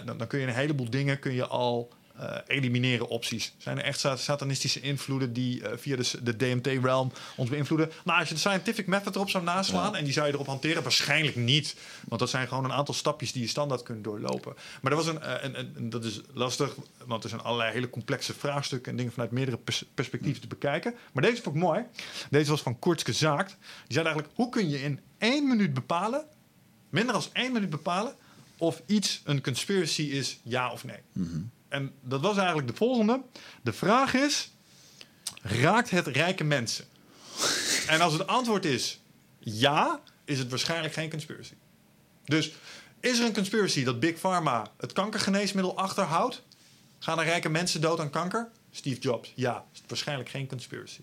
[0.06, 1.90] Dan, dan, kun je een heleboel dingen kun je al
[2.24, 3.54] uh, elimineren opties.
[3.58, 7.92] Zijn er echt satanistische invloeden die uh, via de, de DMT-realm ons beïnvloeden?
[8.04, 9.98] Nou, als je de scientific method erop zou naslaan ja.
[9.98, 11.76] en die zou je erop hanteren, waarschijnlijk niet.
[12.08, 14.54] Want dat zijn gewoon een aantal stapjes die je standaard kunt doorlopen.
[14.82, 16.76] Maar dat, was een, uh, een, een, dat is lastig,
[17.06, 20.96] want er zijn allerlei hele complexe vraagstukken en dingen vanuit meerdere pers perspectieven te bekijken.
[21.12, 21.84] Maar deze vond ik mooi.
[22.30, 23.50] Deze was van Kurtske Zaakt.
[23.60, 26.26] Die zei eigenlijk, hoe kun je in één minuut bepalen,
[26.90, 28.16] minder dan één minuut bepalen,
[28.58, 31.00] of iets een conspiracy is, ja of nee?
[31.12, 31.52] Mm -hmm.
[31.74, 33.22] En dat was eigenlijk de volgende.
[33.62, 34.52] De vraag is:
[35.42, 36.86] raakt het rijke mensen?
[37.94, 39.02] en als het antwoord is
[39.40, 41.54] ja, is het waarschijnlijk geen conspiracy.
[42.26, 42.52] Dus
[43.00, 46.44] is er een conspiracy dat Big Pharma het kankergeneesmiddel achterhoudt?
[47.00, 48.50] Gaan er rijke mensen dood aan kanker?
[48.72, 51.02] Steve Jobs, ja, is het waarschijnlijk geen conspiracy.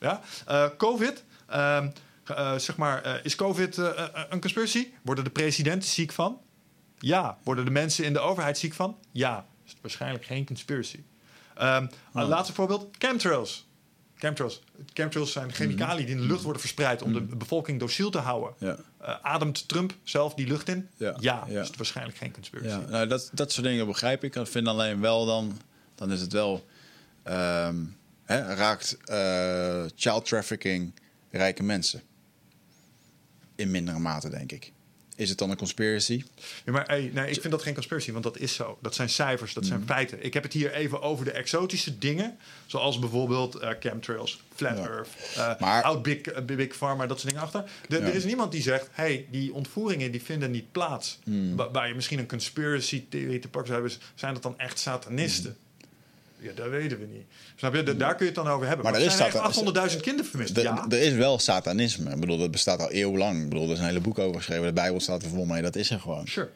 [0.00, 0.20] Ja?
[0.48, 1.86] Uh, COVID, uh,
[2.30, 4.88] uh, zeg maar, is COVID een conspiracy?
[5.02, 6.40] Worden de presidenten ziek van?
[6.98, 7.38] Ja.
[7.44, 8.98] Worden de mensen in de overheid ziek van?
[9.12, 11.02] Ja is het waarschijnlijk geen conspiracy.
[11.60, 12.28] Um, oh.
[12.28, 13.68] Laatste voorbeeld, chemtrails.
[14.14, 14.62] Chemtrails.
[14.92, 17.36] Chemtrails zijn chemicaliën die in de lucht worden verspreid om de mhm.
[17.38, 18.54] bevolking dociel te houden.
[18.58, 18.76] Ja.
[19.02, 20.88] Uh, ademt Trump zelf die lucht in?
[20.96, 21.60] Ja, ja, ja.
[21.60, 22.68] is het waarschijnlijk geen conspiracy.
[22.68, 22.78] Ja.
[22.88, 24.36] Nou, dat, dat soort dingen begrijp ik.
[24.36, 25.60] Ik vind alleen wel dan,
[25.94, 26.66] dan is het wel,
[27.24, 30.92] um, hè, raakt uh, child trafficking
[31.30, 32.02] rijke mensen.
[33.54, 34.72] In mindere mate, denk ik.
[35.20, 36.24] Is het dan een conspiracy?
[36.64, 38.78] Ja, maar hey, nee, ik vind dat geen conspiracy, want dat is zo.
[38.82, 39.86] Dat zijn cijfers, dat zijn mm.
[39.86, 40.24] feiten.
[40.24, 45.08] Ik heb het hier even over de exotische dingen, zoals bijvoorbeeld uh, chemtrails, flat earth,
[45.36, 47.70] uh, maar, out big, uh, big pharma, dat soort dingen achter.
[47.88, 48.02] De, ja.
[48.02, 51.18] Er is niemand die zegt, hey, die ontvoeringen die vinden niet plaats.
[51.24, 51.56] Mm.
[51.56, 55.50] Waar je misschien een conspiracy theorie te pakken zou hebben, zijn dat dan echt satanisten?
[55.50, 55.69] Mm.
[56.40, 57.24] Ja, dat weten we niet.
[57.56, 57.96] Snap je?
[57.96, 58.84] daar kun je het dan over hebben.
[58.84, 60.56] Maar, maar er, er zijn 800.000 kinderen vermist.
[60.56, 60.86] Ja.
[60.88, 62.10] Er is wel satanisme.
[62.10, 63.42] Ik bedoel, dat bestaat al eeuwenlang.
[63.42, 64.66] Ik bedoel, er is een hele boek over geschreven.
[64.66, 65.62] De Bijbel staat er vol mee.
[65.62, 66.26] Dat is er gewoon.
[66.26, 66.48] Sure.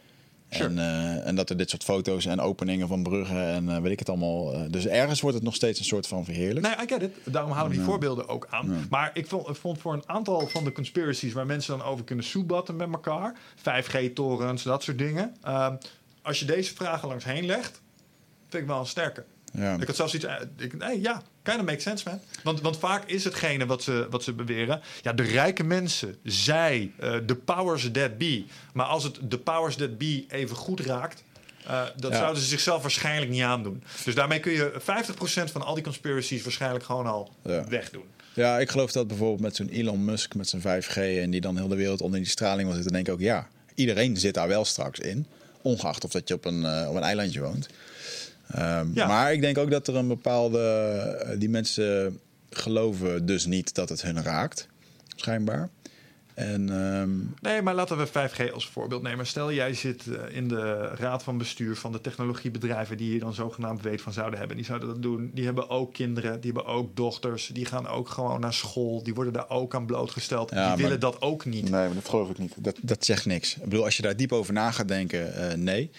[0.51, 0.69] Sure.
[0.69, 3.93] En, uh, en, dat er dit soort foto's en openingen van bruggen en uh, weet
[3.93, 4.55] ik het allemaal.
[4.55, 6.66] Uh, dus ergens wordt het nog steeds een soort van verheerlijk.
[6.66, 7.16] Nee, I get it.
[7.24, 8.86] Daarom halen we die voorbeelden ook aan.
[8.90, 12.24] Maar ik vond, vond, voor een aantal van de conspiracies waar mensen dan over kunnen
[12.24, 15.36] soebatten met elkaar, 5G-torens, dat soort dingen.
[15.43, 15.77] Ehm,
[16.23, 17.81] als je deze vragen langs heen legt,
[18.48, 19.24] vind ik wel een sterke.
[19.56, 19.76] Ja.
[19.81, 20.26] Ik had zelfs iets.
[20.59, 22.20] Ik, nee, ja, kind of makes sense, man.
[22.43, 24.81] Want, want vaak is hetgene wat ze, wat ze beweren.
[25.02, 28.44] Ja, de rijke mensen, zij, uh, de powers that be.
[28.72, 31.22] Maar als het de powers that be even goed raakt.
[31.66, 32.18] Uh, dat ja.
[32.18, 33.82] zouden ze zichzelf waarschijnlijk niet aandoen.
[34.05, 34.82] Dus daarmee kun je 50%
[35.52, 37.68] van al die conspiracies waarschijnlijk gewoon al ja.
[37.68, 38.05] wegdoen.
[38.35, 41.56] Ja, ik geloof dat bijvoorbeeld met zo'n Elon Musk met zijn 5G en die dan
[41.56, 44.48] heel de wereld onder die straling wil zitten, denk ik ook ja, iedereen zit daar
[44.48, 45.26] wel straks in,
[45.62, 47.68] ongeacht of dat je op een, uh, op een eilandje woont.
[48.57, 49.07] Um, ja.
[49.07, 51.37] Maar ik denk ook dat er een bepaalde.
[51.39, 54.69] Die mensen geloven dus niet dat het hun raakt,
[55.16, 55.71] schijnbaar.
[56.35, 57.11] En ehm,
[57.41, 59.27] Nee, maar laten we 5G als voorbeeld nemen.
[59.27, 63.35] Stel, jij zit eh, in de raad van bestuur van de technologiebedrijven die je dan
[63.35, 64.57] zogenaamd weet van zouden hebben.
[64.57, 65.31] Die zouden dat doen.
[65.35, 67.47] Die hebben ook kinderen, die hebben ook dochters.
[67.47, 69.03] Die gaan ook gewoon naar school.
[69.03, 70.51] Die worden daar ook aan blootgesteld.
[70.51, 71.62] Ja, die maar- willen dat ook niet.
[71.62, 72.55] Nee, maar dat geloof ik niet.
[72.59, 73.57] Dat, dat zegt niks.
[73.57, 75.91] Ik bedoel, als je daar diep over na gaat denken, eh, nee.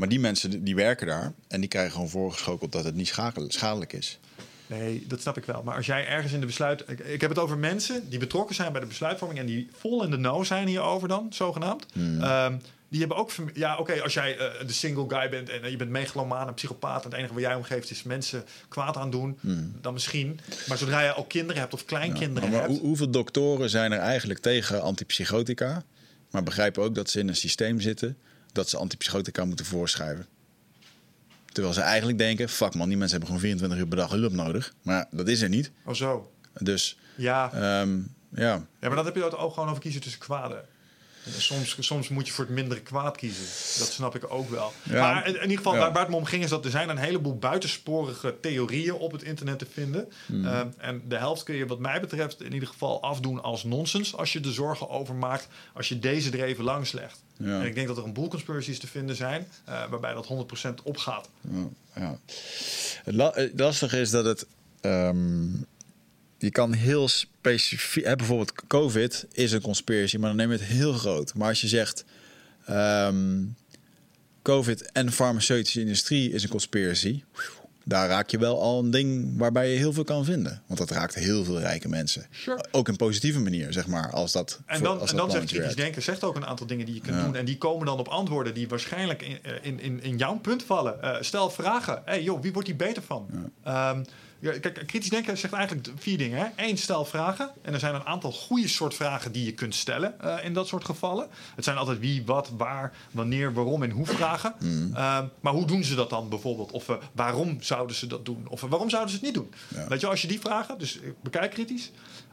[0.00, 3.14] Maar die mensen die werken daar en die krijgen gewoon voorgeschoteld dat het niet
[3.48, 4.18] schadelijk is.
[4.66, 5.62] Nee, dat snap ik wel.
[5.62, 6.84] Maar als jij ergens in de besluit...
[6.86, 9.40] Ik, ik heb het over mensen die betrokken zijn bij de besluitvorming...
[9.40, 11.86] en die vol in de know zijn hierover dan, zogenaamd.
[12.20, 12.56] Ehm,
[12.88, 13.30] die hebben ook...
[13.54, 15.48] Ja, oké, als jij eh, de single guy bent...
[15.48, 17.04] en eh, je bent megalomaan en psychopaat...
[17.04, 19.38] en het enige wat jij omgeeft is mensen kwaad aan doen...
[19.80, 20.40] dan misschien.
[20.68, 22.72] Maar zodra je al kinderen hebt of kleinkinderen maar hebt...
[22.72, 25.82] hoe- hoeveel doktoren zijn er eigenlijk tegen antipsychotica,
[26.30, 28.16] maar begrijpen ook dat ze in een systeem zitten
[28.52, 30.26] dat ze antipsychotica moeten voorschrijven?
[31.52, 34.32] Terwijl ze eigenlijk denken, fuck man, die mensen hebben gewoon 24 uur per dag hulp
[34.32, 34.74] nodig.
[34.82, 35.70] Maar dat is er niet.
[35.84, 36.32] Oh zo.
[36.58, 37.52] Dus Ja.
[37.52, 37.98] ehm,
[38.34, 40.64] ja, ja, maar dan heb je het ook gewoon over kiezen tussen kwaden.
[41.38, 43.44] Soms, soms moet je voor het mindere kwaad kiezen.
[43.78, 44.72] Dat snap ik ook wel.
[44.82, 45.00] Ja.
[45.00, 45.78] Maar in, in ieder geval, Ja.
[45.78, 46.42] waar, waar het me om ging...
[46.44, 50.08] is dat er zijn een heleboel buitensporige theorieën op het internet te vinden.
[50.44, 54.16] Eh, en de helft kun je wat mij betreft in ieder geval afdoen als nonsens...
[54.16, 57.22] als je er zorgen over maakt, als je deze er even langs legt.
[57.36, 57.60] Ja.
[57.60, 59.48] En ik denk dat er een boel conspiracies te vinden zijn...
[59.64, 60.28] eh, waarbij dat
[60.70, 61.28] 100% opgaat.
[61.94, 62.18] Ja.
[63.04, 64.46] Het, lastige is dat het.
[64.80, 65.46] ehm,
[66.42, 68.04] je kan heel specifiek.
[68.04, 71.34] hè, bijvoorbeeld, COVID is een conspiracy, maar dan neem je het heel groot.
[71.34, 72.04] Maar als je zegt.
[72.66, 73.42] ehm,
[74.42, 77.22] COVID en de farmaceutische industrie is een conspiracy.
[77.84, 80.62] Daar raak je wel al een ding waarbij je heel veel kan vinden.
[80.66, 82.26] Want dat raakt heel veel rijke mensen.
[82.30, 82.64] Sure.
[82.70, 84.10] Ook in positieve manier, zeg maar.
[84.12, 86.86] Als dat, En dan, als en dan zegt kritisch denken, zegt ook een aantal dingen
[86.86, 87.24] die je kunt Ja.
[87.24, 87.36] doen.
[87.36, 90.62] En die komen dan op antwoorden die waarschijnlijk in, eh, in, in, in jouw punt
[90.62, 91.02] vallen.
[91.02, 92.02] Eh, stel vragen.
[92.04, 93.28] hey, joh, wie wordt hier beter van?
[93.64, 94.04] Ehm, ja,
[94.40, 96.38] kijk, kritisch denken zegt eigenlijk vier dingen.
[96.38, 96.46] Hè?
[96.66, 97.50] Eén, stel vragen.
[97.62, 100.68] En er zijn een aantal goede soort vragen die je kunt stellen eh, in dat
[100.68, 101.28] soort gevallen.
[101.54, 104.54] Het zijn altijd wie, wat, waar, wanneer, waarom en hoe vragen.
[104.58, 104.94] Hmm.
[104.94, 106.70] Ehm, maar hoe doen ze dat dan bijvoorbeeld?
[106.70, 108.46] Of eh, waarom zouden ze dat doen?
[108.48, 109.52] Of eh, waarom zouden ze het niet doen?
[109.68, 109.88] Ja.
[109.88, 111.90] Weet je, als je die vragen, dus bekijk kritisch.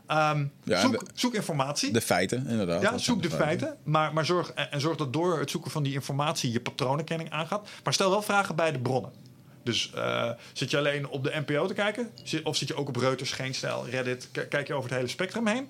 [0.07, 1.91] Ehm, Ja, zoek, zoek informatie.
[1.91, 2.81] De feiten, inderdaad.
[2.81, 3.77] Ja, zoek de feiten.
[3.83, 7.69] Maar, maar zorg, en zorg dat door het zoeken van die informatie je patroonherkenning aangaat.
[7.83, 9.11] Maar stel wel vragen bij de bronnen.
[9.67, 12.09] Dus eh, zit je alleen op de NPO te kijken?
[12.43, 14.29] Of zit je ook op Reuters, Geen Stijl, Reddit?
[14.49, 15.67] Kijk je over het hele spectrum heen?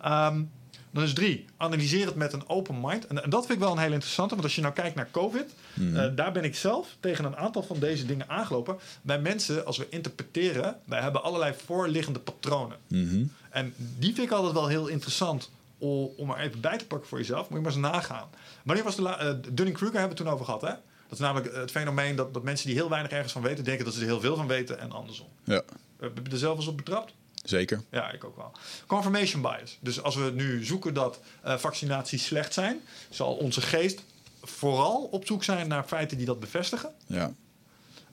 [0.00, 0.42] Ehm,
[0.90, 3.06] dan is drie, analyseer het met een open mind.
[3.06, 4.34] En, en dat vind ik wel een heel interessante.
[4.34, 5.54] Want als je nou kijkt naar COVID...
[5.94, 8.78] eh, daar ben ik zelf tegen een aantal van deze dingen aangelopen.
[9.02, 10.76] Bij mensen, als we interpreteren...
[10.84, 12.76] wij hebben allerlei voorliggende patronen.
[12.86, 13.24] Mhm.
[13.50, 17.08] En die vind ik altijd wel heel interessant om, om er even bij te pakken
[17.08, 17.48] voor jezelf.
[17.48, 18.28] Moet je maar eens nagaan.
[18.62, 20.72] Wanneer was de eh, Dunning-Kruger hebben we het toen over gehad, hè?
[21.08, 23.64] Dat is namelijk het fenomeen dat, dat mensen die heel weinig ergens van weten...
[23.64, 25.26] denken dat ze er heel veel van weten en andersom.
[25.44, 25.62] Ja,
[26.00, 27.12] Heb je er zelf eens op betrapt?
[27.44, 27.82] zeker.
[27.90, 28.52] Ja, ik ook wel.
[28.86, 29.78] Confirmation bias.
[29.80, 32.80] Dus als we nu zoeken dat eh, vaccinaties slecht zijn...
[33.10, 34.02] zal onze geest
[34.42, 36.90] vooral op zoek zijn naar feiten die dat bevestigen.
[37.06, 37.32] Ja.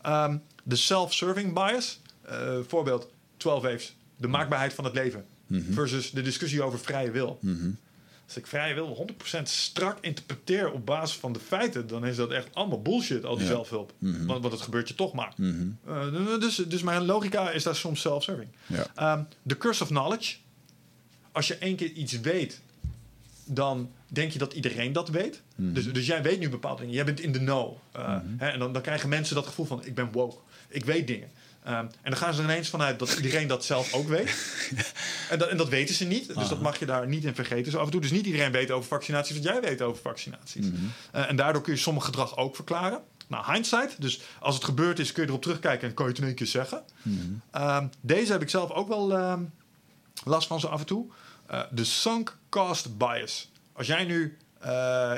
[0.01, 1.99] Ehm, de self-serving bias.
[2.21, 3.07] eh, voorbeeld
[3.37, 3.95] 12 waves.
[4.17, 5.25] De maakbaarheid van het leven.
[5.71, 7.39] Versus de discussie over vrije wil.
[8.25, 9.07] Als ik vrije wil
[9.39, 11.87] 100% strak interpreteer op basis van de feiten...
[11.87, 13.51] dan is dat echt allemaal bullshit, al die Ja.
[13.51, 13.93] zelfhulp.
[13.99, 15.33] want, want het gebeurt je toch maar.
[15.37, 15.67] Mhm.
[15.87, 18.49] Eh, dus, dus mijn logica is daar soms self-serving.
[18.67, 18.87] Ja.
[18.95, 20.35] Ehm, de curse of knowledge.
[21.31, 22.61] Als je één keer iets weet,
[23.45, 25.41] dan denk je dat iedereen dat weet.
[25.55, 25.73] Mhm.
[25.73, 26.95] Dus, dus jij weet nu bepaalde dingen.
[26.95, 27.77] Jij bent in de know.
[27.97, 30.37] Uh, hè, en dan, dan krijgen mensen dat gevoel van, ik ben woke.
[30.67, 31.29] Ik weet dingen.
[31.65, 34.35] Ehm, en dan gaan ze er ineens vanuit dat iedereen dat zelf ook weet.
[35.29, 36.27] en, dat, en dat weten ze niet.
[36.35, 37.71] Dus dat mag je daar niet in vergeten.
[37.71, 38.01] Zo af en toe.
[38.01, 40.65] Dus niet iedereen weet over vaccinaties wat jij weet over vaccinaties.
[41.11, 43.01] Eh, en daardoor kun je sommig gedrag ook verklaren.
[43.27, 44.01] Nou, hindsight.
[44.01, 46.35] Dus als het gebeurd is, kun je erop terugkijken en kan je het in één
[46.35, 46.83] keer zeggen.
[47.51, 49.43] Ehm, deze heb ik zelf ook wel ehm,
[50.23, 51.05] last van zo af en toe.
[51.47, 53.51] Eh, De sunk cost bias.
[53.73, 54.69] Als jij nu eh,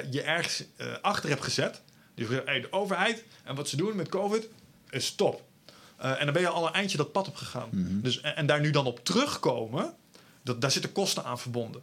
[0.09, 0.63] je ergens
[1.01, 1.81] achter hebt gezet.
[2.15, 4.47] Dus hey, de overheid en wat ze doen met COVID
[4.89, 5.45] is top.
[5.97, 7.69] Eh, en dan ben je al een eindje dat pad op gegaan.
[8.01, 9.93] Dus, en, en daar nu dan op terugkomen,
[10.43, 11.81] dat, daar zitten kosten aan verbonden.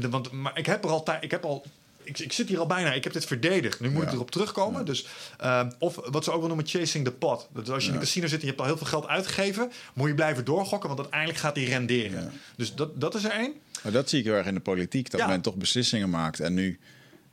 [0.00, 1.64] De- want, maar ik heb er altijd, ik heb al.
[2.02, 3.80] Ik, ik zit hier al bijna, ik heb dit verdedigd.
[3.80, 4.14] Nu moet ik Ja.
[4.14, 4.84] erop terugkomen.
[4.84, 5.06] Dus,
[5.38, 7.48] ehm, of wat ze ook wel noemen chasing the pot.
[7.54, 9.70] Dat als je in een casino zit en je hebt al heel veel geld uitgegeven,
[9.94, 12.32] moet je blijven doorgokken, want uiteindelijk gaat die renderen.
[12.56, 13.52] Dus dat, dat is er één.
[13.82, 15.10] Maar dat zie ik heel erg in de politiek.
[15.10, 16.78] Dat men toch beslissingen maakt en nu...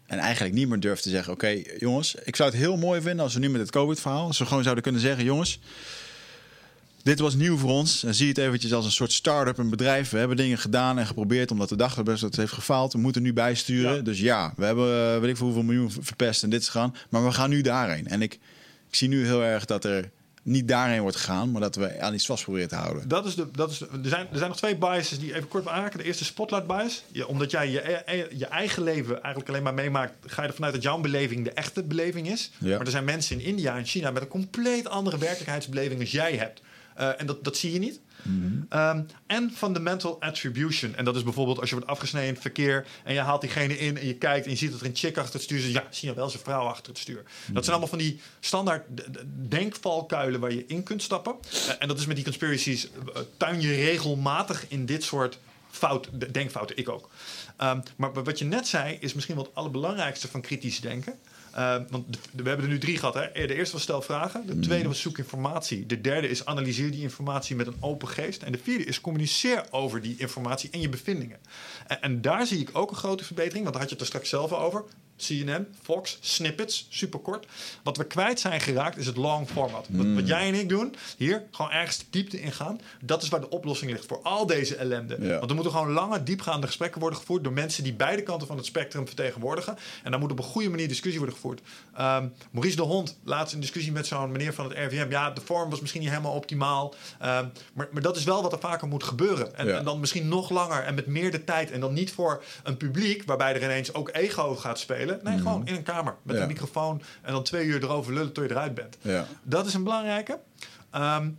[0.05, 1.33] En eigenlijk niet meer durft te zeggen...
[1.33, 4.27] Oké, jongens, ik zou het heel mooi vinden als we nu met het COVID-verhaal...
[4.27, 5.23] als we gewoon zouden kunnen zeggen...
[5.23, 5.59] Jongens,
[7.05, 8.03] dit was nieuw voor ons.
[8.03, 10.09] En zie het eventjes als een soort start-up, een bedrijf.
[10.09, 11.51] We hebben dingen gedaan en geprobeerd...
[11.51, 12.93] omdat we dachten best dat het heeft gefaald.
[12.93, 13.95] We moeten nu bijsturen.
[13.95, 14.01] Ja.
[14.01, 16.69] Dus ja, we hebben eh, weet ik veel hoeveel miljoen ver- verpest en dit is
[16.69, 16.95] gaan.
[17.09, 18.07] Maar we gaan nu daarheen.
[18.07, 18.33] En ik,
[18.89, 20.09] ik zie nu heel erg dat er
[20.43, 23.07] niet daarheen wordt gegaan, maar dat we aan iets vast proberen te houden.
[23.07, 25.47] Dat is de, dat is de- er, zijn, er zijn nog twee biases die even
[25.47, 25.97] kort aanraken.
[25.97, 27.03] De eerste spotlight bias.
[27.11, 30.63] Je, omdat jij je, e- je eigen leven eigenlijk alleen maar meemaakt, ga je ervan
[30.65, 32.51] uit dat jouw beleving de echte beleving is.
[32.57, 32.69] Ja.
[32.77, 36.33] Maar er zijn mensen in India en China met een compleet andere werkelijkheidsbeleving als jij
[36.35, 36.61] hebt.
[36.95, 37.99] Eh, en dat, dat zie je niet.
[38.69, 40.95] Ehm, en fundamental attribution.
[40.95, 43.77] En dat is bijvoorbeeld als je wordt afgesneden in het verkeer en je haalt diegene
[43.77, 45.71] in en je kijkt en je ziet dat er een chick achter het stuur zit.
[45.71, 47.23] Ja, zie je wel, een vrouw achter het stuur.
[47.47, 48.83] Dat zijn allemaal van die standaard
[49.49, 51.35] denkvalkuilen waar je in kunt stappen.
[51.51, 55.39] Eh, en dat is met die conspiracies, eh, tuin je regelmatig in dit soort
[55.69, 56.77] fout, denkfouten.
[56.77, 57.09] Ik ook.
[57.57, 61.13] Ehm, maar wat je net zei is misschien wel het allerbelangrijkste van kritisch denken.
[61.55, 63.13] Eh, want de- de- we hebben er nu drie gehad.
[63.13, 63.47] Hè?
[63.47, 64.45] De eerste was stel vragen.
[64.47, 65.85] De tweede was zoek informatie.
[65.85, 68.43] De derde is analyseer die informatie met een open geest.
[68.43, 71.37] En de vierde is communiceer over die informatie en je bevindingen.
[71.87, 73.63] En, en daar zie ik ook een grote verbetering.
[73.63, 74.83] Want daar had je het er straks zelf over.
[75.17, 77.45] CNN, Fox, snippets, superkort.
[77.83, 79.85] Wat we kwijt zijn geraakt is het long format.
[79.89, 82.79] Wat, wat jij en ik doen, hier gewoon ergens de diepte ingaan.
[83.01, 85.17] Dat is waar de oplossing ligt voor al deze ellende.
[85.21, 85.37] Ja.
[85.37, 88.57] Want er moeten gewoon lange, diepgaande gesprekken worden gevoerd door mensen die beide kanten van
[88.57, 89.77] het spectrum vertegenwoordigen.
[90.03, 91.61] En daar moet op een goede manier discussie worden gevoerd.
[91.95, 95.09] Ehm, Maurice de Hond laatst een discussie met zo'n meneer van het RVM.
[95.09, 96.93] Ja, de vorm was misschien niet helemaal optimaal.
[97.19, 99.55] Ehm, maar, maar dat is wel wat er vaker moet gebeuren.
[99.55, 99.77] En, Ja.
[99.77, 101.71] en dan misschien nog langer en met meer de tijd.
[101.71, 105.04] En dan niet voor een publiek waarbij er ineens ook ego gaat spelen.
[105.23, 106.41] Nee, gewoon in een kamer met Ja.
[106.41, 107.01] een microfoon.
[107.21, 108.97] En dan twee uur erover lullen tot je eruit bent.
[109.01, 109.25] Ja.
[109.43, 110.39] Dat is een belangrijke.
[110.91, 111.29] Ehm,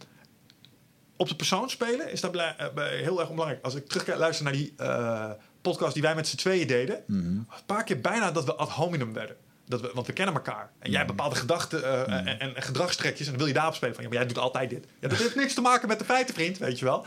[1.17, 2.45] op de persoon spelen is dat eh,
[2.77, 3.65] heel erg belangrijk.
[3.65, 5.31] Als ik terug luister naar die eh,
[5.63, 7.03] podcast die wij met z'n tweeën deden.
[7.07, 9.37] Een paar keer bijna dat we ad hominem werden.
[9.69, 10.71] Dat we, want we kennen elkaar.
[10.79, 13.21] En jij hebt bepaalde gedachten eh, en, en gedragstrekjes.
[13.27, 13.95] En dan wil je daarop spelen.
[13.95, 14.87] Van, ja, maar jij doet altijd dit.
[15.01, 16.59] Ja, dat heeft niks te maken met de feiten, vriend.
[16.59, 17.07] Weet je wel.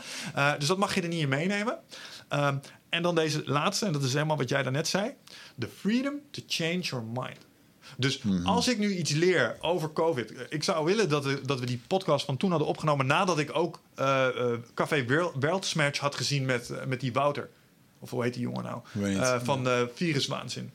[0.58, 1.78] Dus dat mag je er niet in meenemen.
[2.28, 2.56] Ehm,
[2.88, 3.86] en dan deze laatste.
[3.86, 5.14] En dat is helemaal wat jij daarnet zei.
[5.60, 7.38] The freedom to change your mind.
[7.96, 10.32] Dus als ik nu iets leer over COVID.
[10.32, 13.06] eh, Ik zou willen dat we, dat we die podcast van toen hadden opgenomen.
[13.06, 15.04] nadat ik ook eh eh, Café
[15.38, 17.48] Wereldsmatch had gezien met, eh, met die Wouter.
[17.98, 18.80] Of hoe heet die jongen nou?
[19.16, 20.70] Eh, van eh Viruswaanzin.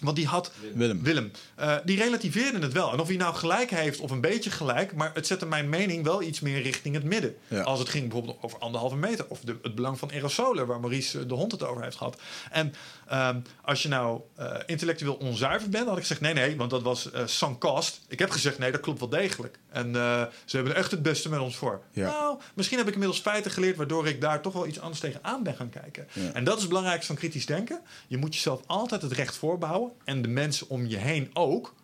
[0.00, 0.52] Want die had.
[0.74, 1.02] Willem.
[1.02, 1.30] Willem.
[1.54, 2.92] eh, die relativeerde het wel.
[2.92, 4.94] En of hij nou gelijk heeft of een beetje gelijk.
[4.94, 7.36] Maar het zette mijn mening wel iets meer richting het midden.
[7.48, 7.62] Ja.
[7.62, 9.24] Als het ging bijvoorbeeld over anderhalve meter.
[9.28, 12.20] Of de, het belang van aerosolen, waar Maurice eh, de hond het over heeft gehad.
[12.50, 12.74] En
[13.08, 16.82] ehm, als je nou eh, intellectueel onzuiver bent, had ik gezegd: nee, nee, want dat
[16.82, 18.00] was eh sans cost.
[18.08, 19.58] Ik heb gezegd: nee, dat klopt wel degelijk.
[19.70, 21.82] En eh, ze hebben er echt het beste met ons voor.
[21.92, 22.10] Ja.
[22.10, 25.42] Nou, misschien heb ik inmiddels feiten geleerd, waardoor ik daar toch wel iets anders tegenaan
[25.42, 26.06] ben gaan kijken.
[26.12, 26.32] Ja.
[26.32, 27.80] En dat is het belangrijkste van kritisch denken.
[28.06, 29.92] Je moet jezelf altijd het recht voorbehouden.
[30.04, 31.74] En de mensen om je heen ook.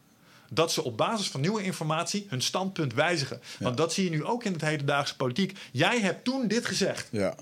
[0.52, 3.40] Dat ze op basis van nieuwe informatie hun standpunt wijzigen.
[3.58, 5.58] Want dat zie je nu ook in het hedendaagse politiek.
[5.72, 7.08] Jij hebt toen dit gezegd.
[7.10, 7.34] Ja.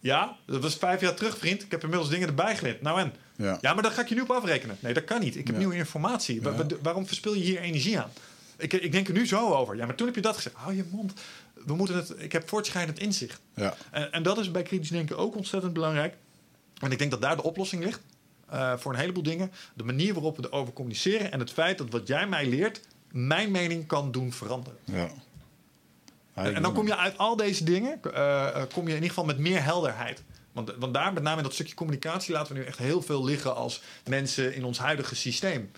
[0.00, 1.62] Ja, dat was vijf jaar terug, vriend.
[1.62, 2.82] Ik heb inmiddels dingen erbij geleerd.
[2.82, 3.12] Nou en?
[3.36, 3.58] Ja.
[3.74, 4.76] maar daar ga ik je nu op afrekenen.
[4.80, 5.36] Nee, dat kan niet.
[5.36, 5.58] Ik heb Ja.
[5.60, 6.42] nieuwe informatie.
[6.42, 6.56] Wa- Ja.
[6.56, 8.10] wa- waarom verspil je hier energie aan?
[8.56, 9.76] Ik, ik denk er nu zo over.
[9.76, 10.54] Ja, maar toen heb je dat gezegd.
[10.56, 11.12] Hou je mond.
[11.66, 13.40] We moeten het, ik heb voortschrijdend inzicht.
[13.54, 13.74] Ja.
[13.90, 16.14] En, en dat is bij kritisch denken ook ontzettend belangrijk.
[16.78, 18.00] En ik denk dat daar de oplossing ligt.
[18.48, 19.52] eh, voor een heleboel dingen.
[19.74, 21.32] De manier waarop we erover communiceren.
[21.32, 22.80] En het feit dat wat jij mij leert.
[23.12, 24.78] mijn mening kan doen veranderen.
[24.84, 25.08] Ja.
[26.44, 28.00] En, dan kom je uit al deze dingen.
[28.02, 30.22] eh, eh, kom je in ieder geval met meer helderheid.
[30.52, 33.24] Want, want daar, met name in dat stukje communicatie, laten we nu echt heel veel
[33.24, 35.70] liggen als mensen in ons huidige systeem.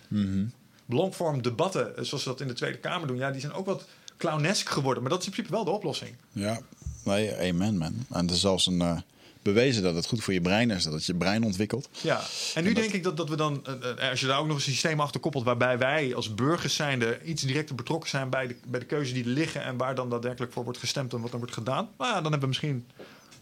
[0.86, 3.66] Longform debatten, eh, zoals we dat in de Tweede Kamer doen, ja, die zijn ook
[3.66, 3.84] wat
[4.16, 5.02] clownesk geworden.
[5.02, 6.14] Maar dat is in principe wel de oplossing.
[6.32, 6.60] Ja,
[7.04, 7.94] nee, amen man.
[8.10, 8.96] En het is zelfs een, eh,
[9.42, 11.88] bewezen dat het goed voor je brein is, dat het je brein ontwikkelt.
[12.00, 12.20] Ja,
[12.54, 14.56] en nu denk ik dat, dat we dan, eh, eh, als je daar ook nog
[14.56, 18.56] een systeem achter koppelt, waarbij wij als burgers zijnde iets directer betrokken zijn bij de,
[18.66, 21.30] bij de keuzes die er liggen en waar dan daadwerkelijk voor wordt gestemd en wat
[21.30, 22.86] dan wordt gedaan, nou ja, dan hebben we misschien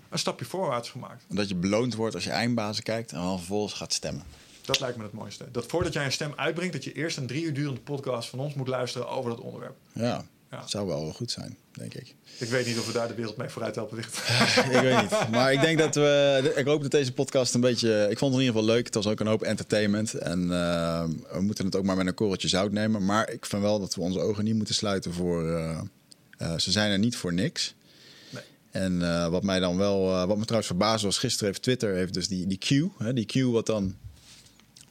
[0.09, 1.25] een stapje voorwaarts gemaakt.
[1.29, 4.25] En dat je beloond wordt als je eindbazen kijkt en dan vervolgens gaat stemmen.
[4.65, 5.45] Dat lijkt me het mooiste.
[5.53, 8.39] Dat voordat jij een stem uitbrengt, dat je eerst een drie uur durende podcast van
[8.39, 9.77] ons moet luisteren over dat onderwerp.
[9.93, 10.67] Ja, Ja.
[10.67, 12.15] zou wel goed zijn, denk ik.
[12.39, 14.17] Ik weet niet of we daar de wereld mee vooruit helpen, Wicht.
[14.73, 15.31] ik weet niet.
[15.31, 16.53] Maar ik denk dat we.
[16.57, 18.07] Ik hoop dat deze podcast een beetje.
[18.11, 18.85] Ik vond het in ieder geval leuk.
[18.85, 20.15] Het was ook een hoop entertainment.
[20.15, 23.05] En eh, we moeten het ook maar met een korreltje zout nemen.
[23.05, 25.51] Maar ik vind wel dat we onze ogen niet moeten sluiten voor.
[25.51, 25.81] eh,
[26.37, 27.75] eh, ze zijn er niet voor niks.
[28.31, 28.43] Nee.
[28.71, 30.27] En wat mij dan wel.
[30.27, 31.19] wat me trouwens verbaasde was.
[31.19, 33.03] Gisteren heeft Twitter heeft dus die, die Q.
[33.03, 33.95] Hè, die Q wat dan.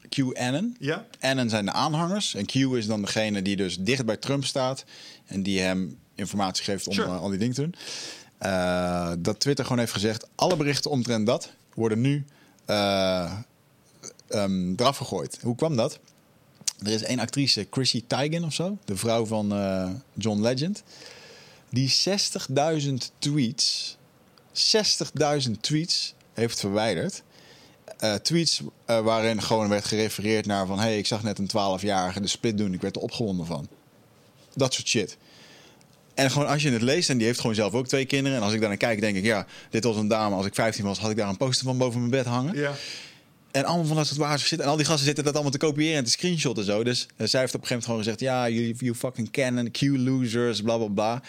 [0.09, 0.75] QAnon.
[0.79, 1.05] Ja?
[1.19, 2.35] Anon zijn de aanhangers.
[2.35, 4.83] En Q is dan degene die dus dicht bij Trump staat.
[5.29, 7.07] En die hem informatie geeft om Sure.
[7.07, 7.75] eh, al die dingen te doen.
[8.37, 10.27] Eh, dat Twitter gewoon heeft gezegd...
[10.35, 12.25] alle berichten omtrent dat worden nu
[12.65, 13.31] eh,
[14.27, 15.39] ehm, eraf gegooid.
[15.41, 15.99] Hoe kwam dat?
[16.83, 18.77] Er is één actrice, Chrissy Teigen of zo.
[18.85, 19.47] De vrouw van
[20.13, 20.83] John Legend.
[21.69, 21.93] Die
[22.79, 23.97] 60.000 tweets...
[24.53, 27.23] 60.000 tweets heeft verwijderd
[28.21, 30.79] tweets waarin gewoon werd gerefereerd naar van...
[30.79, 33.67] hey, ik zag net een 12-jarige de split doen, ik werd er opgewonden van.
[34.59, 35.17] Dat soort shit.
[36.13, 38.37] En gewoon als je het leest, en die heeft gewoon zelf ook twee kinderen.
[38.37, 40.35] En als ik daar naar kijk, denk ik, ja, dit was een dame.
[40.35, 42.55] Als ik 15 was, had ik daar een poster van boven mijn bed hangen.
[42.55, 42.73] Ja.
[43.51, 44.59] En allemaal van dat soort wazig shit.
[44.59, 46.83] En al die gasten zitten dat allemaal te kopiëren en te screenshotten en zo.
[46.83, 48.19] Dus eh, zij heeft op een gegeven moment gewoon gezegd...
[48.19, 51.21] ja, you, you fucking Canon, Q-losers, bla bla bla.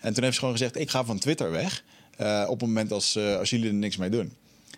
[0.00, 0.78] En toen heeft ze gewoon gezegd...
[0.78, 1.84] ik ga van Twitter weg
[2.16, 4.32] eh, op het moment als, eh, als jullie er niks mee doen.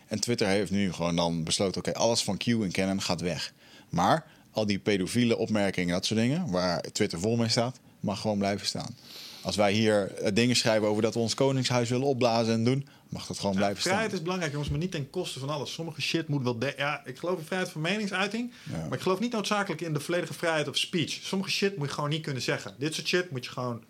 [0.08, 1.80] En Twitter heeft nu gewoon dan besloten...
[1.80, 3.52] oké, alles van Q en Canon gaat weg.
[3.88, 6.50] Maar al die pedofiele opmerkingen, dat soort dingen...
[6.50, 8.96] waar Twitter vol mee staat, mag gewoon blijven staan.
[9.42, 12.88] Als wij hier eh, dingen schrijven over dat we ons koningshuis willen opblazen en doen...
[13.08, 14.16] mag dat gewoon Ja, blijven vrijheid staan.
[14.18, 15.72] is belangrijk, jongens, maar niet ten koste van alles.
[15.72, 16.58] Sommige shit moet wel...
[16.58, 18.52] de- ja, ik geloof in vrijheid van meningsuiting.
[18.72, 18.76] Ja.
[18.84, 21.10] Maar ik geloof niet noodzakelijk in de volledige vrijheid of speech.
[21.22, 22.74] Sommige shit moet je gewoon niet kunnen zeggen.
[22.78, 23.82] Dit soort shit moet je gewoon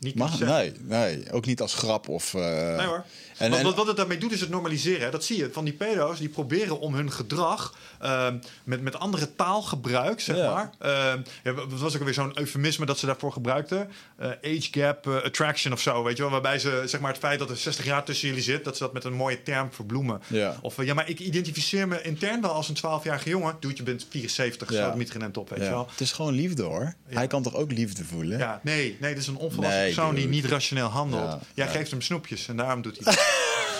[0.00, 0.56] niet kunnen zeggen.
[0.88, 2.34] nee, nee, ook niet als grap of...
[2.34, 3.04] eh, Nee hoor.
[3.38, 5.04] En, wat, wat het daarmee doet is het normaliseren.
[5.04, 5.10] hè.
[5.10, 5.48] Dat zie je.
[5.52, 10.52] Van die pedo's die proberen om hun gedrag ehm, met, met andere taalgebruik, zeg Ja.
[10.54, 10.70] maar.
[10.78, 13.90] ehm, ja, wat was ook alweer zo'n eufemisme dat ze daarvoor gebruikten?
[14.16, 16.30] Eh, age gap eh, attraction of zo, weet je wel.
[16.32, 18.82] Waarbij ze zeg maar het feit dat er 60 jaar tussen jullie zit, dat ze
[18.82, 20.20] dat met een mooie term verbloemen.
[20.26, 20.56] Ja.
[20.60, 23.56] Of eh, ja, maar ik identificeer me intern wel als een 12-jarige jongen.
[23.60, 24.92] Doe je bent 74, Ja.
[24.92, 25.70] zo het op, weet je ja.
[25.70, 25.86] wel.
[25.90, 26.94] Het is gewoon liefde hoor.
[27.08, 27.16] Ja.
[27.16, 28.38] Hij kan toch ook liefde voelen?
[28.38, 31.30] Ja, nee, nee, dit is een onvolwassen Nee, persoon die niet rationeel handelt.
[31.30, 31.72] Ja, Jij ja.
[31.72, 33.24] geeft hem snoepjes en daarom doet hij het.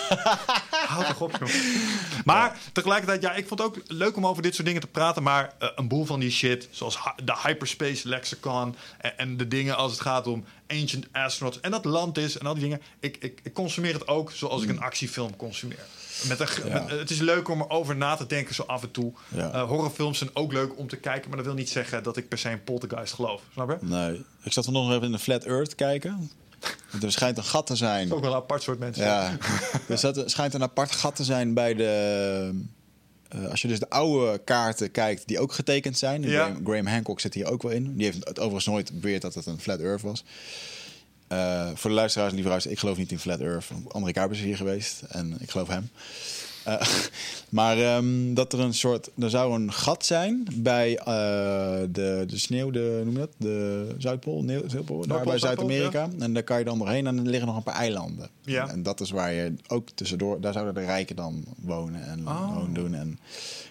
[0.87, 1.49] Houd toch op, joh.
[2.25, 5.23] Maar tegelijkertijd, ja, ik vond het ook leuk om over dit soort dingen te praten.
[5.23, 8.75] Maar eh, een boel van die shit, zoals de hyperspace lexicon...
[8.97, 11.59] En, en de dingen als het gaat om ancient astronauts...
[11.59, 12.81] en dat land is en al die dingen.
[12.99, 15.85] Ik, ik, ik consumeer het ook zoals ik een actiefilm consumeer.
[16.27, 16.67] Met een, ge-.
[16.67, 16.73] Ja.
[16.81, 19.13] met- het is leuk om erover na te denken zo af en toe.
[19.27, 19.51] Ja.
[19.51, 21.27] Eh, horrorfilms zijn ook leuk om te kijken...
[21.27, 23.41] maar dat wil niet zeggen dat ik per se een poltergeist geloof.
[23.53, 23.77] Snap je?
[23.81, 24.23] Nee.
[24.43, 26.31] Ik zat vanochtend nog even in de Flat Earth kijken.
[27.01, 28.13] Er schijnt een gat te zijn.
[28.13, 29.03] Ook wel een apart soort mensen.
[29.03, 29.37] Ja.
[29.95, 32.61] zat- er schijnt een apart gat te zijn bij de...
[33.29, 36.21] eh, als je dus de oude kaarten kijkt, die ook getekend zijn.
[36.21, 36.29] Ja.
[36.45, 37.95] Graham, Graham Hancock zit hier ook wel in.
[37.95, 40.23] Die heeft het overigens nooit beweerd dat het een Flat Earth was.
[41.27, 43.65] Eh, voor de luisteraars, luisteraars, ik geloof niet in Flat Earth.
[43.87, 45.89] André Kuipers is hier geweest en ik geloof hem.
[46.67, 46.87] Eh,
[47.49, 51.05] maar ehm, dat er een soort, er zou een gat zijn bij eh,
[51.91, 53.31] de, de sneeuw, de, noem je dat?
[53.37, 56.09] De Zuidpool, Zuidpool, daar Noordpool, bij Zuid-Amerika.
[56.19, 58.29] En daar kan je dan doorheen en er liggen nog een paar eilanden.
[58.41, 58.63] Ja.
[58.63, 62.27] En, en dat is waar je ook tussendoor, daar zouden de rijken dan wonen en
[62.27, 62.73] Oh.
[62.73, 62.93] doen.
[62.93, 63.19] En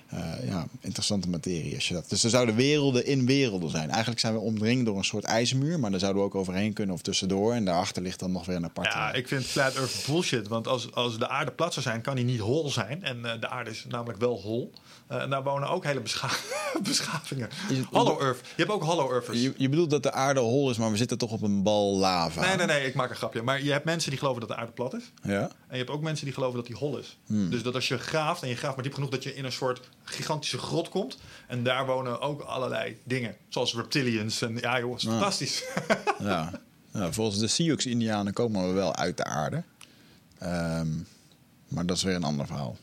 [0.07, 1.75] eh, ja, interessante materie.
[1.75, 2.09] Als je dat.
[2.09, 3.91] Dus er zouden werelden in werelden zijn.
[3.91, 6.95] Eigenlijk zijn we omringd door een soort ijsmuur, maar daar zouden we ook overheen kunnen
[6.95, 7.53] of tussendoor.
[7.53, 8.93] En daarachter ligt dan nog weer een apart.
[8.93, 10.49] Ja, ik vind Flat Earth bullshit.
[10.49, 13.03] Want als, als de aarde plat zou zijn, kan die niet hol zijn.
[13.03, 14.73] En eh, de aarde is namelijk wel hol.
[15.07, 16.29] En daar wonen ook hele bescha
[16.83, 17.49] beschavingen.
[17.91, 18.41] Hollow Earth.
[18.41, 19.43] Je hebt ook Hollow Earthers.
[19.43, 21.97] je, je bedoelt dat de aarde hol is, maar we zitten toch op een bal
[21.97, 22.41] lava.
[22.47, 23.43] Nee, nee, nee, ik maak een grapje.
[23.43, 25.13] Maar je hebt mensen die geloven dat de aarde plat is.
[25.23, 25.41] Ja?
[25.41, 27.19] En je hebt ook mensen die geloven dat die hol is.
[27.27, 27.51] Hmm.
[27.51, 29.53] Dus dat als je graaft en je graaft maar diep genoeg dat je in een
[29.53, 31.19] soort gigantische grot komt.
[31.47, 33.37] En daar wonen ook allerlei dingen.
[33.49, 34.43] Zoals reptilians.
[34.43, 35.13] En ja, joh, is Ah.
[35.13, 35.65] fantastisch.
[36.19, 36.51] Ja.
[36.93, 39.63] ja volgens de Sioux-Indianen komen we wel uit de aarde.
[40.39, 40.89] Ehm,
[41.69, 42.77] maar dat is weer een ander verhaal.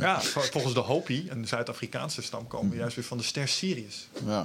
[0.00, 3.48] Ja, vol- volgens de Hopi, een Zuid-Afrikaanse stam, komen we juist weer van de ster
[3.48, 4.08] Sirius.
[4.26, 4.40] Ja.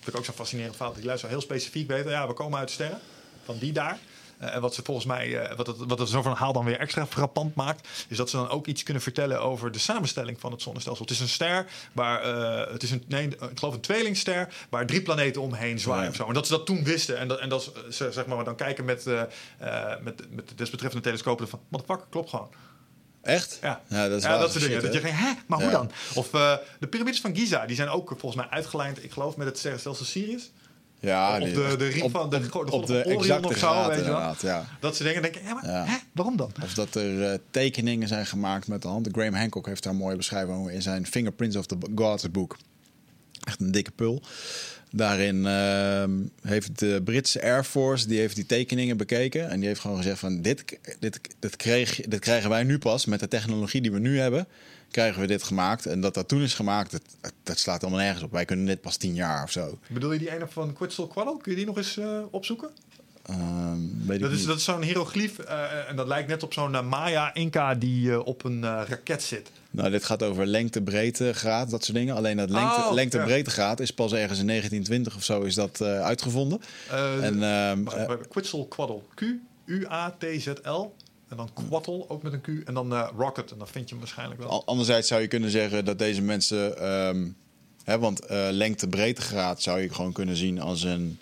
[0.00, 0.94] vind ik ook zo'n fascinerend verhaal.
[0.94, 2.10] Die luisteren heel specifiek weten.
[2.10, 2.98] Ja, we komen uit sterren.
[3.44, 3.98] Van die daar.
[4.38, 6.78] Eh, en wat ze volgens mij, eh, wat het, wat het zo'n verhaal dan weer
[6.78, 10.52] extra frappant maakt, is dat ze dan ook iets kunnen vertellen over de samenstelling van
[10.52, 11.04] het zonnestelsel.
[11.04, 14.86] Het is een ster waar, eh, het is een, nee, ik geloof een tweelingster, waar
[14.86, 16.08] drie planeten omheen zwaaien Ja.
[16.10, 16.26] of zo.
[16.26, 17.18] En dat ze dat toen wisten.
[17.18, 21.04] En dat, en dat ze, ze, zeg maar, dan kijken met, met, met de desbetreffende
[21.04, 22.48] telescopen van, motherfucker, klopt gewoon.
[23.26, 23.58] Echt?
[23.62, 24.82] Ja, Ja, dat is ja, dat soort dingen.
[24.82, 25.90] Dat je denkt, hè, maar hoe dan?
[26.14, 29.46] Of eh, de piramides van Giza, die zijn ook volgens mij uitgelijnd, ik geloof, met
[29.46, 30.50] het sterrenstelsel Sirius.
[31.00, 33.56] Ja, Op de- de riem op- van de- op- de op van de exacte of
[33.56, 34.12] zo, graad weet je wel.
[34.12, 34.64] inderdaad, ja.
[34.80, 35.84] Dat ze denken, denken ja, maar Ja.
[35.84, 36.52] hè, waarom dan?
[36.62, 39.08] Of dat er eh, tekeningen zijn gemaakt met de hand.
[39.12, 42.56] Graham Hancock heeft daar een mooie beschrijving in zijn Fingerprints of the Gods boek.
[43.44, 44.22] Echt een dikke pul.
[44.96, 46.10] Daarin ehm,
[46.42, 49.50] heeft de Britse Air Force die heeft die tekeningen bekeken.
[49.50, 53.20] En die heeft gewoon gezegd van dit, dit, dit, kreeg, krijgen wij nu pas met
[53.20, 54.46] de technologie die we nu hebben.
[54.90, 55.86] Krijgen we dit gemaakt.
[55.86, 57.02] En dat dat toen is gemaakt, dat,
[57.42, 58.32] dat slaat helemaal nergens op.
[58.32, 59.78] Wij kunnen dit pas tien jaar of zo.
[59.88, 61.36] Bedoel je die ene van Quetzalcoatl?
[61.36, 62.70] Kun je die nog eens eh, opzoeken?
[63.26, 64.46] Ehm, Dat is, niet.
[64.46, 68.26] dat is zo'n hieroglyf eh, en dat lijkt net op zo'n eh, Maya-Inca die eh,
[68.26, 69.50] op een raket zit.
[69.70, 72.14] Nou, dit gaat over lengte, breedte, graad, dat soort dingen.
[72.14, 73.24] Alleen dat lengte, Oh, lengte ja.
[73.24, 76.60] breedte graad is pas ergens in 1920 of zo is dat uitgevonden.
[77.20, 79.02] En ehm, wacht, eh, wacht, Quetzalcoatl.
[79.14, 80.94] Q-U-A-T-Z-L.
[81.28, 82.48] En dan Quattl, ook met een Q.
[82.68, 83.50] En dan Rocket.
[83.52, 84.66] En dan vind je hem waarschijnlijk wel.
[84.66, 87.28] anderzijds zou je kunnen zeggen dat deze mensen, ehm,
[87.84, 88.20] hè, want
[88.50, 91.20] lengte, breedte graad zou je gewoon kunnen zien als een,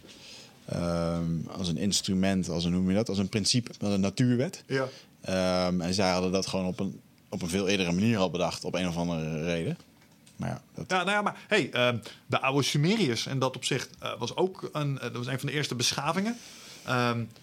[0.65, 4.01] ehm, als een instrument, als een, hoe noem je dat, als een principe, als een
[4.01, 4.65] natuurwet.
[4.67, 4.89] Ja.
[5.21, 8.65] Ehm, en zij hadden dat gewoon op een, op een veel eerdere manier al bedacht,
[8.65, 9.79] op een of andere reden.
[10.37, 13.65] Maar ja, dat, Ja, nou ja, maar hey, ehm, de oude Sumeriërs en dat op
[13.65, 16.37] zich eh, was ook een, eh, dat was een van de eerste beschavingen.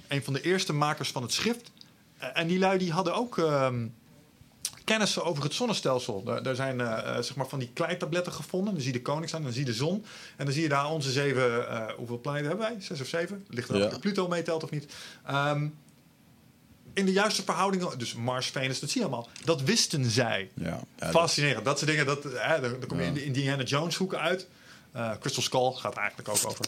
[0.08, 1.72] Een van de eerste makers van het schrift.
[2.18, 3.36] Eh, en die lui die hadden ook
[4.84, 6.24] kennis over het zonnestelsel.
[6.28, 8.74] Er, er zijn eh, eh, zeg maar van die kleitabletten gevonden.
[8.74, 10.06] Dan zie je de koning staan, dan zie je de zon.
[10.38, 11.70] En dan zie je daar onze zeven...
[11.70, 12.82] eh, hoeveel planeten hebben wij?
[12.82, 13.46] Zes of zeven?
[13.48, 13.86] Ligt er Ja.
[13.86, 14.94] of Pluto meetelt of niet.
[15.26, 15.68] Ehm,
[16.94, 19.30] in de juiste verhoudingen, dus Mars, Venus, dat zie je allemaal.
[19.44, 20.50] Dat wisten zij.
[20.54, 21.66] Ja, Fascinerend.
[21.66, 24.48] Dat soort dingen, dat, hè, daar, daar kom je in de Indiana Jones hoeken uit.
[25.20, 26.66] Crystal Skull gaat eigenlijk ook over.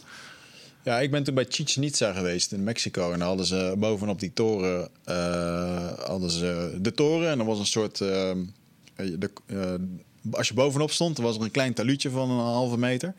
[0.84, 3.12] Ja, ik ben toen bij Chichen Itza geweest in Mexico.
[3.12, 7.30] En dan hadden ze bovenop die toren eh, hadden ze de toren.
[7.30, 8.02] En er was een soort.
[8.02, 8.32] eh,
[8.96, 9.74] de, eh,
[10.32, 13.14] als je bovenop stond, dan was er een klein taluutje van een halve meter.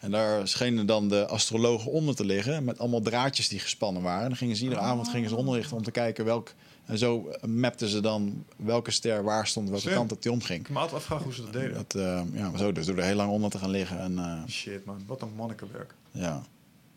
[0.00, 2.64] En daar schenen dan de astrologen onder te liggen.
[2.64, 4.22] Met allemaal draadjes die gespannen waren.
[4.22, 6.52] En dan gingen ze iedere avond gingen ze onderrichten om te kijken welk.
[6.86, 9.94] En zo mapten ze dan welke ster waar stond, welke Slim.
[9.94, 10.60] kant op die omging.
[10.60, 11.74] Ik me altijd afvragen hoe ze dat deden.
[11.74, 13.98] Dat, eh, ja, maar zo dus door er heel lang onder te gaan liggen.
[13.98, 15.94] En eh, Shit man, wat een monnikenwerk.
[16.10, 16.42] ja,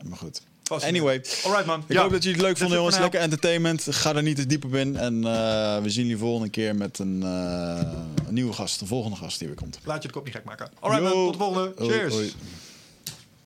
[0.03, 0.41] maar goed.
[0.79, 1.83] Anyway, Alright man.
[1.87, 2.97] ik hoop dat jullie het leuk vonden, jongens.
[2.97, 3.87] Lekker entertainment.
[3.89, 4.97] Ga er niet te diep op in.
[4.97, 7.81] En eh, we zien jullie volgende keer met een, eh,
[8.27, 8.81] een nieuwe gast.
[8.81, 9.79] Een volgende gast die weer komt.
[9.83, 10.69] Laat je de kop niet gek maken.
[10.79, 11.73] Alright man, tot de volgende.
[11.77, 12.13] Hoi, Cheers.
[12.13, 12.31] hoi.